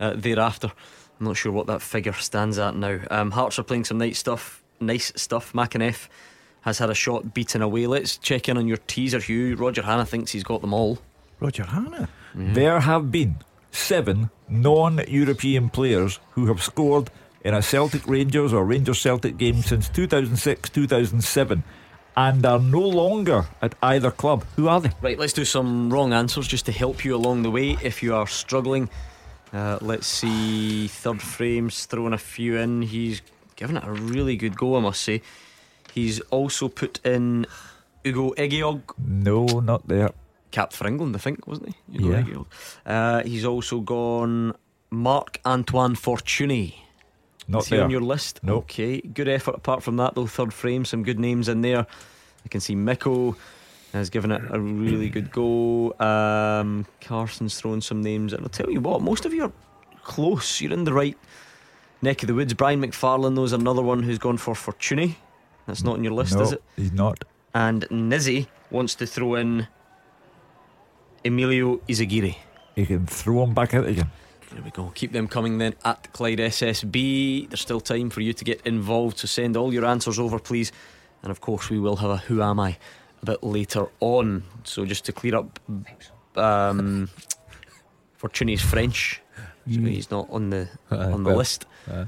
uh, 0.00 0.14
thereafter. 0.16 0.72
I'm 1.20 1.26
not 1.26 1.36
sure 1.36 1.52
what 1.52 1.66
that 1.66 1.82
figure 1.82 2.12
stands 2.12 2.58
at 2.58 2.74
now. 2.76 3.00
Um, 3.10 3.30
Hearts 3.30 3.58
are 3.58 3.62
playing 3.62 3.84
some 3.84 3.98
nice 3.98 4.18
stuff. 4.18 4.62
Nice 4.80 5.12
stuff. 5.16 5.52
McInnes 5.52 6.08
has 6.64 6.78
had 6.78 6.88
a 6.88 6.94
shot 6.94 7.34
beaten 7.34 7.60
away. 7.60 7.86
Let's 7.86 8.16
check 8.16 8.48
in 8.48 8.56
on 8.56 8.66
your 8.66 8.78
teaser, 8.78 9.20
Hugh. 9.20 9.54
Roger 9.54 9.82
Hannah 9.82 10.06
thinks 10.06 10.32
he's 10.32 10.42
got 10.42 10.62
them 10.62 10.72
all. 10.72 10.98
Roger 11.38 11.64
Hannah. 11.64 12.08
there 12.34 12.80
have 12.80 13.12
been 13.12 13.36
seven 13.70 14.30
non 14.48 15.02
European 15.06 15.68
players 15.68 16.20
who 16.30 16.46
have 16.46 16.62
scored 16.62 17.10
in 17.42 17.52
a 17.52 17.60
Celtic 17.60 18.06
Rangers 18.08 18.52
or 18.54 18.64
Rangers 18.64 18.98
Celtic 18.98 19.36
game 19.36 19.60
since 19.60 19.90
2006 19.90 20.70
2007 20.70 21.62
and 22.16 22.46
are 22.46 22.58
no 22.60 22.80
longer 22.80 23.44
at 23.60 23.74
either 23.82 24.10
club. 24.10 24.44
Who 24.56 24.68
are 24.68 24.80
they? 24.80 24.90
Right, 25.02 25.18
let's 25.18 25.34
do 25.34 25.44
some 25.44 25.92
wrong 25.92 26.14
answers 26.14 26.48
just 26.48 26.64
to 26.66 26.72
help 26.72 27.04
you 27.04 27.14
along 27.14 27.42
the 27.42 27.50
way 27.50 27.76
if 27.82 28.02
you 28.02 28.14
are 28.14 28.26
struggling. 28.26 28.88
Uh, 29.52 29.78
let's 29.82 30.06
see, 30.06 30.88
third 30.88 31.20
frames 31.20 31.84
throwing 31.84 32.14
a 32.14 32.18
few 32.18 32.56
in. 32.56 32.82
He's 32.82 33.20
given 33.56 33.76
it 33.76 33.84
a 33.84 33.92
really 33.92 34.36
good 34.36 34.56
go, 34.56 34.76
I 34.76 34.80
must 34.80 35.02
say. 35.02 35.20
He's 35.94 36.18
also 36.30 36.68
put 36.68 37.00
in 37.04 37.46
Ugo 38.04 38.32
Ehiogu, 38.36 38.82
No, 38.98 39.46
not 39.60 39.86
there. 39.86 40.10
Cap 40.50 40.72
for 40.72 40.86
England, 40.86 41.14
I 41.14 41.18
think, 41.20 41.46
wasn't 41.46 41.74
he? 41.90 41.98
Ugo 41.98 42.10
Yeah. 42.10 42.22
Ehiogu. 42.22 42.46
Uh, 42.84 43.22
he's 43.22 43.44
also 43.44 43.80
gone 43.80 44.54
Marc 44.90 45.40
Antoine 45.46 45.94
Fortuné. 45.94 46.74
Not 47.46 47.62
Is 47.62 47.68
he 47.68 47.76
there. 47.76 47.84
on 47.84 47.90
your 47.90 48.00
list? 48.00 48.40
No. 48.42 48.56
Okay, 48.56 49.00
good 49.00 49.28
effort 49.28 49.54
apart 49.54 49.82
from 49.82 49.96
that, 49.98 50.14
though. 50.14 50.26
Third 50.26 50.52
frame, 50.52 50.84
some 50.84 51.02
good 51.02 51.18
names 51.20 51.48
in 51.48 51.60
there. 51.60 51.86
I 52.44 52.48
can 52.48 52.60
see 52.60 52.74
Miko 52.74 53.36
has 53.92 54.10
given 54.10 54.32
it 54.32 54.42
a 54.50 54.58
really 54.58 55.08
good 55.10 55.30
go. 55.30 55.92
Um, 56.00 56.86
Carson's 57.00 57.60
thrown 57.60 57.80
some 57.80 58.02
names, 58.02 58.32
and 58.32 58.42
I'll 58.42 58.48
tell 58.48 58.70
you 58.70 58.80
what, 58.80 59.00
most 59.02 59.24
of 59.26 59.32
you 59.34 59.44
are 59.44 59.52
close. 60.02 60.60
You're 60.60 60.72
in 60.72 60.84
the 60.84 60.92
right 60.92 61.16
neck 62.02 62.22
of 62.22 62.26
the 62.26 62.34
woods. 62.34 62.54
Brian 62.54 62.80
McFarlane, 62.82 63.36
though, 63.36 63.44
is 63.44 63.52
another 63.52 63.82
one 63.82 64.02
who's 64.02 64.18
gone 64.18 64.38
for 64.38 64.54
Fortuné. 64.54 65.16
That's 65.66 65.82
not 65.82 65.94
on 65.94 66.04
your 66.04 66.12
list, 66.12 66.34
no, 66.34 66.42
is 66.42 66.52
it? 66.52 66.62
He's 66.76 66.92
not. 66.92 67.24
And 67.54 67.82
Nizzy 67.88 68.48
wants 68.70 68.94
to 68.96 69.06
throw 69.06 69.36
in 69.36 69.68
Emilio 71.24 71.76
Izaguirre. 71.88 72.36
You 72.74 72.86
can 72.86 73.06
throw 73.06 73.44
him 73.44 73.54
back 73.54 73.74
out 73.74 73.86
again. 73.86 74.10
There 74.52 74.62
we 74.62 74.70
go. 74.70 74.92
Keep 74.94 75.12
them 75.12 75.26
coming 75.26 75.58
then 75.58 75.74
at 75.84 76.12
Clyde 76.12 76.38
SSB. 76.38 77.48
There's 77.48 77.60
still 77.60 77.80
time 77.80 78.10
for 78.10 78.20
you 78.20 78.32
to 78.32 78.44
get 78.44 78.60
involved, 78.66 79.18
so 79.18 79.26
send 79.26 79.56
all 79.56 79.72
your 79.72 79.84
answers 79.84 80.18
over, 80.18 80.38
please. 80.38 80.70
And 81.22 81.30
of 81.30 81.40
course, 81.40 81.70
we 81.70 81.78
will 81.78 81.96
have 81.96 82.10
a 82.10 82.16
Who 82.18 82.42
Am 82.42 82.60
I 82.60 82.76
a 83.22 83.26
bit 83.26 83.42
later 83.42 83.86
on. 84.00 84.44
So 84.64 84.84
just 84.84 85.04
to 85.06 85.12
clear 85.12 85.36
up, 85.36 85.58
um, 86.36 87.08
Fortuné's 88.20 88.60
French, 88.60 89.20
so 89.36 89.80
he's 89.80 90.10
not 90.10 90.28
on 90.30 90.50
the 90.50 90.68
on 90.90 91.24
the 91.24 91.30
well, 91.30 91.38
list. 91.38 91.66
Uh, 91.90 92.04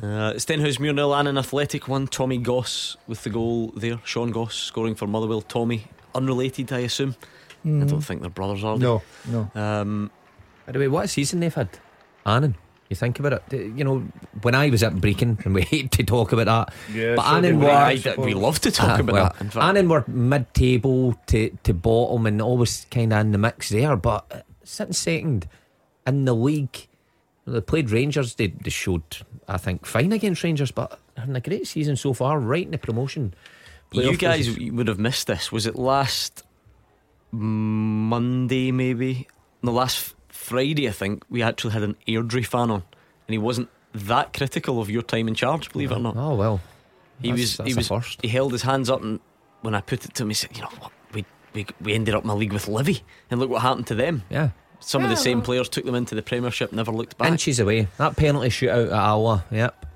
Stenhousemuir 0.00 0.94
nil 0.94 1.14
Annan 1.14 1.38
Athletic 1.38 1.88
one. 1.88 2.06
Tommy 2.06 2.38
Goss 2.38 2.96
with 3.06 3.22
the 3.22 3.30
goal 3.30 3.72
there. 3.76 4.00
Sean 4.04 4.30
Goss 4.30 4.54
scoring 4.54 4.94
for 4.94 5.06
Motherwell. 5.06 5.40
Tommy, 5.42 5.86
unrelated, 6.14 6.72
I 6.72 6.80
assume. 6.80 7.14
I 7.64 7.68
Mm. 7.68 7.88
don't 7.88 8.00
think 8.02 8.20
they're 8.20 8.28
brothers, 8.30 8.62
are 8.62 8.76
they? 8.76 8.84
No, 8.84 9.02
no. 9.26 9.50
Um, 9.54 10.10
By 10.66 10.72
the 10.72 10.78
way, 10.78 10.88
what 10.88 11.04
a 11.06 11.08
season 11.08 11.40
they've 11.40 11.54
had. 11.54 11.68
Annan, 12.26 12.56
you 12.90 12.96
think 12.96 13.18
about 13.20 13.32
it. 13.34 13.42
You 13.52 13.84
know, 13.84 14.02
when 14.42 14.54
I 14.54 14.68
was 14.68 14.82
at 14.82 14.94
Brechin, 14.96 15.38
and 15.46 15.54
we 15.54 15.62
hate 15.62 15.90
to 15.92 16.02
talk 16.04 16.32
about 16.32 16.46
that, 16.46 16.74
Yeah, 16.94 17.14
but 17.16 17.24
so 17.24 17.34
Annan 17.36 17.60
we, 17.60 17.64
were. 17.66 17.70
I 17.72 17.92
I- 18.04 18.14
we 18.20 18.34
love 18.34 18.60
to 18.60 18.70
talk 18.70 18.90
Ah, 18.90 19.00
about 19.00 19.12
well, 19.14 19.24
that. 19.32 19.40
In 19.40 19.50
fact. 19.50 19.64
Annan 19.64 19.88
were 19.88 20.04
mid-table 20.06 21.14
to, 21.28 21.50
to 21.62 21.72
bottom 21.72 22.26
and 22.26 22.42
always 22.42 22.86
kind 22.90 23.12
of 23.12 23.20
in 23.20 23.32
the 23.32 23.38
mix 23.38 23.68
there, 23.70 23.96
but 23.96 24.26
uh, 24.30 24.40
sitting 24.64 24.92
second 24.92 25.48
in 26.06 26.24
the 26.26 26.34
league. 26.34 26.88
They 27.46 27.60
played 27.60 27.90
Rangers. 27.90 28.34
They, 28.36 28.48
they 28.48 28.70
showed, 28.70 29.02
I 29.48 29.58
think, 29.58 29.84
fine 29.86 30.12
against 30.12 30.42
Rangers, 30.42 30.70
but 30.70 30.98
having 31.16 31.36
a 31.36 31.40
great 31.40 31.66
season 31.66 31.96
so 31.96 32.12
far, 32.14 32.38
right 32.38 32.64
in 32.64 32.70
the 32.70 32.78
promotion. 32.78 33.34
You 33.92 34.16
guys 34.16 34.58
would 34.58 34.88
have 34.88 34.98
missed 34.98 35.26
this. 35.26 35.52
Was 35.52 35.66
it 35.66 35.76
last 35.76 36.42
Monday, 37.32 38.70
maybe? 38.72 39.28
No, 39.62 39.72
last 39.72 40.14
Friday, 40.28 40.88
I 40.88 40.92
think. 40.92 41.24
We 41.28 41.42
actually 41.42 41.72
had 41.72 41.82
an 41.82 41.96
Airdrie 42.08 42.46
fan 42.46 42.70
on, 42.70 42.82
and 43.26 43.32
he 43.32 43.38
wasn't 43.38 43.68
that 43.94 44.32
critical 44.32 44.80
of 44.80 44.90
your 44.90 45.02
time 45.02 45.28
in 45.28 45.34
charge, 45.34 45.70
believe 45.72 45.90
it 45.92 45.96
or 45.96 46.00
not. 46.00 46.16
Oh 46.16 46.34
well, 46.34 46.60
He 47.20 47.28
That's- 47.30 47.40
was. 47.40 47.56
that's 47.58 47.68
he 47.70 47.74
was. 47.74 47.88
first. 47.88 48.20
He 48.22 48.28
held 48.28 48.52
his 48.52 48.62
hands 48.62 48.90
up, 48.90 49.02
and 49.02 49.20
when 49.62 49.74
I 49.74 49.80
put 49.80 50.04
it 50.04 50.14
to 50.14 50.22
him, 50.24 50.30
he 50.30 50.34
said, 50.34 50.50
"You 50.56 50.62
know 50.62 50.70
what? 50.80 50.92
We 51.12 51.24
we 51.52 51.66
we 51.80 51.94
ended 51.94 52.14
up 52.14 52.24
in 52.24 52.30
a 52.30 52.34
league 52.34 52.52
with 52.52 52.66
Livy, 52.68 53.02
and 53.30 53.38
look 53.40 53.50
what 53.50 53.62
happened 53.62 53.86
to 53.88 53.94
them." 53.94 54.22
yeah. 54.30 54.50
Some 54.80 55.02
of 55.02 55.10
the 55.10 55.16
same 55.16 55.40
players 55.40 55.68
took 55.68 55.84
them 55.84 55.94
into 55.94 56.14
the 56.14 56.22
Premiership, 56.22 56.72
never 56.72 56.92
looked 56.92 57.16
back. 57.16 57.30
Inches 57.30 57.58
away. 57.58 57.88
That 57.96 58.16
penalty 58.16 58.48
shootout 58.48 58.86
at 58.86 58.92
Alloa, 58.92 59.44
yep. 59.50 59.86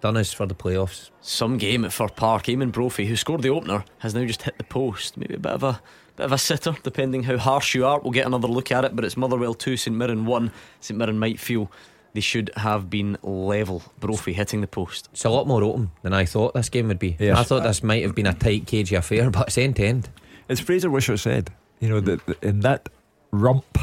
Done 0.00 0.16
us 0.16 0.32
for 0.32 0.46
the 0.46 0.54
playoffs. 0.54 1.10
Some 1.20 1.58
game 1.58 1.84
at 1.84 1.92
Fir 1.92 2.08
Park, 2.08 2.44
Eamonn 2.44 2.72
Brophy, 2.72 3.06
who 3.06 3.14
scored 3.14 3.42
the 3.42 3.50
opener, 3.50 3.84
has 3.98 4.14
now 4.14 4.24
just 4.24 4.42
hit 4.42 4.58
the 4.58 4.64
post. 4.64 5.16
Maybe 5.16 5.34
a 5.34 5.38
bit 5.38 5.52
of 5.52 5.62
a 5.62 5.80
bit 6.16 6.24
of 6.24 6.32
a 6.32 6.38
sitter, 6.38 6.74
depending 6.82 7.22
how 7.22 7.36
harsh 7.38 7.74
you 7.74 7.86
are. 7.86 8.00
We'll 8.00 8.10
get 8.10 8.26
another 8.26 8.48
look 8.48 8.72
at 8.72 8.84
it, 8.84 8.96
but 8.96 9.04
it's 9.04 9.16
Motherwell 9.16 9.54
2, 9.54 9.76
St 9.76 9.96
Mirren 9.96 10.26
1. 10.26 10.50
St 10.80 10.98
Mirren 10.98 11.18
might 11.18 11.38
feel 11.38 11.70
they 12.14 12.20
should 12.20 12.50
have 12.56 12.90
been 12.90 13.16
level. 13.22 13.82
Brophy 14.00 14.32
hitting 14.32 14.60
the 14.60 14.66
post. 14.66 15.08
It's 15.12 15.24
a 15.24 15.30
lot 15.30 15.46
more 15.46 15.62
open 15.62 15.92
than 16.02 16.12
I 16.12 16.24
thought 16.24 16.54
this 16.54 16.68
game 16.68 16.88
would 16.88 16.98
be. 16.98 17.16
Yes. 17.18 17.38
I 17.38 17.42
thought 17.44 17.62
this 17.62 17.82
might 17.82 18.02
have 18.02 18.14
been 18.14 18.26
a 18.26 18.34
tight, 18.34 18.66
cagey 18.66 18.96
affair, 18.96 19.30
but 19.30 19.48
it's 19.48 19.58
end 19.58 19.76
to 19.76 19.86
end. 19.86 20.08
As 20.48 20.60
Fraser 20.60 20.90
Wishart 20.90 21.20
said, 21.20 21.50
you 21.80 21.88
know, 21.88 22.00
that 22.00 22.26
that 22.26 22.42
in 22.42 22.60
that 22.60 22.88
rump 23.30 23.78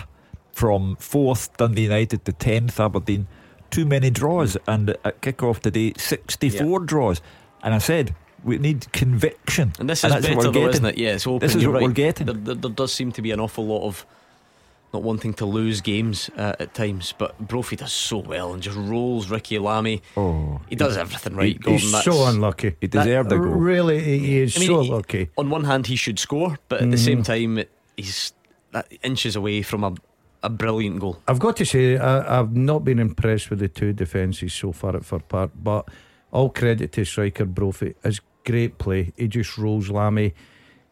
from 0.59 0.95
fourth 0.97 1.55
Dundee 1.57 1.83
United 1.83 2.25
to 2.25 2.33
tenth 2.33 2.79
Aberdeen, 2.79 3.27
too 3.71 3.85
many 3.85 4.09
draws, 4.09 4.57
and 4.67 4.89
at 5.05 5.21
kick 5.21 5.41
off 5.41 5.61
today, 5.61 5.93
sixty-four 5.97 6.81
draws. 6.81 7.21
And 7.63 7.73
I 7.73 7.77
said 7.77 8.13
we 8.43 8.57
need 8.57 8.91
conviction, 8.91 9.71
And 9.79 9.89
this 9.89 10.03
is 10.03 10.11
that's 10.11 10.27
what 10.27 10.35
better, 10.35 10.37
we're 10.37 10.43
though, 10.43 10.51
getting. 10.51 10.69
isn't 10.73 10.85
it? 10.85 10.97
Yeah, 10.97 11.13
it's 11.15 11.27
open. 11.27 11.39
This 11.39 11.55
is 11.55 11.63
you're 11.63 11.71
what 11.71 11.79
right. 11.81 11.87
we're 11.87 11.93
getting. 11.93 12.25
There, 12.27 12.35
there, 12.35 12.55
there 12.55 12.71
does 12.71 12.91
seem 12.93 13.11
to 13.13 13.21
be 13.21 13.31
an 13.31 13.39
awful 13.39 13.65
lot 13.65 13.83
of 13.85 14.05
not 14.93 15.03
wanting 15.03 15.33
to 15.35 15.45
lose 15.45 15.81
games 15.81 16.29
uh, 16.35 16.55
at 16.59 16.73
times, 16.73 17.13
but 17.17 17.37
Brophy 17.39 17.75
does 17.75 17.91
so 17.93 18.17
well 18.17 18.53
and 18.53 18.61
just 18.63 18.75
rolls 18.77 19.29
Ricki 19.29 19.59
Lamie. 19.59 20.01
Oh, 20.17 20.59
he 20.67 20.75
does 20.75 20.97
everything 20.97 21.35
right. 21.35 21.53
He- 21.53 21.59
Gordon, 21.59 21.79
he's 21.87 22.03
so 22.03 22.25
unlucky. 22.25 22.75
He 22.81 22.87
deserved 22.87 23.29
That- 23.29 23.35
a 23.35 23.39
goal. 23.39 23.47
Really, 23.49 23.99
he 24.03 24.17
he 24.19 24.39
is 24.39 24.57
I 24.57 24.59
mean, 24.61 24.67
so 24.69 24.81
he- 24.81 24.89
lucky. 24.91 25.29
On 25.37 25.49
one 25.49 25.63
hand, 25.65 25.87
he 25.87 25.95
should 25.95 26.17
score, 26.19 26.57
but 26.69 26.81
at 26.81 26.89
the 26.91 26.97
same 26.97 27.21
Mhm. 27.23 27.25
time, 27.25 27.63
he's 27.97 28.33
that 28.71 28.91
inches 29.03 29.35
away 29.35 29.61
from 29.63 29.83
a, 29.83 29.93
a 30.41 30.49
brilliant 30.49 30.99
goal. 30.99 31.21
I've 31.27 31.39
got 31.39 31.57
to 31.57 31.65
say, 31.65 31.97
I, 31.97 32.39
I've 32.39 32.55
not 32.55 32.83
been 32.83 32.99
impressed 32.99 33.49
with 33.49 33.59
the 33.59 33.67
two 33.67 33.93
defences 33.93 34.53
so 34.53 34.71
far 34.71 34.95
at 34.95 35.05
Fir 35.05 35.19
Park, 35.19 35.51
but 35.61 35.87
all 36.31 36.49
credit 36.49 36.91
to 36.93 37.05
striker 37.05 37.45
Brophy. 37.45 37.95
It's 38.03 38.21
great 38.45 38.77
play. 38.77 39.13
He 39.17 39.27
just 39.27 39.57
rolls 39.57 39.89
Lamie. 39.89 40.33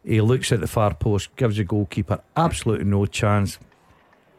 He 0.04 0.20
looks 0.20 0.52
at 0.52 0.60
the 0.60 0.66
far 0.66 0.94
post, 0.94 1.34
gives 1.36 1.56
the 1.56 1.64
goalkeeper 1.64 2.20
absolutely 2.36 2.86
no 2.86 3.06
chance. 3.06 3.58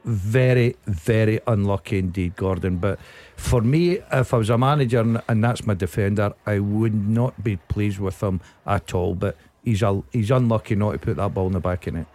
Very, 0.05 0.77
very 0.85 1.39
unlucky 1.45 1.99
indeed, 1.99 2.35
Gordon. 2.35 2.77
But 2.77 2.99
for 3.35 3.61
me, 3.61 3.99
if 4.11 4.33
I 4.33 4.37
was 4.37 4.49
a 4.49 4.57
manager 4.57 5.01
and, 5.01 5.21
and 5.27 5.43
that's 5.43 5.65
my 5.65 5.73
defender, 5.73 6.33
I 6.45 6.59
would 6.59 6.95
not 6.95 7.43
be 7.43 7.57
pleased 7.57 7.99
with 7.99 8.21
him 8.23 8.41
at 8.65 8.93
all. 8.93 9.13
But 9.15 9.35
he's 9.63 9.81
a, 9.81 10.01
he's 10.11 10.31
unlucky 10.31 10.75
not 10.75 10.93
to 10.93 10.97
put 10.99 11.17
that 11.17 11.33
ball 11.33 11.47
in 11.47 11.53
the 11.53 11.59
back 11.59 11.87
of 11.87 11.95
net. 11.95 12.07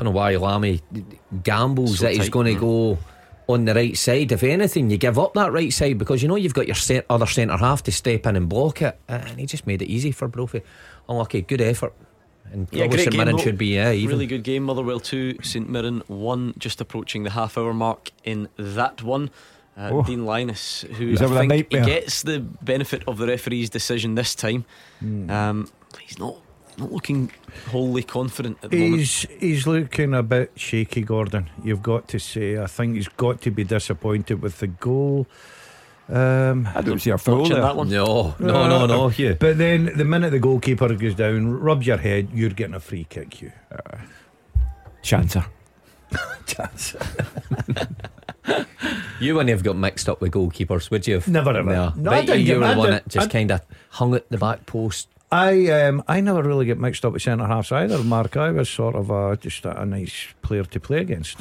Don't 0.00 0.14
know 0.14 0.18
why 0.18 0.34
Lamie 0.36 0.80
gambles 1.42 1.98
So 1.98 2.06
that 2.06 2.14
he's 2.14 2.30
going 2.30 2.46
to 2.46 2.54
mm. 2.54 2.60
go 2.60 2.98
on 3.48 3.66
the 3.66 3.74
right 3.74 3.94
side. 3.94 4.32
If 4.32 4.42
anything, 4.42 4.88
you 4.88 4.96
give 4.96 5.18
up 5.18 5.34
that 5.34 5.52
right 5.52 5.70
side 5.70 5.98
because 5.98 6.22
you 6.22 6.28
know 6.28 6.36
you've 6.36 6.54
got 6.54 6.66
your 6.66 6.74
cent- 6.74 7.04
other 7.10 7.26
centre 7.26 7.58
half 7.58 7.82
to 7.82 7.92
step 7.92 8.26
in 8.26 8.34
and 8.34 8.48
block 8.48 8.80
it, 8.80 8.98
and 9.08 9.38
he 9.38 9.44
just 9.44 9.66
made 9.66 9.82
it 9.82 9.88
easy 9.88 10.10
for 10.10 10.26
Brophy. 10.26 10.62
Unlucky, 11.06 11.42
good 11.42 11.60
effort. 11.60 11.92
And 12.50 12.66
Yeah, 12.72 12.86
great 12.86 13.00
St. 13.00 13.14
Mirren 13.14 13.36
should 13.36 13.58
be 13.58 13.74
yeah, 13.74 13.92
even. 13.92 14.08
Really 14.08 14.26
good 14.26 14.42
game. 14.42 14.62
Motherwell 14.62 15.00
2, 15.00 15.42
St 15.42 15.68
Mirren 15.68 16.02
1, 16.06 16.54
just 16.56 16.80
approaching 16.80 17.24
the 17.24 17.30
half 17.30 17.58
hour 17.58 17.74
mark 17.74 18.10
in 18.24 18.48
that 18.56 19.02
one. 19.02 19.28
Uh, 19.76 19.90
Oh. 19.92 20.02
Dean 20.02 20.24
Lyness, 20.24 20.86
who 20.96 21.08
He's 21.08 21.20
I 21.20 21.26
think 21.26 21.42
he 21.42 21.46
nightmare. 21.58 21.84
gets 21.84 22.22
the 22.22 22.40
benefit 22.40 23.04
of 23.06 23.18
the 23.18 23.26
referee's 23.26 23.68
decision 23.68 24.14
this 24.14 24.34
time. 24.34 24.64
Hmm. 25.00 25.30
Um, 25.30 25.68
he's 26.00 26.18
not 26.18 26.38
not 26.78 26.92
looking 26.92 27.30
wholly 27.68 28.02
confident 28.02 28.58
at 28.62 28.70
the 28.70 28.78
moment. 28.78 28.98
He's 29.00 29.26
he's 29.38 29.66
looking 29.66 30.14
a 30.14 30.22
bit 30.22 30.52
shaky, 30.56 31.02
Gordon. 31.02 31.50
You've 31.64 31.82
got 31.82 32.08
to 32.08 32.18
say. 32.18 32.58
I 32.58 32.66
think 32.66 32.96
he's 32.96 33.08
got 33.08 33.40
to 33.42 33.50
be 33.50 33.64
disappointed 33.64 34.40
with 34.42 34.58
the 34.58 34.66
goal. 34.68 35.26
Um, 36.08 36.68
I 36.74 36.80
don't 36.80 36.98
see 36.98 37.10
a 37.10 37.18
foul 37.18 37.38
Watching 37.42 37.52
there. 37.54 37.62
that 37.62 37.76
one. 37.76 37.88
No, 37.88 38.34
no, 38.40 38.68
no, 38.68 38.86
no, 38.86 39.08
Hugh. 39.08 39.36
But 39.38 39.58
then 39.58 39.92
the 39.96 40.04
minute 40.04 40.30
the 40.30 40.40
goalkeeper 40.40 40.92
goes 40.94 41.14
down, 41.14 41.52
rubs 41.60 41.86
your 41.86 41.98
head, 41.98 42.30
you're 42.34 42.50
getting 42.50 42.74
a 42.74 42.80
free 42.80 43.04
kick. 43.08 43.40
You 43.42 43.52
Chancer. 45.02 45.46
chance. 46.46 46.94
You 49.20 49.34
wouldn't 49.34 49.50
have 49.50 49.62
got 49.62 49.76
mixed 49.76 50.08
up 50.08 50.20
with 50.20 50.32
goalkeepers, 50.32 50.90
would 50.90 51.06
you? 51.06 51.14
Have? 51.14 51.28
Never 51.28 51.50
ever. 51.56 51.70
No, 51.70 51.92
No, 51.96 52.10
I 52.10 52.24
didn't 52.24 52.40
you 52.40 52.46
get- 52.46 52.58
were 52.60 52.68
the 52.68 52.74
one 52.78 52.90
didn't- 52.90 53.04
that 53.04 53.08
just 53.08 53.30
kind 53.30 53.50
of 53.50 53.60
hung 53.90 54.14
at 54.14 54.28
the 54.30 54.38
back 54.38 54.66
post. 54.66 55.08
I 55.32 55.70
um 55.70 56.02
I 56.08 56.20
never 56.20 56.42
really 56.42 56.66
get 56.66 56.78
mixed 56.78 57.04
up 57.04 57.12
with 57.12 57.22
centre 57.22 57.46
halves 57.46 57.70
either, 57.72 58.02
Mark. 58.02 58.36
I 58.36 58.50
was 58.50 58.68
sort 58.68 58.96
of 58.96 59.10
a, 59.10 59.36
just 59.36 59.64
a, 59.64 59.82
a 59.82 59.86
nice 59.86 60.28
player 60.42 60.64
to 60.64 60.80
play 60.80 60.98
against. 60.98 61.38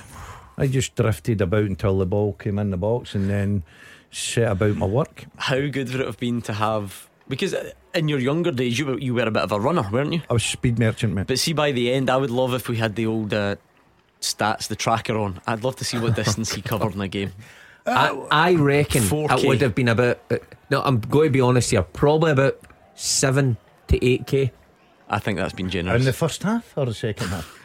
I 0.57 0.68
just 0.68 0.95
drifted 0.95 1.41
about 1.41 1.64
until 1.64 1.98
the 1.98 2.06
ball 2.06 2.34
came 2.34 2.60
in 2.60 2.70
the 2.70 2.78
box 2.78 3.16
and 3.16 3.30
then 3.30 3.64
set 4.11 4.52
about 4.52 4.76
my 4.76 4.86
work. 4.86 5.26
How 5.38 5.56
good 5.68 5.90
would 5.91 6.02
it 6.02 6.06
have 6.06 6.20
been 6.20 6.41
to 6.44 6.53
have. 6.53 7.10
Because 7.28 7.53
uh, 7.53 7.72
in 7.94 8.10
your 8.10 8.20
younger 8.20 8.52
days, 8.52 8.78
you 8.78 8.88
were, 8.88 8.99
you 8.99 9.14
were 9.14 9.22
a 9.24 9.32
bit 9.32 9.44
of 9.44 9.52
a 9.52 9.60
runner, 9.60 9.88
weren't 9.91 10.14
you? 10.14 10.22
I 10.30 10.34
was 10.34 10.44
speed 10.44 10.80
merchant, 10.80 11.14
man. 11.14 11.26
But 11.26 11.40
see, 11.40 11.53
by 11.53 11.72
the 11.72 11.94
end, 11.94 12.10
I 12.10 12.18
would 12.18 12.32
love 12.32 12.53
if 12.53 12.68
we 12.68 12.78
had 12.78 12.95
the 12.95 13.06
old 13.06 13.34
uh, 13.34 13.56
stats, 14.20 14.68
the 14.68 14.76
tracker 14.76 15.18
on. 15.18 15.40
I'd 15.45 15.64
love 15.64 15.76
to 15.78 15.86
see 15.86 15.99
what 15.99 16.16
distance 16.16 16.53
he 16.53 16.61
covered 16.61 16.95
in 16.95 17.02
a 17.02 17.07
game. 17.07 17.32
I, 17.86 18.10
I 18.30 18.56
reckon 18.56 19.03
4K. 19.03 19.44
it 19.44 19.48
would 19.48 19.61
have 19.61 19.76
been 19.76 19.88
about. 19.88 20.20
Uh, 20.30 20.38
no, 20.70 20.82
I'm 20.82 20.99
going 20.99 21.28
to 21.28 21.32
be 21.32 21.41
honest 21.41 21.72
here. 21.72 21.84
Probably 21.84 22.32
about 22.32 22.60
seven 22.95 23.57
to 23.90 24.06
eight 24.06 24.26
k. 24.28 24.52
I 25.10 25.20
think 25.20 25.38
that's 25.40 25.53
been 25.53 25.70
generous. 25.70 25.99
In 26.02 26.06
the 26.06 26.14
first 26.14 26.44
half 26.44 26.78
or 26.78 26.86
the 26.86 26.94
second 26.94 27.28
half? 27.30 27.56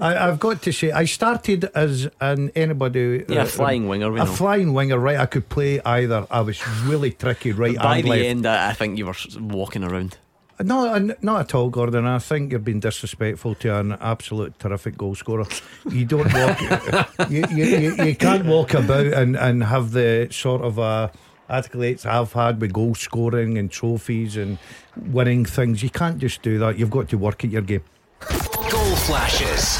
I, 0.00 0.16
I've 0.28 0.40
got 0.40 0.62
to 0.62 0.72
say, 0.72 0.90
I 0.90 1.04
started 1.04 1.66
as 1.74 2.08
an 2.20 2.50
anybody. 2.56 3.24
Yeah, 3.28 3.42
a 3.42 3.46
flying 3.46 3.88
winger, 3.88 4.10
we 4.10 4.20
A 4.20 4.24
know. 4.24 4.32
flying 4.32 4.72
winger, 4.72 4.98
right? 4.98 5.18
I 5.18 5.26
could 5.26 5.48
play 5.48 5.80
either. 5.84 6.26
I 6.30 6.40
was 6.40 6.66
really 6.84 7.12
tricky, 7.12 7.52
right 7.52 7.76
By 7.76 7.96
and 7.98 8.04
the 8.06 8.10
left. 8.10 8.22
end, 8.22 8.46
I 8.46 8.70
I 8.70 8.72
think 8.72 8.98
you 8.98 9.06
were 9.06 9.14
walking 9.38 9.84
around. 9.84 10.16
No, 10.60 10.86
uh, 10.88 10.98
not 11.22 11.40
at 11.40 11.54
all, 11.54 11.70
Gordon. 11.70 12.06
I 12.06 12.18
think 12.20 12.50
you're 12.52 12.60
being 12.60 12.80
disrespectful 12.80 13.54
to 13.56 13.78
an 13.78 13.92
absolute 14.00 14.58
terrific 14.58 14.96
goal 14.96 15.14
scorer. 15.14 15.46
You 15.90 16.04
don't 16.04 16.32
walk, 16.32 16.60
you, 17.30 17.44
you, 17.50 17.64
you, 17.64 18.04
you 18.04 18.16
can't 18.16 18.46
walk 18.46 18.74
about 18.74 19.06
and, 19.06 19.36
and 19.36 19.62
have 19.64 19.90
the 19.92 20.28
sort 20.30 20.62
of 20.62 20.78
uh, 20.78 21.08
accolades 21.52 22.04
I've 22.06 22.32
had 22.32 22.60
with 22.60 22.72
goal 22.72 22.94
scoring 22.94 23.58
and 23.58 23.70
trophies 23.70 24.36
and 24.36 24.58
winning 24.96 25.44
things. 25.44 25.82
You 25.82 25.90
can't 25.90 26.18
just 26.18 26.42
do 26.42 26.58
that. 26.58 26.78
You've 26.78 26.90
got 26.90 27.08
to 27.10 27.18
work 27.18 27.44
at 27.44 27.50
your 27.50 27.62
game. 27.62 27.84
Goal 28.28 28.96
flashes 28.96 29.78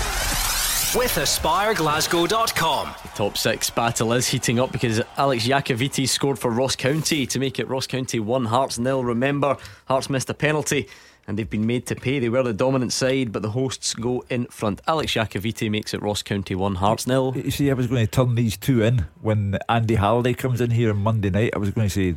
with 0.95 1.13
AspireGlasgow.com. 1.13 2.95
The 3.03 3.09
top 3.15 3.39
six 3.39 3.71
battle 3.71 4.13
is 4.13 4.29
heating 4.29 4.61
up 4.61 4.73
because 4.73 5.01
Alex 5.17 5.47
Iacovitti 5.47 6.07
scored 6.09 6.39
for 6.39 6.51
Ross 6.51 6.77
County 6.77 7.27
to 7.27 7.39
make 7.39 7.59
it 7.59 7.69
Ross 7.69 7.87
County 7.87 8.21
1, 8.21 8.45
Hearts 8.45 8.79
nil. 8.79 9.03
Remember, 9.03 9.57
Hearts 9.87 10.11
missed 10.11 10.29
a 10.29 10.35
penalty 10.35 10.89
and 11.27 11.39
they've 11.39 11.49
been 11.49 11.67
made 11.67 11.87
to 11.87 11.95
pay. 11.95 12.19
They 12.19 12.29
were 12.29 12.43
the 12.43 12.53
dominant 12.53 12.93
side, 12.93 13.33
but 13.33 13.43
the 13.43 13.51
hosts 13.51 13.95
go 13.95 14.25
in 14.29 14.47
front. 14.47 14.81
Alex 14.89 15.13
Iacovitti 15.13 15.71
makes 15.71 15.95
it 15.95 16.03
Ross 16.03 16.23
County 16.23 16.55
1, 16.55 16.77
Hearts 16.77 17.07
nil. 17.07 17.33
You 17.37 17.51
see, 17.51 17.71
I 17.71 17.75
was 17.75 17.87
going 17.87 18.05
to 18.05 18.11
turn 18.11 18.35
these 18.35 18.57
two 18.57 18.83
in 18.83 19.07
when 19.21 19.59
Andy 19.69 19.95
Halliday 19.95 20.35
comes 20.35 20.61
in 20.61 20.71
here 20.71 20.91
on 20.91 20.99
Monday 20.99 21.31
night. 21.31 21.53
I 21.55 21.59
was 21.59 21.71
going 21.71 21.89
to 21.89 21.95
say 21.95 22.17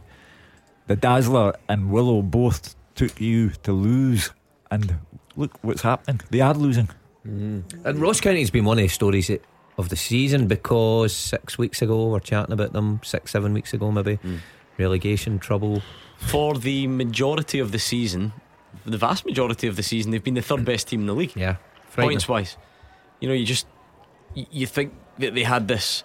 the 0.87 0.95
Dazzler 0.95 1.53
and 1.69 1.91
Willow 1.91 2.21
both 2.21 2.75
took 2.95 3.19
you 3.19 3.49
to 3.63 3.73
lose, 3.73 4.31
and 4.71 4.97
look 5.35 5.51
what's 5.61 5.81
happening. 5.81 6.21
They 6.29 6.41
are 6.41 6.53
losing. 6.53 6.89
Mm. 7.27 7.63
And 7.85 7.99
Ross 7.99 8.21
County's 8.21 8.51
been 8.51 8.65
one 8.65 8.77
of 8.77 8.83
the 8.83 8.87
stories 8.87 9.29
of 9.77 9.89
the 9.89 9.95
season 9.95 10.47
because 10.47 11.13
six 11.13 11.57
weeks 11.57 11.81
ago 11.81 12.07
we're 12.07 12.19
chatting 12.19 12.53
about 12.53 12.73
them, 12.73 13.01
six, 13.03 13.31
seven 13.31 13.53
weeks 13.53 13.73
ago 13.73 13.91
maybe. 13.91 14.17
Mm. 14.17 14.39
Relegation 14.77 15.39
trouble. 15.39 15.81
For 16.17 16.55
the 16.57 16.87
majority 16.87 17.59
of 17.59 17.71
the 17.71 17.79
season, 17.79 18.33
the 18.85 18.97
vast 18.97 19.25
majority 19.25 19.67
of 19.67 19.75
the 19.75 19.83
season, 19.83 20.11
they've 20.11 20.23
been 20.23 20.35
the 20.35 20.41
third 20.41 20.63
best 20.65 20.87
team 20.87 21.01
in 21.01 21.07
the 21.07 21.15
league. 21.15 21.33
Yeah. 21.35 21.55
frightening. 21.89 22.15
points 22.15 22.27
wise. 22.29 22.57
You 23.19 23.27
know, 23.29 23.33
you 23.33 23.45
just 23.45 23.65
you 24.33 24.67
think 24.67 24.93
that 25.19 25.33
they 25.33 25.43
had 25.43 25.67
this. 25.67 26.03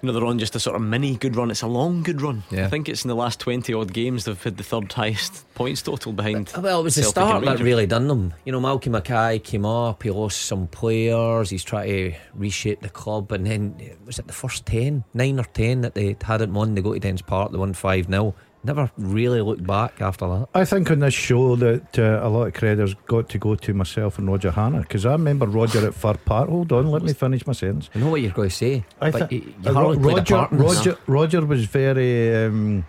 You 0.00 0.08
know, 0.08 0.14
they're 0.14 0.24
on 0.26 0.40
just 0.40 0.56
a 0.56 0.60
sort 0.60 0.74
of 0.74 0.82
mini 0.82 1.14
good 1.16 1.36
run. 1.36 1.48
It's 1.52 1.62
a 1.62 1.68
long 1.68 2.02
good 2.02 2.20
run. 2.20 2.42
Yeah. 2.50 2.64
I 2.64 2.68
think 2.68 2.88
it's 2.88 3.04
in 3.04 3.08
the 3.08 3.14
last 3.14 3.38
twenty 3.38 3.72
odd 3.72 3.92
games 3.92 4.24
they've 4.24 4.42
had 4.42 4.56
the 4.56 4.64
third 4.64 4.92
highest 4.92 5.44
points 5.54 5.80
total 5.82 6.12
behind. 6.12 6.50
Uh, 6.56 6.60
Well, 6.60 6.80
it 6.80 6.82
was 6.82 6.96
the 6.96 7.02
Celtic 7.02 7.22
and 7.22 7.44
start 7.44 7.58
that 7.58 7.64
really 7.64 7.86
done 7.86 8.08
them. 8.08 8.34
You 8.44 8.50
know, 8.50 8.60
Malky 8.60 8.90
Mackay 8.90 9.38
came 9.38 9.64
up, 9.64 10.02
he 10.02 10.10
lost 10.10 10.42
some 10.42 10.66
players, 10.66 11.50
he's 11.50 11.62
trying 11.62 11.88
to 11.88 12.14
reshape 12.34 12.80
the 12.80 12.88
club, 12.88 13.30
and 13.30 13.46
then 13.46 13.96
was 14.04 14.18
it 14.18 14.26
the 14.26 14.32
first 14.32 14.66
10, 14.66 15.04
9 15.14 15.38
or 15.38 15.44
10 15.44 15.82
that 15.82 15.94
they 15.94 16.16
hadn't 16.20 16.52
won? 16.52 16.74
They 16.74 16.82
go 16.82 16.94
to 16.94 16.98
Dens 16.98 17.22
Park, 17.22 17.52
they 17.52 17.58
won 17.58 17.72
5 17.72 18.06
0. 18.06 18.34
Never 18.64 18.90
really 18.96 19.40
looked 19.40 19.66
back 19.66 20.00
after 20.00 20.26
that. 20.28 20.48
I 20.54 20.64
think 20.64 20.88
on 20.90 21.00
this 21.00 21.14
show 21.14 21.56
that 21.56 21.98
uh, 21.98 22.20
a 22.22 22.28
lot 22.28 22.46
of 22.46 22.54
credit's 22.54 22.94
got 23.06 23.28
to 23.30 23.38
go 23.38 23.56
to 23.56 23.74
myself 23.74 24.18
and 24.18 24.28
Roger 24.28 24.52
Hannah 24.52 24.82
because 24.82 25.04
I 25.04 25.12
remember 25.12 25.46
Roger 25.46 25.84
at 25.86 25.94
Fir 25.94 26.14
Park. 26.14 26.48
Hold 26.48 26.70
on, 26.72 26.88
let 26.90 27.02
me 27.02 27.12
finish 27.12 27.44
my 27.44 27.54
sentence. 27.54 27.90
I 27.92 27.98
know 27.98 28.10
what 28.10 28.20
you're 28.20 28.30
going 28.30 28.50
to 28.50 28.54
say, 28.54 28.84
I 29.00 29.10
but 29.10 29.28
thi- 29.28 29.36
you, 29.36 29.54
you 29.64 29.72
hardly 29.74 29.98
played 29.98 30.12
a 30.14 30.16
Roger, 30.20 30.34
part 30.36 30.52
in 30.52 30.58
this. 30.58 30.76
Roger, 30.76 30.98
Roger 31.08 31.44
was 31.46 31.64
very, 31.64 32.44
um, 32.46 32.84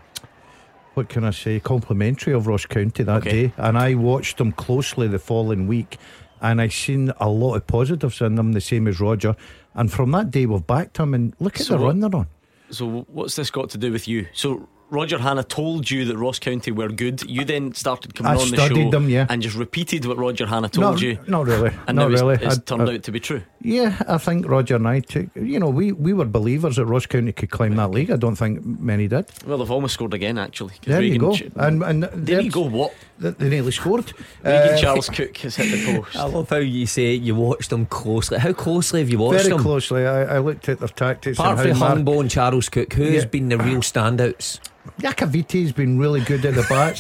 what 0.93 1.09
can 1.09 1.23
I 1.23 1.31
say, 1.31 1.59
complimentary 1.59 2.33
of 2.33 2.45
Ross 2.45 2.67
County 2.67 3.01
that 3.01 3.17
Okay. 3.25 3.47
day, 3.47 3.53
and 3.57 3.75
I 3.75 3.95
watched 3.95 4.37
them 4.37 4.51
closely 4.51 5.07
the 5.07 5.19
following 5.19 5.67
week. 5.67 5.97
and 6.41 6.59
I 6.61 6.67
seen 6.67 7.09
a 7.21 7.29
lot 7.29 7.55
of 7.55 7.65
positives 7.67 8.19
in 8.19 8.35
them, 8.35 8.51
the 8.51 8.59
same 8.59 8.85
as 8.89 8.99
Roger. 8.99 9.33
And 9.75 9.89
from 9.89 10.11
that 10.11 10.29
day, 10.29 10.45
we've 10.45 10.67
backed 10.67 10.97
him, 10.97 11.13
and 11.13 11.33
look 11.39 11.57
at 11.57 11.65
So 11.65 11.75
the 11.77 11.79
what- 11.81 11.87
run 11.87 11.99
they're 12.01 12.13
on. 12.15 12.27
So 12.69 13.05
what's 13.07 13.35
this 13.37 13.49
got 13.49 13.69
to 13.69 13.77
do 13.77 13.91
with 13.93 14.07
you? 14.09 14.27
So 14.33 14.67
Roger 14.93 15.17
Hannah 15.17 15.43
told 15.43 15.89
you 15.89 16.05
that 16.05 16.17
Ross 16.17 16.37
County 16.37 16.71
were 16.71 16.89
good. 16.89 17.23
You 17.29 17.43
then 17.43 17.73
started 17.73 18.13
coming 18.13 18.31
I 18.31 18.41
on 18.41 18.51
the 18.51 18.57
show 18.67 18.89
them, 18.91 19.09
yeah. 19.09 19.25
and 19.27 19.41
just 19.41 19.55
repeated 19.57 20.05
what 20.05 20.17
Roger 20.19 20.45
Hannah 20.45 20.69
told 20.69 20.85
Not- 20.95 21.01
you. 21.01 21.17
not 21.27 21.47
really, 21.47 21.71
And 21.87 21.95
not 21.95 22.09
now 22.09 22.13
it's, 22.13 22.21
really. 22.21 22.35
it's 22.35 22.57
I- 22.57 22.61
turned 22.61 22.87
I- 22.89 22.93
out 22.95 23.03
to 23.03 23.11
be 23.11 23.19
true. 23.19 23.41
Yeah, 23.61 23.95
I 24.07 24.17
think 24.19 24.47
Roger 24.47 24.75
and 24.75 24.87
I 24.87 24.99
took, 24.99 25.27
you 25.35 25.57
know, 25.59 25.69
we, 25.69 25.93
we 25.93 26.13
were 26.13 26.25
believers 26.25 26.75
that 26.75 26.85
Ross 26.85 27.05
County 27.07 27.31
could 27.31 27.49
climb 27.49 27.75
that 27.77 27.91
league. 27.91 28.11
I 28.11 28.17
don't 28.17 28.35
think 28.35 28.63
many 28.63 29.07
did. 29.07 29.25
Well, 29.47 29.57
they've 29.57 29.71
almost 29.71 29.93
scored 29.95 30.13
again, 30.13 30.37
actually. 30.37 30.73
There 30.85 31.01
you 31.01 31.17
go. 31.17 31.35
And, 31.55 31.81
and 31.81 32.03
there 32.13 32.41
you 32.41 32.51
go. 32.51 32.61
What? 32.61 32.93
They, 33.19 33.29
they 33.31 33.49
nearly 33.49 33.71
scored. 33.71 34.11
Uh, 34.43 34.75
Charles 34.77 35.07
Cook 35.09 35.37
has 35.37 35.55
hit 35.55 35.71
the 35.71 36.01
post. 36.01 36.15
I 36.15 36.23
love 36.25 36.49
how 36.49 36.57
you 36.57 36.85
say 36.87 37.13
you 37.13 37.35
watched 37.35 37.69
them 37.69 37.85
closely. 37.85 38.39
How 38.39 38.53
closely 38.53 39.01
have 39.01 39.09
you 39.09 39.19
watched 39.19 39.37
Very 39.43 39.49
them? 39.49 39.57
Very 39.59 39.63
closely. 39.63 40.05
I, 40.05 40.35
I 40.35 40.39
looked 40.39 40.67
at 40.69 40.79
their 40.79 40.87
tactics. 40.89 41.37
Apart 41.37 41.59
and 41.59 41.69
from 41.69 41.77
how 41.77 41.95
Mark- 41.95 41.99
Hungbo 41.99 42.19
and 42.21 42.29
Charles 42.31 42.69
Cook, 42.69 42.93
who's 42.93 43.13
Yeah. 43.23 43.25
been 43.25 43.49
the 43.49 43.57
real 43.57 43.79
standouts? 43.81 44.59
Iacovitti's 44.99 45.71
been 45.71 45.97
really 45.99 46.21
good 46.21 46.43
at 46.45 46.55
the 46.55 46.63
back. 46.63 46.97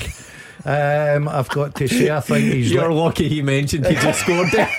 Um, 0.65 1.27
I've 1.27 1.49
got 1.49 1.75
to 1.75 1.87
say, 1.89 2.09
I 2.09 2.21
think 2.21 2.45
he's. 2.53 2.71
You're 2.71 2.93
lucky 2.93 3.27
he 3.27 3.41
mentioned 3.41 3.85
he 3.85 3.95
just 3.95 4.21
scored 4.21 4.49
there. 4.51 4.69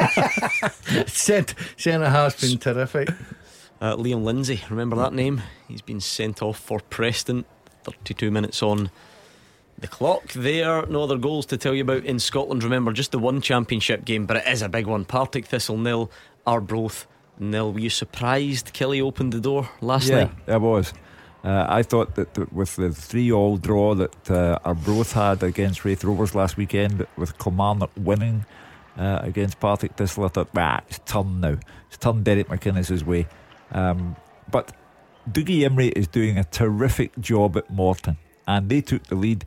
Said 1.07 1.53
centre 1.77 2.09
half's 2.09 2.41
been 2.49 2.59
terrific. 2.59 3.11
Uh, 3.81 3.95
Liam 3.97 4.23
Lindsay, 4.25 4.63
remember 4.71 4.97
that 4.97 5.13
name? 5.13 5.43
He's 5.69 5.83
been 5.83 6.01
sent 6.01 6.41
off 6.43 6.59
for 6.59 6.81
Preston. 6.81 7.45
32 7.83 8.31
minutes 8.31 8.63
on 8.63 8.91
the 9.79 9.89
clock 9.89 10.33
there. 10.33 10.87
No 10.87 11.03
other 11.03 11.19
goals 11.19 11.47
to 11.47 11.57
tell 11.57 11.75
you 11.75 11.83
about 11.83 12.05
in 12.05 12.19
Scotland. 12.19 12.63
Remember, 12.65 12.93
just 12.93 13.13
the 13.13 13.19
one 13.19 13.41
championship 13.41 14.05
game, 14.05 14.27
but 14.27 14.37
it 14.39 14.47
is 14.47 14.63
a 14.63 14.69
big 14.69 14.87
one. 14.87 15.05
Partick 15.05 15.47
Thistle 15.47 15.79
nil, 15.79 16.11
Arbroath 16.47 17.07
nil. 17.39 17.73
Were 17.73 17.81
you 17.81 17.91
surprised 17.91 18.73
Killie 18.75 19.03
opened 19.03 19.33
the 19.33 19.41
door 19.41 19.69
last 19.81 20.09
yeah, 20.09 20.25
night? 20.25 20.31
Yeah, 20.47 20.55
I 20.55 20.59
was. 20.59 20.93
Uh, 21.43 21.67
I 21.69 21.83
thought 21.83 22.15
that 22.15 22.53
with 22.55 22.77
the 22.77 22.91
three-all 22.91 23.59
draw 23.59 23.95
that 23.95 24.31
uh, 24.31 24.59
Arbroath 24.65 25.13
had 25.13 25.43
against 25.43 25.85
Raith 25.85 26.03
Rovers 26.03 26.35
last 26.35 26.57
weekend, 26.57 27.07
with 27.19 27.37
Kilmarnock 27.39 27.91
winning 27.99 28.47
uh, 28.97 29.19
against 29.23 29.61
Partick 29.61 29.95
Thistle, 29.95 30.25
I 30.25 30.29
thought, 30.29 30.49
ah, 30.57 30.81
it's 30.89 31.01
turned 31.01 31.43
now. 31.43 31.59
It's 31.89 31.99
turned 31.99 32.25
Derek 32.25 32.49
McInnes's 32.49 33.05
way. 33.05 33.27
Um, 33.73 34.17
but 34.51 34.73
Dougie 35.31 35.69
Imrie 35.69 35.93
is 35.93 36.09
doing 36.09 36.39
a 36.39 36.45
terrific 36.45 37.19
job 37.21 37.59
at 37.59 37.69
Morton, 37.69 38.17
and 38.47 38.71
they 38.71 38.81
took 38.81 39.05
the 39.05 39.15
lead. 39.15 39.45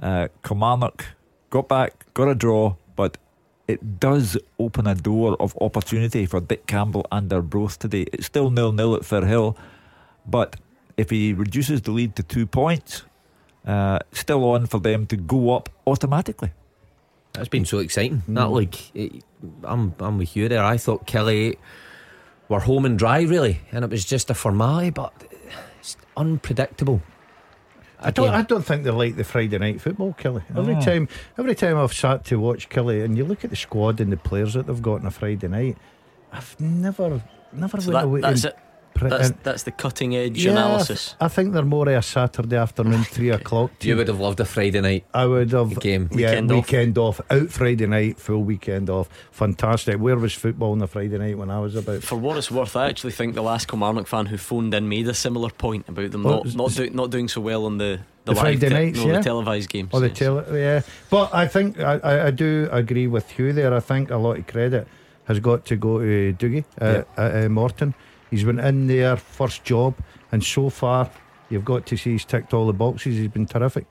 Uh, 0.00 0.28
Kilmarnock 0.42 1.06
got 1.50 1.68
back, 1.68 2.12
got 2.14 2.28
a 2.28 2.34
draw, 2.34 2.76
but 2.96 3.16
it 3.66 3.98
does 3.98 4.36
open 4.58 4.86
a 4.86 4.94
door 4.94 5.36
of 5.40 5.56
opportunity 5.60 6.26
for 6.26 6.40
Dick 6.40 6.66
Campbell 6.66 7.06
and 7.10 7.32
Arbroath 7.32 7.78
today. 7.78 8.06
It's 8.12 8.26
still 8.26 8.50
nil-nil 8.50 8.94
at 8.96 9.02
Firhill, 9.02 9.56
but 10.26 10.56
if 10.96 11.10
he 11.10 11.32
reduces 11.32 11.82
the 11.82 11.90
lead 11.90 12.16
to 12.16 12.22
two 12.22 12.46
points, 12.46 13.04
uh, 13.66 14.00
still 14.12 14.44
on 14.44 14.66
for 14.66 14.80
them 14.80 15.06
to 15.06 15.16
go 15.16 15.54
up 15.56 15.70
automatically. 15.86 16.52
That's 17.32 17.48
been 17.48 17.64
so 17.64 17.78
exciting. 17.78 18.22
That 18.28 18.50
like, 18.50 18.94
it, 18.94 19.24
I'm 19.64 19.94
I'm 19.98 20.18
with 20.18 20.36
you 20.36 20.48
there. 20.48 20.62
I 20.62 20.76
thought 20.76 21.06
Killie 21.06 21.56
were 22.48 22.60
home 22.60 22.84
and 22.84 22.98
dry 22.98 23.22
really, 23.22 23.60
and 23.72 23.84
it 23.84 23.90
was 23.90 24.04
just 24.04 24.30
a 24.30 24.34
formality, 24.34 24.90
but 24.90 25.12
it's 25.80 25.96
unpredictable. 26.16 27.02
I 28.04 28.10
don't. 28.10 28.28
I 28.30 28.42
don't 28.42 28.62
think 28.64 28.84
they 28.84 28.90
like 28.90 29.16
the 29.16 29.24
Friday 29.24 29.58
night 29.58 29.80
football, 29.80 30.14
Killie. 30.18 30.42
Every 30.56 30.74
Oh. 30.74 30.80
time, 30.80 31.08
every 31.38 31.54
time 31.54 31.76
I've 31.78 31.92
sat 31.94 32.24
to 32.26 32.38
watch 32.38 32.68
Killie, 32.68 33.04
and 33.04 33.16
you 33.16 33.24
look 33.24 33.44
at 33.44 33.50
the 33.50 33.56
squad 33.56 34.00
and 34.00 34.12
the 34.12 34.16
players 34.16 34.54
that 34.54 34.66
they've 34.66 34.82
got 34.82 35.00
on 35.00 35.06
a 35.06 35.10
Friday 35.10 35.48
night, 35.48 35.76
I've 36.32 36.54
never, 36.60 37.22
never 37.52 37.80
So 37.80 37.92
went 37.92 38.00
that- 38.00 38.04
away. 38.04 38.20
that's 38.20 38.44
and 38.44 38.52
it. 38.54 38.58
Pre- 38.94 39.10
That's, 39.10 39.30
and- 39.30 39.38
that's 39.42 39.62
the 39.64 39.70
cutting 39.72 40.14
edge 40.16 40.38
Yeah, 40.44 40.52
I 40.52 40.54
th- 40.54 40.64
analysis. 40.64 41.16
I 41.20 41.28
think 41.28 41.52
they're 41.52 41.64
more 41.64 41.88
of 41.88 41.94
a 41.94 42.02
Saturday 42.02 42.56
afternoon, 42.56 43.04
three 43.10 43.30
o'clock. 43.30 43.70
You 43.82 43.96
would 43.96 44.08
have 44.08 44.20
loved 44.20 44.40
a 44.40 44.44
Friday 44.44 44.80
night. 44.80 45.04
I 45.12 45.26
would 45.26 45.50
have 45.52 45.78
game. 45.80 46.08
Yeah, 46.12 46.30
Weekend 46.30 46.50
off. 46.52 46.56
weekend 46.66 46.98
off. 46.98 47.20
Out 47.30 47.50
Friday 47.50 47.86
night, 47.86 48.18
full 48.18 48.42
weekend 48.42 48.88
off. 48.90 49.08
Fantastic. 49.32 49.98
Where 49.98 50.16
was 50.16 50.32
football 50.32 50.72
on 50.72 50.78
the 50.78 50.86
Friday 50.86 51.18
night 51.18 51.36
when 51.38 51.50
I 51.50 51.60
was 51.60 51.74
about? 51.76 52.02
For 52.02 52.16
what 52.16 52.36
it's 52.36 52.50
worth, 52.50 52.76
I 52.76 52.88
actually 52.88 53.12
think 53.12 53.34
the 53.34 53.42
last 53.42 53.68
Kilmarnock 53.68 54.06
fan 54.06 54.26
who 54.26 54.36
phoned 54.38 54.72
in 54.74 54.88
made 54.88 55.08
a 55.08 55.14
similar 55.14 55.50
point 55.50 55.88
about 55.88 56.10
them 56.12 56.22
Well, 56.22 56.44
not 56.44 56.54
not, 56.54 56.70
it's- 56.72 56.88
do, 56.88 56.94
not 56.94 57.10
doing 57.10 57.28
so 57.28 57.40
well 57.40 57.66
on 57.66 57.78
the 57.78 58.00
the, 58.24 58.32
The 58.32 58.36
live 58.36 58.40
Friday 58.60 58.68
te- 58.68 58.74
nights, 58.74 58.98
no, 59.00 59.06
yeah? 59.08 59.16
the 59.18 59.22
televised 59.24 59.68
games. 59.68 59.90
Oh, 59.92 60.00
the 60.00 60.08
yes. 60.08 60.18
tele, 60.18 60.44
yeah. 60.58 60.80
But 61.10 61.34
I 61.34 61.46
think 61.46 61.78
I, 61.78 61.98
I, 61.98 62.26
I 62.28 62.30
do 62.30 62.68
agree 62.72 63.06
with 63.06 63.28
Hugh 63.30 63.52
there. 63.52 63.74
I 63.74 63.80
think 63.80 64.10
a 64.10 64.16
lot 64.16 64.38
of 64.38 64.46
credit 64.46 64.88
has 65.24 65.40
got 65.40 65.66
to 65.66 65.76
go 65.76 65.98
to 65.98 66.34
Dougie 66.38 66.64
uh, 66.80 67.02
uh, 67.18 67.20
uh, 67.44 67.48
Morton. 67.50 67.94
He's 68.34 68.42
been 68.42 68.58
in 68.58 68.88
there 68.88 69.16
first 69.16 69.62
job, 69.62 69.94
and 70.32 70.42
so 70.42 70.68
far 70.68 71.08
you've 71.50 71.64
got 71.64 71.86
to 71.86 71.96
see 71.96 72.10
he's 72.10 72.24
ticked 72.24 72.52
all 72.52 72.66
the 72.66 72.72
boxes. 72.72 73.16
He's 73.16 73.28
been 73.28 73.46
terrific. 73.46 73.88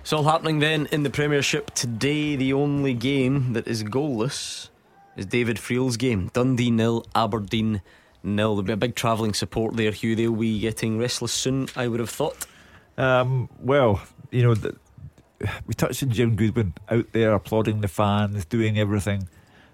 It's 0.00 0.12
all 0.12 0.24
happening 0.24 0.58
then 0.58 0.88
in 0.90 1.04
the 1.04 1.10
Premiership 1.10 1.72
today. 1.72 2.34
The 2.34 2.52
only 2.52 2.92
game 2.92 3.52
that 3.52 3.68
is 3.68 3.84
goalless 3.84 4.70
is 5.16 5.26
David 5.26 5.60
Friel's 5.60 5.96
game. 5.96 6.28
Dundee 6.32 6.72
nil, 6.72 7.06
Aberdeen 7.14 7.82
nil. 8.24 8.56
There'll 8.56 8.66
be 8.66 8.72
a 8.72 8.76
big 8.76 8.96
travelling 8.96 9.32
support 9.32 9.76
there, 9.76 9.92
Hugh. 9.92 10.16
They'll 10.16 10.34
be 10.34 10.58
getting 10.58 10.98
restless 10.98 11.30
soon, 11.30 11.68
I 11.76 11.86
would 11.86 12.00
have 12.00 12.10
thought. 12.10 12.48
Um, 12.98 13.48
well, 13.60 14.02
you 14.32 14.42
know, 14.42 14.54
the, 14.56 14.76
we 15.68 15.74
touched 15.74 16.02
on 16.02 16.10
Jim 16.10 16.34
Goodwin 16.34 16.74
out 16.88 17.12
there 17.12 17.32
applauding 17.32 17.80
the 17.80 17.86
fans, 17.86 18.44
doing 18.44 18.76
everything 18.76 19.28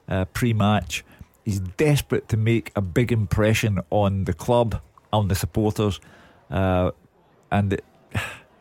uh, 0.09 0.27
pre-match. 0.27 1.07
He's 1.47 1.61
desperate 1.61 2.29
to 2.31 2.37
make 2.37 2.73
a 2.75 2.81
big 2.81 3.13
impression 3.13 3.79
on 3.91 4.25
the 4.25 4.33
club, 4.35 4.81
on 5.13 5.29
the 5.29 5.37
supporters, 5.37 6.01
uh, 6.51 6.91
and 7.53 7.81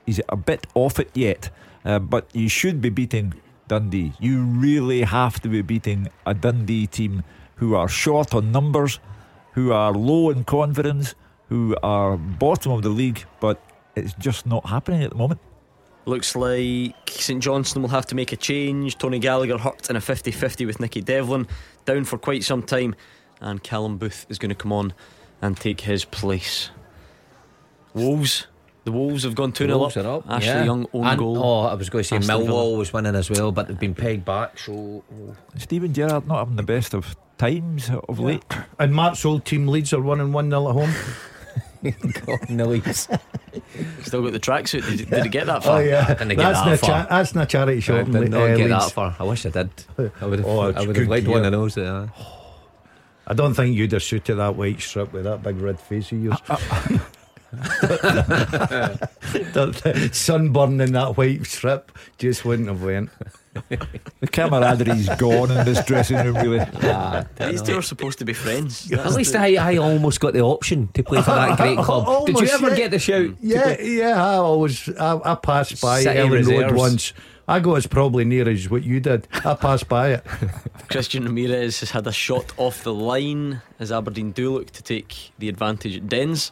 he's 0.05 0.21
a 0.29 0.35
bit 0.35 0.67
off 0.75 0.99
it 0.99 1.09
yet. 1.15 1.49
Uh, 1.83 1.97
but 1.97 2.29
you 2.33 2.47
should 2.47 2.81
be 2.81 2.89
beating 2.89 3.33
Dundee. 3.67 4.13
You 4.19 4.43
really 4.43 5.01
have 5.01 5.39
to 5.41 5.49
be 5.49 5.63
beating 5.63 6.09
a 6.27 6.35
Dundee 6.35 6.85
team 6.85 7.23
who 7.55 7.73
are 7.73 7.87
short 7.87 8.35
on 8.35 8.51
numbers, 8.51 8.99
who 9.53 9.71
are 9.71 9.91
low 9.91 10.29
in 10.29 10.43
confidence, 10.43 11.15
who 11.49 11.75
are 11.81 12.17
bottom 12.17 12.71
of 12.71 12.83
the 12.83 12.89
league, 12.89 13.25
but 13.39 13.59
it's 13.95 14.13
just 14.13 14.45
not 14.45 14.69
happening 14.69 15.01
at 15.01 15.09
the 15.09 15.15
moment. 15.15 15.41
Looks 16.05 16.35
like 16.35 16.95
St 17.09 17.41
Johnstone 17.41 17.81
will 17.83 17.89
have 17.89 18.05
to 18.07 18.15
make 18.15 18.31
a 18.31 18.35
change. 18.37 18.97
Tony 18.97 19.19
Gallacher 19.19 19.59
hurt 19.59 19.89
in 19.89 19.95
a 19.95 20.01
50 20.01 20.31
50 20.31 20.65
with 20.65 20.79
Nicky 20.79 21.01
Devlin, 21.01 21.47
down 21.85 22.03
for 22.03 22.17
quite 22.17 22.43
some 22.43 22.61
time, 22.61 22.95
and 23.41 23.63
Callum 23.63 23.97
Booth 23.97 24.27
is 24.29 24.37
going 24.37 24.49
to 24.49 24.55
come 24.55 24.71
on 24.71 24.93
and 25.41 25.57
take 25.57 25.81
his 25.81 26.05
place. 26.05 26.69
Wolves. 27.93 28.47
The 28.83 28.91
Wolves 28.91 29.23
have 29.23 29.33
gone 29.33 29.51
2 29.51 29.65
0 29.65 29.81
up. 29.81 29.97
are 29.97 30.07
up. 30.07 30.29
Ashley 30.29 30.47
yeah. 30.47 30.63
Young 30.63 30.85
own 30.93 31.05
And- 31.07 31.17
goal. 31.17 31.43
Oh, 31.43 31.61
I 31.61 31.73
was 31.73 31.89
going 31.89 32.03
to 32.03 32.07
say 32.07 32.17
Aston 32.17 32.37
Villa. 32.37 32.49
Millwall 32.49 32.77
was 32.77 32.93
winning 32.93 33.15
as 33.15 33.31
well, 33.31 33.51
but 33.51 33.67
they've 33.67 33.79
been 33.79 33.95
pegged 33.95 34.25
back. 34.25 34.59
So 34.59 35.03
oh. 35.11 35.35
Steven 35.57 35.91
Gerrard 35.91 36.27
not 36.27 36.37
having 36.37 36.55
the 36.55 36.61
best 36.63 36.93
of 36.93 37.15
times 37.39 37.89
of 38.07 38.19
late. 38.19 38.43
And 38.77 38.93
Mark's 38.93 39.25
old 39.25 39.43
team 39.43 39.67
Leeds 39.67 39.91
are 39.91 40.01
winning 40.01 40.31
1 40.31 40.49
0 40.51 40.69
at 40.69 40.73
home. 40.73 40.93
God, 42.25 42.49
Leeds. 42.49 43.07
Still 44.01 44.23
got 44.23 44.33
the 44.33 44.39
tracksuit. 44.39 44.87
Did, 44.97 45.09
did 45.09 45.25
it 45.25 45.29
get 45.29 45.47
that 45.47 45.57
oh, 45.57 45.61
far? 45.61 45.77
Oh, 45.77 45.79
yeah. 45.79 46.07
get 46.07 46.37
That's 46.37 46.59
that 46.59 46.65
not, 46.65 46.79
far. 46.79 46.89
cha- 46.89 47.07
that's 47.09 47.35
not 47.35 47.49
charity 47.49 47.93
I 47.93 48.03
did 48.03 48.15
in 48.15 48.31
not 48.31 48.41
Le- 48.41 48.57
get 48.57 48.71
uh, 48.71 48.79
that 48.79 48.91
far. 48.91 49.15
I 49.19 49.23
wish 49.23 49.45
I 49.45 49.49
did. 49.49 49.69
I 50.21 50.25
would 50.25 50.39
have. 50.39 50.47
Oh, 50.47 50.67
it's 50.67 50.77
I 50.77 50.85
would 50.85 50.95
have 50.95 51.07
liked 51.07 51.25
gear. 51.25 51.35
one 51.35 51.45
of 51.45 51.51
those. 51.51 51.77
Yeah. 51.77 52.07
I 53.27 53.33
don't 53.33 53.53
think 53.53 53.75
you'd 53.75 53.91
have 53.91 54.03
suited 54.03 54.35
that 54.35 54.55
white 54.55 54.79
strip 54.81 55.11
with 55.11 55.23
that 55.23 55.41
big 55.41 55.57
red 55.57 55.79
face 55.79 56.11
of 56.11 56.23
yours. 56.23 56.39
That 59.53 60.09
Sunburn 60.13 60.81
in 60.81 60.91
that 60.93 61.17
white 61.17 61.45
strip 61.45 61.91
just 62.17 62.45
wouldn't 62.45 62.67
have 62.67 62.83
went. 62.83 63.09
The 63.69 64.27
camaraderie's 64.27 65.07
gone 65.17 65.49
in 65.51 65.65
this 65.65 65.83
dressing 65.85 66.17
room, 66.17 66.35
really. 66.35 66.59
These 67.39 67.61
two 67.61 67.77
are 67.77 67.81
supposed 67.81 68.19
to 68.19 68.25
be 68.25 68.33
friends. 68.33 68.91
At 68.91 69.03
That's 69.03 69.15
least 69.15 69.31
the- 69.33 69.39
I, 69.39 69.71
I 69.73 69.77
almost 69.77 70.19
got 70.19 70.33
the 70.33 70.41
option 70.41 70.89
to 70.89 71.03
play 71.03 71.21
for 71.21 71.31
that 71.31 71.57
great 71.57 71.77
club. 71.85 72.25
Did 72.25 72.33
you 72.35 72.47
Almost, 72.47 72.53
ever 72.53 72.69
yeah. 72.71 72.75
get 72.75 72.91
the 72.91 72.99
shout? 72.99 73.21
to 73.27 73.37
Yeah, 73.41 73.75
play- 73.75 73.87
yeah. 73.97 74.23
I 74.23 74.35
always 74.35 74.89
I, 74.97 75.19
I 75.23 75.35
passed 75.35 75.81
by 75.81 76.01
City 76.03 76.19
Elland 76.19 76.29
Road 76.31 76.37
reserves. 76.47 76.73
once. 76.73 77.13
I 77.47 77.59
got 77.59 77.75
as 77.75 77.85
probably 77.87 78.25
near 78.25 78.49
as 78.49 78.69
what 78.71 78.83
you 78.83 78.99
did. 78.99 79.27
I 79.45 79.53
passed 79.53 79.87
by 79.87 80.13
it. 80.13 80.25
Christian 80.89 81.23
Ramirez 81.25 81.79
has 81.81 81.91
had 81.91 82.07
a 82.07 82.11
shot 82.11 82.51
off 82.57 82.83
the 82.83 82.93
line 82.93 83.61
as 83.79 83.91
Aberdeen 83.91 84.31
do 84.31 84.51
look 84.53 84.71
to 84.71 84.81
take 84.81 85.31
the 85.37 85.47
advantage 85.47 85.95
at 85.95 86.09
Dens. 86.09 86.51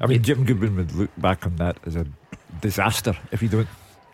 I 0.00 0.06
mean, 0.06 0.22
Jim 0.22 0.44
Goodwin 0.44 0.74
would 0.76 0.92
look 0.92 1.10
back 1.18 1.46
on 1.46 1.56
that 1.56 1.76
as 1.86 1.94
a 1.96 2.06
disaster 2.60 3.16
if 3.30 3.40
you 3.42 3.48
don't 3.48 3.68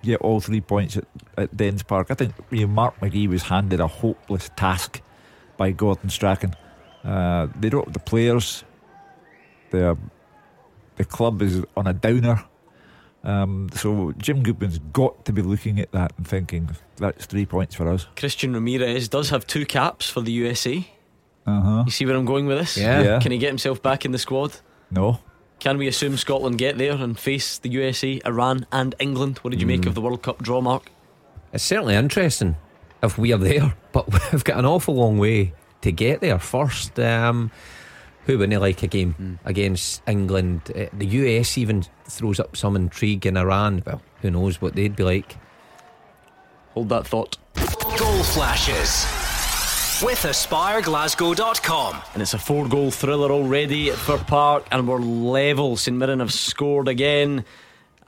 get 0.05 0.21
all 0.21 0.41
three 0.41 0.61
points 0.61 0.97
at, 0.97 1.05
at 1.37 1.57
Dens 1.57 1.83
Park. 1.83 2.09
I 2.11 2.15
think 2.15 2.35
you 2.51 2.63
know, 2.67 2.73
Mark 2.73 2.99
McGhee 3.01 3.29
was 3.29 3.45
handed 3.45 3.81
a 3.81 3.87
hopeless 3.87 4.51
task 4.57 5.01
by 5.57 5.71
Gordon 5.73 6.11
Strachan. 6.11 6.55
Uh, 7.03 7.49
they 7.59 7.69
don't 7.69 7.85
have 7.85 7.95
the 7.95 8.01
players. 8.01 8.65
The 9.71 9.97
the 10.97 11.05
club 11.05 11.43
is 11.43 11.63
on 11.77 11.87
a 11.87 11.93
downer. 11.93 12.45
Um, 13.25 13.71
so 13.73 14.13
Jim 14.19 14.43
Goodwin's 14.43 14.79
got 14.93 15.25
to 15.25 15.33
be 15.33 15.41
looking 15.41 15.81
at 15.81 15.91
that 15.93 16.13
and 16.19 16.29
thinking 16.29 16.71
that's 16.97 17.25
three 17.25 17.47
points 17.47 17.75
for 17.75 17.89
us. 17.91 18.07
Christian 18.17 18.53
Ramirez 18.53 19.09
does 19.09 19.31
have 19.31 19.47
two 19.47 19.65
caps 19.65 20.09
for 20.11 20.21
the 20.21 20.31
USA. 20.33 20.87
Uh 21.47 21.61
huh. 21.61 21.83
You 21.87 21.91
see 21.91 22.05
where 22.07 22.17
I'm 22.17 22.27
going 22.27 22.47
with 22.47 22.59
this? 22.59 22.77
Yeah. 22.77 23.03
Yeah. 23.03 23.19
Can 23.21 23.33
he 23.33 23.39
get 23.39 23.49
himself 23.49 23.83
back 23.83 24.05
in 24.05 24.13
the 24.13 24.19
squad? 24.19 24.53
No. 24.91 25.21
Can 25.65 25.79
we 25.79 25.89
assume 25.89 26.19
Scotland 26.19 26.59
get 26.59 26.77
there 26.77 26.93
and 26.93 27.19
face 27.19 27.57
the 27.57 27.71
USA, 27.71 28.21
Iran, 28.27 28.67
and 28.71 28.95
England? 28.99 29.39
What 29.39 29.53
did 29.53 29.63
you 29.63 29.67
make 29.67 29.81
Mm. 29.81 29.87
of 29.87 29.95
the 29.95 30.03
World 30.03 30.21
Cup 30.23 30.43
draw, 30.43 30.61
Mark? 30.61 30.91
It's 31.55 31.65
certainly 31.65 31.95
interesting 31.95 32.57
if 33.03 33.17
we 33.17 33.33
are 33.33 33.39
there, 33.51 33.75
but 33.93 34.07
we've 34.33 34.45
got 34.45 34.59
an 34.59 34.67
awful 34.67 34.95
long 34.95 35.17
way 35.19 35.55
to 35.81 35.91
get 35.91 36.21
there 36.21 36.39
first. 36.39 37.01
Um, 37.01 37.51
who 38.27 38.37
wouldn't 38.37 38.61
like 38.61 38.83
a 38.83 38.87
game 38.87 39.39
against 39.47 40.03
England? 40.07 40.71
Uh, 40.77 40.85
the 40.93 41.07
US 41.07 41.57
even 41.57 41.87
throws 42.11 42.39
up 42.39 42.59
some 42.59 42.77
intrigue 42.77 43.25
in 43.25 43.39
Iran. 43.39 43.83
Well, 43.87 44.03
who 44.21 44.31
knows 44.33 44.61
what 44.61 44.75
they'd 44.75 44.95
be 44.95 45.03
like. 45.03 45.39
Hold 46.75 46.91
that 46.91 47.07
thought. 47.07 47.39
Goal 47.97 48.23
flashes 48.23 49.07
with 50.03 50.23
AspireGlasgow.com. 50.23 52.03
And 52.15 52.23
it's 52.23 52.35
a 52.35 52.39
four 52.39 52.67
goal 52.69 52.91
thriller 52.91 53.31
already 53.31 53.91
at 53.91 53.97
Fir 53.97 54.19
Park, 54.19 54.67
and 54.73 54.89
we're 54.89 54.99
level. 54.99 55.77
St 55.77 55.97
Mirren 55.97 56.21
have 56.21 56.33
scored 56.33 56.89
again, 56.89 57.45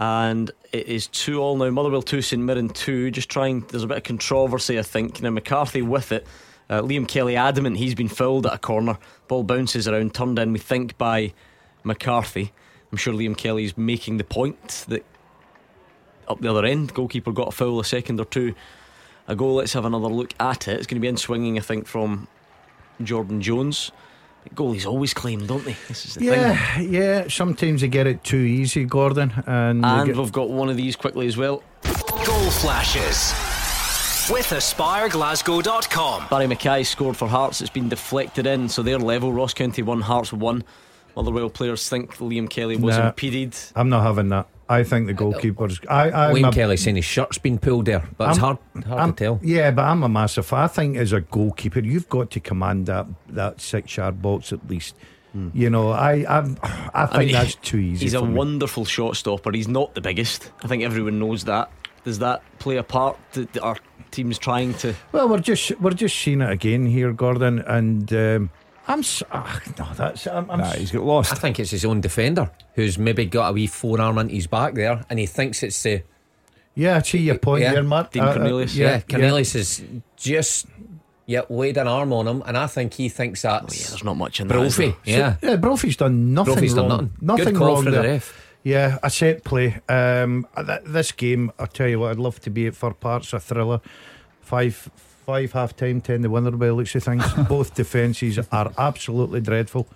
and 0.01 0.51
it 0.73 0.89
is 0.89 1.07
2 1.09 1.39
all 1.39 1.57
now. 1.57 1.71
Motherwell 1.71 2.03
2, 2.03 2.23
St 2.23 2.43
Mirren 2.43 2.71
2. 2.71 3.11
Just 3.11 3.29
trying, 3.29 3.61
there's 3.69 3.85
a 3.85 3.87
bit 3.87 3.99
of 3.99 4.03
controversy, 4.05 4.79
I 4.79 4.83
think. 4.83 5.23
Now, 5.23 5.31
McCarthy 5.31 5.83
with 5.83 6.13
it. 6.13 6.27
Uh, 6.69 6.81
Liam 6.81 7.07
Kelly 7.07 7.37
adamant 7.37 7.77
he's 7.77 7.95
been 7.95 8.09
fouled 8.09 8.47
at 8.47 8.55
a 8.55 8.59
corner. 8.59 8.99
Ball 9.29 9.45
bounces 9.45 9.87
around, 9.87 10.15
turned 10.15 10.39
in, 10.39 10.53
we 10.53 10.59
think, 10.59 10.99
by 10.99 11.33
McCarthy. 11.85 12.53
I'm 12.91 12.99
sure 12.99 13.15
Liam 13.15 13.37
Kelly's 13.37 13.77
making 13.77 14.17
the 14.17 14.25
point 14.25 14.87
that 14.89 15.05
up 16.27 16.41
the 16.41 16.51
other 16.51 16.65
end, 16.65 16.95
goalkeeper 16.95 17.33
got 17.33 17.49
a 17.49 17.53
foul 17.53 17.79
a 17.79 17.85
second 17.85 18.19
or 18.19 18.25
two 18.25 18.55
ago. 19.29 19.55
Let's 19.55 19.73
have 19.75 19.85
another 19.85 20.09
look 20.09 20.33
at 20.41 20.69
it. 20.69 20.79
It's 20.79 20.87
going 20.87 20.97
to 20.97 21.01
be 21.01 21.09
in 21.09 21.17
swinging, 21.17 21.59
I 21.59 21.63
think, 21.63 21.87
from 21.87 22.29
Jordan 23.03 23.41
Jones. 23.43 23.91
Goalies 24.55 24.87
always 24.87 25.13
claim, 25.13 25.45
don't 25.47 25.65
they? 25.65 25.77
This 25.89 26.07
is 26.07 26.15
the 26.15 26.21
thing. 26.21 26.31
Yeah, 26.41 26.79
yeah. 26.81 27.29
Sometimes 27.29 27.81
they 27.81 27.89
get 27.89 28.07
it 28.07 28.23
too 28.23 28.37
easy, 28.37 28.85
Gordon, 28.85 29.33
and, 29.47 29.83
they 29.83 29.89
And 29.89 30.07
get- 30.07 30.17
we've 30.17 30.31
got 30.31 30.51
one 30.51 30.69
of 30.69 30.77
these 30.77 30.95
quickly 30.95 31.27
as 31.27 31.37
well. 31.37 31.65
Goal 32.25 32.51
flashes 32.51 33.33
with 34.31 34.47
AspireGlasgow.com. 34.51 36.27
Barrie 36.31 36.47
McKay 36.47 36.87
scored 36.87 37.17
for 37.17 37.27
Hearts. 37.29 37.61
It's 37.61 37.71
been 37.71 37.89
deflected 37.89 38.47
in, 38.47 38.69
so 38.69 38.83
they're 38.83 38.99
level. 38.99 39.33
Ross 39.33 39.53
County 39.55 39.83
won, 39.83 40.01
Hearts 40.01 40.33
won. 40.33 40.63
Motherwell 41.17 41.49
players 41.51 41.89
think 41.89 42.17
Liam 42.19 42.49
Kelly 42.49 42.77
was 42.77 42.97
Nah. 42.99 43.09
impeded. 43.09 43.55
I'm 43.75 43.89
not 43.89 44.03
having 44.03 44.29
that. 44.29 44.47
I 44.69 44.83
think 44.83 45.07
the 45.07 45.13
goalkeeper's. 45.15 45.81
I, 45.89 46.11
I, 46.11 46.33
Wayne 46.33 46.45
I'm 46.45 46.51
a- 46.51 46.55
Kelly 46.55 46.77
saying 46.77 46.97
his 46.97 47.05
shirt's 47.05 47.39
been 47.39 47.59
pulled 47.59 47.85
there, 47.87 48.03
but 48.19 48.31
it's 48.31 48.39
I'm- 48.39 48.59
hard, 48.75 48.85
hard 48.87 49.01
I'm- 49.01 49.13
to 49.15 49.25
tell. 49.25 49.41
Yeah, 49.43 49.71
but 49.71 49.83
I'm 49.85 50.03
a 50.03 50.09
massive. 50.09 50.53
I 50.53 50.67
think 50.67 50.97
as 50.97 51.13
a 51.13 51.21
goalkeeper, 51.21 51.81
you've 51.81 52.09
got 52.09 52.31
to 52.33 52.41
command 52.41 52.87
that 52.87 53.07
that 53.29 53.61
six 53.61 53.97
yard 53.97 54.21
box 54.23 54.53
at 54.53 54.69
least. 54.69 54.95
You 55.53 55.69
know, 55.69 55.91
I 55.91 56.25
I'm, 56.27 56.57
I 56.95 57.05
think 57.05 57.13
Hmm. 57.13 57.19
mean, 57.19 57.33
that's 57.33 57.55
too 57.57 57.77
easy. 57.77 58.07
He's 58.07 58.15
a 58.15 58.25
me. 58.25 58.33
wonderful 58.33 58.87
shot 58.87 59.17
stopper. 59.17 59.53
He's 59.53 59.69
not 59.69 59.95
the 59.95 60.01
biggest. 60.01 60.51
I 60.65 60.67
think 60.67 60.83
everyone 60.83 61.19
knows 61.19 61.45
that. 61.45 61.71
Does 62.05 62.21
that 62.21 62.43
play 62.59 62.79
a 62.79 62.83
part? 62.83 63.19
That 63.33 63.59
our 63.59 63.77
team's 64.11 64.39
trying 64.39 64.73
to. 64.75 64.95
Well, 65.13 65.29
we're 65.29 65.41
just 65.41 65.79
we're 65.79 65.91
just 65.91 66.17
seeing 66.17 66.41
it 66.41 66.49
again 66.51 66.87
here, 66.87 67.13
Gordon, 67.13 67.59
and 67.59 68.11
um, 68.15 68.51
I'm 68.89 69.01
s- 69.01 69.23
ah, 69.33 69.61
no, 69.79 69.87
that's 69.97 70.27
I'm, 70.27 70.51
I'm 70.51 70.61
Nah, 70.61 70.71
he's 70.73 70.91
got 70.93 71.03
lost. 71.05 71.33
I 71.33 71.37
think 71.37 71.59
it's 71.59 71.71
his 71.71 71.85
own 71.85 72.01
defender 72.01 72.51
who's 72.75 72.99
maybe 72.99 73.25
got 73.27 73.51
a 73.51 73.53
wee 73.53 73.67
forearm 73.67 74.19
into 74.19 74.35
his 74.35 74.47
back 74.47 74.75
there, 74.75 75.05
and 75.11 75.19
he 75.19 75.27
thinks 75.27 75.63
it's 75.63 75.83
the 75.83 76.03
yeah. 76.75 76.97
I 76.97 77.03
see 77.03 77.19
your 77.19 77.39
point 77.39 77.63
yeah, 77.63 77.73
there, 77.73 77.83
Mark. 77.83 78.13
Dean 78.13 78.23
Uh, 78.23 78.27
uh, 78.27 78.35
Cornelius. 78.35 78.75
yeah, 78.77 79.01
Cornelius 79.01 79.55
is 79.55 79.83
just 80.17 80.67
yeah 81.27 81.41
laid 81.51 81.77
an 81.79 81.89
arm 81.89 82.13
on 82.13 82.29
him, 82.29 82.43
and 82.47 82.57
I 82.57 82.67
think 82.69 82.95
he 82.95 83.09
thinks 83.09 83.45
Oh, 83.45 83.49
yeah, 83.55 83.59
there's 83.67 84.05
not 84.05 84.17
much 84.17 84.41
in 84.41 84.47
that. 84.49 84.57
is 84.63 84.77
Brophy. 84.77 84.97
there? 85.05 85.19
Yeah, 85.19 85.37
Yeah, 85.51 85.57
Brophy's 85.57 85.97
done 85.97 86.33
nothing 86.35 86.55
Brophy's 86.55 86.75
done 86.75 86.89
wrong. 86.89 87.11
nothing. 87.21 87.45
Good 87.47 87.55
call 87.57 87.67
wrong 87.75 87.85
for 87.85 87.91
the 87.91 88.03
there. 88.03 88.11
ref. 88.13 88.43
Yeah, 88.63 88.99
a 89.03 89.11
set 89.11 89.43
play. 89.45 89.81
Um, 89.89 90.47
th- 90.57 90.81
this 90.87 91.13
game, 91.13 91.51
I 91.59 91.67
tell 91.67 91.87
you 91.89 92.01
what, 92.01 92.11
I'd 92.11 92.19
love 92.19 92.41
to 92.41 92.51
be 92.51 92.67
at 92.67 92.75
for 92.77 92.93
parts 92.95 93.33
a 93.33 93.39
thriller. 93.41 93.81
Five, 94.41 94.89
five 95.27 95.53
half 95.53 95.75
time, 95.77 96.01
ten 96.01 96.23
the 96.23 96.31
winner 96.31 96.53
by 96.53 96.67
the 96.67 96.73
looks 96.73 96.95
of 96.95 97.03
things. 97.03 97.25
Both 97.49 97.75
defences 97.75 98.39
are 98.53 98.73
absolutely 98.79 99.41
dreadful. 99.41 99.89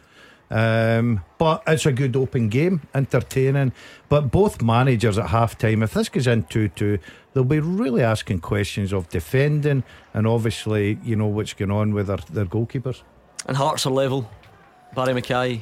Um, 0.51 1.23
but 1.39 1.62
it's 1.69 1.86
a 1.86 1.93
good 1.93 2.16
open 2.16 2.48
game, 2.48 2.82
entertaining. 2.93 3.73
But 4.09 4.32
both 4.32 4.61
managers 4.61 5.16
at 5.16 5.28
half 5.28 5.57
time, 5.57 5.85
if 5.85 5.94
this 5.94 6.09
goes 6.09 6.27
in 6.27 6.43
2 6.43 6.70
2, 6.70 6.98
they'll 7.32 7.44
be 7.44 7.61
really 7.61 8.02
asking 8.02 8.40
questions 8.40 8.93
of 8.93 9.09
defending 9.11 9.85
and 10.12 10.27
obviously, 10.27 10.98
you 11.05 11.15
know, 11.15 11.28
what's 11.28 11.52
going 11.52 11.70
on 11.70 11.94
with 11.94 12.09
their, 12.09 12.16
their 12.32 12.47
goalkeepers. 12.47 13.02
And 13.47 13.57
Hearts 13.57 13.86
are 13.86 13.93
level. 13.93 14.28
Barrie 14.93 15.15
McKay 15.15 15.61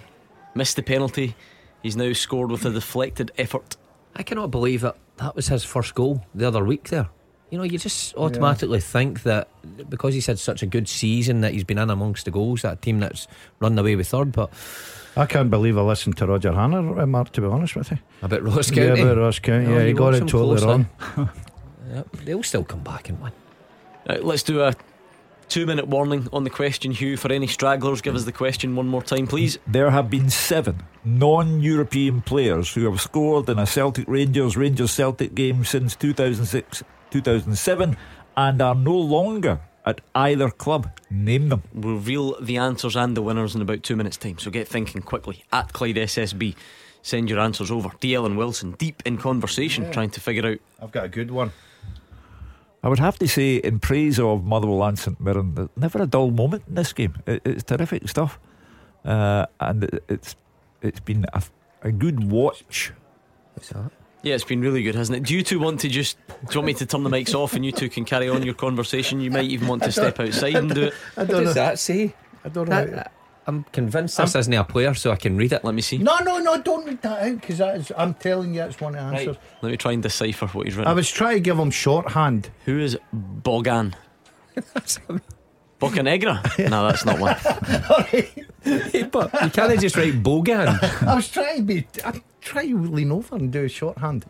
missed 0.55 0.77
the 0.77 0.83
penalty. 0.83 1.37
He's 1.83 1.95
now 1.95 2.15
scored 2.15 2.51
with 2.51 2.65
a 2.65 2.71
deflected 2.71 3.31
effort. 3.37 3.77
I 4.17 4.23
cannot 4.23 4.51
believe 4.51 4.85
it. 4.85 4.95
That 5.19 5.37
was 5.37 5.49
his 5.49 5.65
first 5.65 5.95
goal 5.95 6.25
the 6.35 6.49
other 6.49 6.65
week 6.65 6.89
there. 6.89 7.11
You 7.51 7.59
know, 7.59 7.65
you 7.65 7.79
just 7.79 8.15
automatically 8.17 8.81
think 8.81 9.23
that 9.23 9.49
because 9.89 10.13
he's 10.13 10.27
had 10.27 10.39
such 10.39 10.63
a 10.63 10.67
good 10.67 10.87
season 10.89 11.41
that 11.41 11.53
he's 11.55 11.65
been 11.65 11.79
in 11.79 11.89
amongst 11.89 12.27
the 12.27 12.31
goals, 12.31 12.63
that 12.63 12.83
team 12.83 13.01
that's 13.01 13.27
run 13.59 13.79
away 13.79 13.97
with 13.97 14.09
third. 14.09 14.33
But 14.33 14.51
I 15.17 15.25
can't 15.25 15.51
believe 15.51 15.79
I 15.79 15.81
listened 15.81 16.19
to 16.19 16.27
Roger 16.27 16.53
Hannah, 16.53 17.01
uh, 17.01 17.07
Mark, 17.07 17.33
to 17.33 17.41
be 17.41 17.47
honest 17.47 17.75
with 17.75 17.91
you. 17.91 17.99
about 18.23 18.43
Ross 18.43 18.71
County? 18.71 18.83
Yeah, 18.83 18.89
County, 18.89 19.03
about 19.03 19.17
Ross 19.17 19.39
County. 19.39 19.67
No, 19.67 19.79
yeah, 19.79 19.85
he 19.87 19.93
got 19.95 20.15
it 20.15 20.19
them 20.19 20.29
totally 20.29 20.61
closely. 20.61 20.87
wrong. 21.17 21.31
Yep, 21.91 22.17
they'll 22.25 22.43
still 22.43 22.65
come 22.65 22.81
back 22.81 23.09
and 23.09 23.19
win. 23.19 23.33
Right, 24.07 24.23
let's 24.23 24.43
do 24.43 24.61
a 24.63 24.75
two 25.49 25.65
minute 25.65 25.89
warning 25.89 26.29
on 26.35 26.45
the 26.45 26.51
question, 26.51 26.93
Hugh. 26.93 27.17
For 27.17 27.33
any 27.33 27.47
stragglers, 27.47 28.03
give 28.03 28.15
us 28.15 28.25
the 28.25 28.33
question 28.33 28.77
one 28.77 28.89
more 28.89 29.03
time, 29.03 29.27
please. 29.27 29.59
There 29.67 29.91
have 29.91 30.11
been 30.11 30.29
seven 30.29 30.83
non 31.05 31.61
European 31.61 32.21
players 32.21 32.75
who 32.75 32.91
have 32.91 33.01
scored 33.01 33.49
in 33.49 33.59
a 33.59 33.67
Celtic 33.67 34.07
Rangers 34.07 34.55
Rangers 34.57 34.91
Celtic 34.91 35.35
game 35.35 35.65
since 35.65 35.97
2006 35.97 36.83
2007 37.11 37.97
and 38.37 38.63
are 38.63 38.75
no 38.75 38.97
longer 38.97 39.61
at 39.85 40.01
either 40.15 40.51
club. 40.51 40.91
Name 41.11 41.49
them. 41.49 41.63
We'll 41.73 41.95
reveal 41.95 42.41
the 42.41 42.59
answers 42.59 42.97
and 42.97 43.17
the 43.17 43.23
winners 43.23 43.55
in 43.55 43.63
about 43.63 43.83
two 43.83 43.97
minutes' 43.97 44.17
time, 44.17 44.39
so 44.39 44.51
get 44.51 44.69
thinking 44.69 45.03
quickly. 45.03 45.45
At 45.53 45.73
Clyde 45.73 45.97
SSB, 45.97 46.55
send 47.03 47.31
your 47.31 47.39
answers 47.39 47.71
over. 47.71 47.89
DL 47.89 48.27
and 48.27 48.37
Wilson, 48.37 48.73
deep 48.73 49.03
in 49.07 49.17
conversation, 49.17 49.91
trying 49.91 50.11
to 50.11 50.21
figure 50.21 50.47
out. 50.47 50.59
I've 50.83 50.93
got 50.93 51.07
a 51.07 51.09
good 51.09 51.31
one. 51.31 51.53
I 52.83 52.89
would 52.89 53.01
have 53.01 53.19
to 53.19 53.27
say, 53.27 53.57
in 53.57 53.81
praise 53.81 54.21
of 54.21 54.45
Motherwell 54.45 54.85
and 54.85 54.99
St 54.99 55.19
Mirren, 55.21 55.55
there's 55.55 55.69
never 55.77 56.03
a 56.03 56.07
dull 56.07 56.31
moment 56.31 56.65
in 56.69 56.75
this 56.77 56.93
game. 56.93 57.15
It, 57.27 57.43
it's 57.45 57.65
terrific 57.65 58.09
stuff, 58.09 58.39
uh, 59.05 59.47
and 59.59 59.85
it, 59.85 60.05
it's 60.09 60.37
it's 60.81 61.01
been 61.01 61.27
a, 61.33 61.43
a 61.83 61.91
good 61.91 62.31
watch. 62.31 62.93
What's 63.55 63.71
that? 63.71 63.91
Yeah, 64.23 64.35
it's 64.35 64.45
been 64.45 64.61
really 64.61 64.83
good, 64.83 64.95
hasn't 64.95 65.17
it? 65.19 65.23
Do 65.25 65.35
you 65.35 65.43
two 65.43 65.61
want 65.61 65.81
to 65.81 65.89
just. 65.89 66.19
Do 66.29 66.35
you 66.55 66.59
want 66.61 66.67
me 66.67 66.75
to 66.75 66.87
turn 66.87 67.05
the 67.05 67.11
mics 67.11 67.35
off 67.35 67.55
and 67.55 67.65
you 67.65 67.73
two 67.73 67.89
can 67.89 68.05
carry 68.05 68.29
on 68.29 68.43
your 68.43 68.55
conversation? 68.55 69.21
You 69.21 69.31
might 69.31 69.51
even 69.51 69.69
want 69.69 69.83
to 69.85 69.93
step 69.93 70.19
outside 70.19 70.57
and 70.57 70.75
do 70.75 70.85
it. 70.85 70.95
I 71.17 71.25
don't 71.25 71.45
does 71.45 71.55
know. 71.55 71.63
that 71.63 71.79
say? 71.79 72.15
I 72.45 72.49
don't 72.49 72.69
know. 72.69 72.85
That- 72.87 73.13
I'm 73.47 73.65
convinced 73.73 74.19
this 74.19 74.35
isn't 74.35 74.53
a 74.53 74.63
player, 74.63 74.93
so 74.93 75.11
I 75.11 75.17
can 75.17 75.39
read 75.39 75.55
it. 75.55 75.65
Let 75.65 75.75
me 75.75 75.81
see. 75.81 75.97
no, 75.97 76.19
no, 76.19 76.37
no, 76.39 76.61
don't 76.61 76.85
read 76.85 77.01
that 77.01 77.23
out 77.23 77.41
because 77.41 77.57
that 77.57 77.77
is, 77.77 77.91
I'm 77.97 78.13
telling 78.13 78.53
you, 78.55 78.61
it's 78.63 78.79
one 78.79 78.95
of 78.95 79.01
the 79.01 79.17
answers. 79.17 79.37
Let 79.63 79.71
me 79.71 79.79
try 79.79 79.93
and 79.93 80.03
decipher 80.03 80.47
what 80.49 80.67
he's 80.67 80.77
written. 80.77 80.91
I 80.91 80.93
was 80.93 81.11
trying 81.11 81.37
to 81.37 81.41
give 81.41 81.59
him 81.59 81.71
shorthand. 81.71 82.51
Who 82.67 82.79
is 82.79 82.99
Bogan? 83.15 83.95
Bocanegra? 85.81 86.71
no, 86.71 86.89
that's 86.89 87.05
not 87.05 87.19
one. 87.19 87.37
but 89.11 89.43
you 89.43 89.51
can't 89.51 89.81
just 89.81 89.97
write 89.97 90.23
Bogan. 90.23 90.79
I 91.07 91.15
was 91.15 91.29
trying 91.29 91.59
to 91.59 91.63
be. 91.63 91.87
I'm 92.05 92.23
trying 92.41 92.71
to 92.71 92.91
lean 92.91 93.13
over 93.13 93.37
and 93.37 93.53
do 93.53 93.65
a 93.65 93.69
shorthand. 93.69 94.27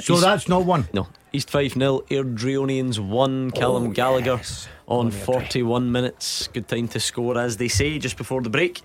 so 0.00 0.16
that's 0.16 0.48
not 0.48 0.64
one. 0.64 0.88
No. 0.92 1.06
East 1.32 1.50
5 1.50 1.72
0, 1.72 2.00
Airdrieonians 2.10 3.00
1, 3.00 3.50
Callum 3.52 3.88
oh, 3.88 3.90
Gallagher 3.90 4.40
on 4.86 5.10
41 5.10 5.90
minutes. 5.90 6.48
Good 6.48 6.68
time 6.68 6.86
to 6.88 7.00
score, 7.00 7.36
as 7.38 7.56
they 7.56 7.68
say, 7.68 7.98
just 7.98 8.16
before 8.16 8.40
the 8.40 8.50
break. 8.50 8.82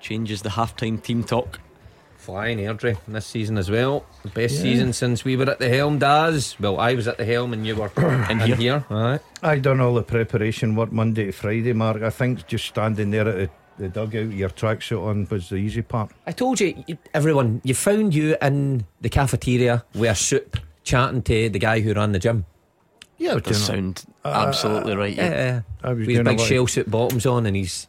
Changes 0.00 0.42
the 0.42 0.50
halftime 0.50 1.02
team 1.02 1.24
talk. 1.24 1.60
Flying 2.28 2.58
Airdrie 2.58 2.98
this 3.08 3.24
season 3.24 3.56
as 3.56 3.70
well. 3.70 4.04
The 4.22 4.28
best 4.28 4.56
Yeah. 4.56 4.60
season 4.60 4.92
since 4.92 5.24
we 5.24 5.34
were 5.34 5.48
at 5.48 5.60
the 5.60 5.70
helm, 5.70 5.98
Daz. 5.98 6.56
Well, 6.60 6.78
I 6.78 6.92
was 6.92 7.08
at 7.08 7.16
the 7.16 7.24
helm 7.24 7.54
and 7.54 7.66
you 7.66 7.74
were 7.74 7.90
in 8.28 8.40
here. 8.40 8.54
here. 8.56 8.84
Aye. 8.90 9.18
I 9.42 9.58
done 9.58 9.80
all 9.80 9.94
the 9.94 10.02
preparation 10.02 10.76
work 10.76 10.92
Monday 10.92 11.24
to 11.24 11.32
Friday, 11.32 11.72
Mark. 11.72 12.02
I 12.02 12.10
think 12.10 12.46
just 12.46 12.66
standing 12.66 13.12
there 13.12 13.26
at 13.26 13.34
the, 13.78 13.82
the 13.84 13.88
dugout, 13.88 14.26
with 14.26 14.32
your 14.34 14.50
tracksuit 14.50 15.02
on 15.02 15.26
was 15.30 15.48
the 15.48 15.56
easy 15.56 15.80
part. 15.80 16.10
I 16.26 16.32
told 16.32 16.60
you, 16.60 16.84
you- 16.86 16.98
everyone, 17.14 17.62
you 17.64 17.72
found 17.72 18.14
you 18.14 18.36
in 18.42 18.84
the 19.00 19.08
cafeteria 19.08 19.86
with 19.94 20.10
a 20.10 20.14
soup 20.14 20.58
chatting 20.84 21.22
to 21.22 21.48
the 21.48 21.58
guy 21.58 21.80
who 21.80 21.94
ran 21.94 22.12
the 22.12 22.18
gym. 22.18 22.44
Yeah, 23.16 23.36
That 23.36 23.44
does 23.44 23.64
sound 23.64 24.04
uh, 24.22 24.44
absolutely 24.48 24.96
right. 24.96 25.16
Yeah. 25.16 25.30
Yeah, 25.30 25.60
I 25.82 25.94
was 25.94 26.06
with 26.06 26.14
his 26.14 26.24
big 26.26 26.40
shell 26.40 26.66
suit 26.66 26.90
bottoms 26.90 27.24
on, 27.24 27.46
and 27.46 27.56
he's 27.56 27.86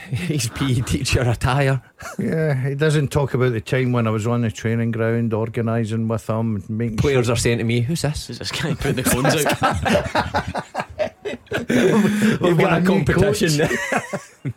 his 0.10 0.48
PE 0.48 0.80
teacher 0.82 1.20
attire. 1.20 1.82
Yeah, 2.18 2.68
he 2.68 2.74
doesn't 2.74 3.08
talk 3.08 3.34
about 3.34 3.52
the 3.52 3.60
time 3.60 3.92
when 3.92 4.06
I 4.06 4.10
was 4.10 4.26
on 4.26 4.40
the 4.40 4.50
training 4.50 4.90
ground 4.90 5.34
organising 5.34 6.08
with 6.08 6.28
him, 6.28 6.64
making 6.68 6.96
Players 6.96 7.26
sure 7.26 7.34
are 7.34 7.36
saying 7.36 7.58
to 7.58 7.64
me, 7.64 7.80
"Who's 7.80 8.02
this?" 8.02 8.26
Who's 8.26 8.38
this 8.38 8.50
guy 8.50 8.74
putting 8.74 8.96
the 8.96 9.04
phones 9.04 9.34
out? 9.44 9.60
We've 12.40 12.58
got 12.58 12.82
a 12.82 12.86
competition. 12.86 13.68
coach. 13.68 14.54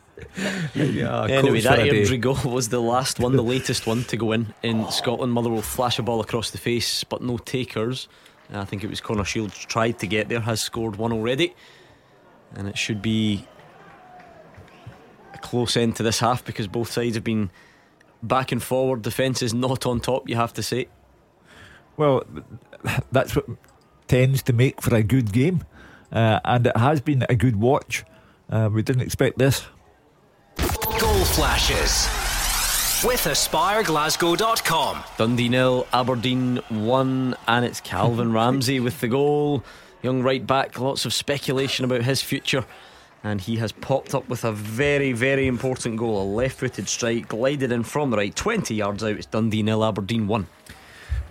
yeah, 0.74 1.24
Anyway, 1.26 1.60
that 1.61 1.80
a 1.80 1.90
day. 1.90 2.03
Airdrie 2.03 2.20
goal 2.22 2.38
was 2.45 2.70
the 2.70 2.80
last 2.82 3.20
one, 3.20 3.36
the 3.36 3.44
latest 3.44 3.86
one 3.86 4.03
to 4.06 4.18
go 4.18 4.32
in 4.32 4.53
in 4.64 4.90
Scotland. 4.90 5.34
Motherwell 5.34 5.61
flash 5.61 5.99
a 5.99 6.02
ball 6.02 6.22
across 6.22 6.49
the 6.52 6.57
face, 6.57 7.03
but 7.03 7.22
no 7.22 7.38
takers. 7.38 8.07
I 8.53 8.65
think 8.65 8.84
it 8.84 8.90
was 8.90 9.02
Connor 9.02 9.26
Shields 9.26 9.57
tried 9.65 9.99
to 9.99 10.07
get 10.07 10.30
there, 10.30 10.40
has 10.40 10.61
scored 10.61 10.95
one 10.95 11.11
already, 11.11 11.56
and 12.56 12.68
it 12.68 12.78
should 12.78 13.02
be 13.02 13.48
a 13.53 13.53
close 15.44 15.78
end 15.78 15.95
to 15.98 16.03
this 16.03 16.20
half 16.20 16.44
because 16.44 16.68
both 16.68 16.91
sides 16.91 17.15
have 17.15 17.24
been 17.24 17.52
back 18.24 18.52
and 18.52 18.64
forward. 18.64 19.03
Defence 19.03 19.41
is 19.44 19.53
not 19.53 19.86
on 19.86 19.99
top, 19.99 20.28
you 20.28 20.36
have 20.36 20.53
to 20.53 20.64
say. 20.64 20.88
Well, 21.98 22.24
that's 23.11 23.36
what 23.36 23.45
tends 24.07 24.41
to 24.44 24.53
make 24.53 24.82
for 24.82 24.95
a 24.95 25.03
good 25.03 25.32
game, 25.32 25.64
uh, 26.11 26.40
and 26.44 26.65
it 26.65 26.78
has 26.78 27.02
been 27.02 27.26
a 27.30 27.36
good 27.36 27.57
watch. 27.57 28.03
Uh, 28.49 28.70
we 28.72 28.82
didn't 28.82 29.03
expect 29.03 29.38
this. 29.38 29.65
Goal 30.57 31.26
flashes 31.26 32.07
with 33.03 33.26
AspireGlasgow.com. 33.26 35.03
Dundee 35.18 35.49
nil, 35.49 35.88
Aberdeen 35.94 36.57
one, 36.70 37.36
and 37.48 37.65
it's 37.65 37.82
Calvin 37.82 38.32
Ramsey 38.40 38.80
with 38.80 38.99
the 39.02 39.07
goal. 39.07 39.64
Young 40.02 40.22
right 40.22 40.45
back, 40.45 40.80
lots 40.80 41.06
of 41.06 41.14
speculation 41.14 41.86
about 41.86 42.02
his 42.03 42.22
future. 42.22 42.65
And 43.24 43.40
he 43.40 43.56
has 43.58 43.72
popped 43.72 44.14
up 44.14 44.28
with 44.28 44.44
a 44.44 44.52
very, 44.52 45.14
very 45.14 45.48
important 45.48 45.98
goal. 45.98 46.22
A 46.22 46.26
left 46.26 46.58
footed 46.58 46.90
strike, 46.90 47.30
glided 47.30 47.72
in 47.72 47.84
from 47.84 48.10
the 48.10 48.18
right, 48.18 48.36
20 48.36 48.76
yards 48.76 49.04
out. 49.04 49.12
It's 49.12 49.28
Dundee 49.28 49.64
nil, 49.64 49.84
Aberdeen 49.84 50.28
1. 50.28 50.48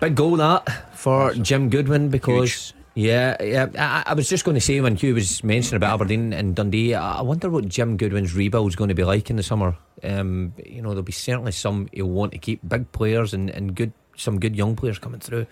Big 0.01 0.15
goal 0.15 0.37
that 0.37 0.97
for 0.97 1.33
Jim 1.35 1.69
Goodwin 1.69 2.09
because 2.09 2.73
yeah, 2.95 3.37
yeah. 3.43 3.69
I, 3.79 4.11
I 4.11 4.15
was 4.15 4.29
just 4.29 4.45
going 4.45 4.55
to 4.55 4.61
say 4.61 4.81
when 4.81 4.97
Hugh 4.97 5.15
was 5.15 5.43
mentioning 5.43 5.77
about 5.77 5.95
Aberdeen 5.95 6.33
and 6.33 6.55
Dundee, 6.55 6.95
I 6.95 7.19
I 7.19 7.23
wonder 7.23 7.49
what 7.49 7.69
Jim 7.69 7.97
Goodwin's 7.97 8.35
rebuild 8.35 8.69
is 8.69 8.77
going 8.77 8.89
to 8.89 8.95
be 8.95 9.05
like 9.05 9.31
in 9.31 9.37
the 9.37 9.43
summer. 9.43 9.77
Um, 10.03 10.55
you 10.65 10.83
know, 10.83 10.89
there'll 10.91 11.03
be 11.03 11.13
certainly 11.13 11.53
some 11.53 11.89
he'll 11.93 12.07
want 12.07 12.33
to 12.33 12.39
keep 12.39 12.61
big 12.67 12.91
players 12.93 13.33
and, 13.33 13.49
and 13.49 13.75
good 13.75 13.93
some 14.17 14.41
good 14.41 14.57
young 14.57 14.77
players 14.77 14.99
coming 14.99 15.21
through. 15.21 15.47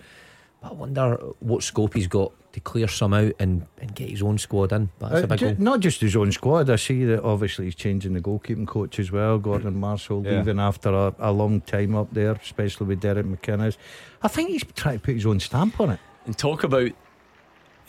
But 0.61 0.71
I 0.71 0.73
wonder 0.75 1.15
what 1.39 1.63
scope 1.63 1.93
he's 1.95 2.07
got 2.07 2.31
to 2.53 2.59
clear 2.59 2.87
some 2.87 3.13
out 3.13 3.31
and, 3.39 3.65
and 3.79 3.95
get 3.95 4.09
his 4.09 4.21
own 4.21 4.37
squad 4.37 4.71
in. 4.73 4.89
But 4.99 5.09
that's 5.09 5.21
Uh, 5.21 5.25
a 5.25 5.27
big 5.27 5.39
ju- 5.39 5.45
goal. 5.53 5.55
not 5.63 5.79
just 5.79 6.01
his 6.01 6.15
own 6.15 6.31
squad. 6.31 6.69
I 6.69 6.75
see 6.75 7.05
that 7.05 7.23
obviously 7.23 7.65
he's 7.65 7.75
changing 7.75 8.13
the 8.13 8.19
goalkeeping 8.21 8.67
coach 8.67 8.99
as 8.99 9.11
well. 9.11 9.37
Gordon 9.39 9.79
Marshall 9.79 10.23
Yeah. 10.25 10.37
leaving 10.39 10.59
after 10.59 10.89
a, 10.93 11.15
a 11.19 11.31
long 11.31 11.61
time 11.61 11.95
up 11.95 12.09
there, 12.13 12.33
especially 12.33 12.87
with 12.87 12.99
Derek 12.99 13.25
McInnes. 13.25 13.77
I 14.21 14.27
think 14.27 14.49
he's 14.49 14.63
trying 14.75 14.99
to 14.99 15.03
put 15.03 15.15
his 15.15 15.25
own 15.25 15.39
stamp 15.39 15.79
on 15.79 15.91
it. 15.91 15.99
And 16.25 16.37
talk 16.37 16.63
about 16.63 16.91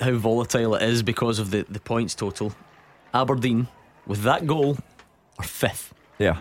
how 0.01 0.13
volatile 0.13 0.75
it 0.77 0.83
is 0.83 1.03
because 1.03 1.39
of 1.39 1.51
the, 1.51 1.67
the 1.69 1.81
points 1.81 2.15
total. 2.15 2.53
Aberdeen, 3.13 3.69
with 4.07 4.23
that 4.23 4.47
goal, 4.47 4.79
are 5.39 5.45
fifth. 5.45 5.93
Yeah, 6.19 6.39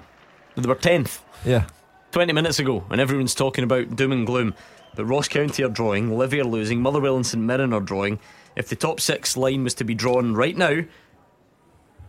They 0.56 0.68
were 0.68 0.76
10th. 0.76 1.20
yeah. 1.46 1.66
20 2.12 2.34
minutes 2.34 2.60
ago, 2.60 2.84
and 2.90 3.00
everyone's 3.02 3.34
talking 3.34 3.64
about 3.64 3.96
doom 3.96 4.12
and 4.12 4.26
gloom. 4.28 4.54
But 4.96 5.06
Ross 5.06 5.28
County 5.28 5.64
are 5.64 5.70
drawing, 5.70 6.18
Livy 6.18 6.40
are 6.40 6.46
losing, 6.46 6.82
Motherwell 6.82 7.16
and 7.16 7.26
St 7.26 7.44
Mirren 7.44 7.74
are 7.74 7.80
drawing. 7.80 8.20
If 8.56 8.68
the 8.68 8.76
top 8.76 9.00
six 9.00 9.38
line 9.38 9.64
was 9.64 9.74
to 9.76 9.84
be 9.84 9.94
drawn 9.94 10.34
right 10.34 10.58
now, 10.58 10.82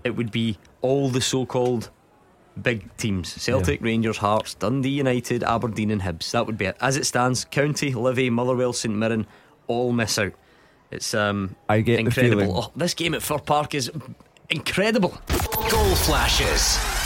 it 0.05 0.17
would 0.17 0.33
be 0.33 0.59
all 0.81 1.09
the 1.09 1.21
so 1.21 1.47
called 1.47 1.91
big 2.61 2.95
teams 2.97 3.29
Celtic, 3.41 3.81
Rangers, 3.81 4.19
Hearts, 4.19 4.55
Dundee 4.55 4.91
United, 4.91 5.45
Aberdeen, 5.45 5.91
and 5.91 6.03
Hibs. 6.03 6.31
That 6.33 6.47
would 6.47 6.59
be 6.59 6.67
it. 6.67 6.77
As 6.81 6.97
it 6.97 7.07
stands, 7.07 7.45
County, 7.45 7.95
Livy, 7.95 8.31
Motherwell, 8.31 8.73
St 8.73 8.95
Mirren 8.95 9.27
all 9.69 9.93
miss 9.93 10.19
out. 10.19 10.33
It's 10.91 11.15
um, 11.15 11.57
I 11.69 11.81
get 11.81 11.97
the 11.97 12.01
incredible. 12.01 12.41
feeling. 12.41 12.57
Oh, 12.57 12.73
this 12.77 12.95
game 12.95 13.15
at 13.15 13.23
Fir 13.23 13.39
Park 13.39 13.75
is 13.75 13.91
incredible. 14.51 15.17
Goal 15.71 15.95
flashes 15.95 17.02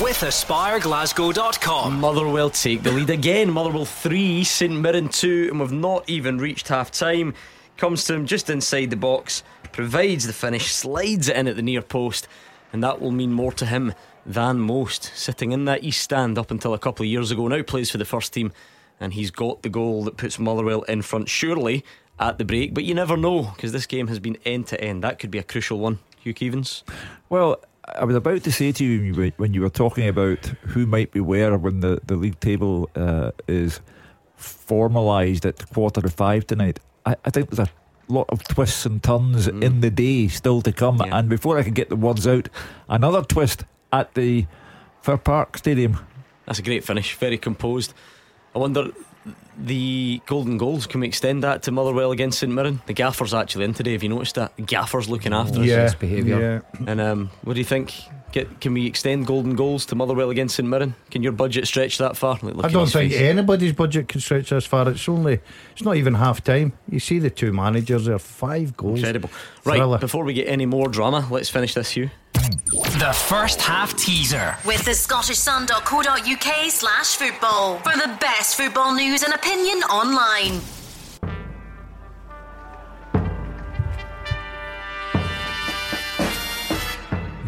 with 0.00 0.18
AspireGlasgow.com. 0.18 2.00
Motherwell 2.00 2.50
take 2.50 2.82
the 2.82 2.92
lead 2.92 3.10
again. 3.10 3.50
Motherwell 3.50 3.84
3, 3.84 4.44
St 4.44 4.72
Mirren 4.72 5.08
2, 5.08 5.48
and 5.50 5.60
we've 5.60 5.72
not 5.72 6.08
even 6.08 6.38
reached 6.38 6.68
half 6.68 6.90
time. 6.90 7.34
Comes 7.76 8.04
to 8.04 8.14
him 8.14 8.26
just 8.26 8.50
inside 8.50 8.90
the 8.90 8.96
box, 8.96 9.42
provides 9.72 10.26
the 10.26 10.32
finish, 10.32 10.72
slides 10.72 11.28
it 11.28 11.36
in 11.36 11.48
at 11.48 11.56
the 11.56 11.62
near 11.62 11.82
post, 11.82 12.28
and 12.72 12.82
that 12.82 13.00
will 13.00 13.10
mean 13.10 13.32
more 13.32 13.52
to 13.52 13.66
him 13.66 13.94
than 14.26 14.58
most. 14.58 15.04
Sitting 15.16 15.52
in 15.52 15.64
that 15.64 15.82
East 15.82 16.02
stand 16.02 16.38
up 16.38 16.50
until 16.50 16.74
a 16.74 16.78
couple 16.78 17.04
of 17.04 17.10
years 17.10 17.30
ago, 17.30 17.48
now 17.48 17.62
plays 17.62 17.90
for 17.90 17.98
the 17.98 18.04
first 18.04 18.32
team, 18.32 18.52
and 19.00 19.14
he's 19.14 19.30
got 19.30 19.62
the 19.62 19.68
goal 19.68 20.04
that 20.04 20.16
puts 20.16 20.38
Motherwell 20.38 20.82
in 20.82 21.02
front, 21.02 21.28
surely 21.28 21.84
at 22.20 22.38
the 22.38 22.44
break. 22.44 22.74
But 22.74 22.84
you 22.84 22.94
never 22.94 23.16
know, 23.16 23.52
because 23.54 23.72
this 23.72 23.86
game 23.86 24.08
has 24.08 24.18
been 24.18 24.36
end 24.44 24.66
to 24.68 24.80
end. 24.80 25.02
That 25.02 25.18
could 25.18 25.30
be 25.30 25.38
a 25.38 25.44
crucial 25.44 25.78
one. 25.78 25.98
Hugh 26.20 26.34
Keevins. 26.34 26.82
Well, 27.28 27.60
I 27.94 28.04
was 28.04 28.16
about 28.16 28.42
to 28.44 28.52
say 28.52 28.72
to 28.72 28.84
you 28.84 28.98
when 28.98 29.06
you 29.06 29.14
were, 29.14 29.32
when 29.36 29.54
you 29.54 29.60
were 29.60 29.70
talking 29.70 30.08
about 30.08 30.46
who 30.46 30.86
might 30.86 31.12
be 31.12 31.20
where 31.20 31.56
when 31.56 31.80
the, 31.80 32.00
the 32.06 32.16
league 32.16 32.40
table 32.40 32.90
uh, 32.94 33.32
is 33.46 33.80
formalised 34.38 35.44
at 35.44 35.70
quarter 35.70 36.00
to 36.00 36.08
five 36.08 36.46
tonight. 36.46 36.80
I, 37.06 37.16
I 37.24 37.30
think 37.30 37.50
there's 37.50 37.68
a 37.68 38.12
lot 38.12 38.28
of 38.30 38.44
twists 38.44 38.86
and 38.86 39.02
turns 39.02 39.48
in 39.48 39.80
the 39.80 39.90
day 39.90 40.28
still 40.28 40.62
to 40.62 40.72
come. 40.72 41.00
And 41.00 41.28
before 41.28 41.58
I 41.58 41.62
can 41.62 41.74
get 41.74 41.88
the 41.88 41.96
words 41.96 42.26
out, 42.26 42.48
another 42.88 43.22
twist 43.22 43.64
at 43.92 44.14
the 44.14 44.46
Fir 45.02 45.16
Park 45.16 45.58
Stadium. 45.58 45.98
That's 46.46 46.58
a 46.58 46.62
great 46.62 46.84
finish, 46.84 47.14
very 47.14 47.38
composed. 47.38 47.92
I 48.54 48.58
wonder 48.58 48.90
the 49.58 50.20
golden 50.26 50.56
goals 50.56 50.86
can 50.86 51.00
we 51.00 51.06
extend 51.06 51.42
that 51.42 51.62
to 51.64 51.72
Motherwell 51.72 52.12
against 52.12 52.38
St 52.38 52.52
Mirren? 52.52 52.80
The 52.86 52.94
gaffer's 52.94 53.34
actually 53.34 53.64
in 53.64 53.74
today. 53.74 53.92
Have 53.92 54.02
you 54.02 54.08
noticed 54.08 54.36
that? 54.36 54.56
The 54.56 54.62
gaffer's 54.62 55.08
looking 55.08 55.32
after 55.32 55.60
us. 55.60 55.66
Yeah, 55.66 55.92
behaviour. 55.98 56.62
yeah. 56.74 56.84
And 56.86 57.00
um, 57.00 57.30
what 57.42 57.54
do 57.54 57.58
you 57.60 57.64
think? 57.64 57.92
Get, 58.30 58.60
can 58.60 58.74
we 58.74 58.86
extend 58.86 59.26
golden 59.26 59.56
goals 59.56 59.86
to 59.86 59.94
Motherwell 59.94 60.28
against 60.28 60.56
St 60.56 60.68
Mirren? 60.68 60.94
Can 61.10 61.22
your 61.22 61.32
budget 61.32 61.66
stretch 61.66 61.96
that 61.98 62.16
far? 62.16 62.38
Like, 62.42 62.66
I 62.66 62.68
don't 62.68 62.86
think 62.86 63.12
face. 63.12 63.20
anybody's 63.20 63.72
budget 63.72 64.08
can 64.08 64.20
stretch 64.20 64.52
as 64.52 64.66
far. 64.66 64.88
It's 64.90 65.08
only, 65.08 65.40
it's 65.72 65.82
not 65.82 65.96
even 65.96 66.14
half 66.14 66.44
time. 66.44 66.74
You 66.90 67.00
see 67.00 67.18
the 67.18 67.30
two 67.30 67.52
managers 67.52 68.04
there, 68.04 68.18
five 68.18 68.76
goals. 68.76 68.98
Incredible. 68.98 69.30
Right, 69.64 69.76
Thriller. 69.78 69.98
before 69.98 70.24
we 70.24 70.34
get 70.34 70.46
any 70.48 70.66
more 70.66 70.88
drama, 70.88 71.26
let's 71.30 71.48
finish 71.48 71.72
this, 71.74 71.90
Hugh. 71.92 72.10
The 72.34 73.14
first 73.28 73.62
half 73.62 73.96
teaser. 73.96 74.56
With 74.66 74.84
the 74.84 74.90
scottishsun.co.uk 74.92 76.70
slash 76.70 77.16
football 77.16 77.78
for 77.78 77.96
the 77.96 78.16
best 78.20 78.56
football 78.56 78.94
news 78.94 79.22
and 79.22 79.32
opinion 79.32 79.78
online. 79.84 80.60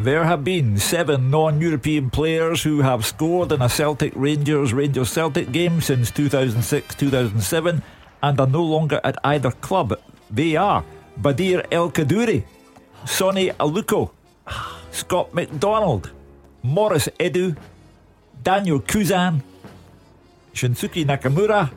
There 0.01 0.25
have 0.25 0.43
been 0.43 0.79
seven 0.79 1.29
non 1.29 1.61
European 1.61 2.09
players 2.09 2.63
who 2.63 2.81
have 2.81 3.05
scored 3.05 3.53
in 3.53 3.61
a 3.61 3.69
Celtic 3.69 4.15
Rangers 4.17 4.73
Rangers 4.73 5.11
Celtic 5.11 5.53
game 5.53 5.83
since 5.83 6.11
2006 6.11 6.95
2007 6.95 7.83
and 8.23 8.41
are 8.41 8.47
no 8.47 8.63
longer 8.65 8.99
at 9.05 9.19
either 9.25 9.51
club. 9.51 10.01
They 10.31 10.57
are 10.57 10.87
Badr 11.19 11.69
El 11.71 11.91
Kaddouri, 11.91 12.45
Sonny 13.05 13.51
Aluko, 13.61 14.13
Scott 14.91 15.35
McDonald, 15.35 16.11
Maurice 16.63 17.11
Edu, 17.21 17.55
Daniel 18.43 18.81
Cousin, 18.81 19.43
Shinsuke 20.55 21.05
Nakamura, 21.05 21.71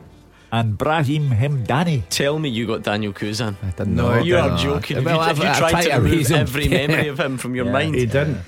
and 0.54 0.78
Brahim 0.78 1.30
Hemdani. 1.30 2.02
Tell 2.10 2.38
me 2.38 2.48
you 2.48 2.66
got 2.66 2.82
Daniel 2.82 3.12
Cousin. 3.12 3.56
I 3.62 3.70
didn't 3.70 3.96
know. 3.96 4.18
You 4.18 4.36
are 4.38 4.56
joking. 4.56 5.02
Well, 5.04 5.16
you, 5.16 5.20
have 5.22 5.30
I've- 5.30 5.42
you 5.42 5.48
I've 5.48 5.58
tried 5.58 5.70
tried 5.70 5.82
to 5.82 5.96
remove 5.96 6.12
erase 6.12 6.30
every 6.30 6.68
memory 6.80 7.08
of 7.08 7.18
him 7.18 7.38
from 7.38 7.54
your 7.56 7.66
Yeah. 7.66 7.72
mind? 7.72 7.94
He 7.96 8.06
didn't. 8.06 8.38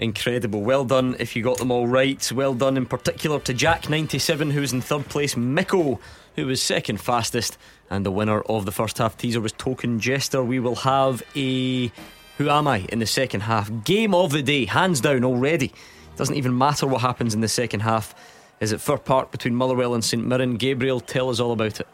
Incredible. 0.00 0.62
Well 0.62 0.84
done 0.84 1.14
if 1.20 1.36
you 1.36 1.42
got 1.44 1.58
them 1.58 1.70
all 1.70 1.86
right. 1.86 2.20
Well 2.32 2.54
done 2.54 2.76
in 2.76 2.86
particular 2.86 3.38
to 3.40 3.54
Jack97, 3.54 4.50
who's 4.52 4.72
in 4.72 4.80
third 4.80 5.08
place, 5.08 5.36
Miko, 5.36 6.00
who 6.34 6.46
was 6.46 6.60
second 6.60 7.00
fastest, 7.00 7.56
and 7.88 8.04
the 8.04 8.10
winner 8.10 8.40
of 8.42 8.66
the 8.66 8.72
first 8.72 8.98
half 8.98 9.16
teaser 9.16 9.40
was 9.40 9.52
Token 9.52 10.00
Jester. 10.00 10.42
We 10.42 10.58
will 10.58 10.74
have 10.76 11.22
a 11.36 11.92
Who 12.38 12.50
Am 12.50 12.66
I 12.66 12.78
in 12.88 12.98
the 12.98 13.06
second 13.06 13.42
half. 13.42 13.70
Game 13.84 14.12
of 14.14 14.32
the 14.32 14.42
day, 14.42 14.64
hands 14.64 15.00
down 15.00 15.22
already. 15.22 15.72
Doesn't 16.16 16.34
even 16.34 16.58
matter 16.58 16.88
what 16.88 17.00
happens 17.00 17.32
in 17.32 17.40
the 17.40 17.48
second 17.48 17.80
half. 17.80 18.12
Is 18.64 18.72
it 18.72 18.80
Fir 18.80 18.96
Park 18.96 19.30
between 19.30 19.54
Motherwell 19.54 19.92
and 19.92 20.02
St 20.02 20.26
Mirren? 20.26 20.56
Gabriel, 20.56 20.98
tell 20.98 21.28
us 21.28 21.38
all 21.38 21.52
about 21.52 21.80
it. 21.80 21.86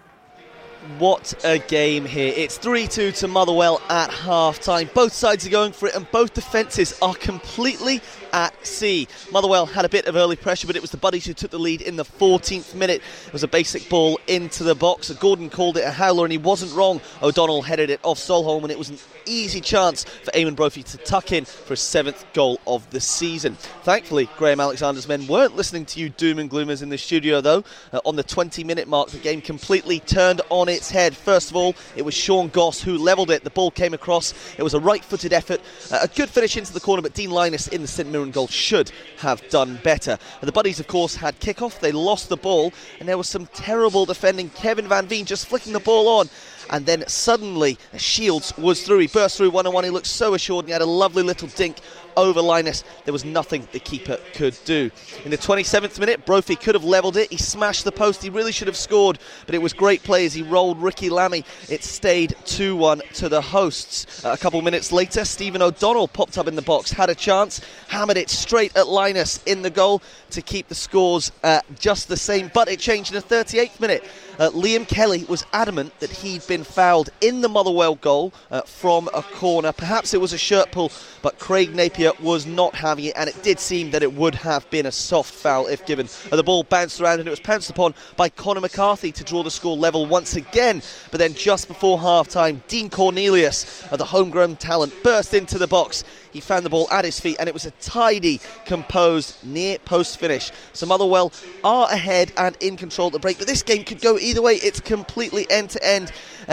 What 1.01 1.35
a 1.45 1.59
game 1.59 2.05
here. 2.05 2.33
It's 2.37 2.59
3 2.59 2.87
2 2.87 3.11
to 3.11 3.27
Motherwell 3.27 3.83
at 3.89 4.13
half 4.13 4.61
time. 4.61 4.89
Both 4.95 5.13
sides 5.13 5.45
are 5.45 5.51
going 5.51 5.73
for 5.73 5.89
it, 5.89 5.97
and 5.97 6.09
both 6.13 6.33
defences 6.33 6.97
are 7.03 7.15
completely 7.15 8.01
at 8.32 8.55
sea. 8.66 9.09
Motherwell 9.32 9.66
had 9.66 9.85
a 9.85 9.89
bit 9.89 10.07
of 10.07 10.16
early 10.16 10.36
pressure, 10.36 10.66
but 10.66 10.77
it 10.77 10.82
was 10.82 10.90
the 10.90 10.97
Buddies 10.97 11.27
who 11.27 11.35
took 11.35 11.51
the 11.51 11.59
lead 11.59 11.81
in 11.82 11.97
the 11.97 12.05
14th 12.05 12.74
minute. 12.74 13.02
It 13.27 13.32
was 13.32 13.43
a 13.43 13.48
basic 13.48 13.89
ball 13.89 14.19
into 14.27 14.65
the 14.65 14.74
box. 14.74 15.11
Gordon 15.11 15.51
called 15.51 15.77
it 15.77 15.85
a 15.85 15.90
howler, 15.90 16.24
and 16.24 16.32
he 16.32 16.39
wasn't 16.39 16.73
wrong. 16.73 17.01
O'Donnell 17.23 17.62
headed 17.62 17.90
it 17.90 18.01
off 18.02 18.19
Solholm, 18.19 18.62
and 18.62 18.70
it 18.70 18.78
was 18.78 18.90
an 18.90 18.98
easy 19.27 19.61
chance 19.61 20.05
for 20.05 20.31
Eamonn 20.32 20.57
Brophy 20.57 20.82
to 20.82 20.97
tuck 20.98 21.32
in 21.32 21.44
for 21.44 21.70
his 21.70 21.81
seventh 21.81 22.24
goal 22.32 22.61
of 22.66 22.89
the 22.90 23.01
season. 23.01 23.55
Thankfully, 23.85 24.28
Graham 24.36 24.61
Alexander's 24.61 25.09
men 25.09 25.27
weren't 25.27 25.57
listening 25.57 25.85
to 25.86 26.01
you 26.01 26.09
doom 26.09 26.39
and 26.39 26.51
gloomers 26.51 26.82
in 26.82 26.89
the 26.89 26.98
studio, 26.98 27.40
though. 27.40 27.65
Uh, 27.93 28.01
on 28.05 28.16
the 28.16 28.23
20 28.23 28.65
minute 28.65 28.89
mark, 28.89 29.11
the 29.11 29.19
game 29.19 29.40
completely 29.40 30.01
turned 30.01 30.40
on 30.51 30.69
its 30.69 30.90
head. 30.90 31.16
First 31.16 31.51
of 31.51 31.57
all, 31.57 31.74
it 31.97 32.02
was 32.02 32.15
Sean 32.15 32.48
Goss 32.48 32.81
who 32.81 32.98
levelled 32.98 33.31
it. 33.31 33.44
The 33.44 33.51
ball 33.51 33.70
came 33.70 33.94
across. 33.94 34.35
It 34.59 34.62
was 34.62 34.74
a 34.74 34.81
right 34.81 35.05
footed 35.05 35.32
effort, 35.32 35.61
uh, 35.90 36.01
a 36.02 36.09
good 36.09 36.28
finish 36.28 36.57
into 36.57 36.73
the 36.73 36.81
corner, 36.81 37.02
but 37.02 37.15
Dean 37.15 37.31
Lyness 37.31 37.69
in 37.69 37.82
the 37.82 37.89
St 37.89 38.09
Goal 38.29 38.49
should 38.49 38.93
have 39.19 39.49
done 39.49 39.81
better. 39.83 40.19
The 40.43 40.53
Buddies, 40.53 40.81
of 40.81 40.87
course, 40.87 41.15
had 41.15 41.41
kick-off. 41.41 41.81
They 41.81 41.93
lost 41.93 42.29
the 42.29 42.37
ball, 42.37 42.73
and 42.99 43.09
there 43.09 43.17
was 43.17 43.29
some 43.29 43.47
terrible 43.47 44.05
defending. 44.05 44.51
Kevin 44.51 44.87
Van 44.87 45.07
Veen 45.07 45.25
just 45.25 45.47
flicking 45.47 45.73
the 45.73 45.81
ball 45.81 46.09
on 46.09 46.29
and 46.71 46.87
then 46.87 47.05
suddenly 47.07 47.77
Shields 47.97 48.57
was 48.57 48.83
through. 48.83 48.99
He 48.99 49.07
burst 49.09 49.37
through 49.37 49.51
one 49.51 49.67
on 49.67 49.75
one. 49.75 49.85
He 49.85 49.91
looked 49.91 50.07
so 50.07 50.35
assured 50.35 50.65
and 50.65 50.69
he 50.69 50.73
had 50.73 50.83
a 50.83 50.87
lovely 50.87 51.23
little 51.23 51.49
dink 51.49 51.79
over 52.17 52.41
Lyness. 52.41 52.85
There 53.05 53.13
was 53.13 53.25
nothing 53.25 53.69
the 53.73 53.81
keeper 53.81 54.19
could 54.35 54.57
do. 54.65 54.91
In 55.25 55.31
the 55.31 55.39
27th 55.39 55.99
minute, 55.99 56.25
Brophy 56.27 56.57
could 56.57 56.75
have 56.75 56.85
levelled 56.85 57.17
it. 57.17 57.31
He 57.31 57.37
smashed 57.37 57.85
the 57.85 57.93
post. 57.93 58.23
He 58.23 58.31
really 58.31 58.53
should 58.53 58.69
have 58.69 58.77
scored, 58.77 59.19
but 59.47 59.55
it 59.55 59.63
was 59.63 59.73
great 59.73 60.03
play 60.03 60.27
as 60.27 60.35
he 60.35 60.43
rolled 60.43 60.81
Ricki 60.83 61.11
Lamie. 61.11 61.45
It 61.69 61.85
stayed 61.85 62.35
2 62.45 62.77
1 62.77 63.03
to 63.15 63.29
the 63.29 63.41
hosts. 63.41 64.25
Uh, 64.25 64.31
a 64.31 64.37
couple 64.37 64.61
minutes 64.63 64.93
later, 64.93 65.25
Stephen 65.25 65.63
O'Donnell 65.63 66.09
popped 66.09 66.39
up 66.39 66.47
in 66.47 66.57
the 66.57 66.63
box, 66.63 66.91
had 66.93 67.11
a 67.11 67.15
chance, 67.15 67.61
hammered 67.91 68.17
it 68.17 68.31
straight 68.31 68.75
at 68.77 68.87
Lyness 68.87 69.43
in 69.47 69.62
the 69.62 69.71
goal 69.71 70.01
to 70.31 70.41
keep 70.41 70.69
the 70.69 70.75
scores 70.75 71.33
uh, 71.43 71.61
just 71.79 72.07
the 72.07 72.17
same, 72.17 72.49
but 72.55 72.69
it 72.69 72.79
changed 72.79 73.12
in 73.12 73.21
the 73.21 73.27
38th 73.27 73.81
minute. 73.81 74.05
Uh, 74.39 74.49
Liam 74.51 74.87
Kelly 74.87 75.25
was 75.25 75.45
adamant 75.53 75.99
that 75.99 76.09
he'd 76.09 76.47
been 76.47 76.65
fouled 76.65 77.11
in 77.21 77.41
the 77.41 77.49
Motherwell 77.49 77.97
goal 77.97 78.33
uh, 78.51 78.62
from 78.62 79.11
a 79.12 79.23
corner. 79.23 79.73
Perhaps 79.73 80.15
it 80.15 80.21
was 80.21 80.33
a 80.33 80.39
shirt 80.39 80.71
pull, 80.71 80.93
but 81.21 81.39
Craig 81.39 81.75
Napier 81.75 82.12
was 82.23 82.47
not 82.47 82.75
having 82.75 83.07
it, 83.07 83.15
and 83.17 83.29
it 83.29 83.43
did 83.43 83.59
seem 83.59 83.91
that 83.91 84.03
it 84.03 84.12
would 84.15 84.37
have 84.37 84.69
been 84.71 84.87
a 84.87 84.93
soft 84.93 85.35
foul 85.35 85.67
if 85.67 85.85
given. 85.85 86.09
Uh, 86.31 86.37
the 86.37 86.45
ball 86.45 86.62
bounced 86.62 87.01
around, 87.01 87.19
and 87.19 87.27
it 87.27 87.31
was 87.31 87.41
pounced 87.41 87.71
upon 87.71 87.93
by 88.17 88.29
Conor 88.29 88.61
McCarthy 88.61 89.12
to 89.12 89.25
draw 89.25 89.43
the 89.43 89.51
score 89.51 89.77
level 89.77 90.07
once 90.07 90.37
again. 90.37 90.81
But 91.11 91.19
then 91.19 91.35
just 91.35 91.67
before 91.67 91.99
half 91.99 92.29
time, 92.29 92.62
Dean 92.69 92.89
Cornelius, 92.89 93.85
uh, 93.91 93.97
the 93.97 94.05
homegrown 94.07 94.57
talent, 94.57 94.95
burst 95.03 95.35
into 95.35 95.59
the 95.59 95.67
box. 95.67 96.05
He 96.32 96.40
found 96.40 96.65
the 96.65 96.70
ball 96.70 96.89
at 96.90 97.05
his 97.05 97.19
feet, 97.19 97.36
and 97.40 97.48
it 97.48 97.52
was 97.52 97.66
a 97.66 97.73
tidy, 97.73 98.40
composed, 98.65 99.36
near 99.44 99.78
post 99.78 100.19
finish. 100.19 100.52
So 100.73 100.86
Motherwell 100.86 101.32
are 101.65 101.90
ahead 101.90 102.32
and 102.36 102.57
in 102.61 102.77
control 102.77 103.09
at 103.09 103.15
the 103.15 103.19
break, 103.19 103.39
but 103.39 103.47
this 103.47 103.62
game 103.62 103.85
could 103.85 104.01
go 104.01 104.19
either 104.19 104.43
way. 104.43 104.55
It's 104.55 104.81
completely 104.81 105.47
end 105.51 105.70
to 105.70 105.85
end 105.85 106.12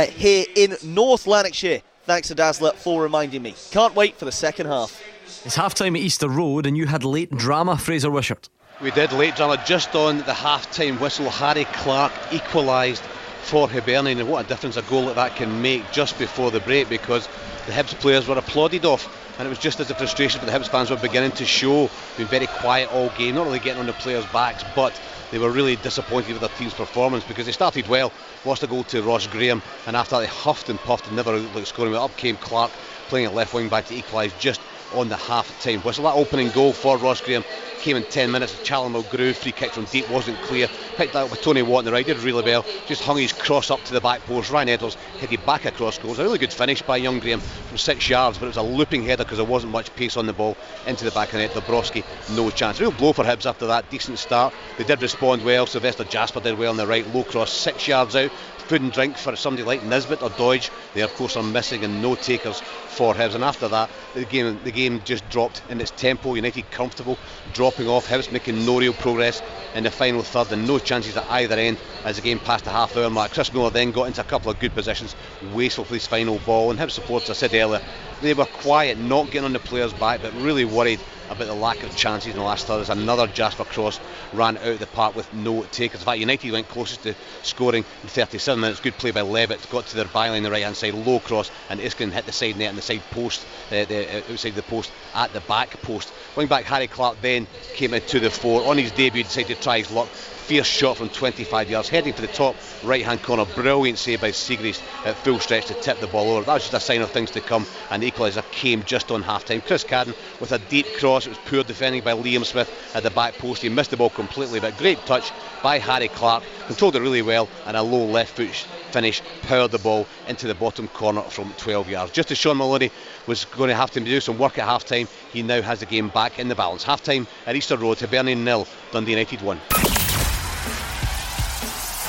here 0.09 0.45
in 0.55 0.75
North 0.83 1.27
Lanarkshire. 1.27 1.81
Thanks 2.05 2.29
to 2.29 2.35
Dazzler 2.35 2.71
for 2.71 3.03
reminding 3.03 3.41
me. 3.41 3.53
Can't 3.71 3.93
wait 3.93 4.15
for 4.15 4.25
the 4.25 4.31
second 4.31 4.67
half. 4.67 5.01
It's 5.45 5.55
half 5.55 5.73
time 5.73 5.95
at 5.95 6.01
Easter 6.01 6.29
Road, 6.29 6.65
and 6.65 6.77
you 6.77 6.87
had 6.87 7.03
late 7.03 7.31
drama, 7.31 7.77
Fraser 7.77 8.09
Wishart. 8.09 8.49
We 8.81 8.91
did 8.91 9.11
late 9.11 9.35
drama 9.35 9.61
just 9.65 9.95
on 9.95 10.19
the 10.19 10.33
half 10.33 10.71
time 10.71 10.99
whistle. 10.99 11.29
Harry 11.29 11.65
Clarke 11.65 12.13
equalised 12.31 13.03
for 13.41 13.67
Hibernian, 13.69 14.19
and 14.19 14.29
what 14.29 14.45
a 14.45 14.47
difference 14.47 14.77
a 14.77 14.81
goal 14.83 15.03
like 15.03 15.15
that 15.15 15.35
can 15.35 15.61
make 15.61 15.89
just 15.91 16.17
before 16.19 16.51
the 16.51 16.59
break 16.59 16.89
because 16.89 17.27
the 17.65 17.71
Hibs 17.71 17.93
players 17.99 18.27
were 18.27 18.37
applauded 18.37 18.85
off 18.85 19.07
and 19.38 19.45
it 19.45 19.49
was 19.49 19.59
just 19.59 19.80
as 19.80 19.88
the 19.88 19.93
frustration 19.93 20.39
for 20.39 20.45
the 20.45 20.51
Hibs 20.51 20.68
fans 20.68 20.89
were 20.89 20.97
beginning 20.97 21.31
to 21.34 21.45
show, 21.45 21.89
being 22.15 22.27
very 22.27 22.47
quiet 22.47 22.89
all 22.91 23.09
game, 23.11 23.35
not 23.35 23.45
really 23.45 23.59
getting 23.59 23.80
on 23.80 23.85
the 23.85 23.93
players' 23.93 24.26
backs, 24.34 24.64
but 24.76 24.99
they 25.31 25.38
were 25.38 25.51
really 25.51 25.76
disappointed 25.76 26.34
with 26.34 26.41
their 26.41 26.49
team's 26.49 26.73
performance 26.73 27.23
because 27.23 27.45
they 27.45 27.51
started 27.51 27.88
well, 27.88 28.11
lost 28.45 28.64
a 28.64 28.68
goal 28.68 28.84
to 28.85 29.01
Ross 29.03 29.27
Graham, 29.27 29.61
and 29.85 29.95
after 29.95 30.15
that 30.15 30.22
they 30.22 30.27
huffed 30.27 30.69
and 30.69 30.80
puffed 30.80 31.07
and 31.07 31.15
never 31.15 31.38
looked 31.38 31.68
scoring. 31.68 31.93
But 31.93 32.03
up 32.03 32.18
came 32.18 32.35
Clarke 32.38 32.72
playing 33.09 33.27
at 33.27 33.34
left 33.34 33.53
wing 33.53 33.69
back 33.69 33.85
to 33.85 33.95
equalise 33.95 34.34
just 34.34 34.59
on 34.93 35.09
the 35.09 35.18
half 35.18 35.61
time 35.61 35.80
whistle. 35.81 36.05
That 36.05 36.15
opening 36.15 36.49
goal 36.49 36.73
for 36.73 36.97
Ross 36.97 37.22
Graham 37.22 37.43
came 37.80 37.95
in 37.95 38.03
10 38.03 38.31
minutes. 38.31 38.57
Callum 38.64 38.93
Mulgrew, 38.93 39.35
free 39.35 39.51
kick 39.51 39.72
from 39.72 39.85
deep, 39.85 40.09
wasn't 40.09 40.38
clear. 40.43 40.68
Picked 40.95 41.14
that 41.14 41.26
up 41.26 41.31
with 41.31 41.41
Tony 41.41 41.61
Watt 41.61 41.80
on 41.80 41.85
the 41.85 41.91
right, 41.91 42.05
did 42.05 42.18
really 42.19 42.43
well. 42.43 42.65
Just 42.88 43.03
hung 43.03 43.18
his 43.18 43.34
cross 43.34 43.69
up 43.72 43.84
to 43.85 43.93
the 43.93 44.01
back 44.01 44.22
post. 44.26 44.49
Ryan 44.49 44.69
Edwards 44.69 44.95
headed 45.19 45.45
back 45.45 45.65
across 45.65 45.97
goals. 45.97 46.19
A 46.19 46.23
really 46.23 46.39
good 46.39 46.53
finish 46.53 46.81
by 46.81 46.97
young 46.97 47.19
Graham 47.19 47.39
from 47.39 47.77
six 47.77 48.09
yards, 48.09 48.38
but 48.38 48.45
it 48.45 48.49
was 48.49 48.57
a 48.57 48.64
looping 48.64 49.03
header 49.03 49.23
because 49.23 49.38
there 49.38 49.45
wasn't 49.45 49.72
much 49.72 49.93
pace 49.95 50.18
on 50.18 50.26
the 50.26 50.34
ball 50.34 50.57
into 50.85 51.05
the 51.05 51.11
back 51.11 51.30
of 51.30 51.34
the 51.34 51.39
net. 51.39 51.51
Dabrowski, 51.51 52.03
no 52.35 52.49
chance. 52.49 52.80
Real 52.80 52.91
blow 52.91 53.14
for 53.14 53.23
Hibs 53.23 53.45
after 53.45 53.68
that 53.68 53.89
decent 53.89 54.19
start. 54.19 54.53
They 54.77 54.84
did 54.84 55.01
respond 55.01 55.43
well. 55.43 55.65
Sylvester 55.65 56.03
Jasper 56.03 56.39
did 56.39 56.57
well 56.57 56.72
on 56.72 56.77
the 56.77 56.88
right, 56.88 57.07
low 57.14 57.23
cross, 57.23 57.51
six 57.51 57.88
yards 57.88 58.15
out 58.15 58.31
and 58.72 58.91
drink 58.91 59.18
for 59.18 59.35
somebody 59.35 59.64
like 59.64 59.84
Nisbet 59.84 60.22
or 60.22 60.30
Doidge. 60.30 60.69
They 60.94 61.02
of 61.02 61.14
course 61.15 61.38
are 61.38 61.44
missing 61.44 61.84
and 61.84 62.02
no 62.02 62.15
takers 62.15 62.60
for 62.60 63.14
Hibs. 63.14 63.35
And 63.35 63.44
after 63.44 63.68
that, 63.68 63.89
the 64.14 64.26
game 64.26 64.60
the 64.64 64.72
game 64.72 65.02
just 65.03 65.27
dropped 65.30 65.61
in 65.69 65.80
its 65.81 65.91
tempo. 65.91 66.35
United 66.35 66.69
comfortable, 66.72 67.18
dropping 67.53 67.88
off. 67.88 68.07
Hibs 68.07 68.31
making 68.31 68.65
no 68.65 68.80
real 68.80 68.94
progress 68.94 69.41
in 69.76 69.84
the 69.84 69.91
final 69.91 70.22
third 70.22 70.52
and 70.52 70.68
no 70.68 70.80
chances 70.80 71.15
at 71.18 71.30
either 71.30 71.56
end 71.56 71.77
as 72.03 72.15
the 72.15 72.22
game 72.22 72.39
passed 72.39 72.65
the 72.65 72.72
half 72.72 72.95
hour 72.98 73.10
mark. 73.10 73.31
Chris 73.31 73.53
Mueller 73.53 73.69
then 73.69 73.91
got 73.91 74.06
into 74.06 74.22
a 74.22 74.26
couple 74.26 74.52
of 74.52 74.60
good 74.60 74.73
positions, 74.73 75.15
wasteful 75.53 75.85
for 75.85 75.94
his 75.94 76.07
final 76.07 76.39
ball. 76.39 76.72
And 76.72 76.80
Hibs 76.80 76.91
supporters, 76.91 77.30
I 77.30 77.34
said 77.34 77.53
earlier, 77.53 77.81
they 78.22 78.34
were 78.34 78.45
quiet, 78.45 78.98
not 78.98 79.26
getting 79.27 79.45
on 79.45 79.53
the 79.53 79.60
players' 79.60 79.94
back, 79.94 80.22
but 80.22 80.34
really 80.35 80.65
worried 80.65 80.99
about 81.29 81.47
the 81.47 81.53
lack 81.53 81.83
of 81.83 81.95
chances 81.95 82.31
in 82.31 82.37
the 82.37 82.43
last 82.43 82.67
third 82.67 82.81
as 82.81 82.89
another 82.89 83.27
Jasper 83.27 83.65
cross 83.65 83.99
ran 84.33 84.57
out 84.57 84.67
of 84.67 84.79
the 84.79 84.87
park 84.87 85.15
with 85.15 85.31
no 85.33 85.63
takers. 85.63 86.01
In 86.01 86.05
fact, 86.05 86.19
United 86.19 86.51
went 86.51 86.67
closest 86.69 87.03
to 87.03 87.15
scoring 87.43 87.85
in 88.03 88.09
37 88.09 88.59
minutes. 88.59 88.79
Good 88.79 88.97
play 88.97 89.11
by 89.11 89.21
Levitt, 89.21 89.69
got 89.69 89.85
to 89.87 89.95
their 89.95 90.05
byline 90.05 90.37
on 90.37 90.43
the 90.43 90.51
right 90.51 90.63
hand 90.63 90.75
side, 90.75 90.93
low 90.93 91.19
cross, 91.19 91.51
and 91.69 91.79
Iskin 91.79 92.11
hit 92.11 92.25
the 92.25 92.31
side 92.31 92.57
net 92.57 92.69
and 92.69 92.77
the 92.77 92.81
side 92.81 93.01
post, 93.11 93.45
uh, 93.67 93.85
the, 93.85 94.17
uh, 94.17 94.31
outside 94.31 94.55
the 94.55 94.63
post 94.63 94.91
at 95.15 95.33
the 95.33 95.41
back 95.41 95.81
post. 95.81 96.11
Wing 96.35 96.47
back 96.47 96.65
Harry 96.65 96.87
Clarke 96.87 97.21
then 97.21 97.47
came 97.73 97.93
into 97.93 98.19
the 98.19 98.29
fore. 98.29 98.65
On 98.67 98.77
his 98.77 98.91
debut, 98.91 99.23
decided 99.23 99.55
to 99.55 99.61
try 99.61 99.79
his 99.79 99.91
luck 99.91 100.09
fierce 100.47 100.65
shot 100.65 100.95
from 100.95 101.09
25 101.09 101.69
yards, 101.69 101.89
heading 101.89 102.13
for 102.13 102.21
the 102.21 102.27
top 102.27 102.55
right 102.81 103.03
hand 103.03 103.21
corner. 103.21 103.43
Brilliant 103.43 103.97
save 103.97 104.21
by 104.21 104.31
Siegrist 104.31 104.81
at 105.05 105.17
full 105.17 105.39
stretch 105.39 105.65
to 105.65 105.73
tip 105.73 105.99
the 105.99 106.07
ball 106.07 106.31
over. 106.31 106.45
That 106.45 106.53
was 106.53 106.61
just 106.63 106.73
a 106.73 106.79
sign 106.79 107.01
of 107.01 107.11
things 107.11 107.31
to 107.31 107.41
come, 107.41 107.65
and 107.91 108.01
the 108.01 108.09
equaliser 108.09 108.49
came 108.51 108.81
just 108.83 109.11
on 109.11 109.23
half 109.23 109.43
time. 109.43 109.59
Chris 109.59 109.83
Cadden 109.83 110.15
with 110.39 110.53
a 110.53 110.59
deep 110.59 110.85
cross. 110.97 111.25
It 111.25 111.31
was 111.31 111.37
poor 111.39 111.63
defending 111.63 112.01
by 112.01 112.13
Liam 112.13 112.45
Smith 112.45 112.71
at 112.95 113.03
the 113.03 113.09
back 113.09 113.33
post. 113.33 113.61
He 113.61 113.67
missed 113.67 113.91
the 113.91 113.97
ball 113.97 114.09
completely, 114.09 114.61
but 114.61 114.77
great 114.77 115.05
touch 115.05 115.33
by 115.61 115.79
Harry 115.79 116.07
Clarke. 116.07 116.43
Controlled 116.67 116.95
it 116.95 117.01
really 117.01 117.21
well, 117.21 117.49
and 117.65 117.75
a 117.75 117.81
low 117.81 118.05
left 118.05 118.37
foot 118.37 118.47
finish 118.91 119.21
powered 119.41 119.71
the 119.71 119.79
ball 119.79 120.07
into 120.29 120.47
the 120.47 120.55
bottom 120.55 120.87
corner 120.87 121.23
from 121.23 121.53
12 121.57 121.89
yards. 121.89 122.13
Just 122.13 122.31
as 122.31 122.37
Shaun 122.37 122.55
Maloney 122.55 122.89
was 123.25 123.43
going 123.43 123.67
to 123.67 123.75
have 123.75 123.91
to 123.91 123.99
do 123.99 124.21
some 124.21 124.37
work 124.37 124.57
at 124.57 124.65
half 124.65 124.85
time, 124.85 125.09
he 125.33 125.43
now 125.43 125.61
has 125.61 125.81
the 125.81 125.85
game 125.85 126.07
back 126.07 126.39
in 126.39 126.47
the 126.47 126.55
balance. 126.55 126.85
Half 126.85 127.03
time 127.03 127.27
at 127.45 127.57
Easter 127.57 127.75
Road, 127.75 127.99
Hibernian 127.99 128.45
nil, 128.45 128.65
Dundee 128.93 129.11
United 129.11 129.41
1. 129.41 130.06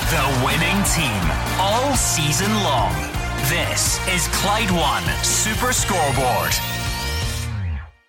The 0.09 0.41
winning 0.43 0.83
team 0.85 1.21
all 1.59 1.95
season 1.95 2.51
long. 2.63 2.91
This 3.47 3.99
is 4.07 4.27
Clyde 4.29 4.71
One 4.71 5.03
Super 5.23 5.71
Scoreboard. 5.71 6.78